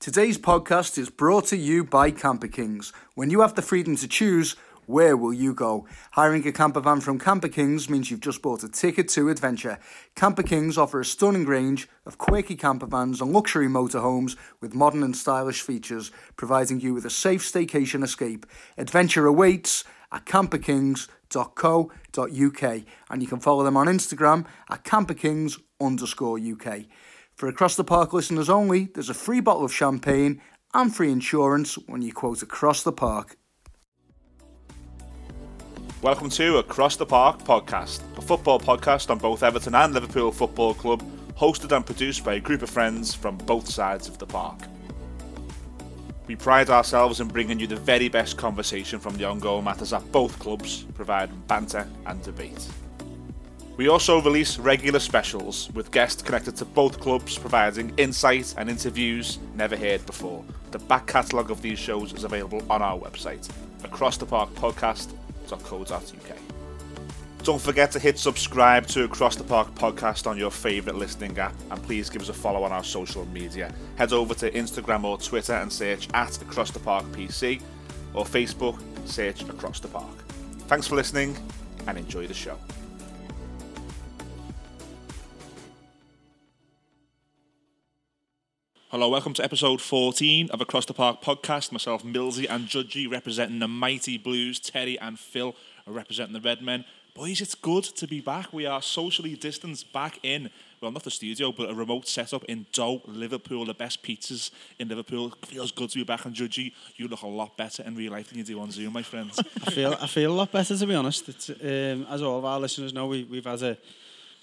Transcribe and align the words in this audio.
Today's 0.00 0.38
podcast 0.38 0.96
is 0.96 1.10
brought 1.10 1.44
to 1.48 1.58
you 1.58 1.84
by 1.84 2.10
Camper 2.10 2.48
Kings. 2.48 2.90
When 3.16 3.28
you 3.28 3.42
have 3.42 3.54
the 3.54 3.60
freedom 3.60 3.96
to 3.96 4.08
choose, 4.08 4.56
where 4.86 5.14
will 5.14 5.34
you 5.34 5.52
go? 5.52 5.86
Hiring 6.12 6.48
a 6.48 6.52
camper 6.52 6.80
van 6.80 7.02
from 7.02 7.18
Camper 7.18 7.48
Kings 7.48 7.90
means 7.90 8.10
you've 8.10 8.20
just 8.20 8.40
bought 8.40 8.64
a 8.64 8.70
ticket 8.70 9.10
to 9.10 9.28
adventure. 9.28 9.78
Camper 10.14 10.42
Kings 10.42 10.78
offer 10.78 11.00
a 11.00 11.04
stunning 11.04 11.44
range 11.44 11.86
of 12.06 12.16
quirky 12.16 12.56
camper 12.56 12.86
vans 12.86 13.20
and 13.20 13.30
luxury 13.30 13.68
motorhomes 13.68 14.38
with 14.62 14.74
modern 14.74 15.02
and 15.02 15.14
stylish 15.14 15.60
features, 15.60 16.10
providing 16.34 16.80
you 16.80 16.94
with 16.94 17.04
a 17.04 17.10
safe 17.10 17.42
staycation 17.42 18.02
escape. 18.02 18.46
Adventure 18.78 19.26
awaits 19.26 19.84
at 20.10 20.24
camperkings.co.uk 20.24 22.82
and 23.10 23.22
you 23.22 23.28
can 23.28 23.40
follow 23.40 23.64
them 23.64 23.76
on 23.76 23.86
Instagram 23.86 24.46
at 24.70 24.82
camperkings 24.82 25.60
underscore 25.78 26.38
UK. 26.38 26.86
For 27.40 27.48
Across 27.48 27.76
the 27.76 27.84
Park 27.84 28.12
listeners 28.12 28.50
only, 28.50 28.90
there's 28.92 29.08
a 29.08 29.14
free 29.14 29.40
bottle 29.40 29.64
of 29.64 29.72
champagne 29.72 30.42
and 30.74 30.94
free 30.94 31.10
insurance 31.10 31.76
when 31.86 32.02
you 32.02 32.12
quote 32.12 32.42
Across 32.42 32.82
the 32.82 32.92
Park. 32.92 33.38
Welcome 36.02 36.28
to 36.28 36.58
Across 36.58 36.96
the 36.96 37.06
Park 37.06 37.38
podcast, 37.38 38.02
a 38.18 38.20
football 38.20 38.60
podcast 38.60 39.08
on 39.08 39.16
both 39.16 39.42
Everton 39.42 39.74
and 39.74 39.94
Liverpool 39.94 40.32
Football 40.32 40.74
Club, 40.74 41.02
hosted 41.34 41.74
and 41.74 41.86
produced 41.86 42.26
by 42.26 42.34
a 42.34 42.40
group 42.40 42.60
of 42.60 42.68
friends 42.68 43.14
from 43.14 43.38
both 43.38 43.70
sides 43.70 44.06
of 44.06 44.18
the 44.18 44.26
park. 44.26 44.60
We 46.26 46.36
pride 46.36 46.68
ourselves 46.68 47.20
in 47.20 47.28
bringing 47.28 47.58
you 47.58 47.66
the 47.66 47.76
very 47.76 48.10
best 48.10 48.36
conversation 48.36 49.00
from 49.00 49.16
the 49.16 49.24
ongoing 49.24 49.64
matters 49.64 49.94
at 49.94 50.12
both 50.12 50.38
clubs, 50.38 50.82
providing 50.92 51.42
banter 51.46 51.88
and 52.04 52.22
debate. 52.22 52.68
We 53.76 53.88
also 53.88 54.20
release 54.20 54.58
regular 54.58 54.98
specials 55.00 55.70
with 55.72 55.90
guests 55.90 56.22
connected 56.22 56.54
to 56.56 56.66
both 56.66 57.00
clubs, 57.00 57.38
providing 57.38 57.94
insight 57.96 58.54
and 58.58 58.68
interviews 58.68 59.38
never 59.54 59.74
heard 59.76 60.04
before. 60.06 60.44
The 60.70 60.80
back 60.80 61.06
catalogue 61.06 61.50
of 61.50 61.62
these 61.62 61.78
shows 61.78 62.12
is 62.12 62.24
available 62.24 62.62
on 62.68 62.82
our 62.82 62.98
website, 62.98 63.48
acrosstheparkpodcast.co.uk. 63.82 66.36
Don't 67.42 67.60
forget 67.60 67.90
to 67.92 67.98
hit 67.98 68.18
subscribe 68.18 68.86
to 68.88 69.04
Across 69.04 69.36
the 69.36 69.44
Park 69.44 69.74
podcast 69.74 70.26
on 70.26 70.36
your 70.36 70.50
favourite 70.50 70.98
listening 70.98 71.38
app, 71.38 71.54
and 71.70 71.82
please 71.82 72.10
give 72.10 72.20
us 72.20 72.28
a 72.28 72.34
follow 72.34 72.64
on 72.64 72.72
our 72.72 72.84
social 72.84 73.24
media. 73.28 73.72
Head 73.96 74.12
over 74.12 74.34
to 74.34 74.50
Instagram 74.50 75.04
or 75.04 75.16
Twitter 75.16 75.54
and 75.54 75.72
search 75.72 76.06
at 76.12 76.36
Across 76.42 76.72
the 76.72 76.80
Park 76.80 77.06
PC, 77.12 77.62
or 78.12 78.26
Facebook, 78.26 78.78
search 79.06 79.40
Across 79.48 79.80
the 79.80 79.88
Park. 79.88 80.22
Thanks 80.66 80.86
for 80.86 80.96
listening, 80.96 81.34
and 81.86 81.96
enjoy 81.96 82.26
the 82.26 82.34
show. 82.34 82.58
Hello, 88.90 89.08
welcome 89.08 89.32
to 89.34 89.44
episode 89.44 89.80
14 89.80 90.50
of 90.50 90.60
Across 90.60 90.86
the 90.86 90.94
Park 90.94 91.22
podcast. 91.22 91.70
Myself, 91.70 92.02
Millsy, 92.02 92.50
and 92.50 92.66
Judgy 92.66 93.08
representing 93.08 93.60
the 93.60 93.68
mighty 93.68 94.18
Blues. 94.18 94.58
Terry 94.58 94.98
and 94.98 95.16
Phil 95.16 95.54
are 95.86 95.92
representing 95.92 96.32
the 96.32 96.40
Red 96.40 96.60
Men. 96.60 96.84
Boys, 97.14 97.40
it's 97.40 97.54
good 97.54 97.84
to 97.84 98.08
be 98.08 98.20
back. 98.20 98.52
We 98.52 98.66
are 98.66 98.82
socially 98.82 99.36
distanced 99.36 99.92
back 99.92 100.18
in, 100.24 100.50
well, 100.80 100.90
not 100.90 101.04
the 101.04 101.10
studio, 101.12 101.52
but 101.52 101.70
a 101.70 101.74
remote 101.74 102.08
setup 102.08 102.44
in 102.46 102.66
Doe, 102.72 103.00
Liverpool. 103.06 103.64
The 103.64 103.74
best 103.74 104.02
pizzas 104.02 104.50
in 104.80 104.88
Liverpool. 104.88 105.32
Feels 105.46 105.70
good 105.70 105.90
to 105.90 105.98
be 105.98 106.02
back. 106.02 106.24
And 106.24 106.34
Judgy, 106.34 106.72
you 106.96 107.06
look 107.06 107.22
a 107.22 107.28
lot 107.28 107.56
better 107.56 107.84
in 107.84 107.94
real 107.94 108.10
life 108.10 108.30
than 108.30 108.38
you 108.38 108.44
do 108.44 108.58
on 108.58 108.72
Zoom, 108.72 108.92
my 108.92 109.04
friends. 109.04 109.38
I 109.38 109.70
feel 109.70 109.96
I 110.00 110.08
feel 110.08 110.32
a 110.32 110.34
lot 110.34 110.50
better 110.50 110.76
to 110.76 110.86
be 110.86 110.96
honest. 110.96 111.48
Um, 111.48 112.08
as 112.10 112.22
all 112.22 112.40
of 112.40 112.44
our 112.44 112.58
listeners 112.58 112.92
know, 112.92 113.06
we, 113.06 113.22
we've 113.22 113.44
had 113.44 113.62
a 113.62 113.78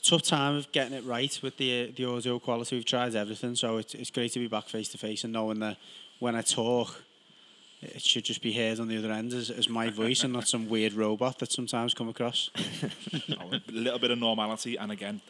tough 0.07 0.21
time 0.21 0.55
of 0.55 0.71
getting 0.71 0.93
it 0.93 1.03
right 1.03 1.37
with 1.41 1.57
the 1.57 1.91
the 1.91 2.05
audio 2.05 2.39
quality. 2.39 2.75
We've 2.75 2.85
tried 2.85 3.15
everything, 3.15 3.55
so 3.55 3.77
it's 3.77 3.93
it's 3.93 4.11
great 4.11 4.31
to 4.33 4.39
be 4.39 4.47
back 4.47 4.69
face 4.69 4.89
to 4.89 4.97
face 4.97 5.23
and 5.23 5.33
knowing 5.33 5.59
that 5.59 5.77
when 6.19 6.35
I 6.35 6.41
talk, 6.41 7.03
it 7.81 8.01
should 8.01 8.23
just 8.23 8.41
be 8.41 8.53
heard 8.53 8.79
on 8.79 8.87
the 8.87 8.97
other 8.97 9.11
end 9.11 9.33
as, 9.33 9.49
as 9.51 9.69
my 9.69 9.89
voice 9.89 10.23
and 10.23 10.33
not 10.33 10.47
some 10.47 10.67
weird 10.69 10.93
robot 10.93 11.39
that 11.39 11.51
sometimes 11.51 11.93
come 11.93 12.09
across. 12.09 12.49
Oh, 13.39 13.51
a 13.51 13.61
little 13.71 13.99
bit 13.99 14.11
of 14.11 14.19
normality, 14.19 14.77
and 14.77 14.91
again, 14.91 15.21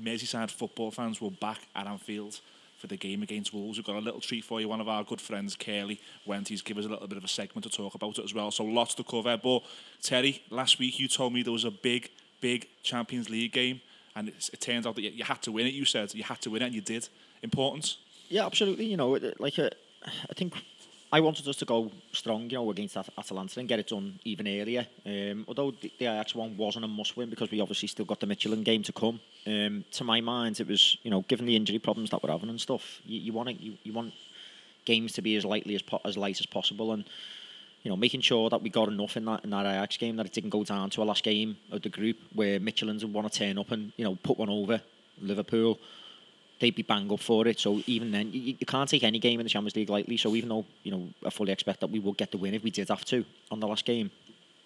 Merseyside 0.00 0.50
football 0.50 0.90
fans 0.90 1.20
will 1.20 1.30
back 1.30 1.60
at 1.74 1.86
Anfield 1.86 2.40
for 2.78 2.88
the 2.88 2.96
game 2.96 3.22
against 3.22 3.54
Wolves. 3.54 3.78
We've 3.78 3.86
got 3.86 3.96
a 3.96 4.00
little 4.00 4.20
treat 4.20 4.44
for 4.44 4.60
you. 4.60 4.68
One 4.68 4.80
of 4.80 4.88
our 4.88 5.04
good 5.04 5.20
friends, 5.20 5.56
Curly, 5.56 6.00
went. 6.26 6.48
He's 6.48 6.62
give 6.62 6.78
us 6.78 6.84
a 6.84 6.88
little 6.88 7.06
bit 7.06 7.16
of 7.18 7.24
a 7.24 7.28
segment 7.28 7.64
to 7.64 7.70
talk 7.70 7.94
about 7.94 8.18
it 8.18 8.24
as 8.24 8.34
well. 8.34 8.50
So 8.50 8.64
lots 8.64 8.94
to 8.96 9.04
cover. 9.04 9.36
But 9.36 9.62
Terry, 10.02 10.42
last 10.50 10.78
week 10.78 10.98
you 10.98 11.08
told 11.08 11.32
me 11.32 11.42
there 11.42 11.52
was 11.52 11.64
a 11.64 11.70
big, 11.70 12.10
big 12.40 12.66
Champions 12.82 13.30
League 13.30 13.52
game, 13.52 13.80
and 14.16 14.28
it, 14.28 14.50
it 14.52 14.60
turns 14.60 14.86
out 14.86 14.94
that 14.94 15.02
you, 15.02 15.10
you 15.10 15.24
had 15.24 15.42
to 15.42 15.52
win 15.52 15.66
it. 15.66 15.74
You 15.74 15.84
said 15.84 16.14
you 16.14 16.24
had 16.24 16.40
to 16.42 16.50
win 16.50 16.62
it, 16.62 16.66
and 16.66 16.74
you 16.74 16.80
did. 16.80 17.08
Important. 17.42 17.96
Yeah, 18.28 18.46
absolutely. 18.46 18.86
You 18.86 18.96
know, 18.96 19.18
like 19.38 19.58
uh, 19.58 19.70
I 20.04 20.34
think 20.34 20.54
I 21.12 21.20
wanted 21.20 21.46
us 21.46 21.56
to 21.56 21.64
go 21.64 21.92
strong, 22.12 22.50
you 22.50 22.56
know, 22.56 22.70
against 22.70 22.96
At- 22.96 23.08
Atalanta 23.16 23.60
and 23.60 23.68
get 23.68 23.78
it 23.78 23.88
done 23.88 24.18
even 24.24 24.48
earlier. 24.48 24.86
Um, 25.06 25.44
although 25.46 25.70
the, 25.70 25.92
the 25.98 26.06
Ajax 26.06 26.34
one 26.34 26.56
wasn't 26.56 26.84
a 26.84 26.88
must-win 26.88 27.30
because 27.30 27.50
we 27.50 27.60
obviously 27.60 27.88
still 27.88 28.04
got 28.04 28.20
the 28.20 28.26
Midtjylland 28.26 28.64
game 28.64 28.82
to 28.82 28.92
come. 28.92 29.20
Um, 29.46 29.84
to 29.92 30.04
my 30.04 30.20
mind, 30.20 30.58
it 30.60 30.66
was 30.66 30.96
you 31.02 31.10
know, 31.10 31.22
given 31.22 31.46
the 31.46 31.56
injury 31.56 31.78
problems 31.78 32.10
that 32.10 32.22
we're 32.22 32.30
having 32.32 32.48
and 32.48 32.60
stuff, 32.60 33.00
you, 33.04 33.20
you 33.20 33.32
want 33.32 33.50
it, 33.50 33.60
you, 33.60 33.74
you 33.84 33.92
want 33.92 34.12
games 34.84 35.12
to 35.12 35.22
be 35.22 35.36
as 35.36 35.44
lightly 35.44 35.74
as 35.74 35.82
po- 35.82 36.00
as 36.04 36.16
light 36.16 36.40
as 36.40 36.46
possible 36.46 36.92
and. 36.92 37.04
You 37.84 37.90
know, 37.90 37.96
making 37.96 38.22
sure 38.22 38.50
that 38.50 38.62
we 38.62 38.70
got 38.70 38.88
enough 38.88 39.16
in 39.16 39.26
that 39.26 39.44
in 39.44 39.50
that 39.50 39.66
Ajax 39.66 39.96
game 39.98 40.16
that 40.16 40.26
it 40.26 40.32
didn't 40.32 40.50
go 40.50 40.64
down 40.64 40.90
to 40.90 41.02
a 41.02 41.04
last 41.04 41.22
game 41.22 41.56
of 41.70 41.82
the 41.82 41.90
group 41.90 42.16
where 42.34 42.58
Midtjylland's 42.58 43.04
would 43.04 43.14
want 43.14 43.30
to 43.30 43.38
turn 43.38 43.58
up 43.58 43.70
and 43.70 43.92
you 43.96 44.04
know 44.04 44.16
put 44.22 44.38
one 44.38 44.50
over 44.50 44.80
Liverpool 45.20 45.78
they'd 46.60 46.74
be 46.74 46.82
bang 46.82 47.10
up 47.12 47.20
for 47.20 47.46
it. 47.46 47.58
So 47.58 47.82
even 47.86 48.10
then, 48.10 48.32
you, 48.32 48.56
you 48.58 48.66
can't 48.66 48.88
take 48.88 49.04
any 49.04 49.18
game 49.18 49.40
in 49.40 49.44
the 49.44 49.50
Champions 49.50 49.76
League 49.76 49.90
lightly. 49.90 50.16
So 50.16 50.34
even 50.34 50.48
though 50.48 50.64
you 50.82 50.92
know 50.92 51.08
I 51.24 51.30
fully 51.30 51.52
expect 51.52 51.80
that 51.80 51.90
we 51.90 51.98
will 51.98 52.12
get 52.12 52.30
the 52.30 52.38
win 52.38 52.54
if 52.54 52.62
we 52.62 52.70
did 52.70 52.88
have 52.88 53.04
to 53.06 53.24
on 53.50 53.60
the 53.60 53.68
last 53.68 53.84
game, 53.84 54.10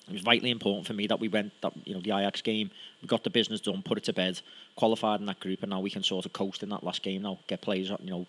it 0.08 0.12
was 0.12 0.22
vitally 0.22 0.50
important 0.50 0.86
for 0.86 0.94
me 0.94 1.06
that 1.06 1.20
we 1.20 1.28
went 1.28 1.52
that 1.60 1.72
you 1.84 1.94
know 1.94 2.00
the 2.00 2.10
Ajax 2.10 2.40
game, 2.40 2.70
we 3.02 3.08
got 3.08 3.24
the 3.24 3.30
business 3.30 3.60
done, 3.60 3.82
put 3.82 3.98
it 3.98 4.04
to 4.04 4.12
bed, 4.12 4.40
qualified 4.76 5.20
in 5.20 5.26
that 5.26 5.40
group, 5.40 5.62
and 5.62 5.70
now 5.70 5.80
we 5.80 5.90
can 5.90 6.02
sort 6.02 6.24
of 6.26 6.32
coast 6.32 6.62
in 6.62 6.68
that 6.70 6.82
last 6.82 7.02
game. 7.02 7.22
Now 7.22 7.38
get 7.46 7.60
players, 7.60 7.90
you 8.00 8.10
know, 8.10 8.26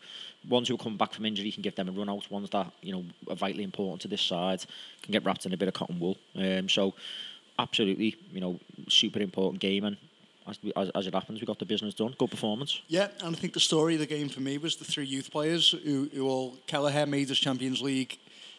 ones 0.48 0.68
who 0.68 0.76
are 0.76 0.78
coming 0.78 0.98
back 0.98 1.14
from 1.14 1.26
injury 1.26 1.52
can 1.52 1.64
give 1.64 1.76
them 1.76 1.90
a 1.90 1.92
run 1.92 2.10
out. 2.10 2.30
Ones 2.30 2.50
that 2.52 2.72
you 2.82 2.92
know 2.92 3.04
are 3.30 3.36
vitally 3.36 3.64
important 3.64 4.02
to 4.02 4.08
this 4.08 4.22
side 4.22 4.66
can 5.02 5.12
get 5.12 5.24
wrapped 5.26 5.46
in 5.46 5.54
a 5.54 5.58
bit 5.58 5.68
of 5.68 5.74
cotton 5.74 6.00
wool. 6.00 6.18
Um, 6.36 6.68
so 6.68 6.94
absolutely, 7.58 8.16
you 8.32 8.42
know, 8.42 8.60
super 8.88 9.20
important 9.20 9.62
game 9.62 9.86
and. 9.86 9.98
As, 10.48 10.58
as, 10.76 10.90
as 10.96 11.06
it 11.06 11.14
happens, 11.14 11.40
we 11.40 11.46
got 11.46 11.60
the 11.60 11.66
business 11.66 11.94
done. 11.94 12.16
Good 12.18 12.32
performance. 12.32 12.82
Yeah, 12.88 13.10
and 13.22 13.36
I 13.36 13.40
think 13.40 13.54
the 13.54 13.60
story 13.60 13.94
of 13.94 14.00
the 14.00 14.08
game 14.08 14.30
for 14.30 14.40
me 14.40 14.58
was 14.58 14.78
the 14.78 14.86
three 14.86 15.06
youth 15.06 15.30
players 15.30 15.76
who, 15.84 16.10
who 16.12 16.28
all 16.28 16.58
Kelleher 16.66 17.06
made 17.06 17.30
his 17.30 17.38
Champions 17.38 17.84
League 17.84 18.18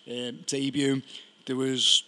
um, 0.09 0.39
debut. 0.47 1.03
There 1.47 1.57
was 1.57 2.05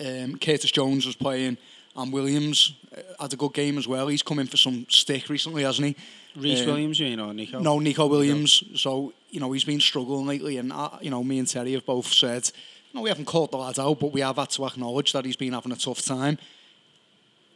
um, 0.00 0.38
Curtis 0.38 0.70
Jones 0.70 1.06
was 1.06 1.16
playing, 1.16 1.58
and 1.96 2.12
Williams 2.12 2.74
uh, 2.96 3.00
had 3.20 3.32
a 3.32 3.36
good 3.36 3.52
game 3.52 3.78
as 3.78 3.86
well. 3.88 4.08
He's 4.08 4.22
come 4.22 4.38
in 4.38 4.46
for 4.46 4.56
some 4.56 4.86
stick 4.88 5.28
recently, 5.28 5.62
hasn't 5.64 5.88
he? 5.88 5.96
Reece 6.40 6.60
Um, 6.60 6.66
Williams, 6.66 7.00
you 7.00 7.16
know, 7.16 7.32
Nico. 7.32 7.60
No, 7.60 7.78
Nico 7.78 8.06
Williams. 8.06 8.62
So 8.74 9.12
you 9.30 9.40
know 9.40 9.52
he's 9.52 9.64
been 9.64 9.80
struggling 9.80 10.26
lately, 10.26 10.58
and 10.58 10.72
uh, 10.72 10.90
you 11.00 11.10
know 11.10 11.22
me 11.24 11.38
and 11.38 11.48
Terry 11.48 11.72
have 11.72 11.86
both 11.86 12.06
said, 12.06 12.50
no, 12.94 13.02
we 13.02 13.08
haven't 13.08 13.26
called 13.26 13.50
the 13.52 13.58
lad 13.58 13.78
out, 13.78 14.00
but 14.00 14.12
we 14.12 14.20
have 14.20 14.36
had 14.36 14.50
to 14.50 14.66
acknowledge 14.66 15.12
that 15.12 15.24
he's 15.24 15.36
been 15.36 15.52
having 15.52 15.72
a 15.72 15.76
tough 15.76 16.02
time. 16.02 16.38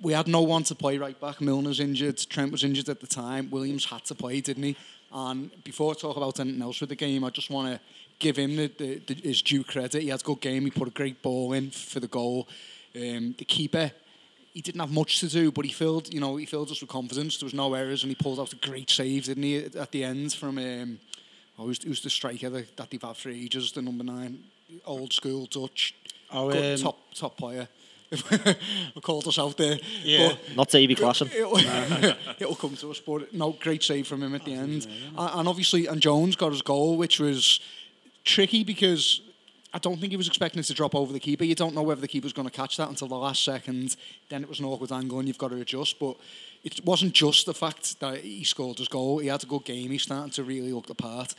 We 0.02 0.14
had 0.14 0.28
no 0.28 0.40
one 0.40 0.62
to 0.64 0.74
play 0.74 0.96
right 0.96 1.18
back. 1.20 1.40
Milner's 1.40 1.78
injured. 1.78 2.16
Trent 2.30 2.52
was 2.52 2.64
injured 2.64 2.88
at 2.88 3.00
the 3.00 3.06
time. 3.06 3.50
Williams 3.50 3.84
had 3.84 4.02
to 4.06 4.14
play, 4.14 4.40
didn't 4.40 4.62
he? 4.62 4.76
And 5.12 5.50
before 5.62 5.92
I 5.92 5.94
talk 5.94 6.16
about 6.16 6.40
anything 6.40 6.62
else 6.62 6.80
with 6.80 6.88
the 6.88 6.96
game, 6.96 7.22
I 7.22 7.28
just 7.30 7.50
want 7.50 7.68
to 7.74 7.80
give 8.20 8.36
him 8.36 8.56
the, 8.56 8.68
the, 8.78 8.98
the, 9.06 9.14
his 9.14 9.42
due 9.42 9.64
credit. 9.64 10.02
He 10.02 10.08
had 10.08 10.20
a 10.20 10.24
good 10.24 10.40
game. 10.40 10.64
He 10.64 10.70
put 10.70 10.86
a 10.86 10.92
great 10.92 11.20
ball 11.22 11.52
in 11.52 11.70
for 11.70 11.98
the 11.98 12.06
goal. 12.06 12.48
Um, 12.94 13.34
the 13.36 13.44
keeper, 13.44 13.90
he 14.54 14.60
didn't 14.60 14.80
have 14.80 14.92
much 14.92 15.20
to 15.20 15.28
do, 15.28 15.50
but 15.50 15.64
he 15.64 15.72
filled, 15.72 16.12
you 16.12 16.20
know, 16.20 16.36
he 16.36 16.46
filled 16.46 16.70
us 16.70 16.80
with 16.80 16.90
confidence. 16.90 17.38
There 17.38 17.46
was 17.46 17.54
no 17.54 17.74
errors, 17.74 18.04
and 18.04 18.10
he 18.10 18.14
pulled 18.14 18.38
out 18.38 18.52
a 18.52 18.56
great 18.56 18.90
save, 18.90 19.24
didn't 19.24 19.42
he, 19.42 19.56
at 19.64 19.76
at 19.76 19.90
the 19.90 20.04
end 20.04 20.32
from 20.32 20.58
um, 20.58 21.00
oh, 21.58 21.66
who's, 21.66 21.82
who's 21.82 22.02
the 22.02 22.10
striker 22.10 22.50
that, 22.50 22.76
that 22.76 22.90
they've 22.90 23.02
had 23.02 23.16
for 23.16 23.30
ages, 23.30 23.72
the 23.72 23.82
number 23.82 24.04
nine, 24.04 24.44
old 24.86 25.12
school 25.12 25.46
Dutch, 25.46 25.94
Oh, 26.32 26.50
good, 26.50 26.78
um, 26.78 26.84
top 26.84 26.98
top 27.14 27.36
player. 27.36 27.68
I 28.12 29.00
called 29.00 29.28
us 29.28 29.38
out 29.38 29.56
there. 29.56 29.78
Yeah. 30.02 30.30
But 30.30 30.56
Not 30.56 30.68
Davy 30.70 30.96
Klaassen. 30.96 31.32
it'll, 31.34 31.56
it'll 32.40 32.56
come 32.56 32.76
to 32.76 32.90
us, 32.90 32.98
but 32.98 33.32
no, 33.32 33.52
great 33.52 33.84
save 33.84 34.08
from 34.08 34.22
him 34.22 34.34
at 34.34 34.44
the 34.44 34.52
end. 34.52 34.86
And, 35.16 35.30
and 35.38 35.48
obviously, 35.48 35.86
and 35.86 36.00
Jones 36.00 36.34
got 36.34 36.50
his 36.50 36.62
goal, 36.62 36.96
which 36.96 37.20
was 37.20 37.60
tricky 38.30 38.64
because 38.64 39.20
I 39.72 39.78
don't 39.78 39.98
think 40.00 40.10
he 40.12 40.16
was 40.16 40.28
expecting 40.28 40.60
it 40.60 40.64
to 40.64 40.74
drop 40.74 40.94
over 40.94 41.12
the 41.12 41.20
keeper. 41.20 41.44
You 41.44 41.54
don't 41.54 41.74
know 41.74 41.82
whether 41.82 42.00
the 42.00 42.08
keeper's 42.08 42.32
going 42.32 42.48
to 42.48 42.54
catch 42.54 42.76
that 42.76 42.88
until 42.88 43.08
the 43.08 43.16
last 43.16 43.44
second. 43.44 43.96
Then 44.28 44.42
it 44.42 44.48
was 44.48 44.58
an 44.58 44.64
awkward 44.64 44.92
angle, 44.92 45.18
and 45.18 45.28
you've 45.28 45.38
got 45.38 45.50
to 45.50 45.56
adjust. 45.56 45.98
But 45.98 46.16
it 46.64 46.84
wasn't 46.84 47.12
just 47.12 47.46
the 47.46 47.54
fact 47.54 48.00
that 48.00 48.18
he 48.18 48.44
scored 48.44 48.78
his 48.78 48.88
goal. 48.88 49.18
He 49.18 49.28
had 49.28 49.42
a 49.42 49.46
good 49.46 49.64
game. 49.64 49.90
He's 49.90 50.02
starting 50.02 50.32
to 50.32 50.42
really 50.44 50.72
look 50.72 50.86
the 50.86 50.94
part. 50.94 51.34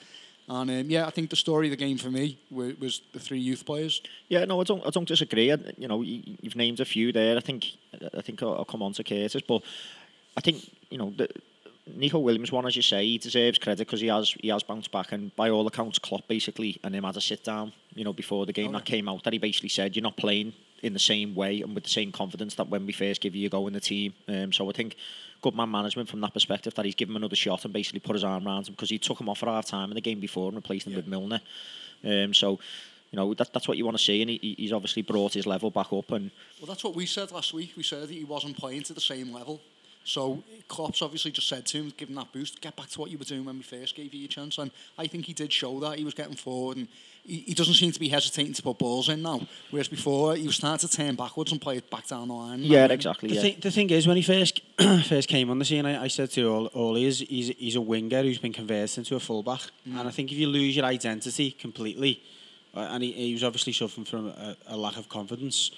And 0.48 0.70
um, 0.70 0.90
yeah, 0.90 1.06
I 1.08 1.12
think 1.12 1.30
the 1.30 1.36
story 1.36 1.68
of 1.68 1.72
the 1.72 1.78
game 1.78 1.98
for 1.98 2.10
me 2.10 2.38
was, 2.50 2.78
was 2.80 3.02
the 3.14 3.20
three 3.20 3.40
youth 3.40 3.66
players. 3.66 4.02
Yeah, 4.28 4.46
no, 4.46 4.60
I 4.60 4.64
don't. 4.64 4.86
I 4.86 4.90
don't 4.90 5.08
disagree. 5.08 5.52
I, 5.52 5.58
you 5.78 5.88
know, 5.88 6.02
you, 6.02 6.22
you've 6.42 6.56
named 6.56 6.80
a 6.80 6.86
few 6.86 7.12
there. 7.12 7.38
I 7.38 7.42
think. 7.42 7.72
I 8.18 8.22
think 8.22 8.42
I'll, 8.42 8.56
I'll 8.56 8.66
come 8.66 8.82
on 8.82 8.94
to 8.94 9.04
Curtis, 9.04 9.44
but 9.48 9.62
I 10.38 10.42
think 10.42 10.58
you 10.90 10.98
know 10.98 11.14
the, 11.16 11.30
Nico 11.88 12.20
Williams 12.20 12.52
one, 12.52 12.66
as 12.68 12.76
you 12.76 12.82
say, 12.82 13.06
he 13.06 13.18
deserves 13.18 13.58
credit 13.58 13.80
because 13.88 14.02
he 14.02 14.08
has 14.08 14.32
he 14.42 14.50
has 14.50 14.64
bounced 14.64 14.92
back, 14.92 15.12
and 15.12 15.36
by 15.36 15.50
all 15.50 15.66
accounts, 15.68 16.00
Klopp 16.00 16.28
basically 16.28 16.80
and 16.84 16.96
him 16.96 17.04
had 17.04 17.18
a 17.18 17.22
sit 17.22 17.44
down, 17.44 17.74
you 17.96 18.04
know, 18.04 18.14
before 18.14 18.46
the 18.46 18.54
game 18.54 18.70
Oh, 18.70 18.74
that 18.74 18.86
came 18.86 19.10
out, 19.10 19.24
that 19.24 19.34
he 19.34 19.40
basically 19.40 19.70
said 19.70 19.96
you're 19.96 20.04
not 20.04 20.16
playing 20.18 20.54
in 20.84 20.94
the 20.94 21.00
same 21.00 21.36
way 21.36 21.62
and 21.62 21.76
with 21.76 21.84
the 21.84 21.90
same 21.90 22.12
confidence 22.12 22.56
that 22.56 22.68
when 22.70 22.86
we 22.86 22.94
first 22.94 23.22
give 23.22 23.36
you 23.36 23.48
a 23.48 23.50
go 23.50 23.68
in 23.68 23.74
the 23.74 23.80
team. 23.80 24.14
Um, 24.28 24.52
so 24.52 24.68
I 24.70 24.74
think 24.74 24.96
good 25.42 25.56
man 25.56 25.70
management 25.70 26.10
from 26.10 26.22
that 26.22 26.34
perspective 26.34 26.74
that 26.76 26.86
he's 26.86 26.96
given 26.96 27.14
him 27.16 27.18
another 27.22 27.36
shot 27.36 27.66
and 27.66 27.74
basically 27.74 28.00
put 28.00 28.16
his 28.16 28.24
arm 28.24 28.48
around 28.48 28.68
him 28.68 28.74
because 28.74 28.90
he 28.90 28.98
took 28.98 29.20
him 29.20 29.30
off 29.30 29.44
at 29.44 29.50
half 29.50 29.66
time 29.66 29.90
in 29.92 29.96
the 29.96 30.02
game 30.02 30.20
before 30.20 30.48
and 30.48 30.56
replaced 30.56 30.88
him 30.88 30.96
with 30.96 31.08
Milner. 31.08 31.42
Um, 32.04 32.34
so. 32.34 32.60
You 33.14 33.18
know 33.18 33.34
that, 33.34 33.52
that's 33.52 33.68
what 33.68 33.76
you 33.78 33.84
want 33.84 33.98
to 33.98 34.02
see, 34.04 34.22
and 34.22 34.30
he- 34.32 34.56
he's 34.58 34.72
obviously 34.72 35.02
brought 35.02 35.34
his 35.34 35.46
level 35.46 35.70
back 35.70 35.92
up. 35.92 36.12
And 36.14 36.32
Well, 36.62 36.68
that's 36.68 36.82
what 36.82 36.96
we 36.96 37.06
said 37.06 37.30
last 37.34 37.52
week. 37.54 37.74
We 37.76 37.84
said 37.84 38.04
that 38.04 38.10
he 38.10 38.24
wasn't 38.24 38.56
playing 38.56 38.84
to 38.84 38.94
the 38.94 39.02
same 39.02 39.34
level. 39.34 39.60
So 40.04 40.44
Klopp's 40.68 41.02
obviously 41.02 41.32
just 41.32 41.48
said 41.48 41.66
to 41.68 41.78
him, 41.78 41.94
give 41.96 42.10
him 42.10 42.16
that 42.16 42.32
boost, 42.34 42.60
get 42.62 42.76
back 42.76 42.90
to 42.90 43.00
what 43.00 43.12
you 43.12 43.18
were 43.18 43.24
doing 43.24 43.46
when 43.46 43.58
we 43.58 43.64
first 43.64 43.96
gave 43.96 44.14
you 44.14 44.22
your 44.22 44.30
chance. 44.30 44.58
And 44.58 44.72
I 44.98 45.06
think 45.08 45.26
he 45.26 45.34
did 45.34 45.54
show 45.54 45.80
that. 45.82 45.98
He 46.00 46.04
was 46.04 46.14
getting 46.16 46.36
forward 46.36 46.78
and 46.78 46.88
he, 47.24 47.42
he 47.42 47.54
doesn't 47.54 47.76
seem 47.76 47.92
to 47.92 48.00
be 48.00 48.10
hesitating 48.10 48.54
to 48.54 48.64
put 48.64 48.80
balls 48.80 49.10
in 49.10 49.22
now. 49.22 49.42
Whereas 49.70 49.88
before, 49.88 50.36
he 50.36 50.48
was 50.48 50.56
starting 50.56 50.88
to 50.90 50.96
turn 50.96 51.16
backwards 51.16 51.52
and 51.52 51.62
play 51.62 51.78
it 51.78 51.90
back 51.92 52.08
down 52.08 52.30
the 52.30 52.34
line. 52.34 52.64
yeah, 52.64 52.84
And- 52.84 52.92
exactly. 52.94 53.30
The, 53.30 53.36
Yeah. 53.36 53.42
thing, 53.42 53.58
the 53.62 53.72
thing 53.72 53.90
is, 53.92 54.08
when 54.08 54.18
he 54.18 54.24
first 54.24 54.62
first 55.06 55.30
came 55.30 55.52
on 55.52 55.60
the 55.60 55.66
scene, 55.66 55.86
I, 55.86 56.04
I 56.04 56.08
said 56.08 56.32
to 56.32 56.50
all, 56.52 56.66
all 56.68 56.96
he 56.96 57.06
is 57.06 57.20
he's, 57.20 57.50
he's 57.58 57.76
a 57.76 57.82
winger 57.82 58.24
who's 58.24 58.40
been 58.40 58.54
converted 58.54 58.98
into 58.98 59.16
a 59.16 59.20
fullback. 59.20 59.62
And 59.86 60.08
I 60.08 60.12
think 60.12 60.32
if 60.32 60.38
you 60.40 60.48
lose 60.48 60.76
your 60.76 60.86
identity 60.86 61.52
completely, 61.52 62.24
uh, 62.74 62.88
and 62.92 63.04
he, 63.04 63.12
he 63.12 63.34
was 63.34 63.44
obviously 63.44 63.74
suffering 63.74 64.06
from 64.06 64.28
a, 64.30 64.58
a 64.68 64.78
lack 64.78 64.98
of 64.98 65.10
confidence, 65.10 65.70
i- 65.72 65.76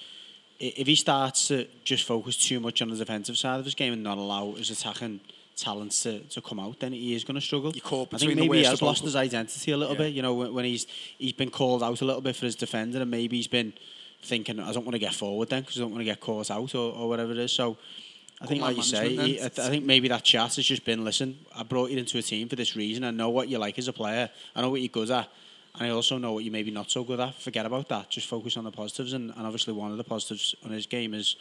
if 0.60 0.86
he 0.86 0.94
starts 0.94 1.48
to 1.48 1.66
just 1.84 2.04
focus 2.04 2.36
too 2.36 2.60
much 2.60 2.80
on 2.82 2.88
the 2.90 2.96
defensive 2.96 3.36
side 3.36 3.58
of 3.58 3.64
his 3.64 3.74
game 3.74 3.92
and 3.92 4.02
not 4.02 4.18
allow 4.18 4.52
his 4.52 4.70
attacking 4.70 5.20
talents 5.56 6.02
to, 6.02 6.20
to 6.20 6.40
come 6.40 6.58
out, 6.58 6.80
then 6.80 6.92
he 6.92 7.14
is 7.14 7.22
going 7.24 7.34
to 7.36 7.40
struggle. 7.40 7.72
You're 7.72 7.82
caught 7.84 8.12
I 8.12 8.18
think 8.18 8.34
maybe 8.36 8.58
he 8.58 8.64
has 8.64 8.82
lost 8.82 9.04
his 9.04 9.14
identity 9.16 9.70
a 9.72 9.76
little 9.76 9.94
Yeah. 9.94 10.02
bit. 10.04 10.12
You 10.14 10.22
know, 10.22 10.34
when, 10.34 10.54
when 10.54 10.64
he's 10.64 10.86
he's 11.18 11.32
been 11.32 11.50
called 11.50 11.82
out 11.82 12.00
a 12.00 12.04
little 12.04 12.20
bit 12.22 12.36
for 12.36 12.46
his 12.46 12.56
defender, 12.56 13.00
and 13.00 13.10
maybe 13.10 13.36
he's 13.36 13.46
been 13.48 13.72
thinking, 14.22 14.58
I 14.58 14.72
don't 14.72 14.84
want 14.84 14.94
to 14.94 14.98
get 14.98 15.14
forward 15.14 15.50
then 15.50 15.62
because 15.62 15.76
I 15.76 15.80
don't 15.80 15.90
want 15.90 16.00
to 16.00 16.04
get 16.06 16.20
caught 16.20 16.50
out 16.50 16.74
or, 16.74 16.92
or 16.94 17.08
whatever 17.08 17.32
it 17.32 17.38
is. 17.38 17.52
So 17.52 17.76
I 18.40 18.46
think, 18.46 18.62
like 18.62 18.76
you 18.76 18.82
say, 18.82 19.10
he. 19.16 19.34
I, 19.36 19.48
th- 19.48 19.58
I 19.60 19.68
think 19.68 19.84
maybe 19.84 20.08
that 20.08 20.24
chat 20.24 20.54
has 20.56 20.64
just 20.64 20.84
been, 20.84 21.04
listen, 21.04 21.38
I 21.54 21.62
brought 21.62 21.90
you 21.90 21.98
into 21.98 22.18
a 22.18 22.22
team 22.22 22.48
for 22.48 22.56
this 22.56 22.74
reason. 22.74 23.04
I 23.04 23.10
know 23.10 23.28
what 23.30 23.48
you 23.48 23.58
like 23.58 23.78
as 23.78 23.86
a 23.86 23.92
player. 23.92 24.30
I 24.56 24.60
know 24.60 24.70
what 24.70 24.80
you're 24.80 24.88
good 24.88 25.10
at. 25.10 25.28
And 25.76 25.88
I 25.88 25.90
also 25.90 26.18
know 26.18 26.32
what 26.32 26.44
you're 26.44 26.52
maybe 26.52 26.70
not 26.70 26.90
so 26.90 27.02
good 27.04 27.18
at. 27.20 27.34
Forget 27.34 27.66
about 27.66 27.88
that. 27.88 28.10
Just 28.10 28.28
focus 28.28 28.56
on 28.56 28.64
the 28.64 28.70
positives. 28.70 29.12
And, 29.12 29.30
and 29.36 29.44
obviously, 29.46 29.72
one 29.72 29.90
of 29.90 29.96
the 29.96 30.04
positives 30.04 30.54
on 30.64 30.70
his 30.70 30.86
game 30.86 31.14
is 31.14 31.36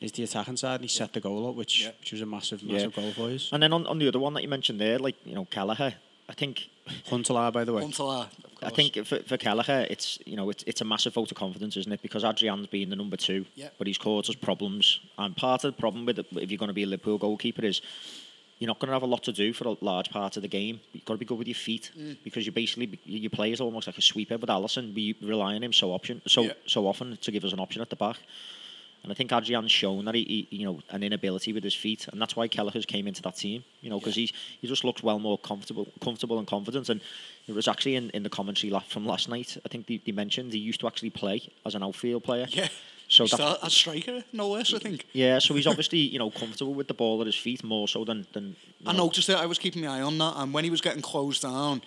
is 0.00 0.12
the 0.12 0.22
attacking 0.22 0.56
side. 0.56 0.76
And 0.76 0.82
he 0.84 0.88
set 0.88 1.12
the 1.12 1.20
goal 1.20 1.48
up, 1.48 1.54
which, 1.54 1.82
Yeah. 1.82 1.90
which 2.00 2.12
was 2.12 2.22
a 2.22 2.26
massive, 2.26 2.62
Yeah. 2.62 2.72
massive 2.72 2.94
goal 2.94 3.12
for 3.12 3.28
us. 3.30 3.50
And 3.52 3.62
then 3.62 3.72
on, 3.72 3.86
on 3.86 3.98
the 3.98 4.08
other 4.08 4.18
one 4.18 4.32
that 4.34 4.42
you 4.42 4.48
mentioned 4.48 4.80
there, 4.80 4.98
like 4.98 5.14
you 5.24 5.34
know 5.34 5.44
Kelleher, 5.44 5.94
I 6.28 6.32
think 6.32 6.68
Huntelaar, 7.10 7.52
by 7.52 7.64
the 7.64 7.72
way. 7.74 7.84
Until 7.84 8.08
I, 8.10 8.26
I 8.62 8.70
think 8.70 8.94
for, 9.06 9.18
for 9.20 9.36
Kelleher, 9.36 9.86
it's 9.90 10.18
you 10.26 10.36
know 10.36 10.50
it's, 10.50 10.64
it's 10.66 10.80
a 10.80 10.84
massive 10.84 11.14
vote 11.14 11.30
of 11.30 11.36
confidence, 11.36 11.76
isn't 11.76 11.92
it? 11.92 12.02
Because 12.02 12.24
Adrian's 12.24 12.66
been 12.66 12.90
the 12.90 12.96
number 12.96 13.16
two, 13.16 13.44
Yeah. 13.54 13.68
but 13.78 13.86
he's 13.86 13.98
caused 13.98 14.28
us 14.30 14.36
problems. 14.36 14.98
And 15.18 15.36
part 15.36 15.62
of 15.64 15.74
the 15.76 15.80
problem 15.80 16.06
with 16.06 16.18
it, 16.18 16.26
if 16.32 16.50
you're 16.50 16.58
going 16.58 16.68
to 16.68 16.74
be 16.74 16.82
a 16.82 16.86
Liverpool 16.86 17.18
goalkeeper 17.18 17.64
is 17.64 17.82
you're 18.60 18.68
not 18.68 18.78
going 18.78 18.88
to 18.88 18.92
have 18.92 19.02
a 19.02 19.06
lot 19.06 19.22
to 19.24 19.32
do 19.32 19.52
for 19.52 19.66
a 19.66 19.76
large 19.80 20.10
part 20.10 20.36
of 20.36 20.42
the 20.42 20.48
game. 20.48 20.78
You've 20.92 21.04
got 21.06 21.14
to 21.14 21.18
be 21.18 21.24
good 21.24 21.38
with 21.38 21.48
your 21.48 21.54
feet 21.56 21.90
Mm. 21.98 22.16
because 22.22 22.46
you 22.46 22.52
basically 22.52 23.00
your 23.04 23.30
play 23.30 23.50
is 23.52 23.60
almost 23.60 23.86
like 23.88 23.98
a 23.98 24.02
sweeper 24.02 24.36
with 24.38 24.50
Alisson. 24.50 24.94
We 24.94 25.16
rely 25.22 25.54
on 25.56 25.62
him 25.64 25.72
so 25.72 25.92
option 25.92 26.20
so 26.26 26.42
Yeah. 26.44 26.52
so 26.66 26.86
often 26.86 27.16
to 27.16 27.30
give 27.32 27.44
us 27.44 27.52
an 27.52 27.58
option 27.58 27.82
at 27.82 27.90
the 27.90 27.96
back. 27.96 28.18
And 29.02 29.10
I 29.10 29.14
think 29.14 29.32
Adrian's 29.32 29.72
shown 29.72 30.04
that 30.04 30.14
he, 30.14 30.46
he, 30.50 30.58
you 30.58 30.66
know, 30.66 30.78
an 30.90 31.02
inability 31.02 31.54
with 31.54 31.64
his 31.64 31.74
feet, 31.74 32.06
and 32.12 32.20
that's 32.20 32.36
why 32.36 32.48
Kelleher's 32.48 32.84
came 32.84 33.06
into 33.08 33.22
that 33.22 33.36
team. 33.36 33.64
You 33.80 33.88
know, 33.88 33.98
because 33.98 34.14
he's 34.14 34.30
he 34.60 34.68
just 34.68 34.84
looks 34.84 35.02
well 35.02 35.18
more 35.18 35.38
comfortable, 35.38 35.86
comfortable 36.02 36.38
and 36.38 36.46
confident. 36.46 36.90
And 36.90 37.00
it 37.48 37.54
was 37.54 37.66
actually 37.66 37.96
in, 37.96 38.10
in 38.10 38.24
the 38.24 38.28
commentary 38.28 38.70
from 38.88 39.06
last 39.06 39.26
night. 39.30 39.56
I 39.64 39.68
think 39.70 39.86
they, 39.86 40.02
they 40.04 40.12
mentioned 40.12 40.52
he 40.52 40.58
used 40.58 40.80
to 40.80 40.86
actually 40.86 41.08
play 41.10 41.40
as 41.64 41.74
an 41.74 41.82
outfield 41.82 42.24
player. 42.24 42.46
yeah. 42.50 42.68
So 43.10 43.24
He 43.24 43.36
that- 43.36 43.58
as 43.64 43.72
striker, 43.74 44.24
no 44.32 44.48
less, 44.50 44.72
I 44.72 44.78
think. 44.78 45.04
Yeah, 45.12 45.40
so 45.40 45.54
he's 45.54 45.66
obviously 45.66 45.98
you 45.98 46.18
know 46.18 46.30
comfortable 46.30 46.74
with 46.74 46.86
the 46.86 46.94
ball 46.94 47.20
at 47.20 47.26
his 47.26 47.34
feet 47.34 47.62
more 47.64 47.88
so 47.88 48.04
than 48.04 48.26
than. 48.32 48.56
I 48.86 48.92
know- 48.92 49.04
noticed 49.06 49.26
that 49.26 49.38
I 49.38 49.46
was 49.46 49.58
keeping 49.58 49.82
my 49.82 49.98
eye 49.98 50.02
on 50.02 50.16
that, 50.18 50.34
and 50.36 50.54
when 50.54 50.64
he 50.64 50.70
was 50.70 50.80
getting 50.80 51.02
closed 51.02 51.42
down, 51.42 51.82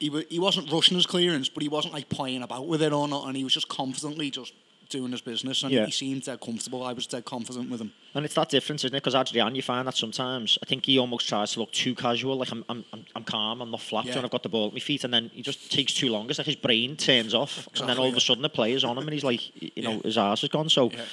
he 0.00 0.08
wa 0.10 0.22
he 0.30 0.38
wasn't 0.38 0.72
rushing 0.72 0.96
his 0.96 1.06
clearance, 1.06 1.48
but 1.50 1.62
he 1.62 1.68
wasn't 1.68 1.92
like 1.92 2.08
playing 2.08 2.42
about 2.42 2.66
with 2.66 2.82
it 2.82 2.92
or 2.94 3.06
not, 3.06 3.26
and 3.28 3.36
he 3.36 3.44
was 3.44 3.52
just 3.52 3.68
confidently 3.68 4.30
just 4.30 4.54
doing 4.88 5.12
his 5.12 5.20
business, 5.20 5.62
and 5.62 5.72
Yeah. 5.72 5.86
he 5.86 5.90
seemed 5.92 6.22
dead 6.24 6.40
comfortable. 6.40 6.82
I 6.82 6.92
was 6.92 7.06
dead 7.06 7.24
confident 7.24 7.70
with 7.70 7.80
him. 7.80 7.92
And 8.14 8.24
it's 8.24 8.34
that 8.34 8.48
difference, 8.48 8.84
isn't 8.84 8.94
it? 8.94 9.00
Because 9.02 9.14
Adrian, 9.14 9.54
you 9.54 9.62
find 9.62 9.86
that 9.88 9.96
sometimes 9.96 10.58
I 10.62 10.66
think 10.66 10.86
he 10.86 10.98
almost 10.98 11.26
tries 11.28 11.52
to 11.52 11.60
look 11.60 11.72
too 11.72 11.94
casual, 11.94 12.36
like 12.36 12.52
I'm, 12.52 12.64
I'm, 12.68 12.84
I'm, 13.14 13.24
calm, 13.24 13.60
I'm 13.60 13.70
not 13.70 13.80
flapped 13.80 14.08
Yeah. 14.08 14.20
I've 14.22 14.30
got 14.30 14.42
the 14.42 14.48
ball 14.48 14.68
at 14.68 14.72
my 14.72 14.78
feet, 14.80 15.04
and 15.04 15.12
then 15.12 15.30
he 15.34 15.42
just 15.42 15.70
takes 15.70 15.94
too 15.94 16.10
long. 16.10 16.28
It's 16.30 16.38
like 16.38 16.46
his 16.46 16.56
brain 16.56 16.96
turns 16.96 17.34
off, 17.34 17.68
and 17.78 17.88
then 17.88 17.98
all 17.98 18.08
of 18.08 18.16
a 18.16 18.20
sudden 18.20 18.42
the 18.42 18.48
player's 18.48 18.84
on 18.84 18.96
him, 18.96 19.04
and 19.04 19.12
he's 19.12 19.24
like, 19.24 19.40
you 19.76 19.82
know, 19.82 19.92
Yeah. 19.94 20.02
his 20.04 20.18
arse 20.18 20.42
is 20.42 20.48
gone. 20.48 20.68
So. 20.68 20.90
Yeah. 20.90 21.04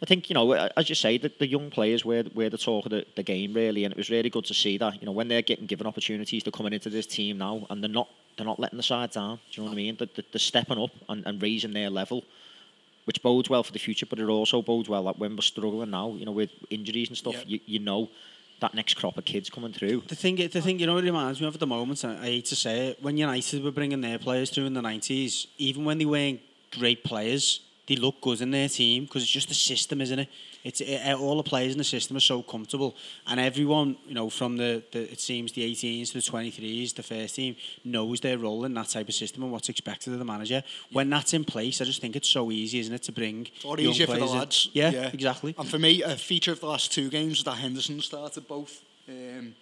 I 0.00 0.06
think 0.06 0.30
you 0.30 0.34
know, 0.34 0.52
as 0.52 0.88
you 0.88 0.94
say, 0.94 1.18
that 1.18 1.40
the 1.40 1.46
young 1.48 1.70
players 1.70 2.04
were 2.04 2.22
were 2.32 2.48
the 2.48 2.56
talk 2.56 2.86
of 2.86 2.90
the, 2.90 3.04
the 3.16 3.24
game 3.24 3.52
really, 3.52 3.82
and 3.82 3.90
it 3.90 3.96
was 3.98 4.10
really 4.10 4.30
good 4.30 4.44
to 4.44 4.54
see 4.54 4.78
that. 4.78 5.00
You 5.00 5.06
know, 5.06 5.10
when 5.10 5.26
they're 5.26 5.42
getting 5.42 5.66
given 5.66 5.88
opportunities, 5.88 6.44
they're 6.44 6.52
coming 6.52 6.72
into 6.72 6.88
this 6.88 7.04
team 7.04 7.38
now, 7.38 7.66
and 7.68 7.82
they're 7.82 7.90
not 7.90 8.08
they're 8.36 8.46
not 8.46 8.60
letting 8.60 8.76
the 8.76 8.84
side 8.84 9.10
down. 9.10 9.40
Do 9.50 9.60
you 9.60 9.62
know 9.64 9.70
what 9.70 9.72
I 9.72 9.76
mean? 9.76 9.96
They're, 9.98 10.06
they're 10.14 10.38
stepping 10.38 10.78
up 10.78 10.92
and, 11.08 11.26
and 11.26 11.42
raising 11.42 11.72
their 11.72 11.90
level, 11.90 12.22
which 13.08 13.22
bodes 13.22 13.48
well 13.48 13.62
for 13.62 13.72
the 13.72 13.78
future. 13.78 14.04
But 14.04 14.18
it 14.18 14.28
also 14.28 14.60
bodes 14.60 14.86
well 14.88 15.04
that 15.04 15.18
when 15.18 15.34
we're 15.34 15.40
struggling 15.54 15.90
now, 15.90 16.12
you 16.12 16.26
know, 16.26 16.32
with 16.42 16.50
injuries 16.68 17.08
and 17.08 17.16
stuff, 17.16 17.36
Yeah. 17.36 17.44
you, 17.52 17.60
you 17.64 17.78
know 17.78 18.10
that 18.60 18.74
next 18.74 18.94
crop 19.00 19.16
of 19.16 19.24
kids 19.24 19.48
coming 19.48 19.72
through. 19.72 20.02
The 20.08 20.14
thing, 20.14 20.36
the 20.36 20.60
thing, 20.66 20.78
you 20.78 20.86
know, 20.86 20.98
it 20.98 21.04
reminds 21.04 21.40
me 21.40 21.46
of 21.46 21.54
at 21.54 21.60
the 21.60 21.66
moment. 21.66 22.04
I 22.04 22.16
hate 22.32 22.44
to 22.46 22.56
say 22.56 22.88
it. 22.88 23.02
When 23.02 23.16
United 23.16 23.64
were 23.64 23.70
bringing 23.70 24.02
their 24.02 24.18
players 24.18 24.50
through 24.50 24.66
in 24.66 24.74
the 24.74 24.82
nineties, 24.82 25.46
even 25.56 25.86
when 25.86 25.96
they 25.96 26.04
weren't 26.04 26.40
great 26.78 27.02
players, 27.02 27.60
they 27.86 27.96
look 27.96 28.20
good 28.20 28.42
in 28.42 28.50
their 28.50 28.68
team 28.68 29.04
because 29.04 29.22
it's 29.22 29.30
just 29.32 29.48
the 29.48 29.54
system, 29.54 30.02
isn't 30.02 30.18
it? 30.18 30.28
It's 30.68 30.80
it, 30.82 31.14
all 31.14 31.38
the 31.38 31.48
players 31.54 31.72
in 31.72 31.78
the 31.78 31.84
system 31.96 32.16
are 32.18 32.20
so 32.34 32.42
comfortable, 32.42 32.94
and 33.26 33.40
everyone, 33.40 33.96
you 34.06 34.14
know, 34.14 34.28
from 34.28 34.58
the, 34.58 34.82
the 34.92 35.10
it 35.14 35.20
seems 35.20 35.52
the 35.52 35.62
18s 35.70 36.08
to 36.08 36.14
the 36.14 36.20
23s, 36.20 36.94
the 36.94 37.02
first 37.02 37.36
team 37.36 37.56
knows 37.84 38.20
their 38.20 38.36
role 38.36 38.66
in 38.66 38.74
that 38.74 38.88
type 38.88 39.08
of 39.08 39.14
system 39.14 39.42
and 39.42 39.50
what's 39.50 39.70
expected 39.70 40.12
of 40.12 40.18
the 40.18 40.24
manager. 40.26 40.62
When 40.92 41.08
that's 41.08 41.32
in 41.32 41.44
place, 41.44 41.80
I 41.80 41.84
just 41.84 42.02
think 42.02 42.16
it's 42.16 42.28
so 42.28 42.50
easy, 42.50 42.80
isn't 42.80 42.94
it, 42.94 43.02
to 43.04 43.12
bring 43.12 43.48
It's 43.54 43.64
a 43.64 43.68
lot 43.68 43.78
young 43.80 43.92
easier 43.92 44.06
for 44.06 44.12
the 44.12 44.18
players 44.18 44.32
in. 44.32 44.38
lads. 44.38 44.68
Yeah, 44.74 45.10
exactly. 45.12 45.54
And 45.58 45.66
for 45.66 45.78
me, 45.78 46.02
a 46.02 46.16
feature 46.16 46.52
of 46.52 46.60
the 46.60 46.66
last 46.66 46.92
two 46.92 47.08
games 47.08 47.38
was 47.38 47.44
that 47.44 47.56
Henderson 47.64 48.00
started 48.02 48.46
both. 48.46 48.82
Um, 49.08 49.54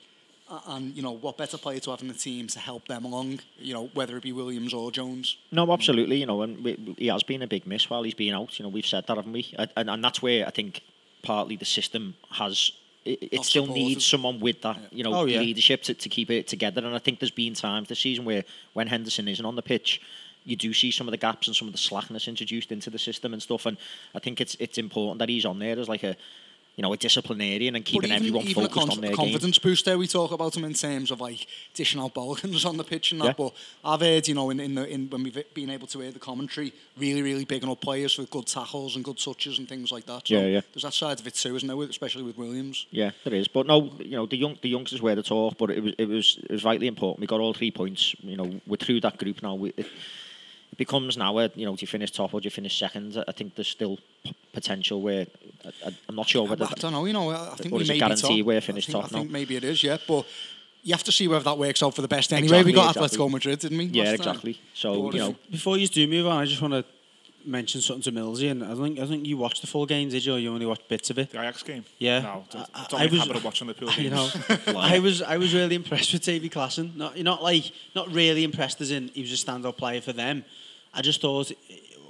and, 0.67 0.97
you 0.97 1.03
know, 1.03 1.13
what 1.13 1.37
better 1.37 1.59
player 1.59 1.81
to 1.81 1.91
have 1.91 2.03
in 2.03 2.09
the 2.09 2.15
team 2.15 2.47
to 2.49 2.59
help 2.61 2.87
them 2.87 3.05
along, 3.05 3.41
you 3.59 3.75
know, 3.75 3.91
whether 3.95 4.17
it 4.17 4.23
be 4.23 4.33
Williams 4.33 4.73
or 4.73 4.93
Jones. 4.93 5.37
No, 5.51 5.73
absolutely. 5.73 6.19
You 6.19 6.27
know, 6.27 6.43
and 6.43 6.63
we, 6.65 6.95
he 6.99 7.07
has 7.09 7.23
been 7.25 7.43
a 7.43 7.47
big 7.49 7.67
miss 7.67 7.91
while 7.91 8.03
he's 8.05 8.15
been 8.15 8.35
out. 8.35 8.59
You 8.59 8.63
know, 8.65 8.69
we've 8.69 8.87
said 8.87 9.07
that, 9.07 9.17
haven't 9.17 9.33
we? 9.33 9.53
And, 9.59 9.71
and, 9.77 9.91
and 9.91 10.05
that's 10.05 10.23
where 10.23 10.47
I 10.47 10.51
think 10.51 10.83
partly 11.27 11.57
the 11.57 11.65
system 11.79 12.15
has. 12.31 12.73
It, 13.05 13.19
it 13.37 13.45
still 13.45 13.65
supported. 13.67 13.83
needs 13.85 14.05
someone 14.05 14.41
with 14.41 14.63
that, 14.63 14.79
you 14.93 15.05
know, 15.05 15.15
Oh, 15.15 15.25
yeah. 15.27 15.39
leadership 15.41 15.83
to, 15.85 15.95
to 15.95 16.09
keep 16.09 16.29
it 16.29 16.49
together. 16.49 16.85
And 16.85 16.93
I 16.95 16.99
think 16.99 17.21
there's 17.21 17.31
been 17.45 17.55
times 17.55 17.87
this 17.89 18.01
season 18.01 18.25
where 18.25 18.43
when 18.73 18.89
Henderson 18.89 19.29
isn't 19.29 19.47
on 19.47 19.55
the 19.55 19.63
pitch, 19.63 20.01
you 20.45 20.57
do 20.57 20.73
see 20.73 20.91
some 20.91 21.07
of 21.07 21.13
the 21.13 21.17
gaps 21.29 21.47
and 21.47 21.55
some 21.55 21.69
of 21.69 21.73
the 21.73 21.79
slackness 21.79 22.27
introduced 22.27 22.73
into 22.73 22.91
the 22.91 22.99
system 22.99 23.33
and 23.33 23.41
stuff. 23.41 23.65
And 23.67 23.77
I 24.15 24.19
think 24.19 24.41
it's 24.41 24.57
it's 24.59 24.79
important 24.79 25.19
that 25.21 25.29
he's 25.29 25.45
on 25.47 25.59
there 25.61 25.79
as 25.79 25.89
like 25.89 26.03
a, 26.03 26.17
you 26.77 26.83
know, 26.83 26.93
a 26.93 26.97
disciplinarian 26.97 27.75
and 27.75 27.85
keeping 27.85 28.11
even, 28.11 28.17
everyone 28.17 28.43
even 28.43 28.65
focused 28.65 28.79
con- 28.79 28.91
on 28.91 29.01
their 29.01 29.11
game. 29.11 29.17
confidence 29.17 29.59
booster, 29.59 29.97
we 29.97 30.07
talk 30.07 30.31
about 30.31 30.55
him 30.55 30.65
in 30.65 30.75
terms 30.75 31.11
of 31.11 31.23
like 31.23 31.47
dishing 31.73 32.01
out 32.01 32.13
Balkans 32.13 32.65
on 32.67 32.77
the 32.77 32.85
pitch 32.85 33.13
and 33.13 33.21
that. 33.23 33.29
Yeah. 33.29 33.33
But 33.39 33.55
I've 33.83 34.01
heard, 34.01 34.29
you 34.29 34.35
know, 34.35 34.51
in, 34.51 34.61
in, 34.61 34.75
the, 34.75 34.87
in 34.87 35.09
when 35.09 35.23
we've 35.23 35.55
been 35.55 35.71
able 35.71 35.87
to 35.89 36.01
hear 36.01 36.11
the 36.11 36.19
commentary, 36.19 36.75
really, 36.99 37.23
really 37.23 37.47
bigging 37.47 37.71
up 37.71 37.81
players 37.81 38.13
for 38.13 38.25
good 38.25 38.47
tackles 38.47 38.95
and 38.95 39.05
good 39.05 39.17
touches 39.17 39.59
and 39.59 39.67
things 39.67 39.91
like 39.91 40.05
that. 40.05 40.29
So 40.29 40.35
Yeah, 40.35 40.47
yeah. 40.47 40.61
There's 40.75 40.83
that 40.83 40.93
side 40.93 41.19
of 41.19 41.27
it 41.27 41.35
too, 41.35 41.57
isn't 41.57 41.67
there? 41.67 41.83
Especially 41.89 42.23
with 42.23 42.37
Williams. 42.37 42.87
Yeah, 42.91 43.13
there 43.25 43.35
is. 43.35 43.49
But 43.49 43.67
no, 43.67 43.91
you 43.99 44.17
know, 44.17 44.27
the 44.27 44.37
young 44.37 44.59
the 44.61 44.69
youngsters 44.69 45.01
were 45.01 45.15
the 45.15 45.23
talk, 45.23 45.57
but 45.57 45.71
it 45.71 45.83
was 45.83 45.95
it 45.97 46.09
was 46.09 46.39
it 46.43 46.53
was 46.53 46.63
vitally 46.63 46.89
important. 46.89 47.21
We 47.21 47.27
got 47.27 47.41
all 47.41 47.55
three 47.55 47.71
points. 47.71 48.15
You 48.21 48.37
know, 48.37 48.61
we're 48.67 48.77
through 48.77 49.01
that 49.01 49.17
group 49.17 49.43
now. 49.43 49.55
We, 49.55 49.73
it 49.79 49.87
becomes 50.77 51.17
now 51.17 51.39
a 51.39 51.51
you 51.55 51.65
know, 51.67 51.75
do 51.77 51.81
you 51.83 51.87
finish 51.87 52.11
top 52.11 52.35
or 52.35 52.41
do 52.41 52.47
you 52.47 52.51
finish 52.51 52.79
second? 52.79 53.23
I 53.29 53.33
think 53.33 53.55
there's 53.55 53.69
still 53.69 53.99
p- 54.25 54.35
potential 54.53 55.01
where 55.01 55.27
I, 55.65 55.69
I, 55.89 55.97
I'm 56.09 56.17
not 56.17 56.29
sure 56.29 56.47
whether 56.47 56.65
I 56.65 56.73
don't 56.79 56.93
know, 56.93 57.05
you 57.07 57.13
know, 57.13 57.31
I 57.31 57.53
I 57.53 57.55
think 57.57 57.73
Or 57.73 57.77
we 57.79 57.83
is 57.83 57.89
it 57.91 57.93
may 57.93 57.97
be 57.97 58.01
guarantee 58.01 58.39
top. 58.41 58.47
we're 58.47 58.57
I 58.57 58.61
finished 58.61 58.87
think, 58.89 58.97
top 59.03 59.05
I 59.07 59.09
think 59.09 59.27
now? 59.31 59.33
maybe 59.33 59.57
it 59.57 59.65
is, 59.65 59.83
yeah. 59.83 59.97
But 60.07 60.27
you 60.83 60.93
have 60.93 61.03
to 61.05 61.13
see 61.13 61.27
whether 61.29 61.45
that 61.45 61.59
works 61.59 61.83
out 61.83 61.95
for 61.95 62.03
the 62.03 62.09
best 62.09 62.33
anyway. 62.33 62.45
Exactly, 62.47 62.73
we 62.73 62.75
got 62.77 62.97
exactly. 62.97 63.19
Atletico 63.19 63.31
Madrid, 63.31 63.59
didn't 63.59 63.79
we? 63.79 63.85
Yeah, 63.87 64.03
last 64.05 64.11
time? 64.23 64.29
exactly. 64.29 64.61
So 64.75 65.11
you 65.13 65.19
know, 65.19 65.35
Before 65.51 65.77
you 65.79 65.89
do 65.89 66.07
move 66.07 66.27
on, 66.27 66.39
I 66.43 66.45
just 66.45 66.61
want 66.63 66.75
to 66.75 66.85
mention 67.45 67.81
something 67.81 68.03
to 68.03 68.21
Millsy, 68.21 68.51
and 68.51 68.63
I 68.65 68.75
think 68.75 68.99
I 68.99 69.07
think 69.07 69.25
you 69.27 69.37
watched 69.37 69.61
the 69.61 69.67
full 69.69 69.87
game, 69.87 70.09
did 70.09 70.25
you? 70.25 70.35
Or 70.35 70.39
you 70.39 70.53
only 70.53 70.67
watched 70.67 70.89
bits 70.89 71.11
of 71.11 71.19
it? 71.19 71.31
The 71.31 71.41
Ajax 71.41 71.63
game? 71.63 71.85
Yeah. 71.99 72.21
No, 72.21 72.45
don't, 72.51 72.69
I- 72.75 72.87
don't 72.89 73.01
I 73.01 73.07
was- 73.07 73.21
habit 73.21 73.37
of 73.37 73.45
watching 73.45 73.67
the 73.69 73.75
pool 73.75 73.91
You 73.99 74.11
know, 74.11 74.29
I 74.77 74.99
was 74.99 75.23
I 75.23 75.37
was 75.39 75.55
really 75.55 75.75
impressed 75.77 76.13
with 76.13 76.23
Davy 76.25 76.49
Klaassen. 76.51 76.95
Not 76.97 77.17
you're 77.17 77.25
not 77.25 77.43
like 77.43 77.71
not 77.95 78.13
really 78.13 78.43
impressed 78.45 78.81
as 78.81 78.91
in 78.91 79.09
he 79.15 79.23
was 79.23 79.33
a 79.33 79.37
standout 79.45 79.77
player 79.77 80.01
for 80.01 80.13
them. 80.13 80.45
I 80.97 81.03
just 81.03 81.21
thought 81.21 81.53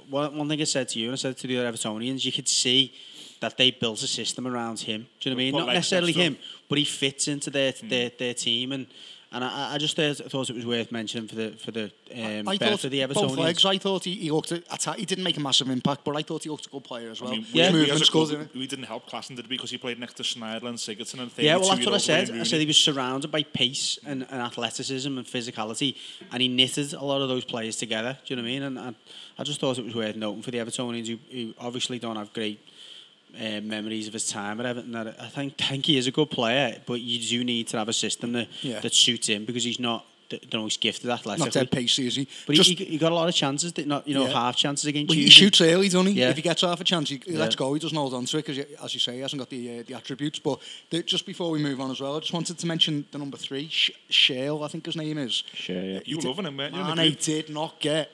one, 0.09 0.37
one 0.37 0.47
thing 0.47 0.61
I 0.61 0.63
said 0.63 0.87
to 0.89 0.99
you 0.99 1.07
and 1.07 1.13
I 1.13 1.17
said 1.17 1.37
to 1.37 1.47
the 1.47 1.59
other 1.59 1.71
Evertonians, 1.71 2.23
you 2.25 2.31
could 2.31 2.47
see 2.47 2.93
that 3.41 3.57
they 3.57 3.69
built 3.69 4.01
a 4.01 4.07
system 4.07 4.47
around 4.47 4.79
him. 4.79 5.07
Do 5.19 5.29
you 5.29 5.35
know 5.35 5.35
what 5.35 5.41
I 5.41 5.45
mean? 5.45 5.53
Not 5.53 5.67
legs 5.67 5.75
necessarily 5.75 6.13
him, 6.13 6.37
but 6.69 6.77
he 6.79 6.85
fits 6.85 7.27
into 7.27 7.49
their 7.51 7.73
their, 7.83 8.09
their 8.17 8.33
team 8.33 8.71
and. 8.71 8.87
And 9.29 9.43
I, 9.43 9.73
I 9.73 9.77
just 9.77 9.99
uh, 9.99 10.13
thought 10.13 10.49
it 10.49 10.55
was 10.55 10.65
worth 10.65 10.89
mentioning 10.89 11.27
for 11.27 11.35
the 11.35 11.49
for 11.51 11.71
the 11.71 11.91
um, 12.13 12.47
I 12.47 12.55
benefit 12.57 12.59
thought 12.59 12.83
of 12.85 12.91
the 12.91 13.05
both 13.05 13.17
Evertonians. 13.17 13.37
legs. 13.37 13.65
I 13.65 13.77
thought 13.77 14.05
he, 14.05 14.13
he 14.15 14.31
looked. 14.31 14.53
At, 14.53 14.63
atta- 14.71 14.93
he 14.97 15.05
didn't 15.05 15.25
make 15.25 15.35
a 15.35 15.41
massive 15.41 15.69
impact, 15.69 16.05
but 16.05 16.15
I 16.15 16.21
thought 16.21 16.43
he 16.43 16.49
looked 16.49 16.67
a 16.67 16.69
good 16.69 16.85
player 16.85 17.09
as 17.09 17.19
well. 17.19 17.31
I 17.31 17.35
mean, 17.35 17.45
we, 17.53 17.59
Yeah. 17.59 17.67
we, 17.71 17.79
movement 17.79 17.95
as 17.95 18.01
a 18.01 18.05
skills, 18.05 18.29
club, 18.29 18.41
didn't 18.43 18.57
we 18.59 18.67
didn't 18.67 18.85
help 18.85 19.09
Klaassen, 19.09 19.35
did 19.35 19.49
we? 19.49 19.57
Because 19.57 19.69
he 19.69 19.77
played 19.77 19.99
next 19.99 20.13
to 20.13 20.23
Schneider 20.23 20.65
and 20.67 20.77
Sigurdsson 20.77 21.19
and 21.19 21.29
things. 21.29 21.45
Yeah, 21.45 21.57
well, 21.57 21.69
that's 21.75 21.85
what 21.85 21.93
I 21.95 21.97
said. 21.97 22.31
I 22.31 22.43
said 22.43 22.61
he 22.61 22.65
was 22.65 22.77
surrounded 22.77 23.29
by 23.29 23.43
pace 23.43 23.99
and, 24.05 24.25
and 24.29 24.41
athleticism 24.41 25.17
and 25.17 25.27
physicality, 25.27 25.97
and 26.31 26.41
he 26.41 26.47
knitted 26.47 26.93
a 26.93 27.03
lot 27.03 27.21
of 27.21 27.27
those 27.27 27.43
players 27.43 27.75
together. 27.75 28.17
Do 28.25 28.33
you 28.33 28.37
know 28.37 28.43
what 28.43 28.47
I 28.47 28.51
mean? 28.51 28.63
And, 28.63 28.79
and 28.79 28.95
I 29.37 29.43
just 29.43 29.59
thought 29.59 29.77
it 29.77 29.83
was 29.83 29.93
worth 29.93 30.15
noting 30.15 30.41
for 30.41 30.51
the 30.51 30.59
Evertonians, 30.59 31.07
who, 31.07 31.17
who 31.31 31.53
obviously 31.59 31.99
don't 31.99 32.15
have 32.15 32.31
great 32.31 32.61
uh, 33.39 33.61
memories 33.61 34.07
of 34.07 34.13
his 34.13 34.27
time 34.27 34.59
at 34.59 34.65
Everton. 34.65 34.91
That 34.91 35.19
I 35.21 35.27
think, 35.27 35.57
think 35.57 35.85
he 35.85 35.97
is 35.97 36.07
a 36.07 36.11
good 36.11 36.29
player, 36.31 36.79
but 36.85 37.01
you 37.01 37.19
do 37.19 37.43
need 37.43 37.67
to 37.69 37.77
have 37.77 37.89
a 37.89 37.93
system 37.93 38.33
that, 38.33 38.47
Yeah. 38.61 38.79
that 38.79 38.93
suits 38.93 39.27
him 39.27 39.45
because 39.45 39.63
he's 39.63 39.79
not 39.79 40.05
the, 40.29 40.41
the 40.51 40.57
most 40.57 40.81
gifted 40.81 41.09
athletically. 41.09 41.45
Not 41.45 41.53
dead 41.53 41.71
pacey, 41.71 42.05
is 42.05 42.15
he? 42.17 42.27
But 42.45 42.57
Just, 42.57 42.69
he, 42.69 42.75
he, 42.75 42.85
he 42.85 42.97
got 42.97 43.13
a 43.13 43.15
lot 43.15 43.29
of 43.29 43.35
chances, 43.35 43.71
that 43.73 43.87
not 43.87 44.05
you 44.05 44.13
know 44.13 44.25
Yeah. 44.27 44.33
half 44.33 44.57
chances 44.57 44.85
against 44.85 45.09
well, 45.09 45.17
you. 45.17 45.23
he 45.23 45.29
shoots 45.29 45.61
early, 45.61 45.87
doesn't 45.87 46.07
he? 46.07 46.13
Yeah. 46.19 46.31
If 46.31 46.35
he 46.35 46.41
gets 46.41 46.61
half 46.63 46.81
a 46.81 46.83
chance, 46.83 47.09
he, 47.09 47.21
he 47.25 47.37
lets 47.37 47.55
Yeah. 47.55 47.59
go. 47.59 47.73
He 47.73 47.79
doesn't 47.79 47.97
hold 47.97 48.13
on 48.13 48.25
to 48.25 48.37
it 48.37 48.45
because, 48.45 48.65
as 48.83 48.93
you 48.93 48.99
say, 48.99 49.13
he 49.15 49.19
hasn't 49.21 49.39
got 49.39 49.49
the 49.49 49.79
uh, 49.79 49.83
the 49.87 49.93
attributes. 49.93 50.39
But 50.39 50.59
the, 50.89 51.01
just 51.03 51.25
before 51.25 51.49
we 51.49 51.59
move 51.59 51.79
on 51.79 51.91
as 51.91 52.01
well, 52.01 52.17
I 52.17 52.19
just 52.19 52.33
wanted 52.33 52.57
to 52.59 52.67
mention 52.67 53.05
the 53.11 53.19
number 53.19 53.37
three, 53.37 53.69
Sh- 53.69 53.91
Shale, 54.09 54.63
I 54.63 54.67
think 54.67 54.85
his 54.85 54.97
name 54.97 55.17
is. 55.17 55.43
Sure, 55.53 55.81
yeah. 55.81 55.99
You 56.03 56.17
were 56.17 56.23
loving 56.23 56.45
him, 56.45 56.57
weren't 56.57 56.73
you? 56.73 56.81
in 56.81 56.87
the 56.87 56.95
Man, 56.95 57.05
he 57.05 57.15
did 57.15 57.49
not 57.49 57.79
get 57.79 58.11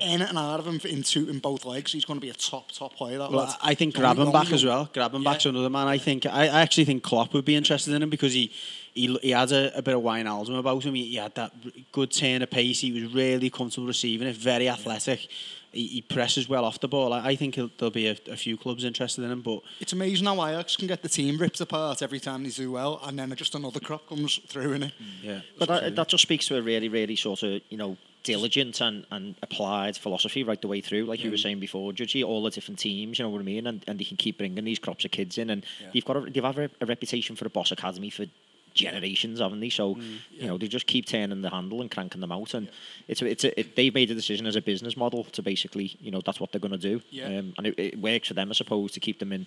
anything 0.00 0.36
out 0.36 0.60
of 0.60 0.66
him 0.66 0.80
in 0.84 1.02
two 1.02 1.28
in 1.28 1.38
both 1.40 1.64
legs. 1.64 1.92
He's 1.92 2.04
going 2.04 2.18
to 2.18 2.24
be 2.24 2.30
a 2.30 2.34
top 2.34 2.70
top 2.72 2.94
player. 2.94 3.18
That 3.18 3.30
Well, 3.32 3.46
lad. 3.46 3.56
I 3.62 3.74
think 3.74 3.96
Only- 3.96 4.06
grab 4.14 4.18
him 4.26 4.32
back 4.32 4.44
only 4.46 4.54
as 4.54 4.64
well. 4.64 4.88
Grab 4.92 5.14
him 5.14 5.22
Yeah. 5.22 5.32
back's 5.32 5.46
another 5.46 5.70
man. 5.70 5.88
I 5.88 5.98
think 5.98 6.26
I, 6.26 6.44
I 6.44 6.60
actually 6.62 6.84
think 6.84 7.02
Klopp 7.02 7.34
would 7.34 7.44
be 7.44 7.56
interested 7.56 7.92
in 7.94 8.02
him 8.02 8.10
because 8.10 8.32
he 8.32 8.52
he, 8.92 9.12
he 9.22 9.30
had 9.30 9.50
a, 9.50 9.76
a 9.76 9.82
bit 9.82 9.96
of 9.96 10.02
Wijnaldum 10.02 10.56
about 10.56 10.84
him. 10.84 10.94
He, 10.94 11.04
he 11.06 11.16
had 11.16 11.34
that 11.34 11.50
r- 11.64 11.70
good 11.90 12.12
turn 12.12 12.42
of 12.42 12.50
pace. 12.50 12.80
He 12.80 12.92
was 12.92 13.12
really 13.12 13.50
comfortable 13.50 13.88
receiving 13.88 14.28
it. 14.28 14.36
Very 14.36 14.68
athletic. 14.68 15.26
He, 15.72 15.88
he 15.88 16.02
presses 16.02 16.48
well 16.48 16.64
off 16.64 16.78
the 16.78 16.86
ball. 16.86 17.12
I, 17.12 17.30
I 17.30 17.34
think 17.34 17.56
he'll, 17.56 17.70
there'll 17.76 17.90
be 17.90 18.06
a, 18.06 18.16
a 18.30 18.36
few 18.36 18.56
clubs 18.56 18.84
interested 18.84 19.24
in 19.24 19.32
him. 19.32 19.40
But 19.40 19.62
It's 19.80 19.92
amazing 19.92 20.26
how 20.28 20.46
Ajax 20.46 20.76
can 20.76 20.86
get 20.86 21.02
the 21.02 21.08
team 21.08 21.36
ripped 21.38 21.60
apart 21.60 22.00
every 22.02 22.20
time 22.20 22.44
they 22.44 22.50
do 22.50 22.70
well, 22.70 23.00
and 23.02 23.18
then 23.18 23.34
just 23.34 23.56
another 23.56 23.80
crop 23.80 24.08
comes 24.08 24.38
through 24.46 24.74
in 24.74 24.84
it. 24.84 24.92
yeah, 25.20 25.40
But 25.58 25.66
that, 25.66 25.96
that 25.96 26.06
just 26.06 26.22
speaks 26.22 26.46
to 26.46 26.56
a 26.56 26.62
really, 26.62 26.88
really 26.88 27.16
sort 27.16 27.42
of, 27.42 27.60
you 27.70 27.76
know, 27.76 27.96
diligent 28.24 28.80
and, 28.80 29.06
and 29.10 29.36
applied 29.42 29.96
philosophy 29.96 30.42
right 30.42 30.60
the 30.60 30.66
way 30.68 30.80
through. 30.80 31.04
Like 31.04 31.22
you 31.22 31.30
were 31.30 31.36
saying 31.36 31.60
before, 31.60 31.92
Judgy, 31.92 32.24
all 32.24 32.42
the 32.42 32.50
different 32.50 32.78
teams, 32.80 33.18
you 33.18 33.24
know 33.24 33.28
what 33.30 33.40
I 33.40 33.44
mean? 33.44 33.66
And, 33.66 33.84
and 33.86 33.98
they 34.00 34.04
can 34.04 34.16
keep 34.16 34.38
bringing 34.38 34.64
these 34.64 34.78
crops 34.80 35.04
of 35.04 35.10
kids 35.12 35.38
in. 35.38 35.50
And 35.50 35.64
Yeah. 35.80 35.90
they've 35.92 36.04
got 36.04 36.16
a, 36.16 36.20
they've 36.22 36.42
had 36.42 36.58
a, 36.58 36.70
a 36.80 36.86
reputation 36.86 37.36
for 37.36 37.46
a 37.46 37.50
boss 37.50 37.70
academy 37.70 38.10
for 38.10 38.24
generations, 38.72 39.38
haven't 39.40 39.60
they? 39.60 39.68
So, 39.68 39.96
you 40.32 40.48
know, 40.48 40.58
they 40.58 40.66
just 40.66 40.86
keep 40.86 41.06
turning 41.06 41.42
the 41.42 41.50
handle 41.50 41.80
and 41.80 41.90
cranking 41.90 42.20
them 42.20 42.32
out. 42.32 42.54
And 42.54 42.68
it's 43.06 43.22
a, 43.22 43.26
it's 43.26 43.44
a, 43.44 43.60
it, 43.60 43.76
they've 43.76 43.94
made 43.94 44.10
a 44.10 44.14
decision 44.14 44.46
as 44.46 44.56
a 44.56 44.60
business 44.62 44.96
model 44.96 45.24
to 45.24 45.42
basically, 45.42 45.96
you 46.00 46.10
know, 46.10 46.20
that's 46.24 46.40
what 46.40 46.50
they're 46.50 46.60
going 46.60 46.72
to 46.72 46.78
do. 46.78 47.00
Yeah. 47.10 47.26
Um, 47.26 47.54
and 47.56 47.66
it, 47.68 47.74
it 47.78 47.98
works 48.00 48.28
for 48.28 48.34
them, 48.34 48.50
I 48.50 48.54
suppose, 48.54 48.90
to 48.92 49.00
keep 49.00 49.20
them 49.20 49.32
in, 49.32 49.46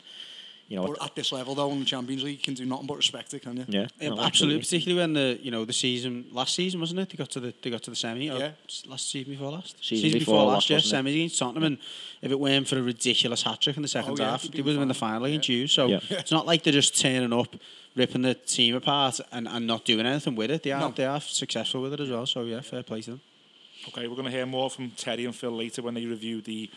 you 0.69 0.75
know, 0.75 0.87
But 0.87 1.01
at 1.05 1.15
this 1.15 1.31
level, 1.31 1.55
though, 1.55 1.71
in 1.71 1.79
the 1.79 1.85
Champions 1.85 2.23
League, 2.23 2.37
you 2.39 2.43
can 2.43 2.53
do 2.53 2.65
nothing 2.65 2.87
but 2.87 2.97
respect 2.97 3.33
it, 3.33 3.41
can 3.41 3.55
you? 3.57 3.65
yeah, 3.69 3.87
Yeah, 4.01 4.09
no, 4.09 4.19
absolutely. 4.21 4.59
Particularly 4.59 4.99
when 5.01 5.13
the 5.13 5.39
you 5.41 5.49
know 5.51 5.63
the 5.65 5.71
season 5.73 6.25
last 6.31 6.55
season 6.55 6.79
wasn't 6.81 6.99
it? 6.99 7.09
They 7.09 7.15
got 7.17 7.29
to 7.31 7.39
the 7.39 7.53
they 7.61 7.69
got 7.69 7.83
to 7.83 7.89
the 7.89 7.95
semi. 7.95 8.25
Yeah. 8.25 8.51
last 8.85 9.09
season 9.09 9.31
before 9.33 9.51
last. 9.51 9.83
Season 9.83 10.11
before 10.19 10.43
last, 10.45 10.69
yeah, 10.69 10.79
semi 10.79 11.11
against 11.11 11.39
Tottenham. 11.39 11.63
And 11.63 11.77
if 12.21 12.31
it 12.31 12.39
weren't 12.39 12.67
for 12.67 12.77
a 12.77 12.81
ridiculous 12.83 13.43
hat 13.43 13.61
trick 13.61 13.75
in 13.77 13.81
the 13.81 13.87
second 13.87 14.11
Oh, 14.11 14.23
yeah, 14.23 14.31
half, 14.31 14.41
they'd 14.43 14.51
be 14.51 14.61
they 14.61 14.71
have 14.71 14.79
been 14.79 14.87
the 14.89 14.93
final 14.93 15.23
against 15.25 15.47
Yeah. 15.49 15.55
you. 15.55 15.67
So 15.67 15.87
Yeah. 15.87 15.99
it's 16.09 16.31
not 16.31 16.45
like 16.45 16.63
they're 16.63 16.73
just 16.73 16.99
turning 16.99 17.31
up, 17.33 17.55
ripping 17.95 18.23
the 18.23 18.33
team 18.33 18.75
apart, 18.75 19.19
and, 19.31 19.47
and 19.47 19.65
not 19.67 19.85
doing 19.85 20.05
anything 20.05 20.35
with 20.35 20.51
it. 20.51 20.63
They 20.63 20.71
are 20.73 20.81
No. 20.81 20.91
they 20.91 21.05
are 21.05 21.21
successful 21.21 21.81
with 21.81 21.93
it 21.93 21.99
as 22.01 22.09
well. 22.09 22.25
So 22.25 22.43
yeah, 22.43 22.59
fair 22.61 22.83
play 22.83 23.01
to 23.03 23.11
them. 23.11 23.21
Okay, 23.89 24.05
we're 24.07 24.15
going 24.15 24.25
to 24.25 24.31
hear 24.31 24.45
more 24.45 24.69
from 24.69 24.89
Terry 24.91 25.23
and 25.23 25.33
Phil 25.35 25.51
later 25.51 25.81
when 25.81 25.93
they 25.93 26.05
review 26.05 26.41
the 26.41 26.69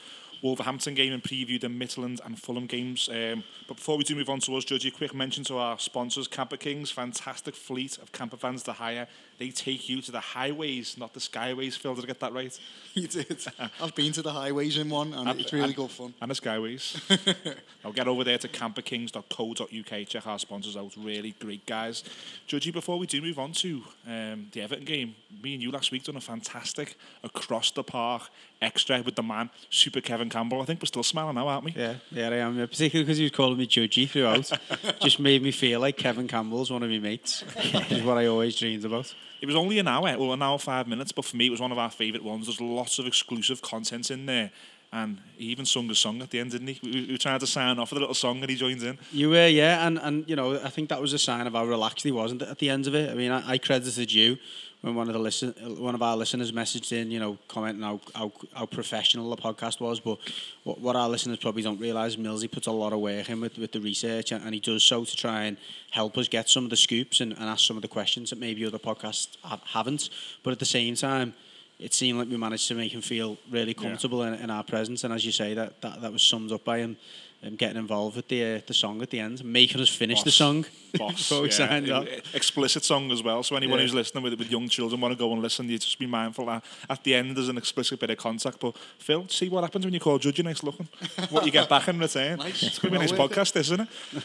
Wolverhampton 0.43 0.95
game 0.95 1.13
and 1.13 1.23
preview 1.23 1.61
the 1.61 1.69
Midtjylland 1.69 2.21
and 2.25 2.41
Fulham 2.41 2.67
games. 2.67 3.09
Um, 3.11 3.45
but 3.69 3.77
before 3.77 3.97
we 3.97 4.05
do 4.05 4.15
move 4.15 4.31
on 4.31 4.41
towards 4.41 4.67
Judgy, 4.67 4.89
a 4.89 4.91
quick 4.91 5.15
mention 5.15 5.45
to 5.45 5.59
our 5.59 5.79
sponsors, 5.79 6.29
Camper 6.29 6.57
Kings, 6.57 6.91
fantastic 6.91 7.55
fleet 7.55 7.99
of 7.99 8.13
camper 8.13 8.37
vans 8.37 8.63
to 8.65 8.73
hire. 8.73 9.07
They 9.41 9.49
take 9.49 9.89
you 9.89 10.03
to 10.03 10.13
the 10.13 10.21
highways, 10.21 10.99
not 10.99 11.15
the 11.15 11.21
skyways. 11.21 11.75
Phil, 11.75 11.95
did 11.95 12.05
I 12.05 12.09
get 12.09 12.21
that 12.21 12.35
right? 12.35 12.61
you 12.95 13.09
did. 13.09 13.43
I've 13.81 13.95
been 13.95 14.13
to 14.13 14.21
the 14.21 14.33
highways 14.33 14.77
in 14.77 14.91
one, 14.91 15.15
and 15.15 15.41
it's 15.41 15.51
really 15.51 15.73
good 15.73 15.91
fun. 15.91 16.13
And 16.21 16.31
the 16.31 16.35
skyways. 16.35 17.57
now 17.83 17.91
get 17.91 18.07
over 18.07 18.23
there 18.23 18.37
to 18.37 18.49
camperkings.co.uk. 18.49 20.09
Check 20.09 20.27
our 20.27 20.39
sponsors 20.39 20.77
out. 20.77 20.93
Really 20.95 21.35
great 21.41 21.65
guys. 21.65 22.05
Judgy, 22.47 22.71
before 22.71 22.99
we 22.99 23.07
do 23.07 23.23
move 23.23 23.39
on 23.39 23.53
to 23.53 23.83
um, 24.07 24.49
the 24.53 24.61
Everton 24.61 24.85
game, 24.85 25.15
me 25.43 25.55
and 25.55 25.63
you 25.63 25.71
last 25.71 25.91
week 25.91 26.05
done 26.05 26.17
a 26.17 26.21
fantastic 26.21 26.97
across 27.25 27.71
the 27.71 27.83
park 27.83 28.25
extra 28.61 29.01
with 29.01 29.15
the 29.15 29.23
man, 29.23 29.49
Super 29.71 30.03
Kevin 30.03 30.29
Campbell. 30.29 30.61
I 30.61 30.67
think 30.67 30.83
we're 30.83 30.87
still 30.87 31.03
smiling 31.03 31.37
now, 31.37 31.49
aren't 31.49 31.65
we? 31.65 31.73
Yeah, 31.73 31.95
yeah, 32.11 32.29
I 32.29 32.35
am. 32.35 32.59
yeah, 32.59 32.67
Particularly 32.67 33.05
because 33.07 33.17
he 33.17 33.25
was 33.25 33.33
calling 33.33 33.57
me 33.57 33.67
Judgy 33.67 34.07
throughout. 34.07 34.53
Just 35.01 35.19
made 35.19 35.43
me 35.43 35.51
feel 35.51 35.81
like 35.81 35.97
Kevin 35.97 36.29
Campbell's 36.29 36.71
one 36.71 36.83
of 36.83 36.91
my 36.91 36.99
mates, 36.99 37.43
which 37.57 37.91
is 37.91 38.03
what 38.03 38.19
I 38.19 38.27
always 38.27 38.55
dreamed 38.55 38.85
about. 38.85 39.15
It 39.41 39.47
was 39.47 39.57
only 39.57 39.79
an 39.79 39.89
hour, 39.89 40.19
well, 40.19 40.33
an 40.33 40.43
hour 40.43 40.59
five 40.59 40.87
minutes, 40.87 41.13
but 41.13 41.25
for 41.25 41.37
me, 41.37 41.47
it 41.47 41.51
was 41.51 41.61
one 41.61 41.73
of 41.73 41.79
our 41.79 41.91
favourite 41.91 42.25
ones. 42.25 42.47
There's 42.47 42.61
lots 42.61 42.99
of 42.99 43.07
exclusive 43.07 43.63
content 43.63 44.11
in 44.11 44.27
there. 44.27 44.51
And 44.93 45.21
he 45.37 45.45
even 45.47 45.67
sung 45.67 45.89
a 45.89 45.95
song 45.95 46.21
at 46.21 46.31
the 46.31 46.41
end, 46.41 46.51
didn't 46.51 46.67
he? 46.67 46.81
We, 46.83 47.07
we 47.13 47.17
to 47.17 47.47
sign 47.47 47.79
off 47.79 47.93
with 47.93 47.99
a 47.99 48.01
little 48.01 48.15
song 48.15 48.41
and 48.41 48.51
he 48.51 48.57
joins 48.57 48.83
in. 48.83 48.99
You 49.13 49.31
were, 49.31 49.47
yeah, 49.47 49.87
and, 49.87 49.99
and 49.99 50.29
you 50.29 50.35
know, 50.35 50.57
I 50.57 50.69
think 50.69 50.89
that 50.89 51.01
was 51.01 51.13
a 51.13 51.19
sign 51.19 51.47
of 51.47 51.53
how 51.53 51.65
relaxed 51.65 52.03
he 52.03 52.11
was 52.11 52.33
at 52.33 52.59
the 52.59 52.69
end 52.69 52.89
of 52.89 52.95
it. 52.97 53.09
I 53.09 53.15
mean, 53.15 53.31
I, 53.31 53.53
I 53.53 53.59
credited 53.59 54.13
you 54.13 54.37
when 54.83 54.95
one 54.95 55.09
of 55.09 55.13
the 55.13 55.19
listen, 55.19 55.53
one 55.79 55.95
of 55.95 56.03
our 56.03 56.17
listeners 56.17 56.53
messaged 56.53 56.93
in, 56.93 57.11
you 57.11 57.21
know, 57.21 57.39
commenting 57.49 57.83
how, 57.83 58.01
how, 58.15 58.33
how 58.55 58.67
professional 58.67 59.29
the 59.29 59.37
podcast 59.37 59.81
was. 59.81 60.01
But 60.01 60.19
what, 60.65 60.81
what 60.81 60.97
our 60.97 61.09
listeners 61.09 61.39
probably 61.39 61.63
don't 61.63 61.79
realise, 61.79 62.17
Millsy 62.17 62.51
puts 62.51 62.67
a 62.67 62.73
lot 62.73 62.93
of 62.93 63.01
work 63.01 63.29
in 63.29 63.41
with, 63.41 63.59
with 63.59 63.73
the 63.73 63.81
research, 63.81 64.33
and, 64.33 64.43
and 64.43 64.55
he 64.55 64.61
does 64.61 64.83
so 64.83 65.05
to 65.05 65.17
try 65.17 65.43
and 65.45 65.59
help 65.91 66.17
us 66.17 66.29
get 66.29 66.49
some 66.49 66.65
of 66.65 66.71
the 66.71 66.77
scoops 66.77 67.21
and, 67.21 67.33
and 67.33 67.43
ask 67.43 67.67
some 67.67 67.77
of 67.77 67.83
the 67.83 67.89
questions 67.89 68.31
that 68.31 68.39
maybe 68.39 68.65
other 68.65 68.79
podcasts 68.79 69.37
ha- 69.43 69.61
haven't. 69.67 70.09
But 70.43 70.53
at 70.53 70.59
the 70.59 70.65
same 70.65 70.95
time, 70.95 71.35
it 71.79 71.95
seemed 71.95 72.19
like 72.19 72.29
we 72.29 72.37
managed 72.37 72.69
to 72.69 72.75
make 72.75 72.93
him 72.93 73.01
feel 73.01 73.39
really 73.51 73.73
comfortable 73.75 74.23
in, 74.23 74.35
in 74.35 74.51
our 74.51 74.63
presence. 74.63 75.05
And 75.05 75.15
as 75.15 75.25
you 75.25 75.33
say, 75.33 75.55
that, 75.55 75.81
that, 75.81 76.03
that 76.03 76.13
was 76.13 76.23
summed 76.23 76.53
up 76.53 76.65
by 76.65 76.79
him 76.79 76.97
um, 77.43 77.57
getting 77.57 77.77
involved 77.79 78.17
with 78.17 78.29
the 78.29 78.57
uh, 78.57 78.61
the 78.67 78.75
song 78.75 79.01
at 79.03 79.11
the 79.11 79.19
end, 79.21 79.43
making 79.45 79.81
us 79.81 79.89
finish 79.89 80.23
the 80.23 80.31
song 80.31 80.65
Boss, 80.99 81.31
yeah. 81.59 82.05
Explicit 82.35 82.85
song 82.85 83.11
as 83.13 83.23
well. 83.23 83.43
So 83.43 83.57
anyone 83.57 83.79
Yeah. 83.79 83.85
who's 83.85 83.95
listening 83.95 84.25
with, 84.25 84.35
with 84.39 84.51
young 84.51 84.69
children 84.69 85.01
want 85.01 85.13
to 85.13 85.19
go 85.19 85.33
and 85.33 85.41
listen, 85.41 85.69
you 85.69 85.79
just 85.79 85.99
be 85.99 86.07
mindful 86.07 86.47
that 86.47 86.65
at 86.89 87.05
the 87.05 87.15
end 87.15 87.37
there's 87.37 87.49
an 87.49 87.57
explicit 87.57 88.01
bit 88.01 88.11
of 88.11 88.19
contact. 88.19 88.59
But 88.61 88.77
Phil, 88.99 89.27
see 89.29 89.49
what 89.49 89.63
happens 89.65 89.85
when 89.85 89.95
you 89.95 90.01
call 90.01 90.19
Judge 90.19 90.43
nice 90.43 90.63
looking. 90.63 90.89
what 91.31 91.47
you 91.47 91.53
get 91.53 91.69
back 91.69 91.89
in 91.89 91.99
return. 91.99 92.39
Nice. 92.39 92.63
It's 92.63 92.79
going 92.79 92.93
to 92.93 92.99
be 92.99 93.05
a 93.05 93.09
nice 93.09 93.17
Well 93.19 93.29
podcast, 93.29 93.57
isn't 93.57 93.81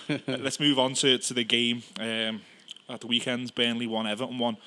it? 0.10 0.22
Uh, 0.28 0.38
Let's 0.42 0.60
move 0.60 0.80
on 0.80 0.94
to, 0.96 1.18
to 1.20 1.34
the 1.34 1.44
game 1.44 1.84
um, 2.00 2.42
at 2.90 3.00
the 3.02 3.08
weekend. 3.08 3.54
Burnley 3.56 3.88
won, 3.88 4.08
Everton 4.08 4.38
won. 4.40 4.58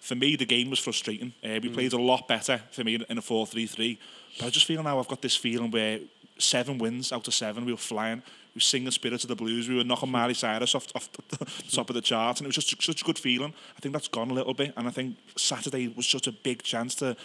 For 0.00 0.14
me, 0.14 0.36
the 0.36 0.46
game 0.46 0.70
was 0.70 0.78
frustrating. 0.78 1.32
Uh, 1.42 1.48
Mm. 1.48 1.62
we 1.62 1.68
played 1.70 1.92
a 1.92 2.00
lot 2.00 2.28
better 2.28 2.60
for 2.70 2.84
me 2.84 2.94
in 2.94 3.18
a 3.18 3.22
4-3-3. 3.22 3.98
But 4.38 4.46
I 4.46 4.50
just 4.50 4.64
feel 4.66 4.80
now 4.84 5.00
I've 5.00 5.08
got 5.08 5.22
this 5.22 5.34
feeling 5.34 5.72
where 5.72 5.98
seven 6.38 6.78
wins 6.78 7.12
out 7.12 7.26
of 7.28 7.34
seven, 7.34 7.64
we 7.64 7.72
were 7.72 7.78
flying. 7.78 8.22
We 8.54 8.58
were 8.58 8.60
singing 8.60 8.90
Spirit 8.90 9.22
of 9.22 9.28
the 9.28 9.36
Blues. 9.36 9.68
We 9.68 9.76
were 9.76 9.84
knocking 9.84 10.10
Miley 10.10 10.34
Cyrus 10.34 10.74
off, 10.74 10.86
off 10.94 11.10
the 11.12 11.44
top 11.70 11.90
of 11.90 11.94
the 11.94 12.00
charts. 12.00 12.40
And 12.40 12.46
it 12.46 12.48
was 12.48 12.64
just 12.64 12.82
such 12.82 13.02
a 13.02 13.04
good 13.04 13.18
feeling. 13.18 13.52
I 13.76 13.80
think 13.80 13.92
that's 13.92 14.08
gone 14.08 14.30
a 14.30 14.34
little 14.34 14.54
bit. 14.54 14.72
And 14.76 14.88
I 14.88 14.90
think 14.90 15.16
Saturday 15.36 15.88
was 15.88 16.06
such 16.06 16.26
a 16.26 16.32
big 16.32 16.62
chance 16.62 16.94
to, 16.96 17.16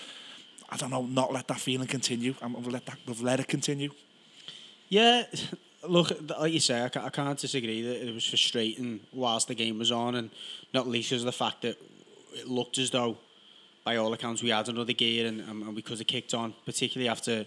I 0.70 0.78
don't 0.78 0.90
know, 0.90 1.04
not 1.04 1.32
let 1.32 1.48
that 1.48 1.60
feeling 1.60 1.88
continue. 1.88 2.36
And 2.42 2.54
we've 2.54 2.68
let, 2.68 2.86
that, 2.86 2.98
we've 3.08 3.22
let 3.22 3.40
it 3.40 3.48
continue. 3.48 3.92
Yeah, 4.90 5.24
look, 5.88 6.12
like 6.40 6.54
you 6.54 6.60
say, 6.60 6.84
I 6.84 6.90
can't 6.90 7.40
disagree 7.40 7.82
that 7.82 8.08
it 8.08 8.14
was 8.14 8.26
frustrating 8.26 9.00
whilst 9.12 9.48
the 9.48 9.56
game 9.56 9.80
was 9.80 9.92
on, 9.92 10.16
and 10.16 10.30
not 10.74 10.88
least 10.88 11.12
of 11.12 11.22
the 11.24 11.32
fact 11.32 11.64
that 11.64 11.78
it 12.34 12.48
looked 12.48 12.78
as 12.78 12.92
though, 12.92 13.18
by 13.84 13.98
all 13.98 14.14
accounts, 14.14 14.42
we 14.42 14.50
had 14.50 14.70
another 14.70 14.94
gear 14.94 15.28
and, 15.28 15.42
and 15.42 15.64
and 15.64 15.76
we 15.76 15.82
could 15.82 15.98
have 15.98 16.08
kicked 16.08 16.34
on, 16.34 16.54
particularly 16.66 17.10
after. 17.10 17.46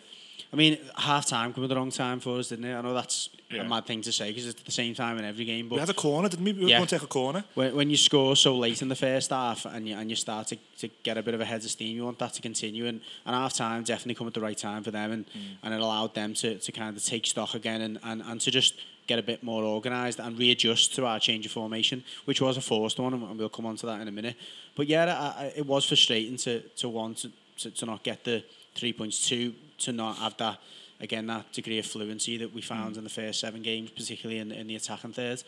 I 0.52 0.56
mean, 0.56 0.78
half 0.96 1.26
time 1.26 1.52
came 1.52 1.64
at 1.64 1.68
the 1.68 1.76
wrong 1.76 1.90
time 1.90 2.20
for 2.20 2.38
us, 2.38 2.48
didn't 2.48 2.64
it? 2.64 2.74
I 2.74 2.80
know 2.80 2.94
that's 2.94 3.28
Yeah. 3.50 3.62
a 3.62 3.68
mad 3.68 3.86
thing 3.86 4.02
to 4.02 4.12
say 4.12 4.30
because 4.30 4.46
it's 4.46 4.58
at 4.60 4.66
the 4.66 4.72
same 4.72 4.94
time 4.94 5.18
in 5.18 5.24
every 5.24 5.44
game, 5.44 5.68
But 5.68 5.76
We 5.76 5.80
had 5.80 5.90
a 5.90 5.94
corner, 5.94 6.28
didn't 6.28 6.44
we? 6.44 6.52
We 6.52 6.62
were 6.62 6.68
Yeah. 6.68 6.78
going 6.78 6.88
to 6.88 6.96
take 6.96 7.04
a 7.04 7.06
corner. 7.06 7.44
when, 7.54 7.74
when 7.76 7.90
you 7.90 7.96
score 7.96 8.34
so 8.36 8.56
late 8.56 8.82
in 8.82 8.88
the 8.88 8.96
first 8.96 9.30
half 9.30 9.64
and 9.66 9.88
you, 9.88 9.96
and 9.96 10.10
you 10.10 10.16
start 10.16 10.48
to, 10.48 10.56
to 10.78 10.88
get 11.02 11.16
a 11.16 11.22
bit 11.22 11.34
of 11.34 11.40
a 11.40 11.44
head 11.44 11.62
of 11.64 11.70
steam, 11.70 11.94
you 11.96 12.04
want 12.04 12.18
that 12.18 12.32
to 12.34 12.42
continue. 12.42 12.86
And, 12.86 13.00
and 13.24 13.34
half 13.36 13.52
time 13.54 13.84
definitely 13.84 14.14
come 14.14 14.26
at 14.26 14.34
the 14.34 14.40
right 14.40 14.58
time 14.58 14.82
for 14.82 14.90
them, 14.90 15.12
and, 15.12 15.26
mm. 15.26 15.40
and 15.62 15.74
it 15.74 15.80
allowed 15.80 16.14
them 16.14 16.34
to, 16.34 16.58
to 16.58 16.72
kind 16.72 16.96
of 16.96 17.04
take 17.04 17.26
stock 17.26 17.54
again 17.54 17.80
and, 17.82 17.98
and, 18.02 18.22
and 18.22 18.40
to 18.40 18.50
just 18.50 18.74
get 19.06 19.18
a 19.20 19.22
bit 19.22 19.42
more 19.42 19.62
organised 19.62 20.18
and 20.18 20.36
readjust 20.38 20.94
to 20.96 21.06
our 21.06 21.20
change 21.20 21.46
of 21.46 21.52
formation, 21.52 22.02
which 22.24 22.40
was 22.40 22.56
a 22.56 22.60
forced 22.60 22.98
one, 22.98 23.14
and 23.14 23.38
we'll 23.38 23.48
come 23.48 23.66
on 23.66 23.76
to 23.76 23.86
that 23.86 24.00
in 24.00 24.08
a 24.08 24.12
minute. 24.12 24.34
But 24.74 24.88
yeah, 24.88 25.04
I, 25.38 25.44
I, 25.44 25.46
it 25.56 25.66
was 25.66 25.84
frustrating 25.84 26.36
to, 26.38 26.60
to 26.60 26.88
want 26.88 27.18
to, 27.18 27.30
to, 27.58 27.70
to 27.70 27.86
not 27.86 28.02
get 28.02 28.24
the 28.24 28.42
three 28.74 28.92
points, 28.92 29.26
two, 29.28 29.54
to 29.78 29.92
not 29.92 30.16
have 30.16 30.36
that 30.38 30.58
again 31.00 31.26
that 31.26 31.52
degree 31.52 31.78
of 31.78 31.86
fluency 31.86 32.38
that 32.38 32.52
we 32.54 32.60
found 32.62 32.96
in 32.96 33.04
the 33.04 33.10
first 33.10 33.40
seven 33.40 33.62
games, 33.62 33.90
particularly 33.90 34.40
in, 34.40 34.52
in 34.52 34.66
the 34.66 34.76
attacking 34.76 35.12
third. 35.12 35.42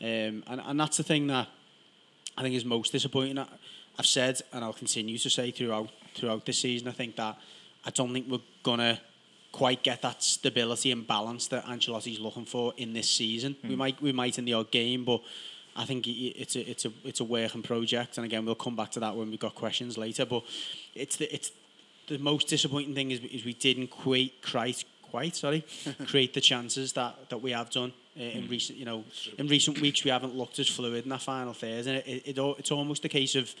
Um, 0.00 0.42
and, 0.46 0.60
and 0.64 0.80
that's 0.80 0.96
the 0.96 1.02
thing 1.02 1.26
that 1.28 1.48
I 2.36 2.42
think 2.42 2.54
is 2.54 2.64
most 2.64 2.92
disappointing. 2.92 3.38
I've 3.98 4.06
said 4.06 4.40
and 4.52 4.64
I'll 4.64 4.72
continue 4.72 5.18
to 5.18 5.30
say 5.30 5.50
throughout 5.50 5.90
throughout 6.14 6.46
this 6.46 6.58
season. 6.58 6.88
I 6.88 6.92
think 6.92 7.16
that 7.16 7.36
I 7.84 7.90
don't 7.90 8.12
think 8.12 8.26
we're 8.28 8.38
gonna 8.62 9.00
quite 9.52 9.82
get 9.82 10.00
that 10.02 10.22
stability 10.22 10.92
and 10.92 11.06
balance 11.06 11.48
that 11.48 11.64
Ancelotti's 11.66 12.20
looking 12.20 12.44
for 12.44 12.72
in 12.76 12.92
this 12.92 13.10
season. 13.10 13.56
We 13.68 13.76
might 13.76 14.00
we 14.00 14.12
might 14.12 14.38
in 14.38 14.44
the 14.44 14.54
odd 14.54 14.70
game, 14.70 15.04
but 15.04 15.20
I 15.76 15.84
think 15.84 16.06
it's 16.06 16.56
a 16.56 16.70
it's 16.70 16.84
a 16.84 16.92
it's 17.04 17.20
a 17.20 17.24
working 17.24 17.62
project. 17.62 18.16
And 18.16 18.24
again, 18.24 18.44
we'll 18.44 18.54
come 18.54 18.76
back 18.76 18.90
to 18.92 19.00
that 19.00 19.16
when 19.16 19.30
we've 19.30 19.40
got 19.40 19.54
questions 19.54 19.96
later. 19.98 20.24
But 20.24 20.44
it's 20.94 21.16
the 21.16 21.32
it's 21.34 21.52
the 22.10 22.18
most 22.18 22.48
disappointing 22.48 22.94
thing 22.94 23.10
is, 23.12 23.20
is 23.20 23.44
we 23.44 23.54
didn't 23.54 23.88
quite 23.88 24.32
quite 24.42 24.84
quite 25.02 25.34
sorry 25.34 25.64
create 26.06 26.34
the 26.34 26.40
chances 26.40 26.92
that, 26.92 27.28
that 27.30 27.40
we 27.40 27.50
have 27.52 27.70
done 27.70 27.92
uh, 28.18 28.22
in 28.22 28.48
recent 28.48 28.78
you 28.78 28.84
know 28.84 29.04
in 29.38 29.46
recent 29.46 29.80
weeks 29.80 30.04
we 30.04 30.10
haven't 30.10 30.34
looked 30.34 30.58
as 30.58 30.68
fluid 30.68 31.04
in 31.04 31.10
that 31.10 31.22
final 31.22 31.52
third 31.52 31.86
and 31.86 31.96
it, 31.98 32.06
it, 32.06 32.38
it 32.38 32.38
it's 32.58 32.70
almost 32.70 33.04
a 33.04 33.08
case 33.08 33.34
of 33.34 33.54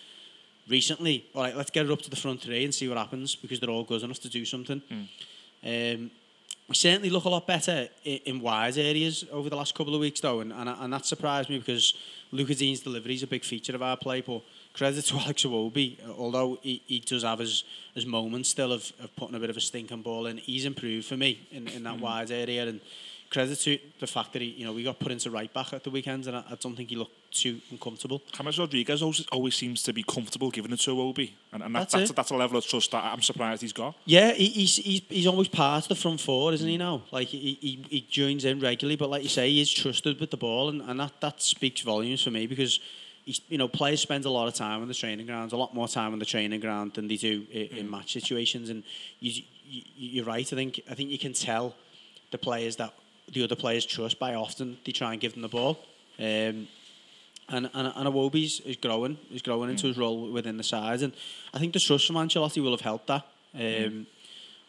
recently 0.68 1.24
all 1.34 1.42
right 1.42 1.56
let's 1.56 1.70
get 1.70 1.86
it 1.86 1.90
up 1.90 2.02
to 2.02 2.10
the 2.10 2.16
front 2.16 2.40
three 2.40 2.64
and 2.64 2.74
see 2.74 2.88
what 2.88 2.98
happens 2.98 3.34
because 3.36 3.58
they're 3.60 3.70
all 3.70 3.84
good 3.84 4.02
enough 4.02 4.20
to 4.20 4.28
do 4.28 4.44
something. 4.44 4.82
Um, 5.62 6.10
we 6.70 6.76
certainly 6.76 7.10
look 7.10 7.24
a 7.24 7.28
lot 7.28 7.48
better 7.48 7.88
in, 8.04 8.18
in 8.26 8.40
wide 8.40 8.78
areas 8.78 9.24
over 9.32 9.50
the 9.50 9.56
last 9.56 9.74
couple 9.74 9.92
of 9.92 10.00
weeks, 10.00 10.20
though, 10.20 10.38
and, 10.38 10.52
and, 10.52 10.68
and 10.68 10.92
that 10.92 11.04
surprised 11.04 11.50
me 11.50 11.58
because 11.58 11.94
Lucas 12.30 12.58
Digne's 12.58 12.78
delivery 12.78 13.14
is 13.14 13.24
a 13.24 13.26
big 13.26 13.44
feature 13.44 13.74
of 13.74 13.82
our 13.82 13.96
play. 13.96 14.20
But 14.20 14.42
credit 14.72 15.04
to 15.06 15.16
Alex 15.18 15.44
Iwobi, 15.44 15.98
although 16.18 16.58
he, 16.62 16.82
he 16.86 17.00
does 17.00 17.22
have 17.22 17.38
his, 17.38 17.64
his 17.94 18.06
moments 18.06 18.48
still 18.48 18.72
of, 18.72 18.92
of 19.02 19.14
putting 19.16 19.34
a 19.34 19.40
bit 19.40 19.50
of 19.50 19.56
a 19.56 19.60
stinking 19.60 20.02
ball 20.02 20.26
in, 20.26 20.36
he's 20.36 20.64
improved 20.64 21.06
for 21.06 21.16
me 21.16 21.46
in, 21.50 21.68
in 21.68 21.82
that 21.84 21.98
mm. 21.98 22.00
wide 22.00 22.30
area. 22.30 22.66
And 22.66 22.80
credit 23.30 23.58
to 23.60 23.78
the 24.00 24.06
fact 24.06 24.32
that 24.32 24.42
he, 24.42 24.48
you 24.48 24.64
know, 24.64 24.72
we 24.72 24.82
got 24.82 24.98
put 24.98 25.12
into 25.12 25.30
right 25.30 25.52
back 25.54 25.72
at 25.72 25.84
the 25.84 25.90
weekend, 25.90 26.26
and 26.26 26.36
I, 26.36 26.44
I 26.50 26.54
don't 26.60 26.76
think 26.76 26.90
he 26.90 26.96
looked 26.96 27.14
too 27.30 27.60
uncomfortable. 27.70 28.20
James 28.32 28.58
Rodriguez 28.58 29.02
always, 29.02 29.26
always 29.30 29.54
seems 29.54 29.82
to 29.84 29.92
be 29.92 30.02
comfortable 30.02 30.50
giving 30.50 30.72
it 30.72 30.80
to 30.80 31.00
Obi, 31.00 31.36
and, 31.52 31.62
and 31.62 31.74
that, 31.74 31.80
That's 31.80 31.92
that's, 31.94 32.10
it. 32.10 32.16
that's, 32.16 32.30
a 32.30 32.36
level 32.36 32.58
of 32.58 32.66
trust 32.66 32.90
that 32.90 33.04
I'm 33.04 33.22
surprised 33.22 33.62
he's 33.62 33.72
got. 33.72 33.94
Yeah, 34.04 34.32
he, 34.32 34.46
he's, 34.46 34.76
he's 34.76 35.02
he's 35.08 35.26
always 35.26 35.48
part 35.48 35.84
of 35.84 35.88
the 35.88 35.94
front 35.94 36.20
four, 36.20 36.52
isn't 36.52 36.68
he 36.68 36.76
now? 36.76 37.02
Like 37.12 37.28
he, 37.28 37.56
he, 37.60 37.84
he 37.88 38.06
joins 38.10 38.44
in 38.44 38.60
regularly, 38.60 38.96
but 38.96 39.08
like 39.10 39.22
you 39.22 39.28
say, 39.28 39.48
he 39.48 39.60
is 39.60 39.70
trusted 39.70 40.18
with 40.18 40.30
the 40.30 40.36
ball, 40.36 40.68
and, 40.68 40.82
and 40.82 40.98
that, 40.98 41.20
that 41.20 41.40
speaks 41.40 41.82
volumes 41.82 42.22
for 42.22 42.30
me 42.32 42.46
because 42.46 42.80
he's 43.24 43.40
you 43.48 43.58
know 43.58 43.68
players 43.68 44.00
spend 44.00 44.24
a 44.24 44.30
lot 44.30 44.48
of 44.48 44.54
time 44.54 44.82
on 44.82 44.88
the 44.88 44.94
training 44.94 45.26
grounds, 45.26 45.52
a 45.52 45.56
lot 45.56 45.74
more 45.74 45.88
time 45.88 46.12
on 46.12 46.18
the 46.18 46.24
training 46.24 46.60
ground 46.60 46.94
than 46.94 47.08
they 47.08 47.16
do 47.16 47.46
in, 47.50 47.78
in 47.78 47.90
match 47.90 48.12
situations, 48.12 48.70
and 48.70 48.82
you, 49.20 49.42
you 49.64 49.82
you're 49.96 50.24
right. 50.24 50.52
I 50.52 50.56
think 50.56 50.80
I 50.90 50.94
think 50.94 51.10
you 51.10 51.18
can 51.18 51.32
tell 51.32 51.74
the 52.30 52.38
players 52.38 52.76
that 52.76 52.92
the 53.32 53.44
other 53.44 53.56
players 53.56 53.86
trust 53.86 54.18
by 54.18 54.34
often 54.34 54.78
they 54.84 54.92
try 54.92 55.12
and 55.12 55.20
give 55.20 55.32
them 55.32 55.42
the 55.42 55.48
ball. 55.48 55.78
Um, 56.18 56.68
and 57.52 57.68
and 57.74 57.92
and 57.94 58.08
Iwobi's 58.08 58.60
is 58.60 58.76
growing, 58.76 59.18
is 59.32 59.42
growing 59.42 59.70
into 59.70 59.86
his 59.86 59.98
role 59.98 60.30
within 60.30 60.56
the 60.56 60.62
side, 60.62 61.02
and 61.02 61.12
I 61.52 61.58
think 61.58 61.72
the 61.72 61.80
trust 61.80 62.06
from 62.06 62.16
Ancelotti 62.16 62.62
will 62.62 62.72
have 62.72 62.80
helped 62.80 63.08
that. 63.08 63.26
Um, 63.54 64.06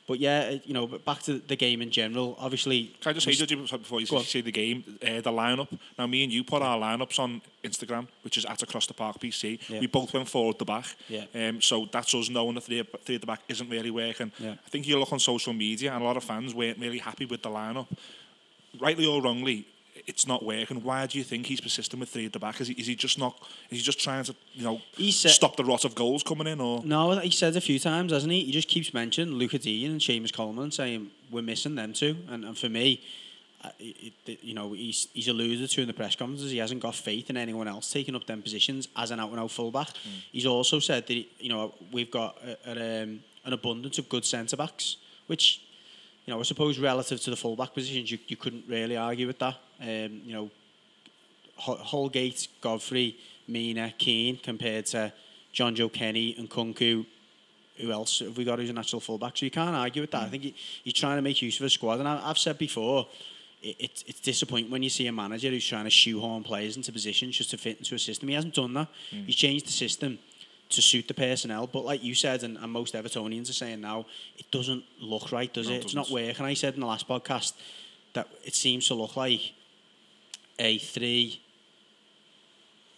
But 0.08 0.20
yeah, 0.20 0.58
you 0.66 0.74
know, 0.74 0.88
but 0.88 1.06
back 1.06 1.22
to 1.24 1.40
the 1.40 1.56
game 1.56 1.82
in 1.82 1.92
general. 1.92 2.36
Obviously, 2.40 2.94
Can 3.02 3.12
I 3.12 3.14
just 3.14 3.26
say, 3.26 3.34
Judge, 3.34 3.72
before 3.72 4.02
you 4.02 4.08
on. 4.18 4.24
say 4.24 4.42
the 4.42 4.52
game, 4.52 4.84
uh, 5.02 5.22
the 5.22 5.32
lineup? 5.32 5.68
Now, 5.98 6.08
me 6.08 6.24
and 6.24 6.34
you 6.34 6.44
put 6.44 6.62
our 6.62 6.78
lineups 6.78 7.20
on 7.20 7.42
Instagram, 7.64 8.08
which 8.24 8.38
is 8.38 8.46
at 8.46 8.62
Across 8.62 8.88
the 8.88 8.94
Park 8.94 9.20
PC. 9.20 9.60
Yeah. 9.70 9.80
We 9.80 9.88
both 9.88 10.14
went 10.14 10.28
forward 10.28 10.58
the 10.60 10.66
back. 10.66 10.88
Yeah. 11.08 11.26
Um, 11.36 11.62
so 11.62 11.88
that's 11.92 12.14
us 12.14 12.30
knowing 12.30 12.56
that 12.56 12.62
three, 12.62 12.84
three 13.06 13.16
at 13.16 13.22
the 13.22 13.28
back 13.28 13.42
isn't 13.48 13.70
really 13.70 13.92
working. 13.92 14.32
Yeah. 14.40 14.56
I 14.66 14.70
think 14.70 14.88
you 14.88 14.98
look 15.00 15.14
on 15.14 15.20
social 15.20 15.54
media, 15.54 15.94
and 15.94 16.02
a 16.02 16.06
lot 16.06 16.18
of 16.18 16.24
fans 16.24 16.54
weren't 16.54 16.80
really 16.80 17.00
happy 17.00 17.26
with 17.26 17.44
the 17.44 17.50
lineup. 17.50 17.88
Rightly 18.80 19.06
or 19.06 19.22
wrongly, 19.22 19.66
it's 20.08 20.28
not 20.28 20.44
working. 20.44 20.84
Why 20.84 21.06
do 21.06 21.18
you 21.18 21.24
think 21.24 21.46
he's 21.46 21.62
persistent 21.62 22.00
with 22.00 22.10
three 22.10 22.26
at 22.26 22.34
the 22.34 22.40
back? 22.40 22.60
Is 22.62 22.68
he, 22.68 22.74
is 22.76 22.88
he 22.88 22.96
just 22.96 23.18
not? 23.20 23.38
Is 23.70 23.78
he 23.80 23.84
just 23.84 24.00
trying 24.00 24.24
to, 24.26 24.36
you 24.54 24.64
know, 24.64 24.82
said- 25.12 25.32
stop 25.32 25.56
the 25.56 25.66
rot 25.66 25.86
of 25.86 25.96
goals 25.96 26.24
coming 26.24 26.48
in, 26.48 26.60
or? 26.60 26.84
No, 26.84 27.18
he 27.20 27.32
said 27.32 27.56
a 27.56 27.62
few 27.62 27.80
times, 27.80 28.12
hasn't 28.12 28.32
he? 28.32 28.44
He 28.46 28.52
just 28.52 28.68
keeps 28.68 28.94
mentioning 28.94 29.36
Lucas 29.36 29.64
Digne 29.64 29.86
and 29.92 30.02
Seamus 30.02 30.34
Coleman, 30.34 30.72
saying 30.72 31.12
we're 31.30 31.42
missing 31.42 31.76
them 31.76 31.94
too. 31.94 32.18
And, 32.30 32.44
and 32.46 32.58
for 32.58 32.70
me, 32.70 33.02
it, 33.80 34.14
it, 34.26 34.44
you 34.44 34.54
know, 34.54 34.74
he's, 34.74 35.08
he's 35.14 35.28
alluded 35.28 35.70
to 35.70 35.82
in 35.82 35.88
the 35.88 35.94
press 35.94 36.16
conferences 36.16 36.52
he 36.52 36.58
hasn't 36.58 36.82
got 36.82 36.96
faith 36.96 37.30
in 37.30 37.38
anyone 37.38 37.68
else 37.68 37.92
taking 37.92 38.16
up 38.16 38.26
them 38.26 38.42
positions 38.42 38.88
as 38.96 39.12
an 39.12 39.20
out 39.20 39.30
and 39.30 39.40
out 39.40 39.52
fullback. 39.52 39.90
He's 40.32 40.46
also 40.46 40.80
said 40.80 41.08
that 41.08 41.14
you 41.40 41.50
know 41.50 41.74
we've 41.92 42.10
got 42.12 42.38
a, 42.44 42.58
a, 42.72 43.04
um, 43.04 43.20
an 43.46 43.54
abundance 43.54 43.98
of 44.00 44.10
good 44.10 44.26
centre 44.26 44.58
backs, 44.58 44.98
which 45.28 45.62
you 46.26 46.34
know 46.34 46.40
I 46.40 46.44
suppose 46.44 46.80
relative 46.80 47.22
to 47.22 47.30
the 47.30 47.36
fullback 47.36 47.74
positions, 47.74 48.12
you, 48.12 48.18
you 48.28 48.36
couldn't 48.36 48.66
really 48.68 48.98
argue 48.98 49.28
with 49.28 49.40
that. 49.40 49.56
Um, 49.82 50.22
you 50.24 50.34
know, 50.34 50.50
Holgate, 51.58 52.48
Godfrey, 52.62 53.18
Mina, 53.48 53.94
Keane 53.98 54.38
compared 54.38 54.86
to 54.88 55.12
Jonjoe 55.54 55.92
Kenny 55.92 56.36
and 56.38 56.50
Nkounkou. 56.50 57.06
Who 57.78 57.92
else 57.92 58.20
have 58.20 58.38
we 58.38 58.44
got 58.44 58.60
who's 58.60 58.70
a 58.70 58.74
natural 58.74 59.00
fullback? 59.00 59.38
So 59.38 59.46
you 59.46 59.52
can't 59.52 59.76
argue 59.76 60.02
with 60.02 60.12
that. 60.12 60.24
I 60.24 60.28
think 60.30 60.44
he, 60.44 60.56
he's 60.84 60.94
trying 60.94 61.18
to 61.18 61.22
make 61.22 61.42
use 61.42 61.58
of 61.60 61.64
his 61.64 61.74
squad. 61.74 62.00
And 62.00 62.08
I, 62.08 62.22
I've 62.30 62.38
said 62.38 62.58
before, 62.58 63.08
it, 63.62 63.76
it's 63.80 64.04
it's 64.08 64.20
disappointing 64.20 64.70
when 64.72 64.84
you 64.84 64.90
see 64.90 65.08
a 65.08 65.12
manager 65.12 65.50
who's 65.50 65.68
trying 65.68 65.86
to 65.86 65.90
shoehorn 65.90 66.44
players 66.44 66.78
into 66.78 66.92
positions 66.92 67.38
just 67.38 67.50
to 67.52 67.58
fit 67.58 67.78
into 67.80 67.96
a 67.96 68.00
system. 68.00 68.28
He 68.28 68.36
hasn't 68.36 68.54
done 68.54 68.74
that. 68.74 68.88
He's 69.10 69.36
changed 69.36 69.66
the 69.66 69.72
system 69.72 70.20
to 70.70 70.82
suit 70.82 71.08
the 71.08 71.14
personnel. 71.14 71.68
But 71.68 71.84
like 71.86 72.04
you 72.04 72.16
said, 72.16 72.44
and, 72.44 72.58
and 72.58 72.72
most 72.72 72.94
Evertonians 72.94 73.50
are 73.50 73.54
saying 73.54 73.82
now, 73.82 74.06
it 74.38 74.50
doesn't 74.52 74.84
look 75.00 75.32
right, 75.32 75.52
does 75.52 75.68
No, 75.68 75.74
it? 75.76 75.78
it 75.78 75.84
It's 75.86 75.96
not 75.96 76.10
working. 76.10 76.46
I 76.46 76.54
said 76.54 76.76
in 76.76 76.80
the 76.80 76.86
last 76.86 77.08
podcast 77.08 77.54
that 78.14 78.28
it 78.44 78.56
seems 78.56 78.88
to 78.88 78.94
look 78.94 79.16
like 79.18 79.54
a 80.62 80.78
three, 80.78 81.42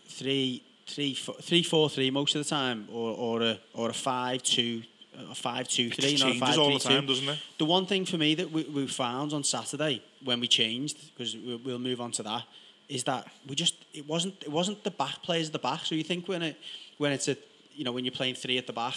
three, 0.08 0.64
three, 0.86 1.14
four, 1.16 1.36
three, 1.42 1.64
four, 1.64 1.90
three 1.90 2.12
most 2.12 2.36
of 2.36 2.44
the 2.44 2.50
time, 2.50 2.88
or 2.92 3.16
or 3.16 3.42
a 3.42 3.60
or 3.74 3.90
a 3.90 3.94
five, 3.94 4.44
two, 4.44 4.84
a 5.32 5.34
five, 5.34 5.68
two, 5.68 5.90
three, 5.90 6.18
not 6.18 6.36
a 6.36 6.40
five, 6.40 6.60
all 6.60 6.66
three, 6.66 6.78
the 6.78 6.84
time, 6.84 7.02
two. 7.02 7.08
doesn't 7.08 7.30
it? 7.30 7.40
The 7.58 7.66
one 7.66 7.86
thing 7.86 8.06
for 8.06 8.18
me 8.18 8.36
that 8.36 8.52
we, 8.52 8.64
we 8.66 8.86
found 8.88 9.34
on 9.34 9.44
Saturday 9.44 10.04
when 10.24 10.40
we 10.42 10.48
changed, 10.48 10.98
because 11.16 11.36
we, 11.36 11.56
we'll 11.56 11.80
move 11.80 12.02
on 12.02 12.12
to 12.12 12.24
that, 12.24 12.44
is 12.90 13.06
that 13.06 13.26
we 13.48 13.56
just 13.56 13.76
it 13.94 14.06
wasn't 14.08 14.36
it 14.44 14.52
wasn't 14.52 14.84
the 14.84 14.92
back 14.92 15.24
players 15.24 15.48
at 15.48 15.54
the 15.54 15.60
back. 15.60 15.86
So 15.86 15.96
you 15.96 16.04
think 16.04 16.28
when 16.28 16.44
it 16.44 16.60
when 16.98 17.14
it's 17.14 17.30
a 17.30 17.38
you 17.74 17.86
know 17.86 17.94
when 17.94 18.04
you're 18.04 18.12
playing 18.12 18.36
three 18.36 18.58
at 18.58 18.68
the 18.68 18.74
back 18.74 18.96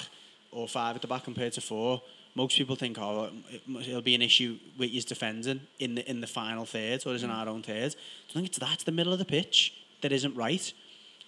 or 0.51 0.67
five 0.67 0.97
at 0.97 1.03
the 1.03 1.09
back 1.09 1.25
compared 1.25 1.53
to 1.53 1.61
four, 1.61 2.03
most 2.37 2.57
people 2.57 2.77
think 2.77 2.99
oh 3.01 3.31
it'll 3.81 4.03
be 4.03 4.15
an 4.15 4.23
issue 4.23 4.59
with 4.79 4.91
his 4.91 5.05
defending 5.05 5.61
in 5.79 5.95
the 5.97 6.03
in 6.11 6.21
the 6.21 6.27
final 6.27 6.65
third 6.65 6.99
or 7.07 7.15
is 7.15 7.23
in 7.25 7.31
our 7.31 7.49
own 7.49 7.63
third. 7.63 7.97
I 8.29 8.33
think 8.33 8.47
it's 8.47 8.59
that 8.59 8.75
it's 8.75 8.85
the 8.85 8.93
middle 8.93 9.13
of 9.13 9.19
the 9.19 9.25
pitch 9.25 9.73
that 10.03 10.13
isn't 10.13 10.37
right. 10.37 10.73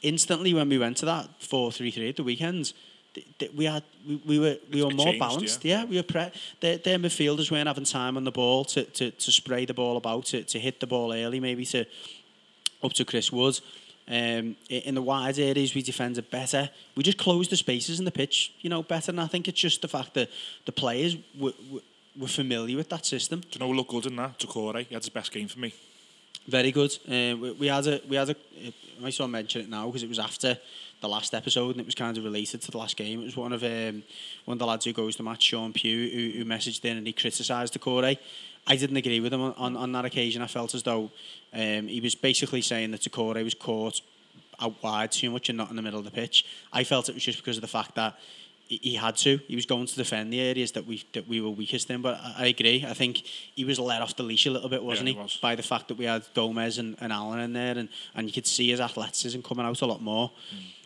Instantly 0.02 0.54
when 0.54 0.68
we 0.68 0.78
went 0.78 0.96
to 0.98 1.06
that 1.06 1.28
four 1.42 1.72
three 1.72 1.90
three 1.90 2.08
at 2.10 2.16
the 2.16 2.22
weekends. 2.22 2.74
th- 3.14 3.26
th- 3.38 3.52
We 3.52 3.64
had 3.64 3.82
we, 4.06 4.16
we 4.30 4.38
were 4.38 4.56
we 4.72 4.82
were 4.84 4.90
it 4.90 4.96
more 4.96 5.06
changed, 5.06 5.20
balanced. 5.20 5.64
yeah. 5.64 5.78
Yeah, 5.80 5.84
we 5.90 5.96
were 5.96 6.04
pre- 6.14 6.30
their, 6.60 6.76
their 6.78 6.98
midfielders 6.98 7.50
weren't 7.50 7.66
having 7.68 7.84
time 7.84 8.16
on 8.16 8.24
the 8.24 8.30
ball 8.30 8.64
to, 8.66 8.84
to, 8.84 9.10
to 9.10 9.32
spray 9.32 9.64
the 9.64 9.74
ball 9.74 9.96
about, 9.96 10.26
to, 10.26 10.44
to 10.44 10.58
hit 10.58 10.78
the 10.80 10.86
ball 10.86 11.12
early, 11.12 11.40
maybe 11.40 11.64
to 11.66 11.84
up 12.84 12.92
to 12.92 13.04
Chris 13.04 13.32
Wood. 13.32 13.58
Um, 14.08 14.56
in 14.70 14.94
the 14.94 15.02
wide 15.02 15.38
areas, 15.38 15.74
we 15.74 15.82
defended 15.82 16.30
better. 16.30 16.70
We 16.96 17.02
just 17.02 17.18
closed 17.18 17.50
the 17.50 17.56
spaces 17.56 17.98
in 17.98 18.06
the 18.06 18.10
pitch, 18.10 18.52
you 18.60 18.70
know, 18.70 18.82
better. 18.82 19.10
And 19.10 19.20
I 19.20 19.26
think 19.26 19.48
it's 19.48 19.60
just 19.60 19.82
the 19.82 19.88
fact 19.88 20.14
that 20.14 20.30
the 20.64 20.72
players 20.72 21.16
were, 21.38 21.52
were, 21.70 21.80
were 22.18 22.28
familiar 22.28 22.76
with 22.76 22.88
that 22.88 23.04
system. 23.04 23.40
Do 23.40 23.48
you 23.52 23.60
know 23.60 23.68
who 23.68 23.74
looked 23.74 23.90
good 23.90 24.06
in 24.06 24.16
that? 24.16 24.38
Doucouré. 24.38 24.86
He 24.86 24.94
had 24.94 25.02
his 25.02 25.10
best 25.10 25.30
game 25.30 25.48
for 25.48 25.58
me. 25.58 25.74
Very 26.46 26.72
good. 26.72 26.96
Uh, 27.06 27.36
we, 27.36 27.52
we 27.52 27.66
had 27.66 27.86
a 27.86 28.00
we 28.08 28.16
had 28.16 28.30
a. 28.30 28.36
I 28.62 29.00
might 29.00 29.08
as 29.08 29.18
well 29.18 29.28
mention 29.28 29.60
it 29.60 29.68
now 29.68 29.86
because 29.86 30.02
it 30.02 30.08
was 30.08 30.18
after 30.18 30.56
the 31.00 31.08
last 31.08 31.34
episode 31.34 31.72
and 31.72 31.80
it 31.80 31.86
was 31.86 31.94
kind 31.94 32.16
of 32.16 32.24
related 32.24 32.62
to 32.62 32.70
the 32.70 32.78
last 32.78 32.96
game. 32.96 33.20
It 33.20 33.24
was 33.24 33.36
one 33.36 33.52
of 33.52 33.62
um, 33.62 34.02
one 34.46 34.54
of 34.54 34.58
the 34.58 34.66
lads 34.66 34.86
who 34.86 34.94
goes 34.94 35.16
to 35.16 35.22
match, 35.22 35.42
Sean 35.42 35.74
Pugh, 35.74 36.08
who, 36.08 36.38
who 36.38 36.44
messaged 36.46 36.84
in 36.84 36.96
and 36.96 37.06
he 37.06 37.12
criticised 37.12 37.74
the 37.74 37.78
Corey. 37.78 38.18
I 38.68 38.76
didn't 38.76 38.98
agree 38.98 39.18
with 39.20 39.32
him 39.32 39.40
on, 39.40 39.54
on, 39.56 39.76
on 39.76 39.92
that 39.92 40.04
occasion. 40.04 40.42
I 40.42 40.46
felt 40.46 40.74
as 40.74 40.82
though 40.82 41.10
um, 41.54 41.88
he 41.88 42.00
was 42.00 42.14
basically 42.14 42.60
saying 42.60 42.90
that 42.90 43.00
Doucouré 43.00 43.42
was 43.42 43.54
caught 43.54 44.00
out 44.60 44.82
wide 44.82 45.10
too 45.10 45.30
much 45.30 45.48
and 45.48 45.56
not 45.56 45.70
in 45.70 45.76
the 45.76 45.82
middle 45.82 45.98
of 45.98 46.04
the 46.04 46.10
pitch. 46.10 46.44
I 46.72 46.84
felt 46.84 47.08
it 47.08 47.14
was 47.14 47.24
just 47.24 47.38
because 47.38 47.56
of 47.56 47.62
the 47.62 47.68
fact 47.68 47.94
that 47.94 48.18
he 48.68 48.96
had 48.96 49.16
to. 49.16 49.38
He 49.48 49.56
was 49.56 49.64
going 49.64 49.86
to 49.86 49.96
defend 49.96 50.30
the 50.30 50.40
areas 50.40 50.72
that 50.72 50.86
we 50.86 51.02
that 51.14 51.26
we 51.26 51.40
were 51.40 51.48
weakest 51.48 51.90
in. 51.90 52.02
But 52.02 52.20
I, 52.36 52.48
agree. 52.48 52.84
I 52.86 52.92
think 52.92 53.22
he 53.54 53.64
was 53.64 53.78
let 53.78 54.02
off 54.02 54.14
the 54.16 54.22
leash 54.22 54.44
a 54.44 54.50
little 54.50 54.68
bit, 54.68 54.84
wasn't 54.84 55.08
he 55.08 55.14
he? 55.14 55.20
was. 55.20 55.38
By 55.40 55.54
the 55.54 55.62
fact 55.62 55.88
that 55.88 55.96
we 55.96 56.04
had 56.04 56.26
Gomes 56.34 56.76
and, 56.76 56.94
and 57.00 57.10
Allan 57.10 57.40
in 57.40 57.54
there, 57.54 57.78
and, 57.78 57.88
and 58.14 58.26
you 58.26 58.32
could 58.32 58.46
see 58.46 58.68
his 58.68 58.80
athleticism 58.80 59.40
coming 59.40 59.64
out 59.64 59.80
a 59.80 59.86
lot 59.86 60.02
more. 60.02 60.30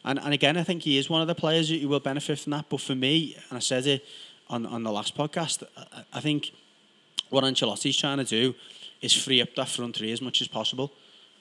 And 0.04 0.20
and 0.20 0.32
again, 0.32 0.56
I 0.56 0.62
think 0.62 0.84
he 0.84 0.96
is 0.96 1.10
one 1.10 1.22
of 1.22 1.26
the 1.26 1.34
players 1.34 1.70
who 1.70 1.88
will 1.88 2.00
benefit 2.00 2.38
from 2.38 2.52
that. 2.52 2.66
But 2.68 2.80
for 2.80 2.94
me, 2.94 3.36
and 3.48 3.56
I 3.56 3.60
said 3.60 3.86
it 3.86 4.04
on 4.48 4.64
on 4.64 4.84
the 4.84 4.92
last 4.92 5.16
podcast, 5.16 5.64
I, 5.76 6.04
I 6.14 6.20
think 6.20 6.52
what 7.32 7.44
Ancelotti's 7.44 7.96
trying 7.96 8.18
to 8.18 8.24
do 8.24 8.54
is 9.00 9.12
free 9.12 9.40
up 9.40 9.54
that 9.56 9.68
front 9.68 9.96
three 9.96 10.12
as 10.12 10.20
much 10.20 10.40
as 10.40 10.48
possible. 10.48 10.92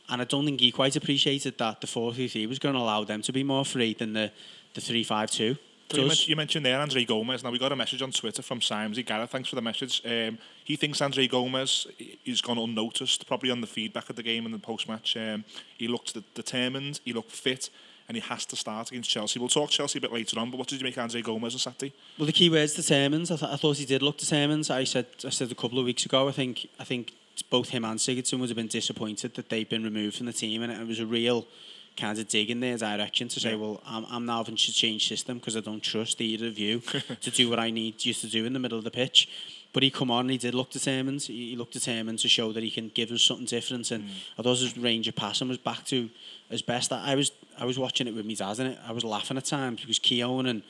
And 0.09 0.21
I 0.21 0.25
don't 0.25 0.45
think 0.45 0.59
he 0.59 0.71
quite 0.71 0.95
appreciated 0.95 1.57
that 1.57 1.81
the 1.81 1.87
4 1.87 2.13
3 2.13 2.27
3 2.27 2.47
was 2.47 2.59
going 2.59 2.75
to 2.75 2.81
allow 2.81 3.03
them 3.03 3.21
to 3.21 3.31
be 3.31 3.43
more 3.43 3.63
free 3.63 3.93
than 3.93 4.13
the, 4.13 4.31
the 4.73 4.81
3 4.81 5.03
5 5.03 5.31
2. 5.31 5.57
You, 5.93 6.07
mentioned, 6.07 6.27
you 6.29 6.35
mentioned 6.37 6.65
there 6.65 6.79
Andre 6.79 7.03
Gomes. 7.03 7.43
Now 7.43 7.51
we 7.51 7.59
got 7.59 7.71
a 7.71 7.75
message 7.75 8.01
on 8.01 8.11
Twitter 8.11 8.41
from 8.41 8.61
Simonsy 8.61 9.05
Gareth. 9.05 9.29
Thanks 9.29 9.49
for 9.49 9.55
the 9.55 9.61
message. 9.61 10.01
Um, 10.05 10.37
he 10.63 10.77
thinks 10.77 11.01
Andre 11.01 11.27
Gomes 11.27 11.87
is 12.25 12.41
gone 12.41 12.57
unnoticed, 12.57 13.27
probably 13.27 13.51
on 13.51 13.59
the 13.59 13.67
feedback 13.67 14.09
of 14.09 14.15
the 14.15 14.23
game 14.23 14.45
and 14.45 14.53
the 14.53 14.59
post 14.59 14.87
match. 14.87 15.17
Um, 15.17 15.43
he 15.77 15.89
looked 15.89 16.17
determined, 16.33 17.01
he 17.03 17.11
looked 17.11 17.31
fit, 17.31 17.69
and 18.11 18.17
he 18.17 18.27
has 18.27 18.45
to 18.45 18.57
start 18.57 18.91
against 18.91 19.09
Chelsea. 19.09 19.39
We'll 19.39 19.47
talk 19.47 19.69
Chelsea 19.69 19.97
a 19.97 20.01
bit 20.01 20.11
later 20.11 20.37
on. 20.37 20.51
But 20.51 20.57
what 20.57 20.67
did 20.67 20.81
you 20.81 20.83
make 20.83 20.97
Andre 20.97 21.21
Gomes 21.21 21.53
on 21.53 21.59
Saturday? 21.59 21.93
Well, 22.19 22.25
the 22.25 22.33
key 22.33 22.49
words 22.49 22.73
determined. 22.73 23.31
I, 23.31 23.37
th- 23.37 23.51
I 23.53 23.55
thought 23.55 23.77
he 23.77 23.85
did 23.85 24.01
look 24.01 24.17
determined. 24.17 24.67
I 24.69 24.83
said 24.83 25.05
I 25.23 25.29
said 25.29 25.49
a 25.49 25.55
couple 25.55 25.79
of 25.79 25.85
weeks 25.85 26.05
ago. 26.05 26.27
I 26.27 26.33
think 26.33 26.67
I 26.77 26.83
think 26.83 27.13
both 27.49 27.69
him 27.69 27.85
and 27.85 27.97
Sigurdsson 27.97 28.41
would 28.41 28.49
have 28.49 28.57
been 28.57 28.67
disappointed 28.67 29.35
that 29.35 29.47
they've 29.47 29.69
been 29.69 29.85
removed 29.85 30.17
from 30.17 30.25
the 30.25 30.33
team, 30.33 30.61
and 30.61 30.73
it 30.73 30.85
was 30.85 30.99
a 30.99 31.05
real 31.05 31.47
kind 31.95 32.19
of 32.19 32.27
dig 32.27 32.49
in 32.49 32.59
their 32.59 32.77
direction 32.77 33.29
to 33.29 33.39
say, 33.39 33.51
Yeah. 33.51 33.55
well, 33.57 33.81
I'm, 33.85 34.05
I'm 34.09 34.25
now 34.25 34.37
having 34.37 34.57
to 34.57 34.73
change 34.73 35.07
system 35.07 35.39
because 35.39 35.55
I 35.55 35.61
don't 35.61 35.81
trust 35.81 36.19
either 36.19 36.47
of 36.47 36.59
you 36.59 36.79
to 37.21 37.31
do 37.31 37.49
what 37.49 37.59
I 37.59 37.69
need 37.69 38.03
you 38.03 38.13
to 38.13 38.27
do 38.27 38.45
in 38.45 38.51
the 38.51 38.59
middle 38.59 38.77
of 38.77 38.83
the 38.83 38.91
pitch. 38.91 39.29
But 39.73 39.83
he 39.83 39.89
come 39.89 40.11
on, 40.11 40.21
and 40.21 40.31
he 40.31 40.37
did 40.37 40.53
look 40.53 40.69
determined. 40.69 41.21
He, 41.21 41.51
he 41.51 41.55
looked 41.55 41.73
determined 41.73 42.19
to 42.19 42.27
show 42.27 42.51
that 42.51 42.61
he 42.61 42.69
can 42.69 42.89
give 42.89 43.11
us 43.11 43.21
something 43.21 43.45
different. 43.45 43.89
And 43.91 44.03
mm. 44.03 44.09
I 44.37 44.41
thought 44.41 44.57
his 44.57 44.77
range 44.77 45.07
of 45.07 45.15
passing 45.15 45.47
was 45.47 45.57
back 45.57 45.85
to 45.85 46.09
as 46.49 46.61
best. 46.61 46.91
I 46.91 47.15
was 47.15 47.31
I 47.61 47.65
was 47.65 47.77
watching 47.77 48.07
it 48.07 48.15
with 48.15 48.25
me 48.25 48.35
dad, 48.35 48.59
and 48.59 48.73
it 48.73 48.79
I 48.87 48.91
was 48.91 49.03
laughing 49.03 49.37
at 49.37 49.45
times 49.45 49.81
because 49.81 49.99
Keown 49.99 50.47
and 50.47 50.63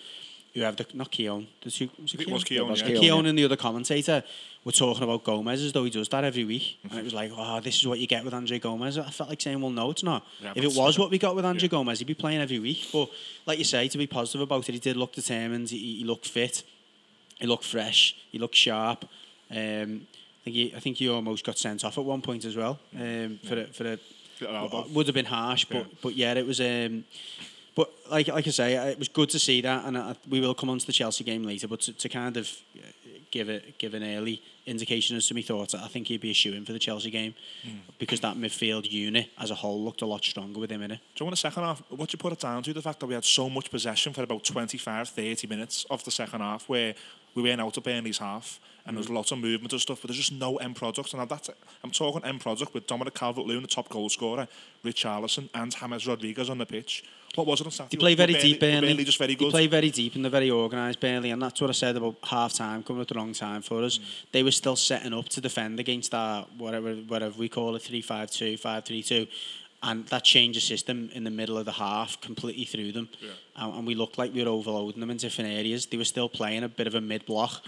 whoever 0.53 0.75
the 0.75 0.85
not 0.93 1.09
Keown, 1.09 1.47
the 1.63 1.71
two, 1.71 1.89
was 2.01 2.13
it 2.13 2.21
It 2.21 2.29
was 2.29 2.43
Keown? 2.43 2.75
Yeah. 2.75 2.99
Keown 2.99 3.25
and 3.25 3.37
the 3.39 3.45
other 3.45 3.55
commentator 3.55 4.23
were 4.65 4.73
talking 4.73 5.03
about 5.03 5.23
Gomes 5.23 5.61
as 5.61 5.71
though 5.71 5.85
he 5.85 5.89
does 5.89 6.09
that 6.09 6.23
every 6.23 6.43
week. 6.43 6.77
And 6.89 6.99
it 6.99 7.03
was 7.03 7.13
like, 7.13 7.31
oh, 7.33 7.61
this 7.61 7.77
is 7.77 7.87
what 7.87 7.99
you 7.99 8.07
get 8.07 8.25
with 8.25 8.33
Andre 8.33 8.59
Gomes. 8.59 8.97
I 8.97 9.09
felt 9.09 9.29
like 9.29 9.41
saying, 9.41 9.61
well, 9.61 9.71
no, 9.71 9.89
it's 9.91 10.03
not. 10.03 10.25
Yeah, 10.41 10.51
if 10.55 10.63
it 10.63 10.75
was 10.75 10.99
what 10.99 11.09
we 11.09 11.17
got 11.17 11.35
with 11.35 11.45
Andre 11.45 11.63
Yeah. 11.63 11.69
Gomes, 11.69 11.99
he'd 11.99 12.05
be 12.05 12.13
playing 12.13 12.41
every 12.41 12.59
week. 12.59 12.89
But 12.91 13.09
like 13.45 13.57
you 13.57 13.63
say, 13.63 13.87
to 13.87 13.97
be 13.97 14.07
positive 14.07 14.41
about 14.41 14.67
it, 14.67 14.73
he 14.73 14.79
did 14.79 14.97
look 14.97 15.13
determined. 15.13 15.69
He, 15.69 15.99
he 15.99 16.03
looked 16.03 16.27
fit. 16.27 16.63
He 17.39 17.47
looked 17.47 17.63
fresh. 17.63 18.15
He 18.31 18.37
looked 18.37 18.55
sharp. 18.55 19.05
Um, 19.49 20.07
I 20.41 20.43
think 20.43 20.55
he, 20.55 20.73
I 20.75 20.79
think 20.79 20.97
he 20.97 21.07
almost 21.09 21.45
got 21.45 21.57
sent 21.57 21.85
off 21.85 21.97
at 21.97 22.03
one 22.03 22.21
point 22.21 22.45
as 22.45 22.55
well 22.55 22.79
um, 22.99 23.39
for 23.47 23.61
a, 23.61 23.65
for 23.67 23.85
a 23.93 23.99
Little 24.41 24.85
would 24.93 25.07
have 25.07 25.15
been 25.15 25.25
harsh, 25.25 25.65
but 25.65 25.77
Yeah. 25.77 25.83
but 26.01 26.15
yeah, 26.15 26.33
it 26.33 26.45
was. 26.45 26.59
Um, 26.59 27.05
but 27.75 27.89
like 28.09 28.27
like 28.27 28.47
I 28.47 28.51
say, 28.51 28.73
it 28.91 28.99
was 28.99 29.07
good 29.07 29.29
to 29.29 29.39
see 29.39 29.61
that, 29.61 29.85
and 29.85 29.97
I, 29.97 30.15
we 30.29 30.41
will 30.41 30.53
come 30.53 30.69
on 30.69 30.79
to 30.79 30.85
the 30.85 30.91
Chelsea 30.93 31.23
game 31.23 31.43
later. 31.43 31.67
But 31.67 31.81
to, 31.81 31.93
to 31.93 32.09
kind 32.09 32.35
of 32.37 32.49
uh, 32.77 32.81
give 33.31 33.47
it 33.49 33.77
give 33.77 33.93
an 33.93 34.03
early 34.03 34.41
indication 34.65 35.15
as 35.17 35.27
to 35.27 35.33
my 35.33 35.41
thoughts, 35.41 35.73
I 35.73 35.87
think 35.87 36.07
he'd 36.07 36.19
be 36.21 36.31
a 36.31 36.33
shoe 36.33 36.53
in 36.53 36.65
for 36.65 36.73
the 36.73 36.79
Chelsea 36.79 37.09
game 37.09 37.33
because 37.97 38.19
that 38.19 38.35
midfield 38.35 38.91
unit 38.91 39.29
as 39.39 39.51
a 39.51 39.55
whole 39.55 39.81
looked 39.83 40.01
a 40.01 40.05
lot 40.05 40.23
stronger 40.23 40.59
with 40.59 40.69
him 40.69 40.81
in 40.83 40.91
it. 40.91 40.99
Do 41.15 41.23
you 41.23 41.25
want 41.25 41.33
a 41.33 41.37
second 41.37 41.63
half? 41.63 41.81
What 41.89 42.11
you 42.13 42.19
put 42.19 42.33
it 42.33 42.39
down 42.39 42.61
to? 42.63 42.73
The 42.73 42.81
fact 42.81 42.99
that 42.99 43.07
we 43.07 43.13
had 43.13 43.23
so 43.25 43.49
much 43.49 43.71
possession 43.71 44.11
for 44.13 44.21
about 44.23 44.43
25, 44.43 45.09
30 45.09 45.47
minutes 45.47 45.85
of 45.89 46.03
the 46.03 46.11
second 46.11 46.41
half, 46.41 46.67
where 46.69 46.93
we 47.35 47.43
went 47.43 47.61
out 47.61 47.77
of 47.77 47.83
Burnley's 47.83 48.17
half, 48.17 48.59
and 48.85 48.95
there 48.95 48.99
was 48.99 49.07
mm. 49.07 49.15
lots 49.15 49.31
of 49.31 49.39
movement 49.39 49.71
and 49.71 49.81
stuff, 49.81 50.01
but 50.01 50.09
there's 50.09 50.17
just 50.17 50.31
no 50.31 50.57
end 50.57 50.75
product. 50.75 51.13
And 51.13 51.29
that's 51.29 51.49
I'm 51.83 51.91
talking 51.91 52.23
end 52.25 52.41
product 52.41 52.73
with 52.73 52.87
Dominic 52.87 53.13
Calvert-Lewin, 53.13 53.61
the 53.61 53.67
top 53.67 53.89
goal 53.89 54.09
scorer, 54.09 54.47
Richarlison, 54.83 55.49
and 55.53 55.75
James 55.75 56.07
Rodriguez 56.07 56.49
on 56.49 56.57
the 56.57 56.65
pitch. 56.65 57.03
What 57.35 57.47
was 57.47 57.61
it 57.61 57.67
on 57.67 57.71
Saturday? 57.71 57.95
They 57.95 57.99
play 58.01 58.15
very 58.15 58.33
Burnley- 58.33 58.49
deep, 58.49 58.59
Burnley. 58.59 58.87
Burnley 58.89 59.03
just 59.05 59.17
very 59.17 59.35
They 59.35 59.49
play 59.49 59.67
very 59.67 59.89
deep 59.89 60.15
and 60.15 60.25
they're 60.25 60.29
very 60.29 60.51
organised, 60.51 60.99
Burnley, 60.99 61.31
and 61.31 61.41
that's 61.41 61.61
what 61.61 61.69
I 61.69 61.73
said 61.73 61.95
about 61.95 62.17
half 62.23 62.53
time 62.53 62.83
coming 62.83 63.01
at 63.01 63.07
the 63.07 63.15
wrong 63.15 63.31
time 63.33 63.61
for 63.61 63.83
us. 63.83 63.99
Mm. 63.99 64.03
They 64.33 64.43
were 64.43 64.51
still 64.51 64.75
setting 64.75 65.13
up 65.13 65.29
to 65.29 65.41
defend 65.41 65.79
against 65.79 66.13
our 66.13 66.45
whatever 66.57 66.93
whatever 66.95 67.37
we 67.37 67.47
call 67.47 67.75
it, 67.75 67.83
3-5-2, 67.83 68.59
5-3-2. 68.59 69.27
And 69.83 70.05
that 70.07 70.23
change 70.23 70.57
of 70.57 70.63
system 70.63 71.09
in 71.13 71.23
the 71.23 71.31
middle 71.31 71.57
of 71.57 71.65
the 71.65 71.71
half 71.71 72.21
completely 72.21 72.65
threw 72.65 72.91
them. 72.91 73.09
And, 73.55 73.73
uh, 73.73 73.77
and 73.77 73.87
we 73.87 73.95
looked 73.95 74.17
like 74.17 74.33
we 74.33 74.43
were 74.43 74.49
overloading 74.49 74.99
them 74.99 75.09
in 75.09 75.17
different 75.17 75.49
areas. 75.49 75.87
They 75.87 75.97
were 75.97 76.05
still 76.05 76.29
playing 76.29 76.63
a 76.63 76.69
bit 76.69 76.87
of 76.87 76.95
a 76.95 77.01
mid 77.01 77.25
block. 77.25 77.63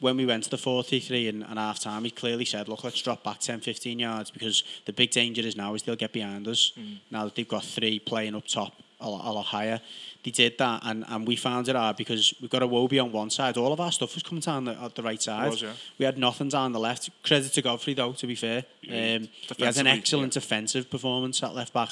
When 0.00 0.16
we 0.16 0.26
went 0.26 0.44
to 0.44 0.50
the 0.50 0.56
4-3-3 0.56 1.28
and, 1.28 1.42
and 1.44 1.58
half 1.58 1.78
time, 1.78 2.04
he 2.04 2.10
clearly 2.10 2.44
said, 2.44 2.68
look, 2.68 2.82
let's 2.82 3.00
drop 3.00 3.22
back 3.22 3.38
10, 3.38 3.60
15 3.60 3.98
yards 3.98 4.30
because 4.30 4.64
the 4.84 4.92
big 4.92 5.10
danger 5.10 5.42
is 5.42 5.56
now 5.56 5.74
is 5.74 5.82
they'll 5.84 5.94
get 5.94 6.12
behind 6.12 6.48
us. 6.48 6.72
Mm. 6.76 6.98
Now 7.10 7.24
that 7.24 7.36
they've 7.36 7.46
got 7.46 7.64
three 7.64 8.00
playing 8.00 8.34
up 8.34 8.46
top 8.46 8.72
a 9.02 9.08
lot, 9.08 9.24
a 9.24 9.32
lot 9.32 9.44
higher. 9.44 9.80
They 10.24 10.30
did 10.30 10.56
that, 10.58 10.82
and, 10.84 11.04
and 11.08 11.26
we 11.26 11.34
found 11.34 11.68
it 11.68 11.74
hard 11.74 11.96
because 11.96 12.32
we've 12.40 12.48
got 12.50 12.62
Iwobi 12.62 13.02
on 13.02 13.10
one 13.10 13.28
side. 13.28 13.56
All 13.56 13.72
of 13.72 13.80
our 13.80 13.90
stuff 13.90 14.14
was 14.14 14.22
coming 14.22 14.40
down 14.40 14.64
the, 14.66 14.80
at 14.80 14.94
the 14.94 15.02
right 15.02 15.20
side. 15.20 15.50
was, 15.50 15.62
yeah. 15.62 15.72
We 15.98 16.04
had 16.04 16.16
nothing 16.16 16.48
down 16.48 16.70
the 16.70 16.78
left. 16.78 17.10
Credit 17.24 17.52
to 17.52 17.62
Godfrey, 17.62 17.94
though, 17.94 18.12
to 18.12 18.26
be 18.28 18.36
fair. 18.36 18.64
Yeah, 18.82 19.16
Um, 19.16 19.28
he 19.56 19.64
has 19.64 19.78
an 19.78 19.88
excellent 19.88 20.32
yeah. 20.34 20.40
defensive 20.40 20.88
performance 20.88 21.42
at 21.42 21.54
left 21.56 21.72
back. 21.72 21.90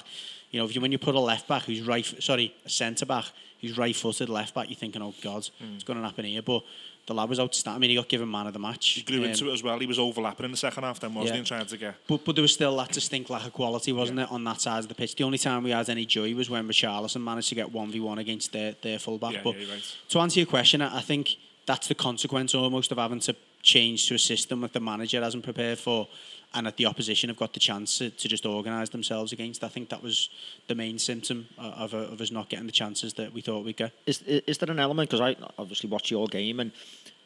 You 0.53 0.61
know, 0.61 0.67
if 0.67 0.75
you, 0.77 0.81
when 0.81 0.93
you 0.93 0.99
put 0.99 1.17
a 1.17 1.21
left 1.21 1.49
back 1.49 1.65
who's 1.65 1.81
right, 1.83 2.05
sorry, 2.23 2.55
a 2.65 2.69
centre 2.69 3.05
back 3.07 3.25
who's 3.61 3.77
right 3.77 3.95
footed 3.97 4.29
left 4.29 4.55
back, 4.55 4.69
you're 4.69 4.77
thinking, 4.77 5.03
oh 5.03 5.15
God, 5.23 5.49
Hmm. 5.59 5.75
it's 5.75 5.85
going 5.85 5.99
to 6.01 6.05
happen 6.05 6.25
here. 6.25 6.43
But 6.43 6.63
the 7.11 7.15
lad 7.15 7.29
was 7.29 7.41
outstanding. 7.41 7.77
I 7.77 7.81
mean, 7.81 7.91
he 7.91 7.97
got 7.97 8.09
given 8.09 8.31
man 8.31 8.47
of 8.47 8.53
the 8.53 8.59
match. 8.59 8.91
He 8.91 9.03
grew 9.03 9.19
Um, 9.19 9.25
into 9.25 9.51
it 9.51 9.53
as 9.53 9.63
well. 9.63 9.79
He 9.79 9.87
was 9.87 9.99
overlapping 9.99 10.45
in 10.45 10.53
the 10.53 10.57
second 10.57 10.85
half 10.85 11.01
then, 11.01 11.13
wasn't 11.13 11.29
Yeah. 11.29 11.33
he, 11.35 11.39
and 11.41 11.47
trying 11.47 11.67
to 11.67 11.77
get... 11.77 11.95
but, 12.07 12.25
but 12.25 12.37
there 12.37 12.43
was 12.43 12.55
still 12.55 12.77
that 12.77 12.93
distinct 12.93 13.29
lack 13.31 13.45
of 13.45 13.53
quality, 13.53 13.93
wasn't 13.93 14.21
it, 14.21 14.31
on 14.31 14.45
that 14.45 14.61
side 14.61 14.79
of 14.79 14.89
the 14.89 14.95
pitch? 14.95 15.17
The 15.17 15.25
only 15.25 15.39
time 15.39 15.65
we 15.65 15.71
had 15.71 15.89
any 15.89 16.07
joy 16.07 16.35
was 16.35 16.49
when 16.49 16.69
Richarlison 16.69 17.23
managed 17.23 17.49
to 17.49 17.55
get 17.57 17.73
1v1 17.73 18.19
against 18.19 18.53
their, 18.53 18.77
their 18.81 18.99
fullback. 18.99 19.35
Yeah, 19.35 19.41
but 19.43 19.59
yeah, 19.59 19.73
right. 19.73 19.97
to 20.11 20.21
answer 20.21 20.39
your 20.41 20.47
question, 20.47 20.81
I 20.83 20.99
I 20.99 21.03
think 21.03 21.37
that's 21.67 21.89
the 21.89 21.95
consequence 21.95 22.55
almost 22.55 22.93
of 22.93 22.99
having 22.99 23.21
to 23.21 23.35
change 23.63 24.07
to 24.09 24.15
a 24.15 24.19
system 24.19 24.61
that 24.63 24.73
the 24.73 24.81
manager 24.81 25.21
hasn't 25.23 25.45
prepared 25.45 25.79
for 25.79 26.09
and 26.55 26.67
that 26.67 26.77
the 26.77 26.87
opposition 26.87 27.29
have 27.29 27.37
got 27.37 27.53
the 27.53 27.61
chance 27.61 27.99
to, 27.99 28.11
to 28.11 28.29
just 28.29 28.45
organise 28.45 28.89
themselves 28.89 29.33
against. 29.33 29.63
I 29.63 29.69
think 29.69 29.89
that 29.91 30.03
was 30.03 30.31
the 30.67 30.75
main 30.75 30.99
symptom 30.99 31.49
uh, 31.59 31.63
of, 31.77 31.95
of, 31.95 32.13
of 32.13 32.21
us 32.21 32.31
not 32.31 32.49
getting 32.49 32.67
the 32.67 32.73
chances 32.73 33.15
that 33.15 33.33
we 33.33 33.41
thought 33.41 33.65
we'd 33.65 33.77
get. 33.77 33.93
Is 34.07 34.23
is 34.23 34.59
there 34.59 34.71
an 34.71 34.81
element 34.81 35.11
because 35.11 35.21
I 35.21 35.37
obviously 35.59 35.89
watch 35.89 36.11
your 36.11 36.27
game 36.27 36.61
and 36.61 36.73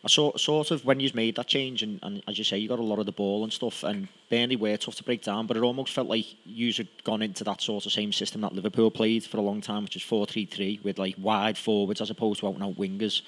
I 0.05 0.09
saw 0.09 0.37
sort 0.37 0.71
of 0.71 0.85
when 0.85 1.01
you've 1.01 1.15
made 1.15 1.37
that 1.37 1.47
change 1.47 1.83
and, 1.83 1.99
and 2.03 2.23
as 2.29 2.37
you 2.37 2.45
say 2.45 2.59
you 2.59 2.69
got 2.69 2.79
a 2.79 2.83
lot 2.83 2.99
of 2.99 3.07
the 3.07 3.13
ball 3.13 3.43
and 3.43 3.51
stuff 3.51 3.83
and 3.83 4.09
Burnley 4.29 4.57
were 4.57 4.77
tough 4.77 4.97
to 4.97 5.03
break 5.03 5.23
down 5.23 5.47
but 5.47 5.57
it 5.57 5.63
almost 5.63 5.95
felt 5.95 6.09
like 6.09 6.27
you 6.45 6.75
had 6.75 6.89
gone 7.05 7.23
into 7.23 7.43
that 7.45 7.63
sort 7.63 7.87
of 7.87 7.93
same 7.93 8.13
system 8.13 8.43
that 8.43 8.53
Liverpool 8.53 8.91
played 8.91 9.25
for 9.25 9.39
a 9.39 9.41
long 9.41 9.63
time 9.63 9.85
which 9.85 9.97
is 9.97 10.03
4-3-3 10.03 10.85
with 10.85 10.99
like 10.99 11.15
wide 11.17 11.57
forwards 11.57 12.03
as 12.03 12.11
opposed 12.11 12.41
to 12.41 12.49
out 12.49 12.55
and 12.55 12.63
out 12.63 12.77
wingers 12.77 13.23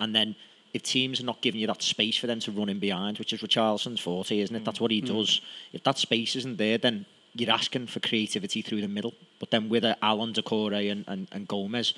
and 0.00 0.14
then 0.14 0.36
if 0.74 0.82
teams 0.82 1.20
are 1.20 1.24
not 1.24 1.40
giving 1.42 1.60
you 1.60 1.66
that 1.66 1.82
space 1.82 2.16
for 2.16 2.26
them 2.26 2.40
to 2.40 2.50
run 2.50 2.68
in 2.68 2.78
behind 2.78 3.18
which 3.18 3.32
is 3.32 3.40
Richarlison's 3.42 4.00
forte 4.00 4.38
isn't 4.38 4.56
it? 4.56 4.64
That's 4.64 4.80
what 4.80 4.90
he 4.90 5.00
does. 5.00 5.40
If 5.72 5.82
that 5.84 5.98
space 5.98 6.36
isn't 6.36 6.56
there 6.58 6.78
then 6.78 7.06
you're 7.34 7.50
asking 7.50 7.86
for 7.86 8.00
creativity 8.00 8.60
through 8.60 8.82
the 8.82 8.88
middle. 8.88 9.14
But 9.40 9.50
then 9.50 9.68
with 9.70 9.84
uh, 9.84 9.94
Allan 10.02 10.34
Doucouré 10.34 10.92
and, 10.92 11.04
and, 11.08 11.28
and 11.32 11.48
Gomes 11.48 11.94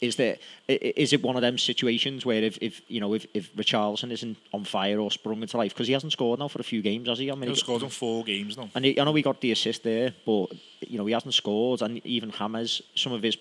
is 0.00 0.14
there 0.14 0.36
is 0.68 1.12
it 1.12 1.20
one 1.24 1.34
of 1.34 1.42
them 1.42 1.58
situations 1.58 2.24
where 2.24 2.40
if, 2.44 2.56
if 2.60 2.80
you 2.86 3.00
know 3.00 3.14
if, 3.14 3.26
if 3.34 3.52
Richarlison 3.56 4.12
isn't 4.12 4.36
on 4.52 4.62
fire 4.64 5.00
or 5.00 5.10
sprung 5.10 5.42
into 5.42 5.56
life 5.56 5.74
because 5.74 5.88
he 5.88 5.92
hasn't 5.92 6.12
scored 6.12 6.38
now 6.38 6.46
for 6.46 6.60
a 6.60 6.64
few 6.64 6.82
games 6.82 7.08
has 7.08 7.18
he? 7.18 7.30
I 7.32 7.34
mean, 7.34 7.48
He 7.48 7.54
he- 7.54 7.60
scored 7.60 7.82
in 7.82 7.88
four 7.88 8.22
games 8.22 8.56
now. 8.56 8.70
and 8.76 8.84
he, 8.84 9.00
I 9.00 9.02
know 9.04 9.12
he 9.14 9.22
got 9.22 9.40
the 9.40 9.50
assist 9.50 9.82
there 9.82 10.14
but 10.24 10.46
you 10.80 10.98
know 10.98 11.06
he 11.06 11.12
hasn't 11.12 11.34
scored. 11.34 11.82
And 11.82 12.04
even 12.06 12.30
Hammers 12.30 12.80
some 12.94 13.12
of 13.12 13.22
his 13.24 13.36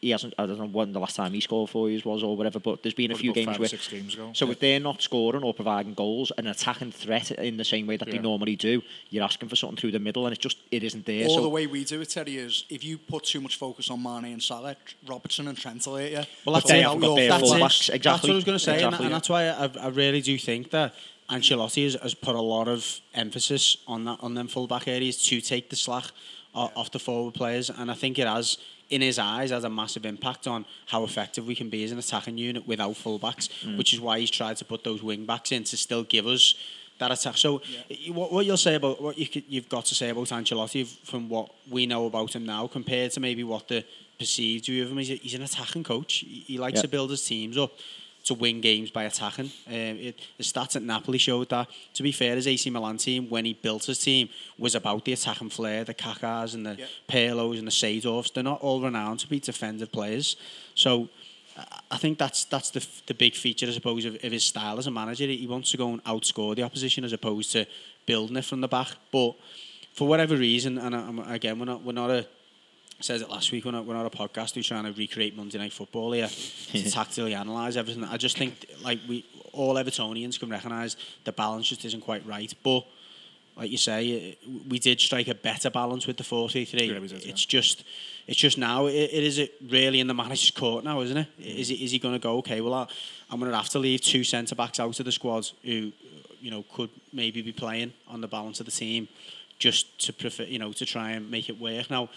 he 0.00 0.10
hasn't 0.10 0.34
I 0.38 0.46
don't 0.46 0.58
know 0.58 0.66
when 0.66 0.92
the 0.92 1.00
last 1.00 1.16
time 1.16 1.32
he 1.32 1.40
scored 1.40 1.70
for 1.70 1.88
you 1.90 2.00
was 2.04 2.22
or 2.22 2.36
whatever 2.36 2.58
but 2.58 2.82
there's 2.82 2.94
been 2.94 3.10
a 3.10 3.14
Probably 3.14 3.22
few 3.22 3.32
games 3.32 3.46
five 3.48 3.58
where 3.58 3.68
six 3.68 3.88
games 3.88 4.14
ago. 4.14 4.30
so 4.34 4.50
if 4.50 4.60
they're 4.60 4.80
not 4.80 5.00
scoring 5.02 5.42
or 5.42 5.54
providing 5.54 5.94
goals 5.94 6.30
an 6.38 6.46
attacking 6.46 6.92
threat 6.92 7.30
in 7.32 7.56
the 7.56 7.64
same 7.64 7.86
way 7.86 7.96
that 7.96 8.10
they 8.10 8.18
normally 8.18 8.56
do 8.56 8.82
you're 9.08 9.24
asking 9.24 9.48
for 9.48 9.56
something 9.56 9.76
through 9.78 9.90
the 9.92 9.98
middle 9.98 10.26
and 10.26 10.34
it 10.34 10.38
just 10.38 10.58
it 10.70 10.82
isn't 10.84 11.06
there 11.06 11.26
Or 11.26 11.30
so 11.30 11.42
the 11.42 11.48
way 11.48 11.66
we 11.66 11.84
do 11.84 12.00
it, 12.00 12.10
Teddy, 12.10 12.36
is 12.38 12.64
if 12.68 12.84
you 12.84 12.98
put 12.98 13.24
too 13.24 13.40
much 13.40 13.56
focus 13.56 13.90
on 13.90 14.02
Mane 14.02 14.32
and 14.32 14.42
Salah, 14.42 14.76
Robertson 15.06 15.48
and 15.48 15.56
Trent 15.56 15.86
will 15.86 15.96
hit 15.96 16.12
you. 16.12 16.22
Well, 16.44 16.54
that's 16.54 16.64
But 16.64 16.68
they 16.72 16.80
it. 16.80 16.82
haven't 16.82 17.00
got 17.00 17.06
Your 17.08 17.16
bare 17.16 17.28
That's, 17.30 17.42
fullbacks. 17.42 17.56
it. 17.56 17.60
fullbacks, 17.60 17.86
that's 17.86 17.88
exactly, 17.90 18.30
what 18.30 18.34
I 18.34 18.36
was 18.36 18.44
going 18.44 18.58
to 18.58 18.64
say, 18.64 18.72
and- 18.72 18.80
exactly, 18.84 19.06
and, 19.06 19.12
yeah. 19.12 19.16
that's 19.16 19.28
why 19.28 19.44
I, 19.48 19.70
I 19.86 19.88
really 19.88 20.20
do 20.20 20.36
think 20.38 20.70
that 20.70 20.94
Ancelotti 21.30 21.84
has, 21.84 21.94
has 22.02 22.14
put 22.14 22.34
a 22.34 22.40
lot 22.40 22.68
of 22.68 23.00
emphasis 23.14 23.76
on 23.86 24.04
that 24.04 24.18
on 24.20 24.34
them 24.34 24.48
fullback 24.48 24.88
areas 24.88 25.22
to 25.26 25.40
take 25.40 25.70
the 25.70 25.76
slack 25.76 26.04
o- 26.54 26.72
off 26.74 26.90
the 26.90 26.98
forward 26.98 27.34
players, 27.34 27.70
and 27.70 27.90
I 27.90 27.94
think 27.94 28.18
it 28.18 28.26
has. 28.26 28.58
In 28.90 29.00
his 29.02 29.18
eyes, 29.20 29.50
has 29.50 29.62
a 29.64 29.70
massive 29.70 30.04
impact 30.04 30.46
on 30.48 30.64
how 30.86 31.04
effective 31.04 31.46
we 31.46 31.54
can 31.54 31.68
be 31.70 31.84
as 31.84 31.92
an 31.92 31.98
attacking 31.98 32.36
unit 32.38 32.66
without 32.66 32.94
fullbacks, 32.94 33.48
Mm. 33.64 33.76
which 33.78 33.92
is 33.94 34.00
why 34.00 34.18
he's 34.18 34.30
tried 34.30 34.56
to 34.56 34.64
put 34.64 34.82
those 34.82 35.00
wing 35.02 35.24
backs 35.26 35.52
in 35.52 35.62
to 35.64 35.76
still 35.76 36.02
give 36.02 36.26
us 36.26 36.54
that 36.98 37.12
attack. 37.12 37.36
So, 37.38 37.62
y- 37.88 37.96
what, 38.12 38.32
what 38.32 38.44
you'll 38.46 38.56
say 38.56 38.74
about 38.74 39.00
what 39.00 39.16
you 39.16 39.26
you've 39.48 39.68
got 39.68 39.84
to 39.86 39.94
say 39.94 40.08
about 40.10 40.26
Ancelotti 40.30 40.84
from 41.04 41.28
what 41.28 41.50
we 41.70 41.86
know 41.86 42.06
about 42.06 42.34
him 42.34 42.44
now, 42.44 42.66
compared 42.66 43.12
to 43.12 43.20
maybe 43.20 43.44
what 43.44 43.68
the 43.68 43.84
perceived 44.18 44.66
view 44.66 44.82
of 44.82 44.90
him 44.90 44.98
is, 44.98 45.08
he's 45.08 45.34
an 45.34 45.42
attacking 45.42 45.84
coach. 45.84 46.14
He, 46.14 46.44
he 46.46 46.58
likes 46.58 46.76
Yeah. 46.76 46.82
to 46.82 46.88
build 46.88 47.10
his 47.10 47.24
teams 47.24 47.56
up 47.56 47.72
to 48.24 48.34
win 48.34 48.60
games 48.60 48.90
by 48.90 49.04
attacking. 49.04 49.46
Um, 49.66 49.72
it, 49.74 50.18
the 50.36 50.44
stats 50.44 50.76
at 50.76 50.82
Napoli 50.82 51.18
showed 51.18 51.48
that. 51.48 51.68
To 51.94 52.02
be 52.02 52.12
fair, 52.12 52.36
his 52.36 52.46
AC 52.46 52.68
Milan 52.70 52.98
team, 52.98 53.28
when 53.30 53.44
he 53.44 53.54
built 53.54 53.84
his 53.86 53.98
team, 53.98 54.28
was 54.58 54.74
about 54.74 55.04
the 55.04 55.12
attacking 55.12 55.50
flair, 55.50 55.84
the 55.84 55.94
Kakas 55.94 56.54
and 56.54 56.66
the 56.66 56.76
Yeah. 56.76 56.86
Pirlos 57.08 57.58
and 57.58 57.66
the 57.66 57.72
Seedorfs. 57.72 58.32
They're 58.32 58.42
not 58.44 58.60
all 58.60 58.80
renowned 58.80 59.20
to 59.20 59.26
be 59.28 59.40
defensive 59.40 59.90
players. 59.90 60.36
So 60.74 61.08
I- 61.90 61.96
think 61.98 62.18
that's 62.18 62.44
that's 62.44 62.70
the 62.70 62.86
the 63.06 63.14
big 63.14 63.34
feature, 63.34 63.66
I 63.66 63.72
suppose, 63.72 64.04
of, 64.04 64.14
of 64.24 64.32
his 64.32 64.44
style 64.44 64.78
as 64.78 64.86
a 64.86 64.90
manager. 64.90 65.26
He 65.26 65.46
wants 65.46 65.70
to 65.72 65.76
go 65.76 65.88
and 65.92 66.02
outscore 66.04 66.54
the 66.56 66.62
opposition 66.62 67.04
as 67.04 67.12
opposed 67.12 67.52
to 67.52 67.66
building 68.06 68.36
it 68.36 68.44
from 68.44 68.60
the 68.60 68.68
back. 68.68 68.88
But 69.10 69.34
for 69.92 70.06
whatever 70.08 70.36
reason, 70.36 70.78
and 70.78 70.94
I'm- 70.94 71.18
again, 71.18 71.58
we're 71.58 71.64
not 71.66 71.82
we're 71.82 71.92
not 71.92 72.10
a 72.10 72.26
says 73.00 73.22
it 73.22 73.30
last 73.30 73.52
week 73.52 73.64
when 73.64 73.74
I 73.74 73.80
when 73.80 73.96
I 73.96 74.02
had 74.02 74.12
a 74.12 74.16
podcast. 74.16 74.54
We 74.54 74.60
were 74.60 74.64
trying 74.64 74.84
to 74.84 74.92
recreate 74.92 75.36
Monday 75.36 75.58
Night 75.58 75.72
Football 75.72 76.12
here 76.12 76.28
to 76.72 76.90
tactically 76.90 77.32
analyse 77.32 77.76
everything. 77.76 78.04
I 78.04 78.16
just 78.16 78.36
think 78.36 78.66
like 78.82 79.00
we 79.08 79.24
all 79.52 79.74
Evertonians 79.74 80.38
can 80.38 80.50
recognise 80.50 80.96
the 81.24 81.32
balance 81.32 81.68
just 81.68 81.84
isn't 81.84 82.02
quite 82.02 82.26
right. 82.26 82.52
But 82.62 82.84
like 83.56 83.70
you 83.70 83.78
say, 83.78 84.38
we 84.68 84.78
did 84.78 85.00
strike 85.00 85.28
a 85.28 85.34
better 85.34 85.70
balance 85.70 86.06
with 86.06 86.16
the 86.16 86.24
four 86.24 86.48
three 86.48 86.64
three. 86.64 86.92
Yeah, 86.92 86.98
we. 86.98 87.08
It's 87.08 87.44
just 87.44 87.84
it's 88.26 88.38
just 88.38 88.58
now 88.58 88.86
it, 88.86 88.92
it 88.94 89.24
is 89.24 89.38
it 89.38 89.54
really 89.68 90.00
in 90.00 90.06
the 90.06 90.14
manager's 90.14 90.50
court 90.50 90.84
now, 90.84 91.00
isn't 91.00 91.16
it? 91.16 91.26
Is 91.38 91.70
it 91.70 91.80
is 91.80 91.90
he 91.90 91.98
going 91.98 92.14
to 92.14 92.20
go 92.20 92.38
okay? 92.38 92.60
Well, 92.60 92.74
I, 92.74 92.86
I'm 93.30 93.38
going 93.38 93.50
to 93.50 93.56
have 93.56 93.68
to 93.70 93.78
leave 93.78 94.00
two 94.00 94.24
centre 94.24 94.54
backs 94.54 94.80
out 94.80 94.98
of 94.98 95.04
the 95.04 95.12
squad 95.12 95.48
who 95.62 95.92
you 96.40 96.50
know 96.50 96.64
could 96.74 96.90
maybe 97.12 97.42
be 97.42 97.52
playing 97.52 97.92
on 98.08 98.20
the 98.20 98.28
balance 98.28 98.60
of 98.60 98.66
the 98.66 98.72
team 98.72 99.08
just 99.58 99.98
to 100.06 100.12
prefer 100.12 100.44
you 100.44 100.58
know 100.58 100.72
to 100.72 100.86
try 100.86 101.10
and 101.10 101.30
make 101.30 101.48
it 101.48 101.60
work 101.60 101.90
now. 101.90 102.08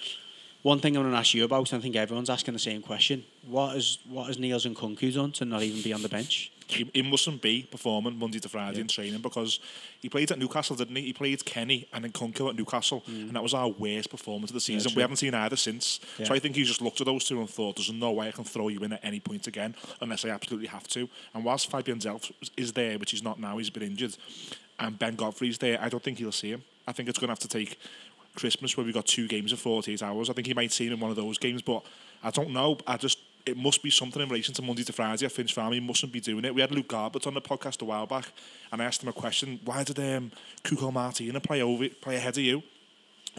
One 0.63 0.79
thing 0.79 0.95
I'm 0.95 1.03
going 1.03 1.13
to 1.13 1.19
ask 1.19 1.33
you 1.33 1.43
about, 1.43 1.71
and 1.71 1.79
I 1.79 1.83
think 1.83 1.95
everyone's 1.95 2.29
asking 2.29 2.53
the 2.53 2.59
same 2.59 2.81
question: 2.81 3.23
What 3.47 3.75
has 3.75 3.99
what 4.09 4.27
has 4.27 4.39
Niels 4.39 4.65
Nkounkou 4.65 5.13
done 5.13 5.31
to 5.33 5.45
not 5.45 5.61
even 5.61 5.81
be 5.81 5.93
on 5.93 6.01
the 6.01 6.09
bench? 6.09 6.51
he, 6.67 6.89
he 6.93 7.01
mustn't 7.01 7.41
be 7.41 7.67
performing 7.69 8.17
Monday 8.17 8.39
to 8.39 8.49
Friday 8.49 8.77
Yeah. 8.77 8.81
in 8.81 8.87
training 8.87 9.21
because 9.21 9.59
he 10.01 10.09
played 10.09 10.31
at 10.31 10.39
Newcastle, 10.39 10.75
didn't 10.75 10.95
he? 10.95 11.03
He 11.03 11.13
played 11.13 11.43
Kenny 11.45 11.87
and 11.93 12.03
then 12.03 12.11
Nkounkou 12.11 12.49
at 12.49 12.55
Newcastle, 12.55 13.03
mm. 13.09 13.27
and 13.27 13.31
that 13.35 13.43
was 13.43 13.53
our 13.53 13.69
worst 13.69 14.09
performance 14.09 14.49
of 14.51 14.55
the 14.55 14.61
season. 14.61 14.91
true. 14.91 14.97
we 14.97 15.01
haven't 15.01 15.17
seen 15.17 15.33
either 15.33 15.55
since. 15.55 15.99
So 16.23 16.33
I 16.33 16.39
think 16.39 16.55
he 16.55 16.63
just 16.63 16.81
looked 16.81 17.01
at 17.01 17.05
those 17.05 17.25
two 17.25 17.39
and 17.39 17.49
thought, 17.49 17.75
"There's 17.75 17.91
no 17.91 18.11
way 18.11 18.27
I 18.27 18.31
can 18.31 18.43
throw 18.43 18.67
you 18.69 18.79
in 18.79 18.93
at 18.93 19.03
any 19.03 19.19
point 19.19 19.47
again 19.47 19.75
unless 20.01 20.25
I 20.25 20.29
absolutely 20.29 20.67
have 20.67 20.87
to." 20.89 21.09
And 21.33 21.43
whilst 21.43 21.69
Fabian 21.69 21.99
Delph 21.99 22.31
is 22.57 22.73
there, 22.73 22.97
which 22.97 23.11
he's 23.11 23.23
not 23.23 23.39
now, 23.39 23.57
he's 23.57 23.69
been 23.69 23.83
injured, 23.83 24.15
and 24.79 24.97
Ben 24.97 25.15
Godfrey's 25.15 25.57
there, 25.57 25.79
I 25.81 25.89
don't 25.89 26.03
think 26.03 26.17
he'll 26.19 26.31
see 26.31 26.51
him. 26.51 26.63
I 26.87 26.91
think 26.91 27.07
it's 27.07 27.17
going 27.17 27.27
to 27.29 27.31
have 27.31 27.39
to 27.39 27.47
take 27.47 27.79
Christmas 28.35 28.75
where 28.75 28.85
we 28.85 28.91
got 28.91 29.05
two 29.05 29.27
games 29.27 29.51
of 29.51 29.59
48 29.59 30.01
hours. 30.01 30.29
I 30.29 30.33
think 30.33 30.47
he 30.47 30.53
might 30.53 30.71
see 30.71 30.87
him 30.87 30.93
in 30.93 30.99
one 30.99 31.11
of 31.11 31.17
those 31.17 31.37
games, 31.37 31.61
but 31.61 31.83
I 32.23 32.31
don't 32.31 32.51
know. 32.51 32.77
I 32.87 32.97
just 32.97 33.19
it 33.45 33.57
must 33.57 33.83
be 33.83 33.89
something 33.89 34.21
in 34.21 34.29
relation 34.29 34.53
to 34.53 34.61
Monday 34.61 34.83
to 34.83 34.93
Friday 34.93 35.25
at 35.25 35.31
Finch 35.31 35.53
Farm. 35.53 35.73
He 35.73 35.79
mustn't 35.79 36.11
be 36.13 36.21
doing 36.21 36.45
it. 36.45 36.55
We 36.55 36.61
had 36.61 36.71
Luke 36.71 36.87
Garbutt 36.87 37.27
on 37.27 37.33
the 37.33 37.41
podcast 37.41 37.81
a 37.81 37.85
while 37.85 38.05
back, 38.05 38.31
and 38.71 38.81
I 38.81 38.85
asked 38.85 39.03
him 39.03 39.09
a 39.09 39.13
question: 39.13 39.59
Why 39.65 39.83
did 39.83 39.99
um, 39.99 40.31
Cuco 40.63 40.91
Martina 40.91 41.39
play 41.39 41.61
over 41.61 41.89
play 41.89 42.15
ahead 42.15 42.37
of 42.37 42.43
you? 42.43 42.63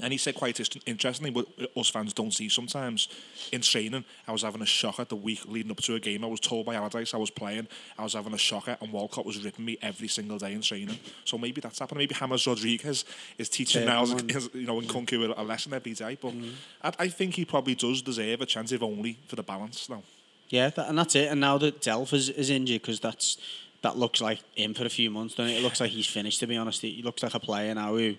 And 0.03 0.13
he 0.13 0.19
said 0.19 0.35
quite 0.35 0.59
interestingly, 0.87 1.31
what 1.31 1.47
us 1.77 1.89
fans 1.89 2.13
don't 2.13 2.33
see 2.33 2.49
sometimes 2.49 3.09
in 3.53 3.61
training. 3.61 4.05
I 4.27 4.33
was 4.33 4.43
having 4.43 4.61
a 4.61 4.67
shocker 4.67 5.05
the 5.05 5.15
week 5.15 5.47
leading 5.47 5.71
up 5.71 5.81
to 5.83 5.95
a 5.95 6.01
game. 6.01 6.25
I 6.25 6.27
was 6.27 6.41
told 6.41 6.67
by 6.67 6.75
Allardyce 6.75 7.15
I 7.15 7.17
was 7.17 7.31
playing. 7.31 7.69
I 7.97 8.03
was 8.03 8.15
having 8.15 8.35
a 8.35 8.39
shocker, 8.39 8.77
and 8.81 8.93
Walcott 8.93 9.25
was 9.25 9.43
ripping 9.45 9.65
me 9.65 9.79
every 9.81 10.09
single 10.09 10.39
day 10.39 10.53
in 10.53 10.63
training. 10.63 10.99
So 11.25 11.39
maybe 11.39 11.61
that's 11.61 11.79
happening. 11.79 11.99
Maybe 11.99 12.15
James 12.15 12.47
Rodriguez 12.47 13.05
is 13.39 13.49
teaching 13.49 13.83
Yeah, 13.83 13.89
now, 13.89 14.05
come 14.05 14.19
on. 14.19 14.31
is, 14.31 14.51
you 14.53 14.67
know, 14.67 14.81
in 14.81 14.87
Nkounkou 14.87 15.33
a, 15.33 15.41
a 15.41 15.45
lesson 15.45 15.73
every 15.73 15.93
day. 15.93 16.19
But 16.21 16.33
mm-hmm. 16.33 16.51
I, 16.83 16.93
I 16.99 17.09
think 17.09 17.35
he 17.35 17.45
probably 17.45 17.77
does 17.77 18.03
deserve 18.03 18.41
a 18.41 18.47
chance, 18.47 18.73
if 18.73 18.83
only 18.83 19.19
for 19.29 19.37
the 19.37 19.45
balance. 19.45 19.89
Now, 19.89 20.03
Yeah, 20.49 20.71
that, 20.71 20.89
and 20.89 20.99
that's 20.99 21.15
it. 21.15 21.31
And 21.31 21.41
now 21.41 21.57
that 21.59 21.81
Delph 21.81 22.13
is, 22.13 22.31
is 22.31 22.51
injured, 22.51 22.83
because 22.83 22.99
that's 22.99 23.39
that 23.83 23.97
looks 23.99 24.21
like 24.21 24.41
him 24.57 24.75
for 24.75 24.85
a 24.85 24.91
few 24.91 25.11
months. 25.11 25.35
Doesn't 25.35 25.53
it? 25.53 25.59
it 25.59 25.63
looks 25.63 25.81
like 25.81 25.91
he's 25.91 26.07
finished. 26.07 26.41
To 26.41 26.47
be 26.47 26.57
honest, 26.57 26.81
he 26.81 27.03
looks 27.03 27.23
like 27.23 27.35
a 27.35 27.39
player 27.39 27.75
now 27.75 27.95
who 27.95 28.17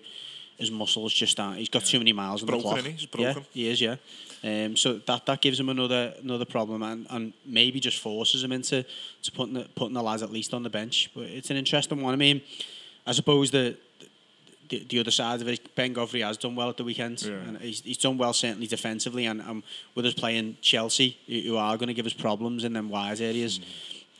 his 0.58 0.70
muscles 0.70 1.12
just 1.12 1.38
aren't. 1.40 1.58
He's 1.58 1.68
got 1.68 1.84
too 1.84 1.98
many 1.98 2.12
miles 2.12 2.42
on 2.42 2.46
Broken, 2.46 2.62
the 2.64 2.68
clock. 2.74 2.84
he? 2.86 2.90
He's 2.92 3.06
broken. 3.06 3.42
Yeah, 3.52 3.62
he 3.64 3.68
is. 3.70 3.80
Yeah. 3.80 3.96
Um, 4.44 4.76
so 4.76 4.94
that 5.06 5.26
that 5.26 5.40
gives 5.40 5.58
him 5.58 5.68
another 5.68 6.14
another 6.22 6.44
problem, 6.44 6.82
and, 6.82 7.06
and 7.10 7.32
maybe 7.44 7.80
just 7.80 7.98
forces 7.98 8.42
him 8.44 8.52
into 8.52 8.84
to 9.22 9.32
putting 9.32 9.54
the, 9.54 9.66
putting 9.74 9.94
the 9.94 10.02
lads 10.02 10.22
at 10.22 10.30
least 10.30 10.54
on 10.54 10.62
the 10.62 10.70
bench. 10.70 11.10
But 11.14 11.24
it's 11.24 11.50
an 11.50 11.56
interesting 11.56 12.00
one. 12.02 12.12
I 12.14 12.16
mean, 12.16 12.40
I 13.06 13.12
suppose 13.12 13.50
the. 13.50 13.76
The, 14.68 14.84
the 14.88 14.98
other 14.98 15.12
side 15.12 15.40
of 15.40 15.46
it, 15.46 15.76
Ben 15.76 15.92
Godfrey 15.92 16.22
has 16.22 16.36
done 16.36 16.56
well 16.56 16.68
at 16.68 16.76
the 16.76 16.82
weekend, 16.82 17.22
Yeah. 17.22 17.34
and 17.34 17.56
he's, 17.58 17.82
he's 17.82 17.98
done 17.98 18.18
well 18.18 18.32
certainly 18.32 18.66
defensively. 18.66 19.24
And 19.26 19.40
um, 19.42 19.62
with 19.94 20.04
us 20.06 20.14
playing 20.14 20.56
Chelsea, 20.60 21.16
who, 21.28 21.56
are 21.56 21.76
going 21.76 21.86
to 21.86 21.94
give 21.94 22.04
us 22.04 22.12
problems 22.12 22.64
in 22.64 22.72
them 22.72 22.88
wide 22.88 23.20
areas, 23.20 23.60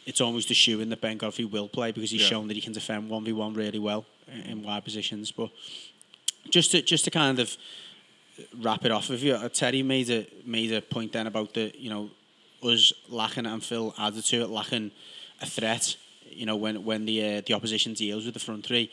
it's 0.06 0.20
almost 0.20 0.48
a 0.52 0.54
shoe 0.54 0.78
in 0.80 0.88
that 0.90 1.00
Ben 1.00 1.16
Godfrey 1.18 1.46
will 1.46 1.66
play 1.66 1.90
because 1.90 2.12
he's 2.12 2.20
Yeah. 2.22 2.28
shown 2.28 2.46
that 2.46 2.54
he 2.54 2.60
can 2.60 2.72
defend 2.72 3.10
one 3.10 3.24
v 3.24 3.32
one 3.32 3.54
really 3.54 3.80
well 3.80 4.04
in 4.44 4.62
wide 4.62 4.84
positions. 4.84 5.32
But 5.32 5.50
just 6.50 6.70
to 6.72 6.82
just 6.82 7.04
to 7.04 7.10
kind 7.10 7.38
of 7.38 7.56
wrap 8.60 8.84
it 8.84 8.90
off 8.90 9.08
with 9.08 9.22
you, 9.22 9.34
uh, 9.34 9.48
Terry 9.48 9.82
made 9.82 10.10
a 10.10 10.26
made 10.44 10.72
a 10.72 10.80
point 10.80 11.12
then 11.12 11.26
about 11.26 11.54
the 11.54 11.72
you 11.76 11.90
know 11.90 12.10
us 12.62 12.92
lacking 13.08 13.46
and 13.46 13.62
Phil 13.62 13.94
added 13.98 14.24
to 14.24 14.42
it 14.42 14.50
lacking 14.50 14.90
a 15.40 15.46
threat. 15.46 15.96
You 16.30 16.46
know 16.46 16.56
when 16.56 16.84
when 16.84 17.04
the 17.06 17.38
uh, 17.38 17.42
the 17.46 17.54
opposition 17.54 17.94
deals 17.94 18.24
with 18.24 18.34
the 18.34 18.40
front 18.40 18.66
three, 18.66 18.90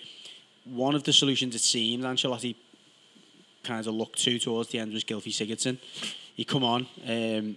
one 0.66 0.96
of 0.96 1.04
the 1.04 1.14
solutions 1.14 1.56
it 1.56 1.62
seemed 1.62 2.04
Ancelotti 2.04 2.56
kind 3.64 3.86
of 3.86 3.94
looked 3.94 4.20
to 4.20 4.40
towards 4.40 4.70
the 4.70 4.80
end 4.80 4.94
was 4.94 5.04
Gylfi 5.04 5.30
Sigurdsson. 5.30 5.78
He 6.36 6.44
come 6.44 6.64
on, 6.64 6.88
um, 7.08 7.56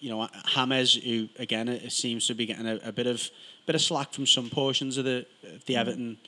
you 0.00 0.10
know 0.10 0.28
James, 0.54 0.94
who 0.94 1.28
again 1.38 1.68
it 1.68 1.92
seems 1.92 2.26
to 2.26 2.34
be 2.34 2.46
getting 2.46 2.66
a, 2.66 2.78
a 2.84 2.92
bit 2.92 3.06
of 3.06 3.30
bit 3.66 3.74
of 3.74 3.82
slack 3.82 4.12
from 4.12 4.26
some 4.26 4.50
portions 4.50 4.96
of 4.96 5.04
the 5.04 5.26
the 5.66 5.76
Everton 5.76 6.18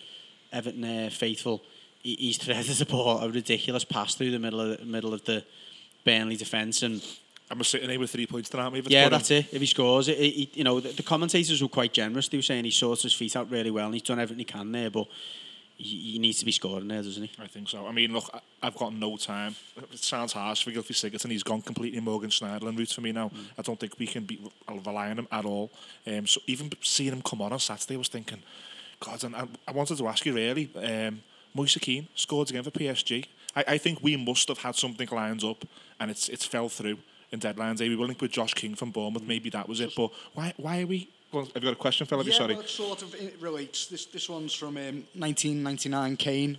Everton 0.52 0.84
uh, 0.84 1.10
faithful. 1.10 1.62
He, 2.06 2.14
he's 2.20 2.38
threaded 2.38 2.76
the 2.76 2.86
ball 2.86 3.18
a 3.20 3.28
ridiculous 3.28 3.84
pass 3.84 4.14
through 4.14 4.30
the 4.30 4.38
middle 4.38 4.60
of 4.60 4.78
the 4.78 4.84
middle 4.84 5.12
of 5.12 5.24
the 5.24 5.44
Burnley 6.04 6.36
defence 6.36 6.82
and 6.82 7.02
I'm 7.50 7.62
sitting 7.64 7.90
here 7.90 7.98
with 8.00 8.10
three 8.10 8.26
points 8.26 8.48
tonight. 8.48 8.70
Maybe 8.72 8.92
yeah, 8.92 9.08
that's 9.08 9.30
it. 9.30 9.46
If 9.52 9.60
he 9.60 9.66
scores, 9.66 10.08
it, 10.08 10.12
it, 10.18 10.56
you 10.56 10.64
know, 10.64 10.80
the, 10.80 10.88
the 10.88 11.02
commentators 11.02 11.62
were 11.62 11.68
quite 11.68 11.92
generous. 11.92 12.28
They 12.28 12.38
were 12.38 12.42
saying 12.42 12.64
he 12.64 12.70
sorts 12.72 13.02
his 13.02 13.12
feet 13.12 13.36
out 13.36 13.50
really 13.50 13.70
well 13.70 13.86
and 13.86 13.94
he's 13.94 14.02
done 14.02 14.18
everything 14.18 14.38
he 14.40 14.44
can 14.44 14.72
there, 14.72 14.90
but 14.90 15.06
he, 15.76 16.12
he 16.12 16.18
needs 16.18 16.38
to 16.40 16.44
be 16.44 16.50
scoring 16.52 16.88
there, 16.88 17.02
doesn't 17.02 17.22
he? 17.22 17.30
I 17.40 17.46
think 17.46 17.68
so. 17.68 17.86
I 17.86 17.92
mean, 17.92 18.12
look, 18.12 18.28
I- 18.34 18.40
I've 18.66 18.76
got 18.76 18.92
no 18.94 19.16
time. 19.16 19.54
It 19.92 19.98
sounds 19.98 20.32
harsh 20.32 20.64
for 20.64 20.72
Gylfi 20.72 20.92
Sigurdsson. 20.92 21.30
He's 21.30 21.44
gone 21.44 21.62
completely 21.62 22.00
Morgan 22.00 22.30
Schneiderlin 22.30 22.76
route 22.76 22.92
for 22.92 23.00
me 23.00 23.12
now. 23.12 23.30
I 23.56 23.62
don't 23.62 23.78
think 23.78 23.96
we 23.98 24.06
can 24.08 24.24
be 24.24 24.40
I'll 24.66 24.78
rely 24.78 25.10
on 25.10 25.18
him 25.20 25.28
at 25.30 25.44
all. 25.44 25.70
Um, 26.06 26.26
so 26.26 26.40
even 26.48 26.70
seeing 26.82 27.12
him 27.12 27.22
come 27.22 27.42
on 27.42 27.52
on 27.52 27.60
Saturday, 27.60 27.94
I 27.94 27.98
was 27.98 28.08
thinking, 28.08 28.42
God, 28.98 29.22
and 29.22 29.36
I, 29.36 29.46
I 29.68 29.72
wanted 29.72 29.98
to 29.98 30.08
ask 30.08 30.24
you 30.26 30.34
really. 30.34 30.68
Um, 30.74 31.20
Moise 31.56 31.78
Kean 31.80 32.08
scored 32.14 32.50
again 32.50 32.62
for 32.62 32.70
PSG. 32.70 33.26
I, 33.56 33.64
I 33.68 33.78
think 33.78 34.02
we 34.02 34.16
must 34.16 34.48
have 34.48 34.58
had 34.58 34.76
something 34.76 35.08
lined 35.10 35.42
up, 35.42 35.64
and 35.98 36.10
it's 36.10 36.28
it's 36.28 36.44
fell 36.44 36.68
through 36.68 36.98
in 37.32 37.38
deadline 37.38 37.76
day. 37.76 37.88
We 37.88 37.96
were 37.96 38.06
linked 38.06 38.20
with 38.20 38.30
Josh 38.30 38.54
King 38.54 38.74
from 38.74 38.90
Bournemouth. 38.90 39.24
Maybe 39.24 39.50
that 39.50 39.68
was 39.68 39.80
it. 39.80 39.92
But 39.96 40.10
why 40.34 40.52
why 40.56 40.82
are 40.82 40.86
we? 40.86 41.08
Well, 41.32 41.44
have 41.46 41.56
you 41.56 41.68
got 41.70 41.72
a 41.72 41.76
question, 41.76 42.06
Philip? 42.06 42.26
Yeah, 42.26 42.34
Sorry. 42.34 42.54
well, 42.54 42.62
it 42.62 42.68
sort 42.68 43.02
of 43.02 43.14
it 43.14 43.36
relates. 43.40 43.86
This 43.86 44.06
this 44.06 44.28
one's 44.28 44.54
from 44.54 44.76
um, 44.76 45.04
1999. 45.14 46.16
Kane, 46.16 46.58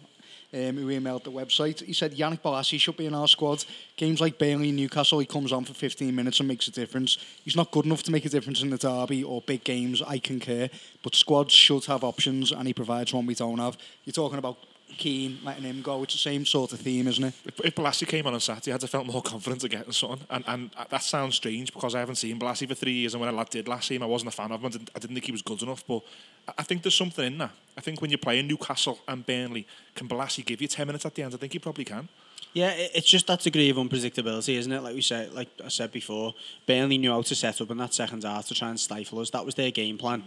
um, 0.53 0.59
who 0.77 0.87
emailed 0.87 1.23
the 1.23 1.31
website. 1.31 1.83
He 1.83 1.93
said 1.93 2.15
Yannick 2.15 2.41
Bolasie 2.41 2.79
should 2.79 2.97
be 2.97 3.05
in 3.05 3.13
our 3.13 3.27
squad. 3.27 3.65
Games 3.95 4.21
like 4.21 4.37
Burnley, 4.37 4.69
and 4.69 4.77
Newcastle, 4.77 5.19
he 5.19 5.25
comes 5.25 5.51
on 5.51 5.65
for 5.65 5.73
15 5.73 6.15
minutes 6.15 6.39
and 6.39 6.47
makes 6.47 6.67
a 6.67 6.71
difference. 6.71 7.17
He's 7.43 7.55
not 7.55 7.71
good 7.71 7.85
enough 7.85 8.03
to 8.03 8.11
make 8.11 8.25
a 8.25 8.29
difference 8.29 8.61
in 8.61 8.69
the 8.69 8.77
derby 8.77 9.23
or 9.23 9.41
big 9.41 9.63
games. 9.63 10.01
I 10.01 10.19
concur, 10.19 10.69
but 11.03 11.15
squads 11.15 11.53
should 11.53 11.85
have 11.85 12.03
options, 12.03 12.51
and 12.51 12.67
he 12.67 12.73
provides 12.73 13.13
one 13.13 13.25
we 13.25 13.35
don't 13.35 13.59
have. 13.59 13.77
You're 14.03 14.13
talking 14.13 14.39
about 14.39 14.57
Kean 14.97 15.39
letting 15.43 15.63
him 15.63 15.81
go. 15.81 16.01
It's 16.03 16.13
the 16.13 16.19
same 16.19 16.45
sort 16.45 16.73
of 16.73 16.79
theme, 16.79 17.07
isn't 17.07 17.23
it? 17.23 17.33
If, 17.45 17.59
if 17.65 17.75
Bolasie 17.75 18.07
came 18.07 18.25
on 18.25 18.33
on 18.33 18.39
Saturday, 18.39 18.73
I'd 18.73 18.81
have 18.81 18.89
felt 18.89 19.05
more 19.05 19.21
confident 19.21 19.63
of 19.63 19.69
getting 19.69 19.91
something. 19.91 20.25
And, 20.29 20.43
and 20.47 20.71
that 20.89 21.03
sounds 21.03 21.35
strange 21.35 21.73
because 21.73 21.93
I 21.93 21.99
haven't 21.99 22.15
seen 22.15 22.39
Bolasie 22.39 22.67
for 22.67 22.73
three 22.75 22.93
years. 22.93 23.13
And 23.13 23.21
when 23.21 23.29
I 23.29 23.33
lad 23.37 23.49
did 23.49 23.67
last 23.67 23.87
season, 23.89 24.03
I 24.03 24.07
wasn't 24.07 24.29
a 24.33 24.35
fan 24.35 24.51
of 24.51 24.61
him. 24.61 24.65
I 24.65 24.69
didn't, 24.69 24.89
I 24.95 24.99
didn't 24.99 25.15
think 25.15 25.25
he 25.25 25.31
was 25.31 25.41
good 25.41 25.61
enough. 25.61 25.83
But 25.87 26.01
I- 26.47 26.53
I 26.59 26.63
think 26.63 26.81
there's 26.83 26.95
something 26.95 27.25
in 27.25 27.37
that. 27.39 27.51
I 27.77 27.81
think 27.81 28.01
when 28.01 28.09
you're 28.09 28.17
playing 28.17 28.47
Newcastle 28.47 28.99
and 29.07 29.25
Burnley, 29.25 29.67
can 29.93 30.07
Bolasie 30.07 30.45
give 30.45 30.61
you 30.61 30.67
10 30.67 30.87
minutes 30.87 31.05
at 31.05 31.13
the 31.13 31.23
end? 31.23 31.33
I 31.33 31.37
think 31.37 31.53
he 31.53 31.59
probably 31.59 31.85
can. 31.85 32.07
Yeah, 32.53 32.71
it's 32.75 33.07
just 33.07 33.27
that 33.27 33.41
degree 33.41 33.69
of 33.69 33.77
unpredictability, 33.77 34.55
isn't 34.57 34.71
it? 34.71 34.81
Like 34.81 34.95
we 34.95 35.01
said, 35.01 35.33
like 35.33 35.49
I 35.63 35.67
said 35.67 35.91
before, 35.91 36.33
Burnley 36.65 36.97
knew 36.97 37.11
how 37.11 37.21
to 37.21 37.35
set 37.35 37.61
up 37.61 37.69
in 37.69 37.77
that 37.77 37.93
second 37.93 38.23
half 38.23 38.47
to 38.47 38.55
try 38.55 38.69
and 38.69 38.79
stifle 38.79 39.19
us. 39.19 39.29
That 39.31 39.45
was 39.45 39.53
their 39.55 39.69
game 39.69 39.97
plan. 39.97 40.23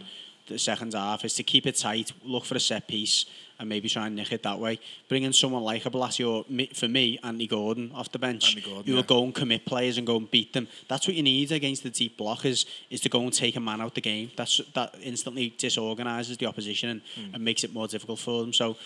The 0.47 0.57
second 0.57 0.93
half 0.93 1.25
is 1.25 1.33
to 1.35 1.43
keep 1.43 1.65
it 1.67 1.75
tight, 1.75 2.11
look 2.23 2.45
for 2.45 2.55
a 2.55 2.59
set 2.59 2.87
piece, 2.87 3.25
and 3.61 3.69
maybe 3.69 3.87
try 3.87 4.07
and 4.07 4.15
nick 4.15 4.31
it 4.33 4.41
that 4.43 4.59
way. 4.59 4.79
Bringing 5.07 5.31
someone 5.31 5.63
like 5.63 5.85
a 5.85 5.89
Bolasie 5.91 6.27
or 6.27 6.43
for 6.73 6.87
me, 6.89 7.19
Andy 7.23 7.47
Gordon 7.47 7.91
off 7.93 8.11
the 8.11 8.19
bench, 8.19 8.49
Andy 8.57 8.61
Gordon, 8.67 8.83
who 8.91 8.95
will 8.95 9.03
go 9.03 9.23
and 9.23 9.33
commit 9.33 9.65
players 9.65 9.97
and 9.99 10.05
go 10.07 10.17
and 10.17 10.29
beat 10.29 10.51
them. 10.51 10.67
That's 10.89 11.07
what 11.07 11.15
you 11.15 11.23
need 11.23 11.51
against 11.51 11.83
the 11.83 11.91
deep 11.91 12.17
block 12.17 12.43
is, 12.43 12.65
is 12.89 12.99
to 13.01 13.09
go 13.09 13.21
and 13.21 13.31
take 13.31 13.55
a 13.55 13.59
man 13.59 13.79
out 13.79 13.93
the 13.95 14.01
game. 14.01 14.31
That's 14.35 14.59
that 14.73 14.95
instantly 15.01 15.53
disorganises 15.57 16.37
the 16.37 16.47
opposition 16.47 16.89
and, 16.89 17.01
Hmm. 17.15 17.35
and 17.35 17.43
makes 17.45 17.63
it 17.63 17.71
more 17.71 17.87
difficult 17.87 18.19
for 18.19 18.41
them. 18.41 18.51
So 18.51 18.77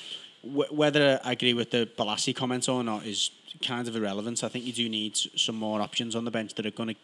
wh- 0.43 0.71
whether 0.73 1.19
I 1.23 1.31
agree 1.31 1.53
with 1.53 1.71
the 1.71 1.89
Bolasie 1.97 2.35
comment 2.35 2.67
or 2.69 2.83
not 2.83 3.05
is 3.05 3.31
kind 3.61 3.88
of 3.88 3.95
irrelevant. 3.95 4.43
I 4.43 4.49
think 4.49 4.65
you 4.65 4.73
do 4.73 4.89
need 4.89 5.15
some 5.15 5.55
more 5.55 5.79
options 5.81 6.15
on 6.15 6.25
the 6.25 6.31
bench 6.31 6.53
that 6.55 6.65
are 6.65 6.71
going 6.71 6.89
to 6.89 6.95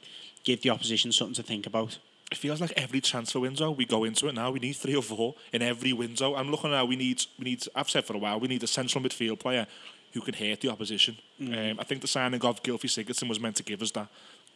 give 0.44 0.62
the 0.62 0.70
opposition 0.72 1.12
something 1.14 1.36
to 1.36 1.44
think 1.44 1.66
about. 1.66 1.98
It 2.32 2.38
feels 2.38 2.62
like 2.62 2.72
every 2.78 3.02
transfer 3.02 3.40
window 3.42 3.72
we 3.72 3.86
go 3.86 4.06
into 4.06 4.28
it 4.28 4.34
now. 4.36 4.52
We 4.52 4.60
need 4.60 4.74
three 4.74 4.96
or 4.96 5.04
four 5.04 5.36
in 5.52 5.62
every 5.62 5.92
window. 5.92 6.36
I'm 6.36 6.50
looking 6.50 6.72
now. 6.72 6.86
We 6.86 6.96
need 6.96 7.24
we 7.38 7.44
need. 7.46 7.64
I've 7.76 7.90
said 7.90 8.06
for 8.06 8.14
a 8.16 8.18
while 8.20 8.40
we 8.40 8.48
need 8.48 8.64
a 8.64 8.68
central 8.68 9.04
midfield 9.04 9.40
player 9.40 9.68
who 10.14 10.22
can 10.22 10.34
hurt 10.34 10.62
the 10.62 10.70
opposition. 10.70 11.18
Um, 11.40 11.80
I 11.80 11.84
think 11.84 12.02
the 12.02 12.08
signing 12.08 12.44
of 12.44 12.62
Gylfi 12.64 12.88
Sigurdsson 12.88 13.30
was 13.30 13.40
meant 13.40 13.56
to 13.58 13.64
give 13.64 13.82
us 13.82 13.92
that. 13.92 14.08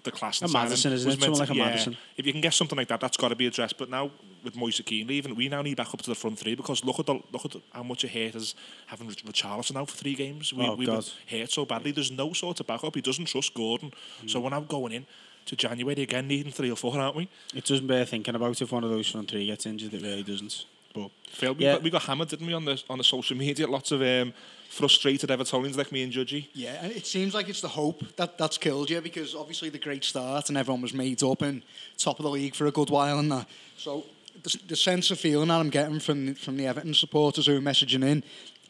the 0.03 0.11
class. 0.11 0.41
A 0.41 0.47
Maddison, 0.47 0.91
isn't 0.93 1.11
it? 1.11 1.21
Someone 1.21 1.39
like 1.39 1.49
a 1.49 1.55
yeah, 1.55 1.65
Maddison. 1.65 1.97
If 2.17 2.25
you 2.25 2.31
can 2.31 2.41
get 2.41 2.53
something 2.53 2.77
like 2.77 2.87
that, 2.89 2.99
that's 2.99 3.17
got 3.17 3.29
to 3.29 3.35
be 3.35 3.47
addressed. 3.47 3.77
But 3.77 3.89
now 3.89 4.11
with 4.43 4.55
Moise 4.55 4.81
Kean 4.85 5.07
leaving, 5.07 5.33
we 5.35 5.49
now 5.49 5.61
need 5.61 5.77
back 5.77 5.93
up 5.93 6.01
to 6.01 6.09
the 6.09 6.15
front 6.15 6.37
three 6.39 6.55
because 6.55 6.83
look 6.85 6.99
at 6.99 7.05
the 7.07 7.19
look 7.33 7.45
at 7.45 7.55
how 7.73 7.83
much 7.83 8.03
it 8.03 8.11
hurt 8.11 8.35
us 8.35 8.53
having 8.87 9.07
Richarlison 9.09 9.73
now 9.73 9.85
for 9.85 9.95
three 9.97 10.13
games. 10.15 10.53
We, 10.53 10.65
Oh, 10.65 10.75
been 10.75 11.01
hurt 11.29 11.51
so 11.51 11.65
badly. 11.65 11.91
There's 11.91 12.11
no 12.11 12.31
sort 12.33 12.59
of 12.59 12.67
backup. 12.67 12.93
He 12.95 13.01
doesn't 13.01 13.25
trust 13.25 13.53
Gordon. 13.53 13.91
Mm. 14.23 14.29
So 14.29 14.39
we're 14.41 14.49
now 14.49 14.61
going 14.61 14.91
in 14.93 15.05
to 15.45 15.55
January 15.55 16.01
again, 16.01 16.27
needing 16.27 16.51
three 16.51 16.71
or 16.71 16.75
four, 16.75 16.97
aren't 16.99 17.15
we? 17.15 17.29
It 17.53 17.65
doesn't 17.65 17.87
bear 17.87 18.05
thinking 18.05 18.35
about 18.35 18.61
if 18.61 18.71
one 18.71 18.83
of 18.83 18.89
those 18.89 19.07
front 19.09 19.29
three 19.29 19.45
gets 19.45 19.65
injured. 19.65 19.93
It 19.93 20.01
really 20.01 20.23
doesn't. 20.23 20.65
But 20.93 21.11
Phil, 21.29 21.53
we, 21.53 21.65
Yeah. 21.65 21.73
got, 21.73 21.83
we 21.83 21.89
got 21.89 22.03
hammered, 22.03 22.29
didn't 22.29 22.47
we, 22.47 22.53
on 22.53 22.65
the 22.65 22.81
on 22.89 22.97
the 22.97 23.03
social 23.03 23.35
media? 23.35 23.67
Lots 23.67 23.91
of 23.91 24.01
um, 24.01 24.33
frustrated 24.69 25.29
Evertonians 25.29 25.77
like 25.77 25.91
me 25.91 26.03
and 26.03 26.11
Judgy. 26.13 26.47
Yeah, 26.53 26.79
and 26.81 26.91
it 26.91 27.05
seems 27.05 27.33
like 27.33 27.49
it's 27.49 27.61
the 27.61 27.67
hope 27.67 28.15
that 28.15 28.37
that's 28.37 28.57
killed 28.57 28.89
you 28.89 29.01
because 29.01 29.35
obviously 29.35 29.69
the 29.69 29.77
great 29.77 30.03
start 30.03 30.49
and 30.49 30.57
everyone 30.57 30.81
was 30.81 30.93
made 30.93 31.21
up 31.23 31.41
and 31.41 31.63
top 31.97 32.19
of 32.19 32.23
the 32.23 32.29
league 32.29 32.55
for 32.55 32.65
a 32.65 32.71
good 32.71 32.89
while 32.89 33.19
and 33.19 33.31
that. 33.31 33.47
So 33.77 34.05
the, 34.43 34.57
the 34.67 34.75
sense 34.75 35.11
of 35.11 35.19
feeling 35.19 35.49
that 35.49 35.59
I'm 35.59 35.69
getting 35.69 35.99
from 35.99 36.33
from 36.35 36.55
the 36.57 36.65
Everton 36.65 36.93
supporters 36.93 37.45
who 37.47 37.57
are 37.57 37.61
messaging 37.61 38.03
in 38.03 38.23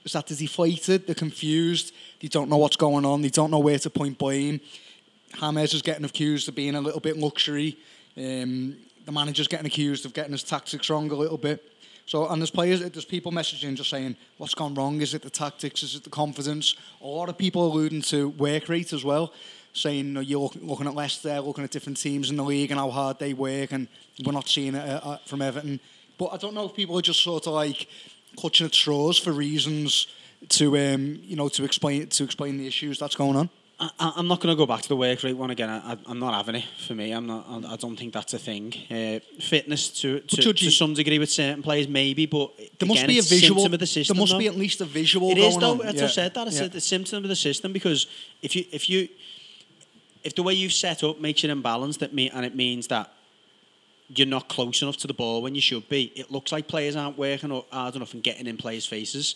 is 0.03 0.13
that 0.13 0.27
they're 0.27 0.38
deflated, 0.38 1.05
they're 1.07 1.15
confused, 1.15 1.93
they 2.21 2.27
don't 2.27 2.49
know 2.49 2.57
what's 2.57 2.75
going 2.75 3.05
on, 3.05 3.21
they 3.21 3.29
don't 3.29 3.51
know 3.51 3.59
where 3.59 3.79
to 3.79 3.89
point 3.89 4.17
blame. 4.17 4.59
James 5.33 5.73
is 5.73 5.81
getting 5.81 6.05
accused 6.05 6.47
of 6.47 6.55
being 6.55 6.75
a 6.75 6.81
little 6.81 6.99
bit 6.99 7.17
luxury. 7.17 7.77
Um, 8.17 8.77
the 9.05 9.11
manager's 9.11 9.47
getting 9.47 9.65
accused 9.65 10.05
of 10.05 10.13
getting 10.13 10.31
his 10.31 10.43
tactics 10.43 10.89
wrong 10.89 11.11
a 11.11 11.15
little 11.15 11.38
bit. 11.38 11.63
So, 12.07 12.27
and 12.27 12.41
there's 12.41 12.51
players, 12.51 12.81
there's 12.81 13.05
people 13.05 13.31
messaging 13.31 13.75
just 13.75 13.89
saying, 13.89 14.15
what's 14.38 14.53
gone 14.53 14.75
wrong? 14.75 15.01
Is 15.01 15.13
it 15.13 15.23
the 15.23 15.29
tactics? 15.29 15.81
Is 15.81 15.95
it 15.95 16.03
the 16.03 16.09
confidence? 16.09 16.75
A 17.01 17.07
lot 17.07 17.29
of 17.29 17.38
people 17.38 17.65
alluding 17.65 18.03
to 18.03 18.29
work 18.29 18.69
rate 18.69 18.93
as 18.93 19.03
well, 19.03 19.33
saying, 19.73 20.15
you're 20.23 20.39
look- 20.39 20.55
looking 20.61 20.88
at 20.88 20.93
Leicester, 20.93 21.39
looking 21.41 21.63
at 21.63 21.71
different 21.71 21.99
teams 21.99 22.29
in 22.29 22.35
the 22.35 22.43
league 22.43 22.69
and 22.69 22.79
how 22.79 22.91
hard 22.91 23.17
they 23.17 23.33
work, 23.33 23.71
and 23.71 23.88
we're 24.23 24.33
not 24.33 24.47
seeing 24.47 24.75
it 24.75 24.88
uh, 24.88 25.01
uh, 25.03 25.17
from 25.25 25.41
Everton. 25.41 25.79
But 26.17 26.27
I 26.27 26.38
don't 26.38 26.53
know 26.53 26.65
if 26.65 26.75
people 26.75 26.97
are 26.97 27.01
just 27.01 27.23
sort 27.23 27.47
of 27.47 27.53
like 27.53 27.88
clutching 28.38 28.67
at 28.67 28.75
straws 28.75 29.17
for 29.17 29.31
reasons 29.31 30.07
to, 30.49 30.77
um, 30.77 31.19
you 31.23 31.35
know, 31.35 31.49
to 31.49 31.63
explain 31.63 32.07
to 32.07 32.23
explain 32.23 32.57
the 32.57 32.67
issues 32.67 32.99
that's 32.99 33.15
going 33.15 33.35
on. 33.35 33.49
I, 33.77 33.89
I- 33.99 34.13
I'm 34.17 34.27
not 34.27 34.39
going 34.39 34.55
to 34.55 34.57
go 34.57 34.65
back 34.65 34.81
to 34.83 34.88
the 34.88 34.95
work 34.95 35.21
rate 35.23 35.33
one 35.33 35.49
again. 35.51 35.69
I, 35.69 35.93
I- 35.93 35.97
I'm 36.05 36.19
not 36.19 36.33
having 36.33 36.55
it 36.55 36.65
for 36.88 36.95
me. 36.95 37.11
I'm 37.11 37.25
not. 37.27 37.45
I 37.49 37.73
I 37.73 37.75
don't 37.75 37.97
think 37.97 38.13
that's 38.13 38.33
a 38.33 38.39
thing. 38.39 38.73
Uh, 38.89 39.19
fitness 39.41 39.89
to 40.01 40.19
to, 40.21 40.53
to 40.53 40.65
you- 40.65 40.71
some 40.71 40.93
degree 40.93 41.19
with 41.19 41.29
certain 41.29 41.61
players, 41.61 41.88
maybe, 41.88 42.25
but 42.25 42.51
There 42.79 42.88
must 42.88 42.99
again, 43.03 43.07
be 43.09 43.19
a 43.19 43.21
visual. 43.21 43.59
symptom 43.59 43.73
of 43.73 43.79
the 43.79 43.88
system. 43.88 44.15
there 44.15 44.21
must 44.21 44.31
though. 44.33 44.39
be 44.39 44.47
at 44.47 44.55
least 44.55 44.81
a 44.81 44.85
visual. 44.85 45.29
It 45.31 45.38
is 45.39 45.57
though. 45.57 45.71
on. 45.73 45.81
As 45.81 45.95
Yeah. 45.95 46.03
I've 46.05 46.11
said 46.11 46.33
that, 46.35 46.47
it's 46.47 46.59
Yeah. 46.59 46.65
a, 46.65 46.69
the 46.69 46.81
symptom 46.81 47.23
of 47.23 47.29
the 47.29 47.35
system 47.35 47.73
because 47.73 48.07
if 48.41 48.55
you 48.55 48.63
if 48.71 48.89
you 48.89 49.09
if 50.23 50.33
the 50.35 50.43
way 50.43 50.53
you've 50.53 50.73
set 50.73 51.03
up 51.03 51.19
makes 51.19 51.43
it 51.43 51.51
imbalanced, 51.51 51.99
that 51.99 52.13
me 52.13 52.29
and 52.29 52.45
it 52.45 52.55
means 52.55 52.88
that 52.88 53.11
you're 54.07 54.27
not 54.27 54.47
close 54.47 54.81
enough 54.83 54.97
to 54.97 55.07
the 55.07 55.13
ball 55.13 55.41
when 55.41 55.53
you 55.55 55.61
should 55.61 55.88
be. 55.89 56.11
It 56.15 56.31
looks 56.31 56.51
like 56.51 56.67
players 56.67 56.95
aren't 56.95 57.17
working 57.17 57.49
hard 57.71 57.95
enough 57.95 58.13
and 58.13 58.23
getting 58.23 58.47
in 58.47 58.55
players' 58.57 58.85
faces. 58.85 59.35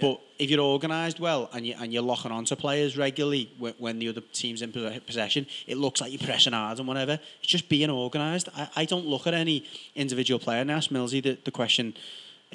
But 0.00 0.20
if 0.38 0.50
you're 0.50 0.60
organised 0.60 1.20
well 1.20 1.50
and 1.52 1.66
you 1.66 1.74
and 1.78 1.92
you're 1.92 2.02
locking 2.02 2.32
onto 2.32 2.56
players 2.56 2.96
regularly 2.96 3.50
when, 3.58 3.74
when 3.78 3.98
the 3.98 4.08
other 4.08 4.22
team's 4.32 4.62
in 4.62 4.72
possession, 4.72 5.46
it 5.66 5.76
looks 5.76 6.00
like 6.00 6.12
you're 6.12 6.26
pressing 6.26 6.52
hard 6.54 6.78
and 6.78 6.88
whatever. 6.88 7.18
It's 7.40 7.48
just 7.48 7.68
being 7.68 7.90
organised. 7.90 8.48
I, 8.56 8.68
I 8.76 8.84
don't 8.84 9.06
look 9.06 9.26
at 9.26 9.34
any 9.34 9.64
individual 9.94 10.38
player. 10.40 10.60
And 10.60 10.70
I 10.72 10.76
asked 10.76 10.92
Millsy 10.92 11.22
the, 11.22 11.38
the 11.44 11.50
question 11.50 11.94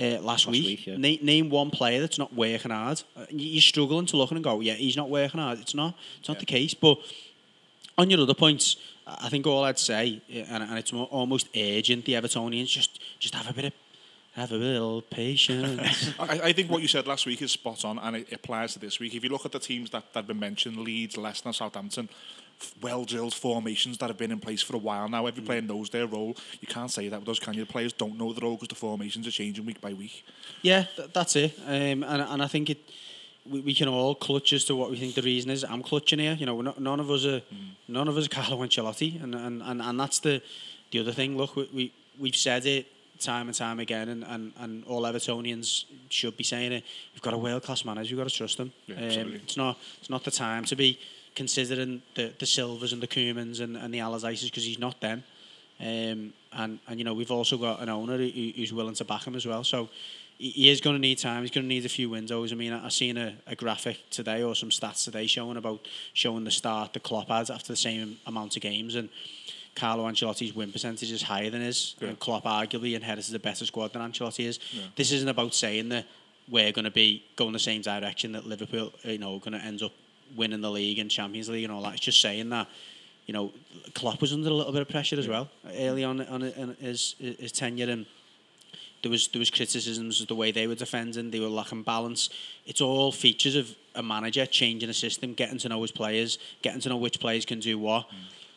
uh, 0.01 0.19
last, 0.19 0.47
week. 0.47 0.65
week, 0.65 0.87
yeah. 0.87 0.97
Na- 0.97 1.23
name 1.23 1.49
one 1.49 1.69
player 1.69 2.01
that's 2.01 2.17
not 2.17 2.33
working 2.33 2.71
hard. 2.71 3.01
Uh, 3.15 3.25
you- 3.29 3.51
You're 3.51 3.61
struggling 3.61 4.05
to 4.07 4.17
look 4.17 4.31
and 4.31 4.43
go, 4.43 4.59
yeah, 4.61 4.73
he's 4.73 4.97
not 4.97 5.09
working 5.09 5.39
hard. 5.39 5.59
It's 5.59 5.75
not. 5.75 5.95
It's 6.19 6.27
not 6.27 6.39
the 6.39 6.45
case. 6.45 6.73
But 6.73 6.97
on 7.97 8.09
your 8.09 8.19
other 8.21 8.33
points, 8.33 8.75
I 9.07 9.29
think 9.29 9.45
all 9.47 9.63
I'd 9.63 9.79
say, 9.79 10.21
uh, 10.29 10.39
and, 10.49 10.63
and 10.63 10.77
it's 10.79 10.91
almost 10.91 11.47
urgent, 11.55 12.05
the 12.05 12.13
Evertonians 12.13 12.67
just 12.67 12.99
just 13.19 13.35
have 13.35 13.47
a 13.49 13.53
bit 13.53 13.65
of 13.65 13.73
have 14.35 14.51
a 14.51 14.55
little 14.55 15.01
patience. 15.01 16.13
I, 16.19 16.39
I 16.43 16.53
think 16.53 16.69
what 16.69 16.81
you 16.81 16.89
said 16.89 17.07
last 17.07 17.25
week 17.25 17.41
is 17.41 17.51
spot 17.51 17.85
on, 17.85 17.97
and 17.99 18.17
it 18.17 18.33
applies 18.33 18.73
to 18.73 18.79
this 18.79 18.99
week. 18.99 19.15
If 19.15 19.23
you 19.23 19.29
look 19.29 19.45
at 19.45 19.53
the 19.53 19.59
teams 19.59 19.89
that 19.91 20.13
that 20.13 20.19
have 20.19 20.27
been 20.27 20.39
mentioned, 20.39 20.77
Leeds, 20.77 21.15
Leicester, 21.15 21.53
Southampton, 21.53 22.09
well-drilled 22.81 23.33
formations 23.33 23.97
that 23.97 24.07
have 24.07 24.17
been 24.17 24.31
in 24.31 24.39
place 24.39 24.61
for 24.61 24.75
a 24.75 24.79
while 24.79 25.07
now. 25.07 25.25
Every 25.25 25.43
player 25.43 25.61
knows 25.61 25.89
their 25.89 26.07
role. 26.07 26.35
You 26.61 26.67
can't 26.67 26.91
say 26.91 27.09
that 27.09 27.19
with 27.19 27.27
those, 27.27 27.39
can 27.39 27.53
you? 27.53 27.65
The 27.65 27.71
players 27.71 27.93
don't 27.93 28.17
know 28.17 28.33
the 28.33 28.41
role 28.41 28.55
because 28.55 28.69
the 28.69 28.75
formations 28.75 29.27
are 29.27 29.31
changing 29.31 29.65
week 29.65 29.81
by 29.81 29.93
week. 29.93 30.25
Yeah, 30.61 30.83
th- 30.95 31.11
that's 31.13 31.35
it. 31.35 31.57
Um, 31.65 32.03
and 32.03 32.21
and 32.21 32.43
I 32.43 32.47
think 32.47 32.69
it. 32.69 32.79
We, 33.49 33.59
we 33.59 33.73
can 33.75 33.87
all 33.87 34.15
clutch 34.15 34.53
as 34.53 34.65
to 34.65 34.75
what 34.75 34.89
we 34.89 34.97
think 34.97 35.13
the 35.13 35.21
reason 35.21 35.51
is. 35.51 35.63
I'm 35.63 35.83
clutching 35.83 36.19
here. 36.19 36.33
You 36.33 36.47
know, 36.47 36.55
we're 36.55 36.63
not, 36.63 36.81
none 36.81 36.99
of 36.99 37.09
us 37.11 37.25
are 37.25 37.41
none 37.87 38.07
of 38.07 38.17
us 38.17 38.25
are 38.25 38.29
Carlo 38.29 38.65
Ancelotti, 38.65 39.23
and 39.23 39.35
and, 39.35 39.61
and, 39.61 39.81
and 39.81 39.99
that's 39.99 40.19
the 40.19 40.41
the 40.91 40.99
other 40.99 41.11
thing. 41.13 41.37
Look, 41.37 41.55
we, 41.55 41.69
we 41.73 41.93
we've 42.19 42.35
said 42.35 42.65
it 42.65 42.87
time 43.19 43.47
and 43.47 43.55
time 43.55 43.79
again, 43.79 44.09
and, 44.09 44.23
and, 44.23 44.53
and 44.57 44.83
all 44.85 45.03
Evertonians 45.03 45.85
should 46.09 46.37
be 46.37 46.43
saying 46.43 46.71
it. 46.71 46.83
We've 47.13 47.21
got 47.21 47.33
a 47.33 47.37
world 47.37 47.63
class 47.63 47.85
manager. 47.85 48.15
We've 48.15 48.23
got 48.23 48.29
to 48.29 48.35
trust 48.35 48.59
him. 48.59 48.71
Yeah, 48.87 48.95
um, 48.95 49.33
it's 49.33 49.57
not 49.57 49.77
it's 49.99 50.09
not 50.09 50.23
the 50.23 50.31
time 50.31 50.65
to 50.65 50.75
be 50.75 50.99
considering 51.35 52.01
the 52.15 52.33
the 52.39 52.45
Silvas 52.45 52.93
and 52.93 53.01
the 53.01 53.07
Koemans 53.07 53.59
and, 53.61 53.75
and 53.77 53.93
the 53.93 53.99
Allardyces 53.99 54.45
because 54.45 54.65
he's 54.65 54.79
not 54.79 54.99
them. 55.01 55.23
Um, 55.79 56.33
and 56.53 56.79
and 56.87 56.97
you 56.97 57.03
know 57.03 57.13
we've 57.13 57.31
also 57.31 57.57
got 57.57 57.81
an 57.81 57.89
owner 57.89 58.17
who, 58.17 58.51
who's 58.55 58.71
willing 58.73 58.95
to 58.95 59.05
back 59.05 59.25
him 59.25 59.35
as 59.35 59.45
well. 59.45 59.63
So 59.63 59.89
he, 60.37 60.51
he 60.51 60.69
is 60.69 60.81
going 60.81 60.95
to 60.95 61.01
need 61.01 61.17
time. 61.17 61.41
He's 61.41 61.51
going 61.51 61.65
to 61.65 61.69
need 61.69 61.85
a 61.85 61.89
few 61.89 62.09
windows. 62.09 62.51
I 62.51 62.55
mean, 62.55 62.73
I, 62.73 62.85
I 62.85 62.89
seen 62.89 63.17
a, 63.17 63.35
a 63.47 63.55
graphic 63.55 63.97
today 64.09 64.43
or 64.43 64.55
some 64.55 64.69
stats 64.69 65.03
today 65.03 65.27
showing 65.27 65.57
about 65.57 65.87
showing 66.13 66.43
the 66.43 66.51
start 66.51 66.93
the 66.93 66.99
Klopp 66.99 67.29
had 67.29 67.49
after 67.49 67.73
the 67.73 67.77
same 67.77 68.17
amount 68.25 68.55
of 68.55 68.61
games 68.61 68.95
and. 68.95 69.09
Carlo 69.75 70.05
Ancelotti's 70.09 70.55
win 70.55 70.71
percentage 70.71 71.11
is 71.11 71.21
higher 71.21 71.49
than 71.49 71.61
his, 71.61 71.95
Yeah. 71.99 72.09
and 72.09 72.19
Klopp 72.19 72.45
arguably 72.45 72.95
inherited 72.95 73.35
a 73.35 73.39
better 73.39 73.65
squad 73.65 73.93
than 73.93 74.01
Ancelotti 74.01 74.45
is. 74.45 74.59
This 74.95 75.11
isn't 75.11 75.27
about 75.27 75.53
saying 75.53 75.89
that 75.89 76.05
we're 76.47 76.71
going 76.71 76.85
to 76.85 76.91
be 76.91 77.23
going 77.35 77.53
the 77.53 77.59
same 77.59 77.81
direction 77.81 78.31
that 78.33 78.47
Liverpool, 78.47 78.93
you 79.03 79.17
know, 79.17 79.37
going 79.39 79.53
to 79.59 79.65
end 79.65 79.81
up 79.83 79.91
winning 80.35 80.61
the 80.61 80.71
league 80.71 80.99
and 80.99 81.11
Champions 81.11 81.49
League 81.49 81.63
and 81.63 81.73
all 81.73 81.81
that. 81.83 81.93
It's 81.95 82.05
just 82.05 82.21
saying 82.21 82.49
that, 82.49 82.67
you 83.25 83.33
know, 83.33 83.51
Klopp 83.93 84.21
was 84.21 84.31
under 84.31 84.49
a 84.49 84.53
little 84.53 84.71
bit 84.71 84.81
of 84.81 84.89
pressure 84.89 85.19
as 85.19 85.27
well 85.27 85.49
early 85.77 86.03
on 86.03 86.21
on 86.27 86.43
in 86.43 86.75
his 86.79 87.15
his 87.19 87.51
tenure 87.51 87.89
and 87.89 88.05
there 89.01 89.11
was 89.11 89.27
there 89.29 89.39
was 89.39 89.49
criticisms 89.49 90.21
of 90.21 90.27
the 90.27 90.35
way 90.35 90.51
they 90.51 90.67
were 90.67 90.75
defending. 90.75 91.31
They 91.31 91.39
were 91.39 91.47
lacking 91.47 91.83
balance. 91.83 92.29
It's 92.65 92.81
all 92.81 93.11
features 93.11 93.55
of 93.55 93.75
a 93.93 94.01
manager 94.01 94.45
changing 94.45 94.89
a 94.89 94.93
system, 94.93 95.33
getting 95.33 95.57
to 95.59 95.69
know 95.69 95.81
his 95.81 95.91
players, 95.91 96.37
getting 96.61 96.81
to 96.81 96.89
know 96.89 96.97
which 96.97 97.19
players 97.19 97.45
can 97.45 97.59
do 97.59 97.77
what. 97.77 98.07
Mm. 98.09 98.13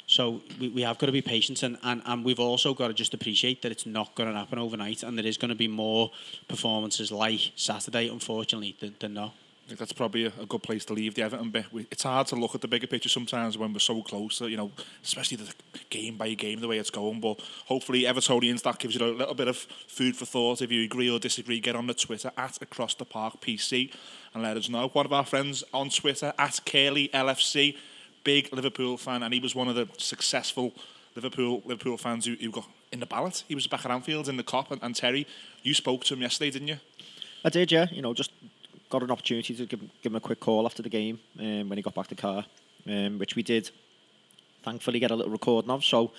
So 0.09 0.40
we, 0.59 0.68
we 0.71 0.83
have 0.83 0.99
got 0.99 1.07
to 1.07 1.12
be 1.12 1.21
patient 1.21 1.62
and, 1.62 1.77
and, 1.83 2.01
and 2.07 2.25
we've 2.25 2.40
also 2.40 2.73
got 2.73 2.88
to 2.88 2.94
just 2.94 3.12
appreciate 3.12 3.61
that 3.61 3.71
it's 3.71 3.85
not 3.85 4.14
going 4.14 4.33
to 4.33 4.35
happen 4.35 4.59
overnight 4.59 5.03
and 5.03 5.18
there 5.18 5.27
is 5.27 5.37
going 5.37 5.51
to 5.51 5.55
be 5.55 5.68
more 5.68 6.11
performances 6.49 7.12
like 7.12 7.53
Saturday, 7.57 8.09
unfortunately, 8.09 8.75
than, 8.81 8.94
than 8.99 9.14
not. 9.14 9.35
I 9.68 9.68
think 9.68 9.81
that's 9.81 9.92
probably 9.92 10.25
a, 10.25 10.31
good 10.31 10.62
place 10.62 10.87
to 10.87 10.94
leave 10.94 11.14
the 11.14 11.21
Everton 11.21 11.51
bit. 11.51 11.66
It's 11.90 12.03
hard 12.03 12.27
to 12.29 12.37
look 12.37 12.55
at 12.55 12.62
the 12.62 12.68
bigger 12.68 12.87
picture 12.87 13.11
sometimes 13.11 13.59
when 13.59 13.71
we're 13.75 13.81
so 13.81 14.01
close, 14.01 14.40
you 14.40 14.57
know, 14.57 14.71
especially 15.05 15.37
the 15.37 15.53
game 15.90 16.16
by 16.16 16.33
game, 16.33 16.61
the 16.61 16.68
way 16.68 16.79
it's 16.79 16.88
going. 16.88 17.21
But 17.21 17.42
hopefully, 17.66 18.05
Evertonians, 18.05 18.62
that 18.62 18.79
gives 18.79 18.94
you 18.94 19.05
a 19.05 19.12
little 19.12 19.35
bit 19.35 19.47
of 19.47 19.59
food 19.59 20.16
for 20.16 20.25
thought. 20.25 20.62
If 20.62 20.73
you 20.73 20.85
agree 20.85 21.11
or 21.11 21.18
disagree, 21.18 21.61
get 21.61 21.77
on 21.77 21.87
the 21.87 21.92
Twitter 21.92 22.33
at 22.38 22.62
Across 22.62 22.94
the 22.94 23.05
Park 23.05 23.42
PC 23.42 23.92
and 24.33 24.42
let 24.42 24.57
us 24.57 24.71
know. 24.71 24.88
One 24.88 25.05
of 25.05 25.12
our 25.12 25.27
friends 25.27 25.62
on 25.75 25.90
Twitter 25.90 26.33
at 26.38 26.61
Curly 26.64 27.11
LFC, 27.12 27.77
big 28.29 28.53
Liverpool 28.53 28.99
fan, 28.99 29.23
and 29.23 29.33
he 29.33 29.41
was 29.41 29.55
one 29.55 29.69
of 29.69 29.75
the 29.75 29.88
successful 29.97 30.75
Liverpool 31.17 31.62
Liverpool 31.64 31.97
fans 31.97 32.27
who, 32.27 32.35
who 32.35 32.51
got 32.51 32.69
in 32.93 33.01
the 33.01 33.07
ballot. 33.07 33.43
He 33.49 33.55
was 33.55 33.67
back 33.67 33.87
at 33.87 33.91
Anfield 33.91 34.29
in 34.29 34.37
the 34.37 34.43
Kop, 34.43 34.71
and, 34.71 34.83
and 34.83 34.95
Terry, 34.95 35.27
you 35.62 35.73
spoke 35.73 36.05
to 36.05 36.14
him 36.14 36.21
yesterday, 36.21 36.51
didn't 36.51 36.69
you? 36.69 36.79
I 37.43 37.49
did, 37.49 37.73
yeah. 37.73 37.87
You 37.91 38.03
know, 38.03 38.12
just 38.12 38.33
got 38.91 39.03
an 39.03 39.11
opportunity 39.11 39.55
to 39.55 39.64
give, 39.64 39.81
give 40.03 40.12
him 40.12 40.17
a 40.17 40.21
quick 40.21 40.41
call 40.41 40.67
after 40.67 40.83
the 40.83 40.91
game 40.91 41.19
um, 41.41 41.71
when 41.71 41.79
he 41.79 41.83
got 41.83 41.95
back 41.95 42.09
to 42.09 42.14
car, 42.14 42.45
um, 42.87 43.19
which 43.19 43.35
we 43.35 43.43
did. 43.43 43.71
Thankfully, 44.62 44.99
get 44.99 45.11
a 45.11 45.17
little 45.17 45.33
recording 45.33 45.71
of. 45.71 45.83
So, 45.83 46.11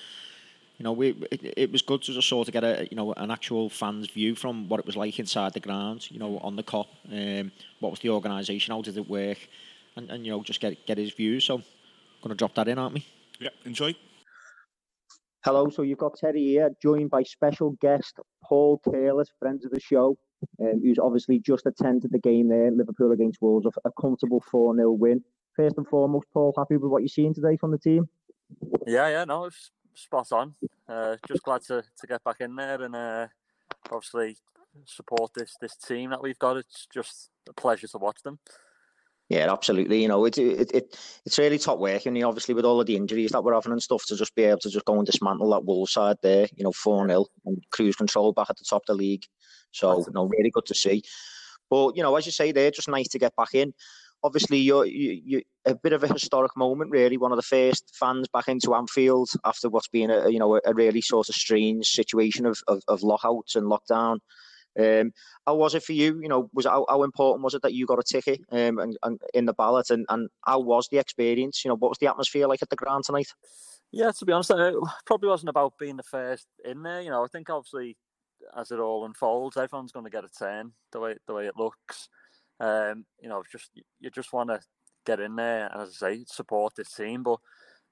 you 0.79 0.85
know, 0.85 0.93
we 0.93 1.09
it, 1.29 1.53
it 1.63 1.71
was 1.71 1.83
good 1.83 2.01
to 2.03 2.13
just 2.13 2.27
sort 2.27 2.47
of 2.47 2.53
get 2.53 2.63
a 2.63 2.87
you 2.89 2.97
know 2.97 3.13
an 3.13 3.29
actual 3.29 3.69
fan's 3.69 4.07
view 4.09 4.33
from 4.33 4.67
what 4.67 4.79
it 4.79 4.87
was 4.87 4.97
like 4.97 5.19
inside 5.19 5.53
the 5.53 5.59
ground. 5.59 6.09
You 6.09 6.17
know, 6.17 6.39
on 6.39 6.55
the 6.55 6.63
Kop, 6.63 6.87
um, 7.11 7.51
what 7.81 7.91
was 7.91 7.99
the 7.99 8.09
organisation, 8.09 8.73
how 8.73 8.81
did 8.81 8.97
it 8.97 9.07
work, 9.07 9.39
and, 9.95 10.09
and 10.09 10.25
you 10.25 10.31
know 10.31 10.41
just 10.41 10.59
get 10.59 10.85
get 10.87 10.97
his 10.97 11.13
views. 11.13 11.45
So, 11.45 11.61
going 12.21 12.29
to 12.29 12.35
drop 12.35 12.55
that 12.55 12.67
in, 12.67 12.77
aren't 12.77 12.95
we? 12.95 13.05
Yeah, 13.39 13.49
enjoy. 13.65 13.95
Hello, 15.45 15.69
so 15.69 15.83
you've 15.83 15.97
got 15.97 16.17
Terry 16.17 16.43
here, 16.43 16.69
joined 16.81 17.09
by 17.09 17.23
special 17.23 17.71
guest 17.81 18.19
Paul 18.43 18.81
Careless, 18.83 19.29
friends 19.39 19.63
of 19.65 19.71
the 19.71 19.79
show, 19.79 20.17
um, 20.61 20.81
who's 20.83 20.99
obviously 20.99 21.39
just 21.39 21.65
attended 21.65 22.11
the 22.11 22.19
game 22.19 22.49
there, 22.49 22.71
Liverpool 22.71 23.13
against 23.13 23.41
Wolves, 23.41 23.65
a, 23.65 23.87
a 23.87 23.91
comfortable 24.01 24.43
4 24.51 24.75
0 24.75 24.91
win. 24.91 25.23
First 25.55 25.77
and 25.77 25.87
foremost, 25.87 26.27
Paul, 26.33 26.53
happy 26.57 26.75
with 26.75 26.91
what 26.91 27.01
you're 27.01 27.07
seeing 27.07 27.33
today 27.33 27.55
from 27.57 27.71
the 27.71 27.77
team? 27.77 28.09
Yeah, 28.85 29.07
yeah, 29.07 29.23
no, 29.23 29.45
it's 29.45 29.71
spot 29.93 30.31
on. 30.31 30.55
Uh, 30.87 31.15
just 31.27 31.43
glad 31.43 31.61
to, 31.63 31.83
to 31.99 32.07
get 32.07 32.23
back 32.23 32.37
in 32.41 32.55
there 32.55 32.81
and 32.81 32.95
uh, 32.95 33.27
obviously 33.91 34.37
support 34.85 35.31
this 35.35 35.55
this 35.61 35.75
team 35.75 36.09
that 36.11 36.21
we've 36.21 36.39
got. 36.39 36.57
It's 36.57 36.87
just 36.93 37.29
a 37.47 37.53
pleasure 37.53 37.87
to 37.87 37.97
watch 37.97 38.21
them. 38.23 38.39
Yeah, 39.29 39.51
absolutely. 39.53 40.01
You 40.01 40.07
know, 40.07 40.25
it, 40.25 40.39
it, 40.39 40.71
it 40.73 40.97
it's 41.23 41.37
really 41.37 41.59
top 41.59 41.77
work, 41.77 42.07
and 42.07 42.21
obviously 42.23 42.55
with 42.55 42.65
all 42.65 42.81
of 42.81 42.87
the 42.87 42.95
injuries 42.95 43.29
that 43.31 43.43
we're 43.43 43.53
having 43.53 43.71
and 43.71 43.81
stuff, 43.81 44.03
to 44.07 44.15
just 44.15 44.33
be 44.33 44.43
able 44.43 44.59
to 44.61 44.69
just 44.71 44.85
go 44.85 44.95
and 44.97 45.05
dismantle 45.05 45.51
that 45.51 45.65
Wolves 45.65 45.93
side 45.93 46.17
there, 46.23 46.47
you 46.55 46.63
know, 46.63 46.71
four 46.71 47.07
0 47.07 47.25
and 47.45 47.63
cruise 47.71 47.95
control 47.95 48.33
back 48.33 48.47
at 48.49 48.57
the 48.57 48.65
top 48.67 48.81
of 48.81 48.87
the 48.87 48.95
league. 48.95 49.23
So, 49.71 49.99
you 49.99 50.13
know, 50.13 50.25
really 50.25 50.49
good 50.49 50.65
to 50.65 50.73
see. 50.73 51.03
But 51.69 51.95
you 51.95 52.01
know, 52.01 52.15
as 52.15 52.25
you 52.25 52.31
say, 52.31 52.51
there, 52.51 52.71
just 52.71 52.89
nice 52.89 53.07
to 53.09 53.19
get 53.19 53.35
back 53.35 53.53
in. 53.53 53.73
Obviously, 54.23 54.57
you're 54.57 54.85
you, 54.85 55.21
you 55.23 55.41
a 55.65 55.75
bit 55.75 55.93
of 55.93 56.03
a 56.03 56.11
historic 56.11 56.57
moment, 56.57 56.89
really. 56.89 57.17
One 57.17 57.31
of 57.31 57.37
the 57.37 57.43
first 57.43 57.91
fans 57.99 58.27
back 58.33 58.47
into 58.47 58.73
Anfield 58.73 59.29
after 59.45 59.69
what's 59.69 59.87
been 59.89 60.09
a 60.09 60.29
you 60.29 60.39
know 60.39 60.59
a 60.65 60.73
really 60.73 61.01
sort 61.01 61.29
of 61.29 61.35
strange 61.35 61.87
situation 61.87 62.47
of 62.47 62.59
of, 62.67 62.81
of 62.87 63.03
lockouts 63.03 63.55
and 63.55 63.67
lockdown. 63.67 64.17
Um, 64.77 65.13
how 65.45 65.55
was 65.55 65.75
it 65.75 65.83
for 65.83 65.93
you? 65.93 66.19
You 66.21 66.29
know, 66.29 66.49
was 66.53 66.65
how, 66.65 66.85
how 66.89 67.03
important 67.03 67.43
was 67.43 67.53
it 67.53 67.61
that 67.61 67.73
you 67.73 67.85
got 67.85 67.99
a 67.99 68.03
ticket 68.03 68.41
um, 68.51 68.79
and, 68.79 68.97
and 69.03 69.21
in 69.33 69.45
the 69.45 69.53
ballot, 69.53 69.89
and, 69.89 70.05
and 70.09 70.29
how 70.45 70.59
was 70.59 70.87
the 70.89 70.97
experience? 70.97 71.63
You 71.63 71.69
know, 71.69 71.75
what 71.75 71.89
was 71.89 71.97
the 71.97 72.07
atmosphere 72.07 72.47
like 72.47 72.61
at 72.61 72.69
the 72.69 72.75
ground 72.75 73.03
tonight? 73.05 73.29
Yeah, 73.91 74.11
to 74.11 74.25
be 74.25 74.33
honest, 74.33 74.51
it 74.51 74.75
probably 75.05 75.29
wasn't 75.29 75.49
about 75.49 75.73
being 75.79 75.97
the 75.97 76.03
first 76.03 76.47
in 76.63 76.83
there. 76.83 77.01
You 77.01 77.09
know, 77.09 77.23
I 77.23 77.27
think 77.27 77.49
obviously 77.49 77.97
as 78.55 78.71
it 78.71 78.79
all 78.79 79.05
unfolds, 79.05 79.57
everyone's 79.57 79.91
going 79.91 80.05
to 80.05 80.11
get 80.11 80.23
a 80.23 80.29
turn 80.29 80.71
the 80.91 80.99
way 80.99 81.15
the 81.27 81.33
way 81.33 81.47
it 81.47 81.57
looks. 81.57 82.09
Um, 82.59 83.05
you 83.21 83.29
know, 83.29 83.43
just 83.51 83.71
you 83.99 84.09
just 84.09 84.33
want 84.33 84.49
to 84.49 84.59
get 85.05 85.19
in 85.19 85.35
there 85.35 85.69
and, 85.71 85.81
as 85.81 85.97
I 86.01 86.13
say, 86.13 86.25
support 86.27 86.75
this 86.75 86.91
team. 86.91 87.23
But 87.23 87.39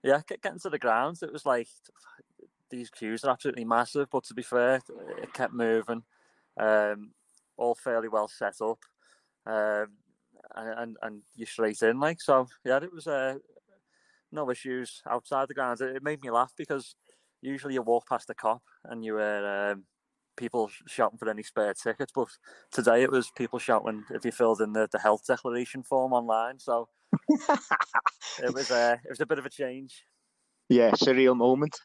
yeah, 0.03 0.21
getting 0.27 0.59
to 0.59 0.69
the 0.69 0.79
grounds, 0.79 1.23
it 1.23 1.33
was 1.33 1.45
like 1.45 1.67
these 2.69 2.89
queues 2.89 3.23
are 3.23 3.31
absolutely 3.31 3.65
massive. 3.65 4.07
But 4.11 4.25
to 4.25 4.33
be 4.33 4.43
fair, 4.43 4.81
it 5.21 5.33
kept 5.33 5.53
moving 5.53 6.03
um, 6.59 7.11
all 7.57 7.75
fairly 7.75 8.07
well 8.07 8.27
set 8.27 8.61
up, 8.61 8.79
um, 9.45 9.87
and, 10.55 10.79
and, 10.79 10.97
and 11.01 11.21
you're 11.35 11.47
straight 11.47 11.81
in. 11.81 11.99
Like 11.99 12.21
so, 12.21 12.47
yeah, 12.65 12.77
it 12.77 12.93
was 12.93 13.07
uh, 13.07 13.35
no 14.31 14.49
issues 14.49 15.01
outside 15.09 15.47
the 15.47 15.53
grounds. 15.53 15.81
It, 15.81 15.95
it, 15.95 16.03
made 16.03 16.21
me 16.21 16.31
laugh 16.31 16.53
because 16.57 16.95
usually 17.41 17.73
you 17.73 17.81
walk 17.81 18.07
past 18.07 18.27
the 18.27 18.35
Kop 18.35 18.59
and 18.85 19.03
you 19.03 19.13
were 19.13 19.71
um, 19.71 19.83
people 20.35 20.69
shouting 20.87 21.17
for 21.17 21.29
any 21.29 21.43
spare 21.43 21.73
tickets, 21.73 22.11
but 22.13 22.27
today 22.71 23.03
it 23.03 23.11
was 23.11 23.31
people 23.35 23.59
shouting 23.59 24.03
if 24.11 24.25
you 24.25 24.31
filled 24.31 24.61
in 24.61 24.73
the, 24.73 24.87
the 24.91 24.99
health 24.99 25.23
declaration 25.27 25.83
form 25.83 26.13
online. 26.13 26.59
So 26.59 26.87
it 27.29 28.53
was 28.53 28.71
uh, 28.71 28.97
it 29.03 29.09
was 29.09 29.21
a 29.21 29.25
bit 29.25 29.39
of 29.39 29.45
a 29.45 29.49
change. 29.49 30.05
Yeah, 30.69 30.91
surreal 30.91 31.35
moment. 31.35 31.79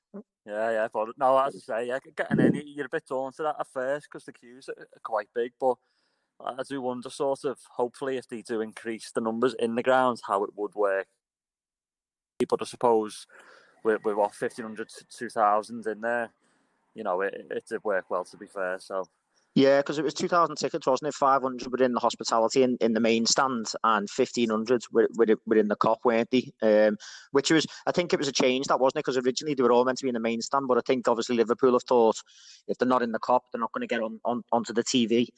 Yeah, 0.45 0.71
yeah, 0.73 0.89
but 0.93 1.09
no, 1.17 1.39
as 1.39 1.55
I 1.55 1.59
say, 1.59 1.89
yeah, 1.89 1.99
getting 2.17 2.41
in, 2.41 2.63
you're 2.67 2.87
a 2.87 2.89
bit 2.89 3.07
torn 3.07 3.33
to 3.35 3.45
that 3.45 3.57
at 3.61 3.67
first 3.69 4.09
because 4.11 4.25
the 4.25 4.33
queues 4.33 4.69
are 4.69 4.87
quite 5.05 5.29
big, 5.35 5.53
but 5.61 5.77
I 6.41 6.63
do 6.69 6.83
wonder, 6.83 7.11
sort 7.11 7.45
of, 7.45 7.59
hopefully, 7.71 8.17
if 8.17 8.27
they 8.27 8.43
do 8.43 8.61
increase 8.61 9.13
the 9.13 9.21
numbers 9.21 9.55
in 9.55 9.77
the 9.77 9.83
grounds, 9.85 10.23
how 10.27 10.43
it 10.43 10.51
would 10.57 10.75
work. 10.75 11.07
But 12.49 12.61
I 12.61 12.65
suppose 12.65 13.27
with, 13.85 14.01
with 14.05 14.17
what, 14.17 14.35
1,500 14.37 14.89
to 14.89 15.05
2,000 15.17 15.87
in 15.87 16.01
there, 16.01 16.31
you 16.95 17.05
know, 17.05 17.21
it, 17.21 17.47
it 17.51 17.65
did 17.69 17.85
work 17.85 18.11
well, 18.11 18.25
to 18.25 18.37
be 18.37 18.47
fair, 18.47 18.79
so... 18.81 19.07
Yeah, 19.55 19.81
because 19.81 19.99
it 19.99 20.05
was 20.05 20.15
2,000 20.15 20.57
tickets, 20.57 20.87
wasn't 20.87 21.09
it? 21.09 21.15
500 21.15 21.71
were 21.71 21.85
in 21.85 21.93
the 21.93 22.01
hospitality 22.01 22.63
in, 22.63 22.79
in 22.81 22.95
the 22.95 23.01
main 23.01 23.27
stand 23.27 23.67
and 23.85 24.09
1,500 24.09 24.85
were, 24.91 25.09
were, 25.15 25.27
were 25.47 25.57
in 25.57 25.69
the 25.69 25.77
Kop, 25.77 25.99
weren't 26.05 26.31
they? 26.31 26.51
Um, 26.63 26.97
which 27.33 27.51
was, 27.51 27.67
I 27.87 27.93
think 27.93 28.15
it 28.15 28.19
was 28.19 28.29
a 28.29 28.33
change, 28.33 28.67
that 28.69 28.81
wasn't 28.81 29.01
it? 29.01 29.05
Because 29.05 29.19
originally 29.19 29.53
they 29.55 29.63
were 29.63 29.73
all 29.73 29.85
meant 29.85 29.99
to 29.99 30.05
be 30.05 30.09
in 30.09 30.15
the 30.15 30.21
main 30.21 30.41
stand, 30.41 30.69
but 30.69 30.79
I 30.79 30.81
think 30.87 31.07
obviously 31.07 31.37
Liverpool 31.37 31.73
have 31.73 31.83
thought 31.83 32.17
if 32.67 32.79
they're 32.79 32.89
not 32.89 33.03
in 33.03 33.13
the 33.13 33.19
Kop, 33.19 33.41
they're 33.53 33.61
not 33.61 33.73
going 33.73 33.87
to 33.87 33.95
get 33.95 34.03
on, 34.03 34.21
on 34.25 34.43
onto 34.53 34.73
the 34.73 34.83
TV. 34.83 35.29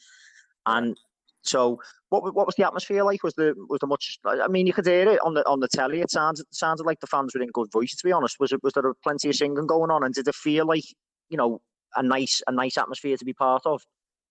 And 0.64 0.96
so, 1.42 1.80
what 2.08 2.22
what 2.34 2.46
was 2.46 2.54
the 2.54 2.66
atmosphere 2.66 3.04
like? 3.04 3.22
Was 3.22 3.34
the 3.34 3.54
was 3.68 3.80
there 3.80 3.88
much? 3.88 4.18
I 4.24 4.48
mean, 4.48 4.66
you 4.66 4.72
could 4.72 4.86
hear 4.86 5.08
it 5.08 5.20
on 5.22 5.34
the 5.34 5.46
on 5.46 5.60
the 5.60 5.68
telly. 5.68 6.00
It 6.00 6.10
sounded 6.10 6.46
sounded 6.50 6.86
like 6.86 7.00
the 7.00 7.06
fans 7.06 7.34
were 7.34 7.42
in 7.42 7.50
good 7.50 7.70
voice. 7.70 7.94
To 7.96 8.04
be 8.04 8.12
honest, 8.12 8.40
was 8.40 8.52
it 8.52 8.62
was 8.62 8.72
there 8.72 8.94
plenty 9.02 9.28
of 9.28 9.34
singing 9.34 9.66
going 9.66 9.90
on? 9.90 10.04
And 10.04 10.14
did 10.14 10.26
it 10.26 10.34
feel 10.34 10.66
like 10.66 10.84
you 11.28 11.36
know 11.36 11.60
a 11.96 12.02
nice 12.02 12.40
a 12.46 12.52
nice 12.52 12.78
atmosphere 12.78 13.16
to 13.18 13.24
be 13.24 13.34
part 13.34 13.66
of? 13.66 13.84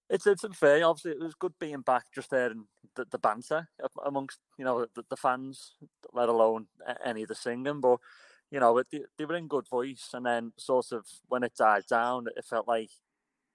It's 0.09 0.27
it's 0.27 0.43
unfair. 0.43 0.85
Obviously, 0.85 1.11
it 1.11 1.19
was 1.19 1.35
good 1.35 1.53
being 1.59 1.81
back 1.81 2.05
just 2.13 2.29
there 2.29 2.51
and 2.51 2.65
the, 2.95 3.05
the 3.09 3.17
banter 3.17 3.69
amongst 4.05 4.39
you 4.57 4.65
know 4.65 4.85
the, 4.95 5.03
the, 5.09 5.17
fans, 5.17 5.75
let 6.13 6.29
alone 6.29 6.67
any 7.03 7.23
of 7.23 7.29
the 7.29 7.35
singing. 7.35 7.81
But 7.81 7.99
you 8.51 8.59
know, 8.59 8.83
they, 8.91 9.01
they 9.17 9.25
were 9.25 9.35
in 9.35 9.47
good 9.47 9.67
voice, 9.67 10.09
and 10.13 10.25
then 10.25 10.53
sort 10.57 10.91
of 10.91 11.05
when 11.27 11.43
it 11.43 11.55
died 11.57 11.85
down, 11.89 12.27
it 12.35 12.45
felt 12.45 12.67
like 12.67 12.91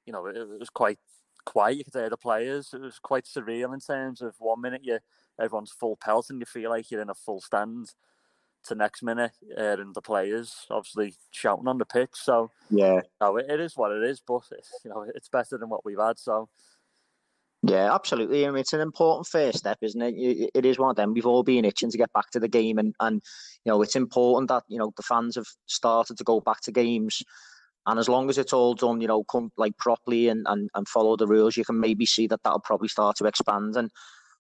you 0.07 0.13
know 0.13 0.27
it, 0.27 0.37
it 0.37 0.59
was 0.59 0.71
quite 0.71 0.99
quiet. 1.45 1.77
You 1.79 1.85
could 1.85 1.95
hear 1.95 2.11
the 2.11 2.17
players. 2.17 2.73
It 2.73 2.81
was 2.81 2.99
quite 2.99 3.25
surreal 3.25 3.73
in 3.75 3.81
terms 3.81 4.21
of 4.23 4.35
one 4.39 4.61
minute 4.61 4.83
you 4.85 4.99
everyone's 5.41 5.71
full 5.71 5.97
pelt 5.97 6.31
and 6.31 6.41
you 6.41 6.47
feel 6.47 6.71
like 6.71 6.91
you're 6.91 7.01
in 7.01 7.11
a 7.11 7.15
full 7.15 7.41
stand 7.41 7.93
to 8.69 8.75
next 8.75 9.03
minute 9.03 9.33
uh, 9.57 9.77
and 9.79 9.95
the 9.95 10.01
players 10.01 10.66
obviously 10.71 11.14
shouting 11.31 11.69
on 11.69 11.79
the 11.79 11.85
pitch. 11.85 12.11
So 12.14 12.51
yeah, 12.71 13.01
no, 13.21 13.37
it, 13.37 13.47
it 13.49 13.61
is 13.61 13.77
what 13.77 13.93
it 13.93 14.03
is, 14.03 14.23
but 14.27 14.43
you 14.85 14.91
know 14.91 15.05
it's 15.14 15.29
better 15.29 15.59
than 15.59 15.69
what 15.69 15.85
we've 15.85 15.99
had. 15.99 16.19
So 16.19 16.49
yeah, 17.62 17.93
absolutely. 17.93 18.47
I 18.47 18.51
mean, 18.51 18.61
it's 18.61 18.73
an 18.73 18.81
important 18.81 19.27
first 19.27 19.59
step, 19.59 19.79
isn't 19.83 20.01
it? 20.01 20.14
It 20.55 20.64
is 20.64 20.79
one 20.79 20.91
of 20.91 20.97
them. 20.97 21.12
We've 21.12 21.27
all 21.27 21.43
been 21.43 21.64
itching 21.64 21.91
to 21.91 21.99
get 21.99 22.12
back 22.12 22.31
to 22.31 22.41
the 22.41 22.49
game, 22.49 22.79
and 22.79 22.95
and 23.01 23.21
you 23.64 23.73
know 23.73 23.83
it's 23.83 23.97
important 23.97 24.49
that 24.49 24.62
you 24.69 24.79
know 24.79 24.93
the 24.97 25.03
fans 25.03 25.35
have 25.37 25.49
started 25.66 26.16
to 26.19 26.25
go 26.25 26.41
back 26.41 26.61
to 26.62 26.73
games. 26.73 27.23
And 27.87 27.99
as 27.99 28.09
long 28.09 28.29
as 28.29 28.37
it's 28.37 28.53
all 28.53 28.75
done, 28.75 29.01
you 29.01 29.09
know, 29.09 29.25
come 29.25 29.51
like 29.57 29.75
properly 29.79 30.29
and, 30.29 30.45
and, 30.47 30.69
and 30.75 30.87
follow 30.87 31.16
the 31.16 31.27
rules, 31.27 31.57
you 31.57 31.64
can 31.64 31.81
maybe 31.81 32.05
see 32.05 32.27
that 32.27 32.43
that'll 32.45 32.61
probably 32.61 32.89
start 32.89 33.16
to 33.16 33.25
expand. 33.25 33.77
And 33.77 33.91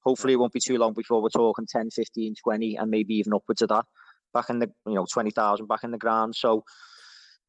hopefully 0.04 0.34
it 0.34 0.36
won't 0.36 0.52
be 0.52 0.60
too 0.60 0.76
long 0.76 0.92
before 0.92 1.22
we're 1.22 1.30
talking 1.30 1.66
10, 1.66 1.88
15, 1.90 2.34
20, 2.44 2.76
and 2.76 2.90
maybe 2.90 3.14
even 3.14 3.32
upwards 3.32 3.62
of 3.62 3.70
that 3.70 3.86
back 4.32 4.50
in 4.50 4.58
the 4.58 4.70
you 4.86 4.94
know 4.94 5.06
twenty 5.12 5.30
thousand 5.30 5.66
back 5.66 5.84
in 5.84 5.90
the 5.90 5.98
ground. 5.98 6.34
So 6.34 6.64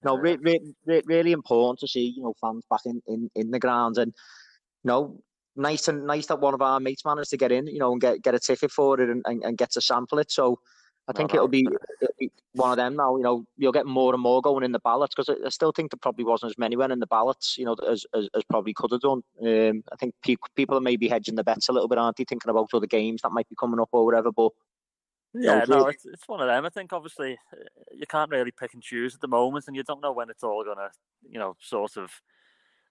you 0.04 0.10
know, 0.10 0.18
re- 0.18 0.38
re- 0.42 0.74
re- 0.86 1.02
really 1.06 1.32
important 1.32 1.80
to 1.80 1.88
see 1.88 2.14
you 2.16 2.24
know 2.24 2.34
fans 2.40 2.64
back 2.70 2.82
in, 2.86 3.02
in, 3.08 3.30
in 3.36 3.52
the 3.52 3.60
ground, 3.60 3.98
and 3.98 4.14
you 4.84 4.88
know, 4.88 5.22
nice 5.56 5.88
and 5.88 6.06
nice 6.06 6.28
that 6.28 6.40
one 6.40 6.54
of 6.54 6.62
our 6.62 6.80
mates 6.80 7.06
managed 7.06 7.32
to 7.32 7.38
get 7.38 7.52
in, 7.52 7.68
you 7.68 7.80
know, 7.80 7.92
and 7.92 8.02
get 8.02 8.22
get 8.22 8.36
a 8.36 8.40
ticket 8.40 8.72
for 8.72 9.00
it 9.00 9.10
and, 9.10 9.22
and, 9.26 9.44
and 9.44 9.58
get 9.58 9.72
to 9.72 9.82
sample 9.82 10.20
it. 10.20 10.32
So 10.32 10.60
I 11.10 11.12
think 11.12 11.34
it'll 11.34 11.48
be, 11.48 11.68
it'll 12.02 12.14
be, 12.20 12.30
one 12.54 12.70
of 12.70 12.78
them 12.78 12.96
now. 12.96 13.18
You 13.18 13.24
know, 13.24 13.44
you'll 13.58 13.72
get 13.72 13.88
more 13.88 14.14
and 14.14 14.22
more 14.22 14.42
going 14.42 14.64
in 14.64 14.72
the 14.72 14.80
ballots 14.80 15.16
because 15.16 15.28
I, 15.28 15.48
I, 15.48 15.50
still 15.50 15.72
think 15.72 15.90
there 15.90 15.98
probably 16.00 16.24
wasn't 16.24 16.52
as 16.52 16.58
many 16.60 16.76
went 16.76 16.92
in 16.92 17.00
the 17.00 17.08
ballots, 17.08 17.58
you 17.58 17.66
know, 17.66 17.76
as 17.90 18.06
as, 18.14 18.30
as 18.36 18.44
probably 18.44 18.74
could 18.74 18.92
have 18.92 19.02
done. 19.02 19.24
Um, 19.42 19.84
I 19.92 19.96
think 20.00 20.14
pe- 20.24 20.36
people 20.56 20.78
are 20.78 20.82
maybe 20.82 21.08
hedging 21.08 21.36
the 21.36 21.44
bets 21.44 21.68
a 21.68 21.74
little 21.74 21.88
bit, 21.88 21.98
aren't 21.98 22.18
they? 22.18 22.26
Thinking 22.26 22.50
about 22.50 22.70
other 22.74 22.86
games 22.86 23.22
that 23.24 23.32
might 23.32 23.50
be 23.50 23.56
coming 23.60 23.80
up 23.80 23.90
or 23.92 24.06
whatever. 24.06 24.32
But 24.32 24.52
yeah, 25.34 25.66
no, 25.68 25.88
it's 25.88 26.06
it's 26.06 26.28
one 26.28 26.42
of 26.42 26.48
them. 26.48 26.66
I 26.66 26.70
think 26.70 26.92
obviously 26.92 27.38
uh, 27.54 27.58
you 27.94 28.06
can't 28.08 28.32
really 28.32 28.52
pick 28.52 28.74
and 28.74 28.82
choose 28.82 29.16
at 29.16 29.22
the 29.22 29.28
moment, 29.28 29.66
and 29.68 29.76
you 29.76 29.84
don't 29.84 30.02
know 30.02 30.12
when 30.12 30.30
it's 30.30 30.44
all 30.44 30.64
gonna, 30.64 30.90
you 31.30 31.40
know, 31.40 31.56
sort 31.60 31.98
of 31.98 32.12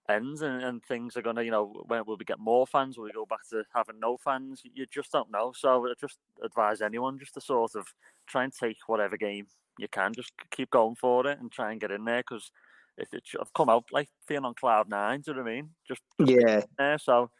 ends 0.09 0.41
and, 0.43 0.63
and 0.63 0.83
things 0.85 1.17
are 1.17 1.23
gonna, 1.23 1.43
you 1.43 1.51
know, 1.51 1.85
when 1.87 2.05
will 2.07 2.17
we 2.17 2.25
get 2.25 2.39
more 2.39 2.67
fans? 2.67 2.97
Will 2.97 3.05
we 3.05 3.13
go 3.13 3.27
back 3.27 3.47
to 3.51 3.65
having 3.75 4.01
no 4.01 4.17
fans? 4.17 4.63
You 4.75 4.87
just 4.87 5.13
don't 5.13 5.31
know. 5.31 5.53
So 5.57 5.87
I 5.87 5.93
just 6.01 6.19
advise 6.43 6.81
anyone 6.81 7.19
just 7.19 7.35
to 7.35 7.41
sort 7.41 7.75
of 7.75 7.87
try 8.27 8.45
and 8.45 8.53
take 8.53 8.77
whatever 8.87 9.17
game 9.17 9.47
you 9.79 9.89
can, 9.89 10.13
just 10.13 10.33
keep 10.51 10.71
going 10.71 10.95
for 10.95 11.27
it 11.27 11.41
and 11.41 11.51
try 11.51 11.73
and 11.73 11.81
get 11.81 11.91
in 11.91 12.05
there 12.05 12.23
because 12.29 12.51
if 12.97 13.13
it, 13.13 13.23
I've 13.41 13.53
come 13.53 13.69
out 13.69 13.85
like 13.93 14.09
feeling 14.27 14.45
on 14.45 14.55
cloud 14.55 14.89
nine. 14.89 15.21
Do 15.21 15.31
you 15.31 15.37
know 15.37 15.43
what 15.43 15.51
I 15.51 15.55
mean? 15.55 15.71
Just, 15.87 16.03
just 16.21 16.31
yeah. 16.31 16.63
There, 16.79 16.99
so, 16.99 17.31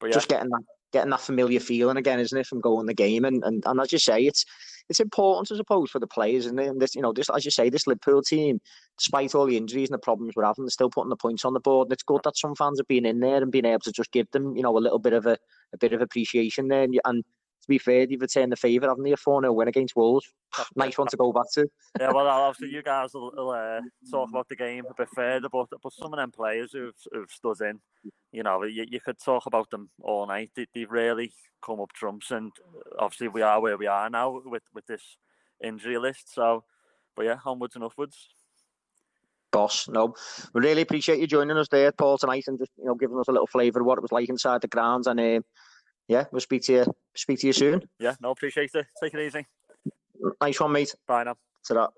but 0.00 0.06
yeah. 0.06 0.14
just 0.14 0.28
getting 0.28 0.50
that 0.50 0.62
getting 0.92 1.10
that 1.10 1.20
familiar 1.20 1.60
feeling 1.60 1.96
again, 1.96 2.20
isn't 2.20 2.38
it, 2.38 2.46
from 2.46 2.60
going 2.60 2.86
the 2.86 2.94
game? 2.94 3.24
And, 3.24 3.42
and 3.44 3.62
and 3.66 3.80
as 3.80 3.92
you 3.92 3.98
say, 3.98 4.22
it's 4.22 4.44
it's 4.88 5.00
important, 5.00 5.50
I 5.52 5.56
suppose, 5.56 5.90
for 5.90 5.98
the 5.98 6.06
players. 6.06 6.46
And 6.46 6.80
this, 6.80 6.94
you 6.94 7.02
know, 7.02 7.12
this 7.12 7.28
as 7.28 7.44
you 7.44 7.50
say, 7.50 7.70
this 7.70 7.86
Liverpool 7.86 8.22
team, 8.22 8.60
despite 8.98 9.34
all 9.34 9.46
the 9.46 9.56
injuries 9.56 9.88
and 9.88 9.94
the 9.94 10.02
problems 10.02 10.34
we're 10.36 10.44
having, 10.44 10.64
they're 10.64 10.70
still 10.70 10.90
putting 10.90 11.10
the 11.10 11.16
points 11.16 11.44
on 11.44 11.54
the 11.54 11.60
board. 11.60 11.86
And 11.86 11.92
it's 11.92 12.02
good 12.02 12.20
that 12.24 12.36
some 12.36 12.54
fans 12.54 12.78
have 12.78 12.86
been 12.86 13.06
in 13.06 13.20
there 13.20 13.42
and 13.42 13.50
been 13.50 13.66
able 13.66 13.80
to 13.80 13.92
just 13.92 14.12
give 14.12 14.30
them, 14.30 14.56
you 14.56 14.62
know, 14.62 14.76
a 14.76 14.78
little 14.78 15.00
bit 15.00 15.12
of 15.12 15.26
a, 15.26 15.36
a 15.72 15.78
bit 15.78 15.92
of 15.92 16.02
appreciation 16.02 16.68
there. 16.68 16.84
And, 16.84 17.00
and 17.04 17.24
to 17.66 17.68
be 17.68 17.78
fair, 17.78 18.06
you've 18.08 18.20
returned 18.20 18.52
the 18.52 18.56
favour, 18.56 18.86
haven't 18.86 19.02
they? 19.02 19.12
A 19.12 19.16
4 19.16 19.42
0 19.42 19.52
win 19.52 19.66
against 19.66 19.96
Wolves. 19.96 20.32
nice 20.76 20.96
one 20.96 21.08
to 21.08 21.16
go 21.16 21.32
back 21.32 21.50
to. 21.54 21.66
yeah, 22.00 22.12
well, 22.12 22.28
obviously, 22.28 22.74
you 22.74 22.82
guys 22.82 23.12
will, 23.12 23.32
will 23.34 23.50
uh, 23.50 23.80
talk 24.08 24.28
about 24.28 24.48
the 24.48 24.54
game 24.54 24.84
a 24.88 24.94
bit 24.94 25.08
further, 25.12 25.48
but, 25.48 25.66
but 25.82 25.92
some 25.92 26.12
of 26.12 26.18
them 26.18 26.30
players 26.30 26.70
who've, 26.72 26.94
who've 27.10 27.30
stood 27.30 27.60
in, 27.62 27.80
you 28.30 28.44
know, 28.44 28.62
you, 28.62 28.86
you 28.88 29.00
could 29.00 29.18
talk 29.18 29.46
about 29.46 29.68
them 29.70 29.90
all 30.00 30.26
night. 30.28 30.52
They, 30.54 30.66
they've 30.72 30.90
really 30.90 31.32
come 31.64 31.80
up 31.80 31.92
trumps, 31.92 32.30
and 32.30 32.52
obviously, 32.98 33.28
we 33.28 33.42
are 33.42 33.60
where 33.60 33.76
we 33.76 33.88
are 33.88 34.08
now 34.08 34.40
with, 34.44 34.62
with 34.72 34.86
this 34.86 35.16
injury 35.62 35.98
list. 35.98 36.32
So, 36.32 36.62
but 37.16 37.24
yeah, 37.24 37.38
onwards 37.44 37.74
and 37.74 37.84
upwards. 37.84 38.28
Boss, 39.50 39.88
no, 39.88 40.14
we 40.52 40.60
really 40.60 40.82
appreciate 40.82 41.18
you 41.18 41.26
joining 41.26 41.56
us 41.56 41.68
there, 41.68 41.90
Paul, 41.90 42.18
tonight, 42.18 42.44
and 42.46 42.58
just 42.58 42.72
you 42.78 42.84
know 42.84 42.94
giving 42.94 43.18
us 43.18 43.28
a 43.28 43.32
little 43.32 43.46
flavour 43.46 43.80
of 43.80 43.86
what 43.86 43.98
it 43.98 44.02
was 44.02 44.12
like 44.12 44.28
inside 44.28 44.60
the 44.60 44.68
grounds. 44.68 45.06
And 45.06 45.18
uh, 45.18 45.40
yeah, 46.08 46.24
we'll 46.30 46.40
speak 46.40 46.62
to 46.64 46.72
you. 46.72 46.94
Speak 47.14 47.40
to 47.40 47.46
you 47.48 47.52
soon. 47.52 47.88
Yeah, 47.98 48.14
no, 48.20 48.30
appreciate 48.30 48.70
it. 48.74 48.86
Take 49.02 49.14
it 49.14 49.20
easy. 49.20 49.46
Nice 50.40 50.60
one, 50.60 50.72
mate. 50.72 50.94
Bye 51.06 51.24
now. 51.24 51.36
To 51.66 51.74
that. 51.74 51.90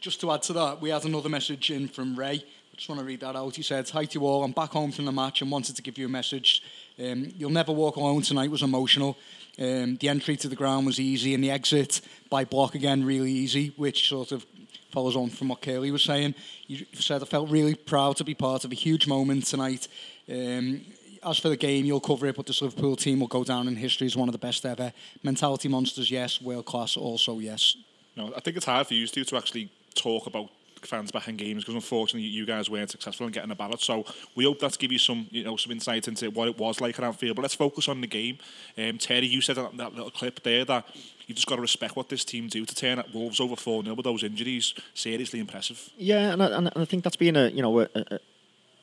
Just 0.00 0.20
to 0.22 0.32
add 0.32 0.42
to 0.44 0.52
that, 0.54 0.80
we 0.80 0.90
had 0.90 1.04
another 1.04 1.28
message 1.28 1.70
in 1.70 1.86
from 1.88 2.18
Ray. 2.18 2.44
I 2.72 2.76
just 2.76 2.88
want 2.88 3.00
to 3.00 3.06
read 3.06 3.20
that 3.20 3.36
out. 3.36 3.54
He 3.54 3.62
said, 3.62 3.88
Hi 3.90 4.06
to 4.06 4.18
you 4.18 4.26
all. 4.26 4.42
I'm 4.42 4.52
back 4.52 4.70
home 4.70 4.90
from 4.90 5.04
the 5.04 5.12
match 5.12 5.42
and 5.42 5.50
wanted 5.50 5.76
to 5.76 5.82
give 5.82 5.98
you 5.98 6.06
a 6.06 6.08
message 6.08 6.62
Um, 6.98 7.30
You'll 7.36 7.50
Never 7.50 7.72
Walk 7.72 7.96
Alone 7.96 8.22
tonight 8.22 8.50
was 8.50 8.62
emotional. 8.62 9.18
Um, 9.58 9.96
the 9.96 10.08
entry 10.08 10.36
to 10.36 10.48
the 10.48 10.56
ground 10.56 10.86
was 10.86 10.98
easy, 10.98 11.34
and 11.34 11.44
the 11.44 11.50
exit 11.50 12.00
by 12.30 12.44
block 12.46 12.74
again 12.74 13.04
really 13.04 13.30
easy, 13.30 13.74
which 13.76 14.08
sort 14.08 14.32
of 14.32 14.46
follows 14.90 15.14
on 15.16 15.28
from 15.28 15.48
what 15.48 15.60
Curly 15.60 15.90
was 15.90 16.02
saying. 16.02 16.34
You 16.66 16.86
said 16.94 17.22
I 17.22 17.26
felt 17.26 17.50
really 17.50 17.74
proud 17.74 18.16
to 18.16 18.24
be 18.24 18.34
part 18.34 18.64
of 18.64 18.72
a 18.72 18.74
huge 18.74 19.06
moment 19.06 19.46
tonight. 19.46 19.88
Um, 20.30 20.82
as 21.24 21.38
for 21.38 21.48
the 21.48 21.56
game, 21.56 21.84
you'll 21.84 22.00
cover 22.00 22.26
it, 22.26 22.36
but 22.36 22.46
this 22.46 22.62
Liverpool 22.62 22.96
team 22.96 23.20
will 23.20 23.28
go 23.28 23.44
down 23.44 23.68
in 23.68 23.76
history 23.76 24.06
as 24.06 24.16
one 24.16 24.28
of 24.28 24.32
the 24.32 24.38
best 24.38 24.64
ever. 24.66 24.92
Mentality 25.22 25.68
monsters, 25.68 26.10
yes. 26.10 26.40
World 26.40 26.66
class, 26.66 26.96
also 26.96 27.38
yes. 27.38 27.76
No, 28.16 28.32
I 28.36 28.40
think 28.40 28.56
it's 28.56 28.66
hard 28.66 28.86
for 28.86 28.94
you 28.94 29.06
two 29.06 29.24
to 29.24 29.36
actually 29.36 29.70
talk 29.94 30.26
about 30.26 30.50
fans 30.86 31.12
behind 31.12 31.38
games 31.38 31.62
because 31.62 31.76
unfortunately 31.76 32.28
you 32.28 32.44
guys 32.44 32.68
weren't 32.68 32.90
successful 32.90 33.26
in 33.26 33.32
getting 33.32 33.50
a 33.50 33.54
ballot. 33.54 33.80
So 33.80 34.04
we 34.34 34.44
hope 34.44 34.58
that's 34.58 34.76
give 34.76 34.92
you 34.92 34.98
some 34.98 35.26
you 35.30 35.44
know 35.44 35.56
some 35.56 35.72
insight 35.72 36.08
into 36.08 36.30
what 36.30 36.48
it 36.48 36.58
was 36.58 36.80
like 36.80 36.98
at 36.98 37.04
Anfield. 37.04 37.36
But 37.36 37.42
let's 37.42 37.54
focus 37.54 37.88
on 37.88 38.00
the 38.00 38.06
game. 38.06 38.38
Um, 38.76 38.98
Terry, 38.98 39.26
you 39.26 39.40
said 39.40 39.56
that, 39.56 39.76
that 39.76 39.94
little 39.94 40.10
clip 40.10 40.42
there 40.42 40.64
that 40.64 40.86
you 41.26 41.34
just 41.34 41.46
got 41.46 41.56
to 41.56 41.62
respect 41.62 41.96
what 41.96 42.08
this 42.08 42.24
team 42.24 42.48
do 42.48 42.66
to 42.66 42.74
turn 42.74 42.98
at 42.98 43.14
Wolves 43.14 43.40
over 43.40 43.56
4 43.56 43.84
0 43.84 43.94
with 43.94 44.04
those 44.04 44.22
injuries. 44.22 44.74
Seriously 44.94 45.40
impressive. 45.40 45.90
Yeah, 45.96 46.32
and 46.32 46.42
I, 46.42 46.46
and 46.56 46.72
I 46.74 46.84
think 46.84 47.04
that's 47.04 47.16
been 47.16 47.36
a 47.36 47.48
you 47.48 47.62
know 47.62 47.80
a, 47.80 47.88
a, 47.94 48.18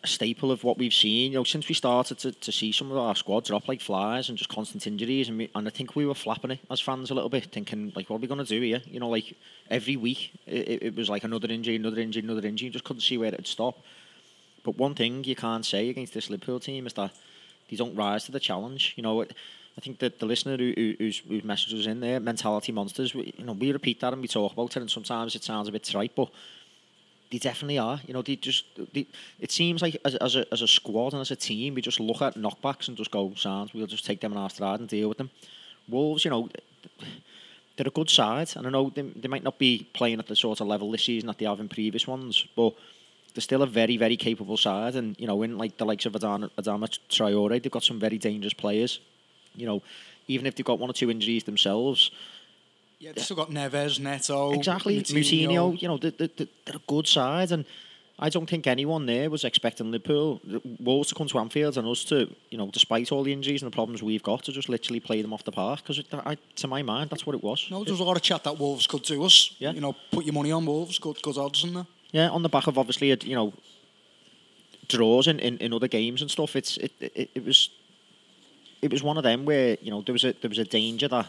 a 0.04 0.08
staple 0.08 0.52
of 0.52 0.64
what 0.64 0.78
we've 0.78 0.94
seen. 0.94 1.32
You 1.32 1.40
know, 1.40 1.44
since 1.44 1.68
we 1.68 1.76
started 1.76 2.20
to, 2.20 2.32
to 2.32 2.52
see 2.52 2.72
some 2.72 2.92
of 2.92 2.98
our 2.98 3.16
squad 3.16 3.46
drop 3.46 3.68
like 3.68 3.82
flies 3.82 4.30
and 4.30 4.38
just 4.38 4.50
constant 4.50 4.88
injuries, 4.88 5.28
and, 5.28 5.38
we, 5.38 5.50
and 5.54 5.68
I 5.68 5.72
think 5.72 5.96
we 5.96 6.06
were 6.06 6.16
flapping 6.16 6.52
it 6.52 6.60
as 6.72 6.80
fans 6.80 7.12
a 7.12 7.14
little 7.14 7.30
bit, 7.30 7.46
thinking 7.52 7.92
like, 7.96 8.10
what 8.10 8.18
are 8.18 8.20
we 8.20 8.28
going 8.28 8.44
to 8.44 8.46
do 8.46 8.62
here? 8.62 8.82
You 8.86 9.00
know, 9.00 9.10
like 9.10 9.36
every 9.70 9.98
week 9.98 10.32
it, 10.46 10.84
it 10.84 10.96
was 10.96 11.10
like 11.10 11.24
another 11.24 11.50
injury, 11.50 11.76
another 11.76 12.00
injury, 12.00 12.24
another 12.24 12.48
injury. 12.48 12.68
You 12.68 12.74
just 12.74 12.86
couldn't 12.86 13.02
see 13.02 13.18
where 13.18 13.30
it'd 13.30 13.48
stop. 13.48 13.78
But 14.64 14.78
one 14.78 14.96
thing 14.96 15.24
you 15.24 15.36
can't 15.36 15.66
say 15.66 15.90
against 15.90 16.14
this 16.14 16.30
Liverpool 16.30 16.60
team 16.60 16.88
is 16.88 16.94
that 16.94 17.12
they 17.70 17.76
don't 17.76 17.96
rise 17.96 18.26
to 18.26 18.32
the 18.32 18.40
challenge. 18.40 18.94
You 18.96 19.04
know, 19.04 19.22
I 19.24 19.82
think 19.82 20.00
that 20.00 20.20
the 20.20 20.26
listener 20.26 20.58
who, 20.58 20.74
who, 20.76 20.96
who's, 20.98 21.20
whose 21.20 21.44
message 21.44 21.74
was 21.74 21.88
in 21.88 22.00
there, 22.00 22.20
mentality 22.20 22.72
monsters. 22.72 23.14
We, 23.14 23.34
you 23.38 23.46
know, 23.46 23.54
we 23.54 23.72
repeat 23.72 24.00
that 24.02 24.14
and 24.14 24.22
we 24.22 24.28
talk 24.28 24.54
about 24.54 24.76
it, 24.76 24.82
and 24.82 24.92
sometimes 24.92 25.36
it 25.36 25.44
sounds 25.44 25.68
a 25.68 25.72
bit 25.72 25.84
trite, 25.84 26.14
but 26.16 26.30
they 27.32 27.38
definitely 27.38 27.78
are. 27.78 28.00
You 28.08 28.14
know, 28.14 28.22
they 28.22 28.36
just. 28.36 28.66
They, 28.94 29.08
it 29.40 29.52
seems 29.52 29.82
like 29.82 29.98
as, 30.04 30.16
as 30.16 30.36
a 30.36 30.46
as 30.52 30.62
a 30.62 30.68
squad 30.68 31.14
and 31.14 31.22
as 31.22 31.32
a 31.32 31.36
team, 31.36 31.76
we 31.76 31.82
just 31.82 32.00
look 32.00 32.22
at 32.22 32.36
knockbacks 32.36 32.88
and 32.88 32.98
just 32.98 33.12
go, 33.12 33.34
"Sounds, 33.36 33.74
we'll 33.74 33.88
just 33.88 34.06
take 34.06 34.22
them 34.22 34.32
in 34.32 34.38
our 34.38 34.50
stride 34.50 34.80
and 34.80 34.90
deal 34.90 35.10
with 35.10 35.18
them." 35.18 35.30
Wolves, 35.88 36.26
you 36.26 36.32
know, 36.32 36.50
they're 37.76 37.88
a 37.88 37.92
good 37.92 38.10
side, 38.10 38.52
and 38.56 38.68
I 38.68 38.70
know 38.70 38.90
they, 38.90 39.02
they 39.02 39.28
might 39.28 39.44
not 39.44 39.58
be 39.58 39.88
playing 39.94 40.20
at 40.20 40.28
the 40.28 40.36
sort 40.36 40.60
of 40.62 40.68
level 40.68 40.92
this 40.92 41.04
season 41.04 41.28
that 41.28 41.38
they 41.38 41.46
have 41.46 41.60
in 41.60 41.70
previous 41.70 42.08
ones, 42.08 42.46
but 42.56 42.74
they're 43.34 43.42
still 43.42 43.62
a 43.62 43.68
very, 43.68 43.98
very 43.98 44.18
capable 44.18 44.58
side. 44.58 44.96
And 44.96 45.16
you 45.20 45.28
know, 45.28 45.42
in 45.44 45.58
like 45.58 45.78
the 45.78 45.86
likes 45.86 46.06
of 46.06 46.14
Adama, 46.14 46.50
Adama 46.58 46.90
Traore, 47.10 47.62
they've 47.62 47.72
got 47.72 47.84
some 47.84 48.00
very 48.00 48.18
dangerous 48.18 48.54
players. 48.54 49.00
You 49.56 49.66
know, 49.66 49.82
even 50.28 50.46
if 50.46 50.56
they've 50.56 50.66
got 50.66 50.80
one 50.80 50.90
or 50.90 50.94
two 50.94 51.12
injuries 51.12 51.44
themselves, 51.44 52.12
Yeah, 53.00 53.14
they've 53.14 53.24
still 53.24 53.38
got 53.38 53.50
Neves, 53.50 54.00
Neto, 54.00 54.52
exactly. 54.52 55.02
Moutinho, 55.02 55.82
you 55.82 55.88
know, 55.88 55.98
they're, 55.98 56.12
they're, 56.12 56.30
they're 56.38 56.76
a 56.76 56.82
good 56.88 57.08
side, 57.08 57.52
and 57.52 57.66
I 58.22 58.28
don't 58.30 58.50
think 58.50 58.68
anyone 58.68 59.06
there 59.06 59.30
was 59.30 59.46
expecting 59.46 59.92
Liverpool, 59.92 60.42
Wolves 60.82 61.08
to 61.10 61.16
come 61.16 61.28
to 61.30 61.40
Anfield 61.40 61.78
and 61.78 61.88
us 61.88 62.04
to, 62.06 62.30
you 62.50 62.58
know, 62.58 62.70
despite 62.70 63.14
all 63.14 63.24
the 63.24 63.32
injuries 63.32 63.62
and 63.62 63.72
the 63.72 63.76
problems 63.76 64.04
we've 64.04 64.22
got, 64.22 64.44
to 64.44 64.52
just 64.52 64.68
literally 64.68 65.00
play 65.00 65.22
them 65.22 65.32
off 65.32 65.46
the 65.46 65.54
park. 65.54 65.82
Because 65.82 66.04
to 66.58 66.68
my 66.68 66.82
mind, 66.82 67.10
that's 67.10 67.26
what 67.26 67.34
it 67.34 67.42
was. 67.42 67.66
No, 67.72 67.86
there 67.86 67.94
was 67.94 68.02
a 68.02 68.04
lot 68.04 68.18
of 68.18 68.22
chat 68.22 68.44
that 68.44 68.60
Wolves 68.60 68.88
could 68.88 69.04
do 69.04 69.24
us. 69.24 69.56
Yeah. 69.60 69.72
You 69.72 69.80
know, 69.80 69.96
put 70.12 70.26
your 70.26 70.34
money 70.34 70.52
on 70.52 70.66
Wolves, 70.66 71.00
good, 71.00 71.22
good 71.22 71.38
odds 71.38 71.64
in 71.64 71.76
there. 71.76 71.88
Yeah, 72.12 72.30
on 72.30 72.44
the 72.44 72.50
back 72.50 72.68
of 72.68 72.78
obviously, 72.78 73.18
you 73.24 73.36
know, 73.36 73.54
draws 74.90 75.28
in, 75.28 75.40
in, 75.40 75.58
in 75.60 75.74
other 75.74 75.88
games 75.88 76.22
and 76.22 76.30
stuff. 76.30 76.58
It's 76.58 76.76
it, 76.78 76.92
it, 77.00 77.30
it 77.36 77.46
was 77.46 77.70
it 78.82 78.92
was 78.92 79.02
one 79.02 79.18
of 79.18 79.24
them 79.24 79.46
where 79.46 79.78
you 79.82 79.92
know 79.92 80.02
there 80.02 80.14
was 80.14 80.26
a 80.26 80.34
there 80.42 80.50
was 80.50 80.58
a 80.58 80.66
danger 80.66 81.08
that 81.08 81.28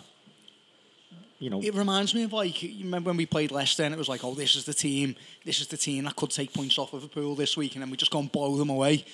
you 1.40 1.50
know 1.50 1.60
It 1.60 1.74
reminds 1.74 2.14
me 2.14 2.22
of 2.22 2.32
like 2.32 2.62
you 2.62 2.84
remember 2.84 3.08
when 3.10 3.16
we 3.16 3.26
played 3.26 3.50
Leicester 3.50 3.82
and 3.82 3.92
it 3.92 3.98
was 3.98 4.08
like, 4.08 4.22
oh, 4.22 4.34
this 4.34 4.54
is 4.54 4.64
the 4.64 4.74
team, 4.74 5.16
this 5.44 5.60
is 5.60 5.66
the 5.66 5.76
team 5.76 6.04
that 6.04 6.14
could 6.14 6.30
take 6.30 6.52
points 6.52 6.78
off 6.78 6.92
Liverpool 6.92 7.34
this 7.34 7.56
week, 7.56 7.74
and 7.74 7.82
then 7.82 7.90
we 7.90 7.96
just 7.96 8.12
go 8.12 8.20
and 8.20 8.30
blow 8.30 8.56
them 8.56 8.70
away. 8.70 9.04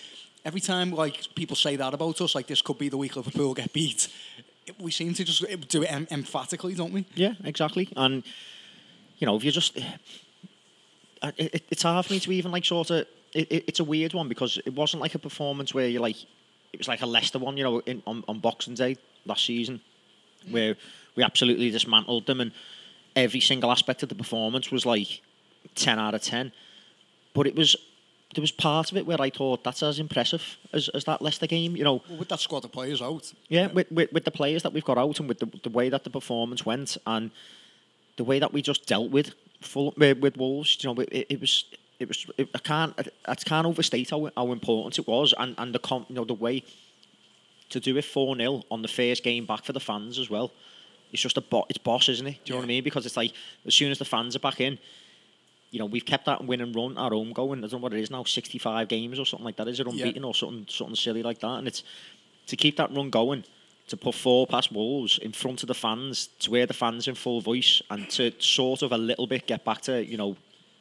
Every 0.44 0.60
time 0.60 0.90
like 0.90 1.16
people 1.34 1.56
say 1.56 1.76
that 1.76 1.94
about 1.94 2.20
us, 2.20 2.34
like 2.34 2.46
this 2.46 2.60
could 2.62 2.78
be 2.78 2.88
the 2.88 2.98
week 2.98 3.16
Liverpool 3.16 3.54
get 3.54 3.72
beat. 3.72 4.08
it- 4.66 4.78
We 4.80 4.90
seem 4.90 5.14
to 5.14 5.24
just 5.24 5.42
do 5.68 5.82
it 5.84 5.90
em- 5.92 6.08
emphatically, 6.10 6.74
don't 6.74 6.92
we? 6.92 7.04
Yeah, 7.14 7.34
exactly. 7.44 7.88
And 7.96 8.22
you 9.18 9.26
know, 9.26 9.36
if 9.36 9.44
you 9.44 9.50
just, 9.50 9.78
uh, 11.22 11.32
it, 11.38 11.64
it's 11.70 11.82
hard 11.82 12.04
for 12.06 12.12
me 12.12 12.20
to 12.20 12.32
even 12.32 12.52
like 12.52 12.64
sort 12.64 12.90
of. 12.90 13.06
It, 13.34 13.52
it, 13.52 13.64
it's 13.68 13.80
a 13.80 13.84
weird 13.84 14.14
one 14.14 14.28
because 14.28 14.58
it 14.64 14.74
wasn't 14.74 15.02
like 15.02 15.14
a 15.14 15.18
performance 15.18 15.74
where 15.74 15.88
you're 15.88 16.02
like. 16.02 16.16
It 16.72 16.78
was 16.80 16.88
like 16.88 17.00
a 17.02 17.06
Leicester 17.06 17.38
one, 17.38 17.56
you 17.56 17.64
know, 17.64 17.78
in, 17.86 18.02
on, 18.06 18.22
on 18.28 18.40
Boxing 18.40 18.74
Day 18.74 18.96
last 19.24 19.44
season, 19.46 19.80
where 20.50 20.76
we 21.14 21.22
absolutely 21.22 21.70
dismantled 21.70 22.26
them, 22.26 22.40
and 22.40 22.52
every 23.14 23.40
single 23.40 23.70
aspect 23.70 24.02
of 24.02 24.08
the 24.08 24.14
performance 24.14 24.70
was 24.70 24.86
like 24.86 25.22
ten 25.74 25.98
out 25.98 26.14
of 26.14 26.22
ten. 26.22 26.52
But 27.34 27.46
it 27.46 27.56
was 27.56 27.76
there 28.34 28.42
was 28.42 28.50
part 28.50 28.90
of 28.90 28.96
it 28.96 29.06
where 29.06 29.20
I 29.20 29.30
thought 29.30 29.64
that's 29.64 29.82
as 29.82 29.98
impressive 29.98 30.58
as, 30.72 30.88
as 30.90 31.04
that 31.04 31.22
Leicester 31.22 31.46
game. 31.46 31.76
You 31.76 31.84
know, 31.84 32.02
Well, 32.08 32.18
with 32.18 32.28
that 32.28 32.40
squad 32.40 32.64
of 32.64 32.72
players 32.72 33.00
out, 33.00 33.32
yeah, 33.48 33.68
with, 33.68 33.90
with, 33.90 34.12
with 34.12 34.24
the 34.24 34.30
players 34.30 34.62
that 34.62 34.72
we've 34.72 34.84
got 34.84 34.98
out 34.98 35.18
and 35.20 35.28
with 35.28 35.38
the, 35.38 35.46
the 35.62 35.70
way 35.70 35.88
that 35.88 36.04
the 36.04 36.10
performance 36.10 36.66
went 36.66 36.96
and 37.06 37.30
the 38.16 38.24
way 38.24 38.38
that 38.38 38.52
we 38.52 38.62
just 38.62 38.86
dealt 38.86 39.10
with 39.10 39.32
full 39.60 39.94
with, 39.96 40.16
uh, 40.16 40.20
with 40.20 40.36
Wolves, 40.36 40.76
you 40.82 40.92
know, 40.92 41.00
it, 41.00 41.26
it 41.30 41.40
was 41.40 41.64
it 41.98 42.08
was 42.08 42.26
it, 42.36 42.48
I 42.54 42.58
can't 42.58 42.94
I, 42.98 43.30
I 43.30 43.34
can't 43.36 43.66
overstate 43.66 44.10
how, 44.10 44.30
how 44.36 44.52
important 44.52 44.98
it 44.98 45.06
was 45.06 45.34
and 45.38 45.54
and 45.56 45.74
the 45.74 45.78
com, 45.78 46.06
you 46.08 46.16
know 46.16 46.24
the 46.24 46.34
way 46.34 46.62
to 47.70 47.80
do 47.80 47.96
it 47.96 48.04
four 48.04 48.36
0 48.36 48.62
on 48.70 48.82
the 48.82 48.88
first 48.88 49.22
game 49.22 49.46
back 49.46 49.64
for 49.64 49.72
the 49.72 49.80
fans 49.80 50.18
as 50.18 50.30
well. 50.30 50.52
It's 51.12 51.22
just 51.22 51.36
a 51.36 51.40
bo- 51.40 51.66
it's 51.68 51.78
boss, 51.78 52.08
isn't 52.08 52.26
it? 52.26 52.44
Do 52.44 52.52
you 52.52 52.54
know 52.54 52.58
what 52.58 52.64
I 52.64 52.68
mean? 52.68 52.84
Because 52.84 53.06
it's 53.06 53.16
like 53.16 53.32
as 53.64 53.74
soon 53.74 53.90
as 53.90 53.98
the 53.98 54.04
fans 54.04 54.34
are 54.36 54.40
back 54.40 54.60
in, 54.60 54.78
you 55.70 55.78
know, 55.78 55.86
we've 55.86 56.04
kept 56.04 56.26
that 56.26 56.44
win 56.44 56.60
and 56.60 56.74
run 56.74 56.96
our 56.96 57.10
home 57.10 57.32
going. 57.32 57.58
I 57.58 57.68
don't 57.68 57.72
know 57.72 57.78
what 57.78 57.92
it 57.92 58.00
is 58.00 58.10
now, 58.10 58.24
sixty 58.24 58.58
five 58.58 58.88
games 58.88 59.18
or 59.18 59.24
something 59.26 59.44
like 59.44 59.56
that. 59.56 59.68
Is 59.68 59.80
it 59.80 59.86
unbeaten 59.86 60.24
or 60.24 60.34
something 60.34 60.66
something 60.68 60.96
silly 60.96 61.22
like 61.22 61.40
that? 61.40 61.58
And 61.58 61.68
it's 61.68 61.82
to 62.46 62.56
keep 62.56 62.76
that 62.76 62.94
run 62.94 63.10
going, 63.10 63.44
to 63.88 63.96
put 63.96 64.14
four 64.14 64.46
past 64.46 64.72
Wolves 64.72 65.18
in 65.18 65.32
front 65.32 65.62
of 65.62 65.66
the 65.68 65.74
fans, 65.74 66.28
to 66.40 66.52
hear 66.54 66.66
the 66.66 66.74
fans 66.74 67.08
in 67.08 67.14
full 67.14 67.40
voice, 67.40 67.82
and 67.90 68.08
to 68.10 68.32
sort 68.38 68.82
of 68.82 68.92
a 68.92 68.98
little 68.98 69.26
bit 69.26 69.46
get 69.46 69.64
back 69.64 69.80
to 69.82 70.04
you 70.04 70.16
know, 70.16 70.36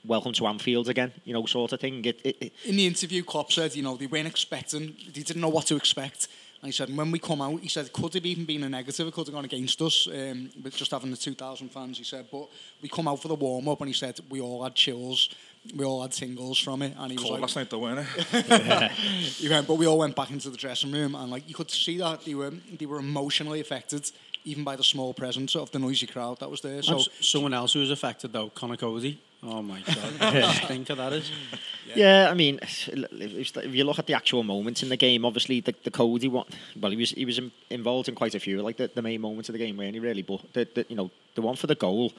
welcome 0.06 0.34
to 0.34 0.48
Anfield 0.48 0.90
again, 0.90 1.12
you 1.24 1.34
know, 1.34 1.46
sort 1.46 1.74
of 1.74 1.80
thing. 1.80 2.04
It, 2.06 2.22
it, 2.24 2.38
it, 2.40 2.54
in 2.66 2.76
the 2.76 2.86
interview, 2.86 3.24
Klopp 3.24 3.52
said, 3.52 3.76
you 3.76 3.84
know, 3.84 3.98
they 3.98 4.08
weren't 4.08 4.28
expecting, 4.28 4.96
they 5.14 5.22
didn't 5.24 5.42
know 5.42 5.50
what 5.50 5.66
to 5.68 5.76
expect. 5.76 6.28
And 6.66 6.74
he 6.74 6.76
said, 6.76 6.98
when 6.98 7.12
we 7.12 7.20
come 7.20 7.44
out, 7.44 7.60
he 7.60 7.68
said, 7.68 7.94
could 7.94 8.16
have 8.16 8.26
even 8.26 8.44
been 8.44 8.64
a 8.64 8.70
negative, 8.70 9.08
it 9.08 9.14
could 9.14 9.28
have 9.28 9.36
gone 9.36 9.46
against 9.46 9.80
us, 9.84 10.08
um, 10.08 10.50
with 10.64 10.76
just 10.76 10.90
having 10.90 11.12
the 11.12 11.16
2,000 11.16 11.70
fans, 11.70 12.00
he 12.00 12.04
said. 12.04 12.26
But 12.32 12.50
we 12.82 12.90
come 12.90 13.08
out 13.08 13.22
for 13.22 13.28
the 13.28 13.36
warm 13.36 13.68
up, 13.68 13.82
and 13.82 13.88
he 13.88 13.94
said, 13.94 14.20
we 14.32 14.42
all 14.42 14.64
had 14.64 14.74
chills, 14.74 15.30
we 15.76 15.86
all 15.86 16.02
had 16.02 16.12
tingles 16.12 16.58
from 16.58 16.82
it. 16.82 16.96
And 16.98 17.12
he 17.12 17.18
was 17.18 17.22
Cold 17.24 17.34
like, 17.34 17.42
last 17.42 17.56
night 17.56 17.70
though, 17.70 17.78
weren't 17.78 18.08
it? 18.18 18.92
he 18.92 19.48
went, 19.48 19.68
but 19.68 19.76
we 19.76 19.86
all 19.86 20.00
went 20.00 20.16
back 20.16 20.32
into 20.32 20.50
the 20.50 20.58
dressing 20.58 20.92
room, 20.92 21.14
and 21.14 21.30
like 21.30 21.48
you 21.48 21.54
could 21.54 21.70
see 21.70 22.00
that 22.00 22.26
they 22.26 22.34
were 22.34 22.50
they 22.50 22.88
were 22.88 22.98
emotionally 22.98 23.60
affected, 23.60 24.10
even 24.44 24.64
by 24.64 24.76
the 24.76 24.84
small 24.84 25.14
presence 25.14 25.56
of 25.56 25.70
the 25.70 25.78
noisy 25.78 26.08
crowd 26.08 26.40
that 26.40 26.50
was 26.50 26.62
there. 26.62 26.82
So 26.82 26.98
So 26.98 27.12
someone 27.20 27.54
else 27.54 27.74
who 27.74 27.82
was 27.82 27.92
affected 27.92 28.34
though, 28.34 28.50
Conor 28.50 28.78
Coady. 28.78 29.22
Oh 29.48 29.62
my 29.62 29.82
god, 29.82 30.56
stinker 30.64 30.96
that 30.96 31.14
is. 31.14 31.32
Yeah, 31.94 32.30
I 32.32 32.34
mean, 32.34 32.60
if 32.62 32.90
if 32.90 33.76
you 33.76 33.84
look 33.84 34.00
at 34.00 34.08
the 34.08 34.14
actual 34.14 34.44
moments 34.44 34.82
in 34.82 34.90
the 34.90 34.98
game, 34.98 35.24
obviously 35.24 35.60
the, 35.62 35.76
the 35.84 35.92
Coady 35.92 36.28
one, 36.28 36.46
well, 36.80 36.92
he 36.92 36.98
was 36.98 37.12
he 37.12 37.26
was 37.26 37.38
in- 37.38 37.52
involved 37.70 38.10
in 38.10 38.16
quite 38.16 38.34
a 38.36 38.40
few, 38.40 38.62
like 38.62 38.78
the, 38.78 38.90
the 38.94 39.02
main 39.02 39.22
moments 39.22 39.50
of 39.50 39.54
the 39.54 39.60
game, 39.60 39.78
weren't 39.78 39.94
he? 39.94 40.00
Really, 40.00 40.24
but 40.24 40.42
the, 40.54 40.68
the 40.74 40.86
you 40.90 40.96
know 40.96 41.12
the 41.36 41.42
one 41.42 41.56
for 41.56 41.68
the 41.68 41.76
goal, 41.76 42.06
what, 42.06 42.14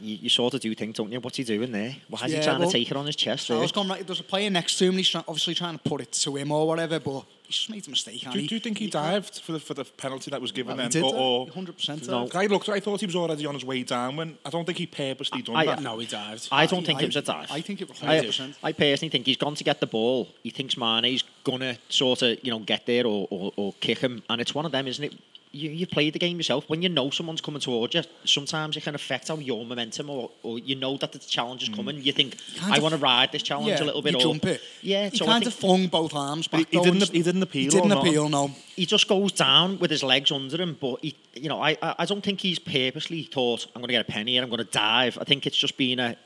you, 0.00 0.16
you 0.22 0.28
sort 0.28 0.54
of 0.54 0.60
do 0.60 0.74
think, 0.74 0.96
don't 0.96 1.10
you? 1.12 1.20
What's 1.20 1.36
he 1.36 1.44
doing 1.44 1.72
there? 1.72 1.94
Why 2.08 2.24
is 2.26 2.32
Yeah, 2.32 2.38
he 2.38 2.44
trying 2.44 2.58
well, 2.60 2.68
to 2.70 2.72
take 2.78 2.90
it 2.90 2.96
on 2.96 3.06
his 3.06 3.16
chest? 3.16 3.46
So 3.46 3.54
I 3.56 3.58
eh? 3.58 3.62
was 3.62 3.72
going 3.72 3.88
right. 3.88 4.06
There's 4.06 4.20
a 4.20 4.24
player 4.24 4.50
next 4.50 4.78
to 4.78 4.84
him, 4.84 4.90
and 4.90 4.98
he's 4.98 5.08
try- 5.08 5.24
obviously 5.26 5.54
trying 5.54 5.78
to 5.78 5.82
put 5.88 6.00
it 6.00 6.12
to 6.12 6.36
him 6.36 6.52
or 6.52 6.66
whatever, 6.66 6.98
but 7.00 7.24
he's 7.44 7.56
just 7.56 7.70
made 7.70 7.86
a 7.86 7.90
mistake. 7.90 8.20
Do, 8.30 8.46
do 8.46 8.54
you 8.54 8.60
think 8.60 8.78
he 8.78 8.88
dived 8.88 9.40
for 9.40 9.52
the 9.52 9.60
for 9.60 9.74
the 9.74 9.84
penalty 9.84 10.30
that 10.30 10.40
was 10.40 10.52
given 10.52 10.76
Well, 10.76 10.86
he 10.86 10.92
then? 10.92 11.02
did, 11.02 11.14
or, 11.14 11.46
or, 11.46 11.48
hundred 11.48 11.76
percent. 11.76 12.06
No. 12.08 12.28
I 12.34 12.46
looked. 12.46 12.68
I 12.68 12.80
thought 12.80 13.00
he 13.00 13.06
was 13.06 13.16
already 13.16 13.46
on 13.46 13.54
his 13.54 13.64
way 13.64 13.82
down. 13.82 14.16
When 14.16 14.38
I 14.44 14.50
don't 14.50 14.64
think 14.64 14.78
he 14.78 14.86
purposely 14.86 15.42
done 15.42 15.56
I- 15.56 15.66
that. 15.66 15.82
No, 15.82 15.98
he 15.98 16.06
dived. 16.06 16.48
I 16.52 16.66
don't 16.66 16.84
think 16.84 17.02
it 17.02 17.06
was 17.06 17.16
a 17.16 17.22
dive. 17.22 17.50
I 17.50 17.60
think 17.60 17.80
it 17.80 17.88
was 17.88 17.98
hundred 17.98 18.26
percent. 18.26 18.56
I 18.62 18.72
personally 18.72 19.10
think 19.10 19.26
he's 19.26 19.36
gone 19.36 19.54
to 19.54 19.64
get 19.64 19.80
the 19.80 19.86
ball. 19.86 20.28
He 20.42 20.50
thinks 20.50 20.76
Mane's 20.76 21.24
gonna 21.44 21.76
sort 21.88 22.22
of 22.22 22.38
you 22.42 22.50
know 22.50 22.58
get 22.58 22.86
there 22.86 23.06
or, 23.06 23.26
or, 23.30 23.52
or 23.56 23.72
kick 23.80 23.98
him, 23.98 24.22
and 24.28 24.40
it's 24.40 24.54
one 24.54 24.66
of 24.66 24.72
them, 24.72 24.86
isn't 24.86 25.04
it? 25.04 25.14
You, 25.52 25.68
you've 25.70 25.90
played 25.90 26.12
the 26.12 26.20
game 26.20 26.36
yourself. 26.36 26.68
When 26.68 26.80
you 26.80 26.88
know 26.88 27.10
someone's 27.10 27.40
coming 27.40 27.60
towards 27.60 27.92
you, 27.96 28.02
sometimes 28.24 28.76
it 28.76 28.84
can 28.84 28.94
affect 28.94 29.26
how 29.28 29.36
your 29.38 29.66
momentum, 29.66 30.08
or, 30.08 30.30
or 30.44 30.60
you 30.60 30.76
know 30.76 30.96
that 30.98 31.10
the 31.10 31.18
challenge 31.18 31.64
is 31.64 31.68
coming. 31.68 32.00
You 32.00 32.12
think, 32.12 32.36
kind 32.56 32.74
I 32.74 32.78
want 32.78 32.94
to 32.94 33.00
ride 33.00 33.32
this 33.32 33.42
challenge 33.42 33.68
Yeah, 33.70 33.82
a 33.82 33.86
little 33.86 34.00
bit. 34.00 34.12
you 34.12 34.20
jump 34.20 34.44
it. 34.46 34.60
Yeah, 34.80 35.08
he 35.08 35.16
so 35.16 35.26
kind 35.26 35.42
think 35.42 35.52
of 35.52 35.58
flung 35.58 35.86
both 35.88 36.14
arms 36.14 36.46
But 36.46 36.58
he- 36.58 36.64
back. 36.66 36.72
he 36.84 36.90
didn't- 36.90 37.10
he 37.12 37.22
didn't 37.22 37.42
appeal 37.42 37.64
He 37.64 37.68
didn't 37.70 37.88
not? 37.88 38.06
appeal. 38.06 38.28
No. 38.28 38.52
he 38.76 38.86
just 38.86 39.08
goes 39.08 39.32
down 39.32 39.80
with 39.80 39.90
his 39.90 40.04
legs 40.04 40.30
under 40.30 40.56
him. 40.56 40.78
But 40.80 41.00
he, 41.02 41.16
you 41.34 41.48
know, 41.48 41.60
I, 41.60 41.76
I, 41.82 41.94
I 41.98 42.04
don't 42.04 42.22
think 42.22 42.40
he's 42.40 42.60
purposely 42.60 43.24
thought 43.24 43.66
I'm 43.74 43.80
going 43.82 43.88
to 43.88 43.92
get 43.94 44.08
a 44.08 44.12
penny 44.12 44.36
and 44.36 44.44
I'm 44.44 44.50
going 44.50 44.64
to 44.64 44.70
dive. 44.72 45.18
I 45.20 45.24
think 45.24 45.48
it's 45.48 45.56
just 45.58 45.76
been 45.76 45.98
a 45.98 46.16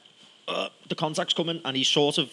uh, 0.49 0.69
the 0.91 0.95
contact's 0.95 1.33
coming 1.33 1.63
and 1.65 1.75
he's 1.75 1.89
sort 1.89 2.19
of 2.19 2.31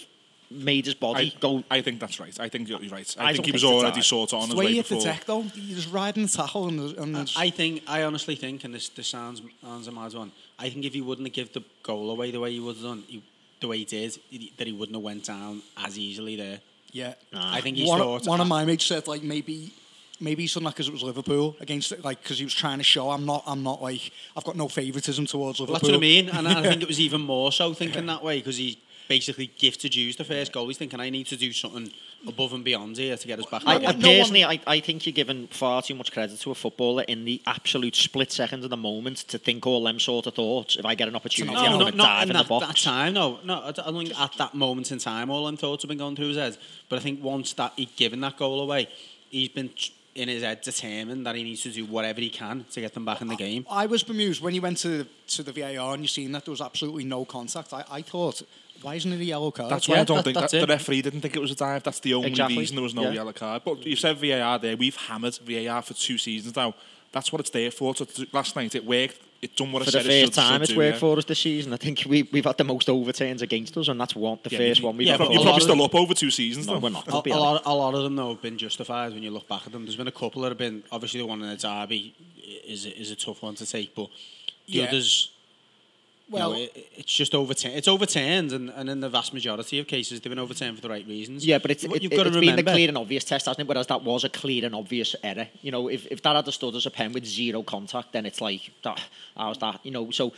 made 0.51 0.85
his 0.85 0.95
body 0.95 1.33
I, 1.35 1.39
go. 1.39 1.63
I 1.71 1.81
think 1.81 1.99
that's 1.99 2.19
right. 2.19 2.37
I 2.39 2.49
think 2.49 2.67
you're 2.69 2.79
right. 2.79 3.15
I, 3.19 3.29
I 3.29 3.33
think 3.33 3.45
he 3.45 3.51
was 3.51 3.61
think 3.61 3.73
already 3.73 3.95
dive. 3.95 4.05
sort 4.05 4.33
of 4.33 4.39
on 4.39 4.43
It's 4.43 4.47
his 4.49 4.53
the 4.53 4.59
way 4.59 4.65
way 4.65 4.71
you 4.71 4.75
hit 4.77 4.85
the 4.87 4.95
before. 4.95 5.11
deck 5.11 5.25
though. 5.25 5.45
You're 5.55 5.75
just 5.77 5.91
riding 5.93 6.23
the 6.23 6.29
tackle 6.29 6.67
and, 6.67 6.79
there's- 6.79 6.93
and 6.97 7.15
there's- 7.15 7.33
I 7.37 7.49
think, 7.49 7.83
I 7.87 8.03
honestly 8.03 8.35
think, 8.35 8.63
and 8.63 8.73
this, 8.73 8.89
this 8.89 9.07
sounds, 9.07 9.41
sounds 9.63 9.87
a 9.87 9.91
mad 9.91 10.13
one, 10.13 10.31
I 10.59 10.69
think 10.69 10.85
if 10.85 10.93
he 10.93 11.01
wouldn't 11.01 11.27
have 11.27 11.33
give 11.33 11.53
the 11.53 11.63
goal 11.83 12.09
away 12.11 12.31
the 12.31 12.39
way 12.39 12.51
he 12.51 12.59
would 12.59 12.75
have 12.75 12.83
done, 12.83 13.03
he, 13.07 13.23
the 13.59 13.67
way 13.67 13.77
he 13.79 13.85
did, 13.85 14.17
he- 14.29 14.51
that 14.57 14.67
he 14.67 14.73
wouldn't 14.73 14.95
have 14.95 15.03
went 15.03 15.23
down 15.25 15.61
as 15.77 15.97
easily 15.97 16.35
there. 16.35 16.59
yeah. 16.91 17.13
I 17.33 17.61
think 17.61 17.77
he 17.77 17.85
one, 17.85 17.99
thought... 17.99 18.25
one 18.27 18.41
of 18.41 18.47
my 18.47 18.65
mates 18.65 18.85
said 18.85 19.07
like 19.07 19.23
maybe 19.23 19.73
maybe 20.19 20.43
he's 20.43 20.53
done 20.53 20.63
that 20.65 20.71
because 20.75 20.87
it 20.87 20.91
was 20.93 21.01
Liverpool 21.01 21.55
against 21.61 21.91
it, 21.91 22.03
like 22.03 22.21
because 22.21 22.37
he 22.37 22.43
was 22.43 22.53
trying 22.53 22.77
to 22.77 22.83
show 22.83 23.09
I'm 23.09 23.25
not 23.25 23.43
I'm 23.47 23.63
not 23.63 23.81
like 23.81 24.11
I've 24.37 24.43
got 24.43 24.55
no 24.55 24.67
favouritism 24.67 25.25
towards 25.25 25.59
Well, 25.59 25.67
Liverpool. 25.67 25.73
that's 25.73 25.91
what 25.91 25.97
I 25.97 25.99
mean, 25.99 26.29
and 26.29 26.47
I 26.47 26.61
think 26.69 26.81
it 26.83 26.87
was 26.87 26.99
even 26.99 27.21
more 27.21 27.51
so 27.51 27.73
thinking 27.73 28.05
that 28.07 28.21
way 28.23 28.37
because 28.39 28.57
he 28.57 28.77
basically 29.15 29.51
gifted 29.57 29.93
Hughes 29.93 30.15
the 30.15 30.23
first 30.23 30.53
goal. 30.53 30.67
He's 30.67 30.77
thinking, 30.77 30.99
I 31.01 31.09
need 31.09 31.27
to 31.27 31.35
do 31.35 31.51
something 31.51 31.91
above 32.27 32.53
and 32.53 32.63
beyond 32.63 32.95
here 32.97 33.17
to 33.17 33.27
get 33.27 33.39
us 33.39 33.45
back. 33.47 33.61
I, 33.65 33.75
I 33.75 33.77
game." 33.79 33.99
no 33.99 34.09
one- 34.09 34.17
personally, 34.19 34.45
I, 34.45 34.59
I 34.75 34.79
think 34.79 35.05
you're 35.05 35.11
giving 35.13 35.47
far 35.47 35.81
too 35.81 35.95
much 35.95 36.11
credit 36.11 36.39
to 36.39 36.51
a 36.51 36.55
footballer 36.55 37.03
in 37.03 37.25
the 37.25 37.41
absolute 37.45 37.95
split 37.95 38.31
second 38.31 38.63
of 38.63 38.69
the 38.69 38.77
moment 38.77 39.17
to 39.31 39.37
think 39.37 39.67
all 39.67 39.83
them 39.83 39.99
sort 39.99 40.27
of 40.27 40.33
thoughts. 40.35 40.77
If 40.77 40.85
I 40.85 40.95
get 40.95 41.07
an 41.09 41.15
opportunity, 41.15 41.57
I'm 41.57 41.71
No, 41.73 41.79
going 41.79 41.91
to 41.91 41.97
dive 41.97 42.23
in 42.23 42.29
in 42.31 42.37
that, 42.37 42.43
the 42.43 42.49
box. 42.49 42.67
that 42.67 42.77
time, 42.77 43.13
no. 43.13 43.39
No, 43.43 43.61
I 43.63 43.71
don't 43.71 43.97
think 44.05 44.17
at 44.19 44.33
that 44.37 44.53
moment 44.53 44.91
in 44.91 44.99
time, 44.99 45.29
all 45.29 45.45
them 45.45 45.57
thoughts 45.57 45.83
have 45.83 45.89
been 45.89 45.97
going 45.97 46.15
through 46.15 46.29
his 46.29 46.37
head. 46.37 46.57
But 46.89 46.99
I 46.99 47.01
think 47.01 47.21
once 47.23 47.51
that 47.53 47.73
he'd 47.75 47.95
given 47.97 48.21
that 48.21 48.37
goal 48.37 48.61
away, 48.61 48.87
he's 49.29 49.49
been 49.49 49.69
t- 49.69 49.93
in 50.13 50.27
his 50.27 50.43
head 50.43 50.59
determined 50.61 51.25
that 51.25 51.35
he 51.35 51.43
needs 51.43 51.61
to 51.63 51.69
do 51.71 51.85
whatever 51.85 52.19
he 52.19 52.29
can 52.29 52.65
to 52.71 52.81
get 52.81 52.93
them 52.93 53.05
back 53.05 53.21
in 53.21 53.27
the 53.27 53.35
game. 53.35 53.65
I 53.69 53.85
was 53.85 54.03
bemused 54.03 54.41
when 54.41 54.53
you 54.53 54.61
went 54.61 54.77
to 54.79 55.05
to 55.35 55.43
the 55.43 55.53
VAR 55.53 55.93
and 55.93 56.03
you 56.03 56.07
seen 56.09 56.33
that 56.33 56.43
there 56.45 56.51
was 56.51 56.59
absolutely 56.61 57.05
no 57.05 57.23
contact. 57.23 57.71
I, 57.73 57.85
I 57.89 58.01
thought, 58.01 58.41
why 58.81 58.95
isn't 58.95 59.11
it 59.11 59.19
a 59.19 59.23
yellow 59.23 59.51
card? 59.51 59.71
That's 59.71 59.87
why 59.87 59.95
Yeah, 59.95 60.01
I 60.01 60.03
don't 60.05 60.17
that- 60.17 60.23
think 60.25 60.37
that, 60.37 60.51
the 60.51 60.65
referee 60.67 61.01
didn't 61.01 61.21
think 61.21 61.35
it 61.35 61.39
was 61.39 61.51
a 61.51 61.55
dive. 61.55 61.83
That's 61.83 61.99
the 61.99 62.13
only 62.13 62.29
Exactly. 62.29 62.57
reason 62.57 62.75
there 62.75 62.83
was 62.83 62.93
no 62.95 63.03
Yeah. 63.03 63.11
yellow 63.13 63.33
card. 63.33 63.63
But 63.65 63.85
you 63.85 63.95
said 63.95 64.17
VAR 64.17 64.59
there. 64.59 64.75
We've 64.77 64.95
hammered 64.95 65.37
VAR 65.45 65.81
for 65.81 65.93
two 65.93 66.17
seasons 66.17 66.55
now. 66.55 66.73
That's 67.11 67.31
what 67.31 67.39
it's 67.41 67.49
there 67.49 67.71
for. 67.71 67.95
So 67.95 68.07
last 68.31 68.55
night 68.55 68.73
it 68.75 68.85
worked. 68.85 69.19
It 69.41 69.55
done 69.55 69.71
what 69.71 69.79
For 69.81 69.83
I 69.83 69.85
the 69.85 69.91
said 69.91 70.01
it 70.05 70.07
first 70.07 70.19
should, 70.21 70.33
time 70.35 70.53
should 70.53 70.61
it's 70.61 70.71
do, 70.71 70.77
worked 70.77 70.93
yeah. 70.95 70.99
for 70.99 71.17
us 71.17 71.25
this 71.25 71.39
season. 71.39 71.73
I 71.73 71.77
think 71.77 72.03
we, 72.07 72.23
we've 72.31 72.45
had 72.45 72.57
the 72.59 72.63
most 72.63 72.87
overturns 72.89 73.41
against 73.41 73.75
us, 73.75 73.87
and 73.87 73.99
that's 73.99 74.15
one, 74.15 74.37
the 74.43 74.51
Yeah, 74.51 74.57
first 74.59 74.83
one 74.83 74.95
we've 74.97 75.07
yeah, 75.07 75.17
had. 75.17 75.31
You're 75.31 75.41
probably 75.41 75.61
still 75.61 75.75
them- 75.75 75.81
up 75.81 75.95
over 75.95 76.13
two 76.13 76.29
seasons 76.29 76.67
No, 76.67 76.73
though. 76.73 76.79
we're 76.79 76.89
not. 76.91 77.07
A, 77.07 77.33
a 77.33 77.39
lot, 77.39 77.61
a 77.65 77.73
lot 77.73 77.95
of 77.95 78.03
them 78.03 78.15
though 78.15 78.29
have 78.29 78.41
been 78.43 78.59
justified 78.59 79.13
when 79.13 79.23
you 79.23 79.31
look 79.31 79.47
back 79.47 79.63
at 79.65 79.71
them. 79.71 79.83
There's 79.85 79.95
been 79.95 80.07
a 80.07 80.11
couple 80.11 80.43
that 80.43 80.49
have 80.49 80.59
been 80.59 80.83
obviously 80.91 81.21
the 81.21 81.25
one 81.25 81.41
in 81.41 81.49
the 81.49 81.55
derby 81.57 82.13
is 82.67 82.85
a, 82.85 82.95
is 82.95 83.09
a 83.09 83.15
tough 83.15 83.41
one 83.41 83.55
to 83.55 83.65
take, 83.65 83.95
but 83.95 84.09
the 84.67 84.73
Yeah. 84.73 84.83
others, 84.83 85.31
well, 86.31 86.51
Well- 86.51 86.59
it, 86.59 86.87
it's 86.95 87.13
just 87.13 87.35
overturned. 87.35 87.75
It's 87.75 87.87
overturned, 87.87 88.51
and, 88.53 88.69
and 88.69 88.89
in 88.89 89.01
the 89.01 89.09
vast 89.09 89.33
majority 89.33 89.79
of 89.79 89.87
cases, 89.87 90.21
they've 90.21 90.31
been 90.31 90.39
overturned 90.39 90.77
for 90.77 90.81
the 90.81 90.89
right 90.89 91.05
reasons. 91.05 91.45
Yeah, 91.45 91.59
but 91.59 91.71
it's, 91.71 91.83
What 91.83 91.97
it, 91.97 92.03
you've 92.03 92.11
got 92.11 92.23
to 92.23 92.29
it's 92.29 92.39
been 92.39 92.55
the 92.55 92.63
clear 92.63 92.87
and 92.87 92.97
obvious 92.97 93.23
test, 93.23 93.45
hasn't 93.45 93.59
it? 93.61 93.67
Whereas 93.67 93.87
that 93.87 94.03
was 94.03 94.23
a 94.23 94.29
clear 94.29 94.65
and 94.65 94.73
obvious 94.73 95.15
error. 95.23 95.47
You 95.61 95.71
know, 95.71 95.89
if, 95.89 96.07
if 96.07 96.21
that 96.23 96.35
had 96.35 96.51
stood 96.53 96.75
as 96.75 96.85
a 96.85 96.91
pen 96.91 97.11
with 97.13 97.25
zero 97.25 97.61
contact, 97.63 98.13
then 98.13 98.25
it's 98.25 98.41
like, 98.41 98.71
that, 98.83 99.01
how's 99.35 99.57
that? 99.59 99.79
You 99.83 99.91
know, 99.91 100.09
so 100.11 100.33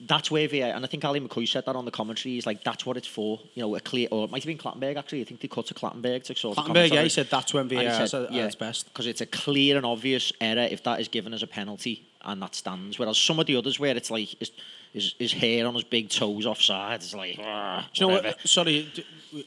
that's 0.00 0.30
where 0.30 0.48
VAR, 0.48 0.70
and 0.70 0.84
I 0.84 0.88
think 0.88 1.04
Ally 1.04 1.18
McCoist 1.18 1.48
said 1.48 1.66
that 1.66 1.74
on 1.74 1.84
the 1.84 1.90
commentary, 1.90 2.34
he's 2.34 2.46
like, 2.46 2.62
that's 2.62 2.86
what 2.86 2.96
it's 2.96 3.06
for. 3.06 3.40
You 3.54 3.62
know, 3.62 3.74
a 3.74 3.80
clear, 3.80 4.08
or 4.10 4.24
it 4.24 4.30
might 4.30 4.42
have 4.42 4.46
been 4.46 4.58
Clattenburg 4.58 4.96
actually, 4.96 5.22
I 5.22 5.24
think 5.24 5.40
they 5.40 5.48
cut 5.48 5.66
to 5.66 5.74
Clattenburg 5.74 6.24
to 6.24 6.36
sort 6.36 6.56
of 6.56 6.64
Clattenburg, 6.64 6.92
yeah, 6.92 7.02
he 7.02 7.08
said 7.08 7.28
that's 7.30 7.52
when 7.52 7.68
VAR 7.68 8.06
said, 8.06 8.26
at 8.26 8.32
its 8.32 8.54
best. 8.54 8.86
Because 8.86 9.06
it's 9.06 9.20
a 9.20 9.26
clear 9.26 9.76
and 9.76 9.84
obvious 9.84 10.32
error 10.40 10.68
if 10.70 10.82
that 10.84 11.00
is 11.00 11.08
given 11.08 11.34
as 11.34 11.42
a 11.42 11.46
penalty 11.46 12.06
and 12.24 12.42
that 12.42 12.54
stands. 12.54 12.98
Whereas 12.98 13.18
some 13.18 13.38
of 13.38 13.46
the 13.46 13.56
others 13.56 13.78
where 13.78 13.96
it's 13.96 14.10
like 14.10 14.28
his, 14.38 14.50
his, 14.92 15.14
his 15.18 15.32
hair 15.32 15.66
on 15.66 15.74
his 15.74 15.84
big 15.84 16.08
toes 16.08 16.46
offside, 16.46 17.00
it's 17.00 17.14
like, 17.14 17.38
ah, 17.40 17.88
Do 17.92 18.04
you 18.04 18.10
know 18.10 18.22
what? 18.22 18.40
Sorry, 18.48 18.90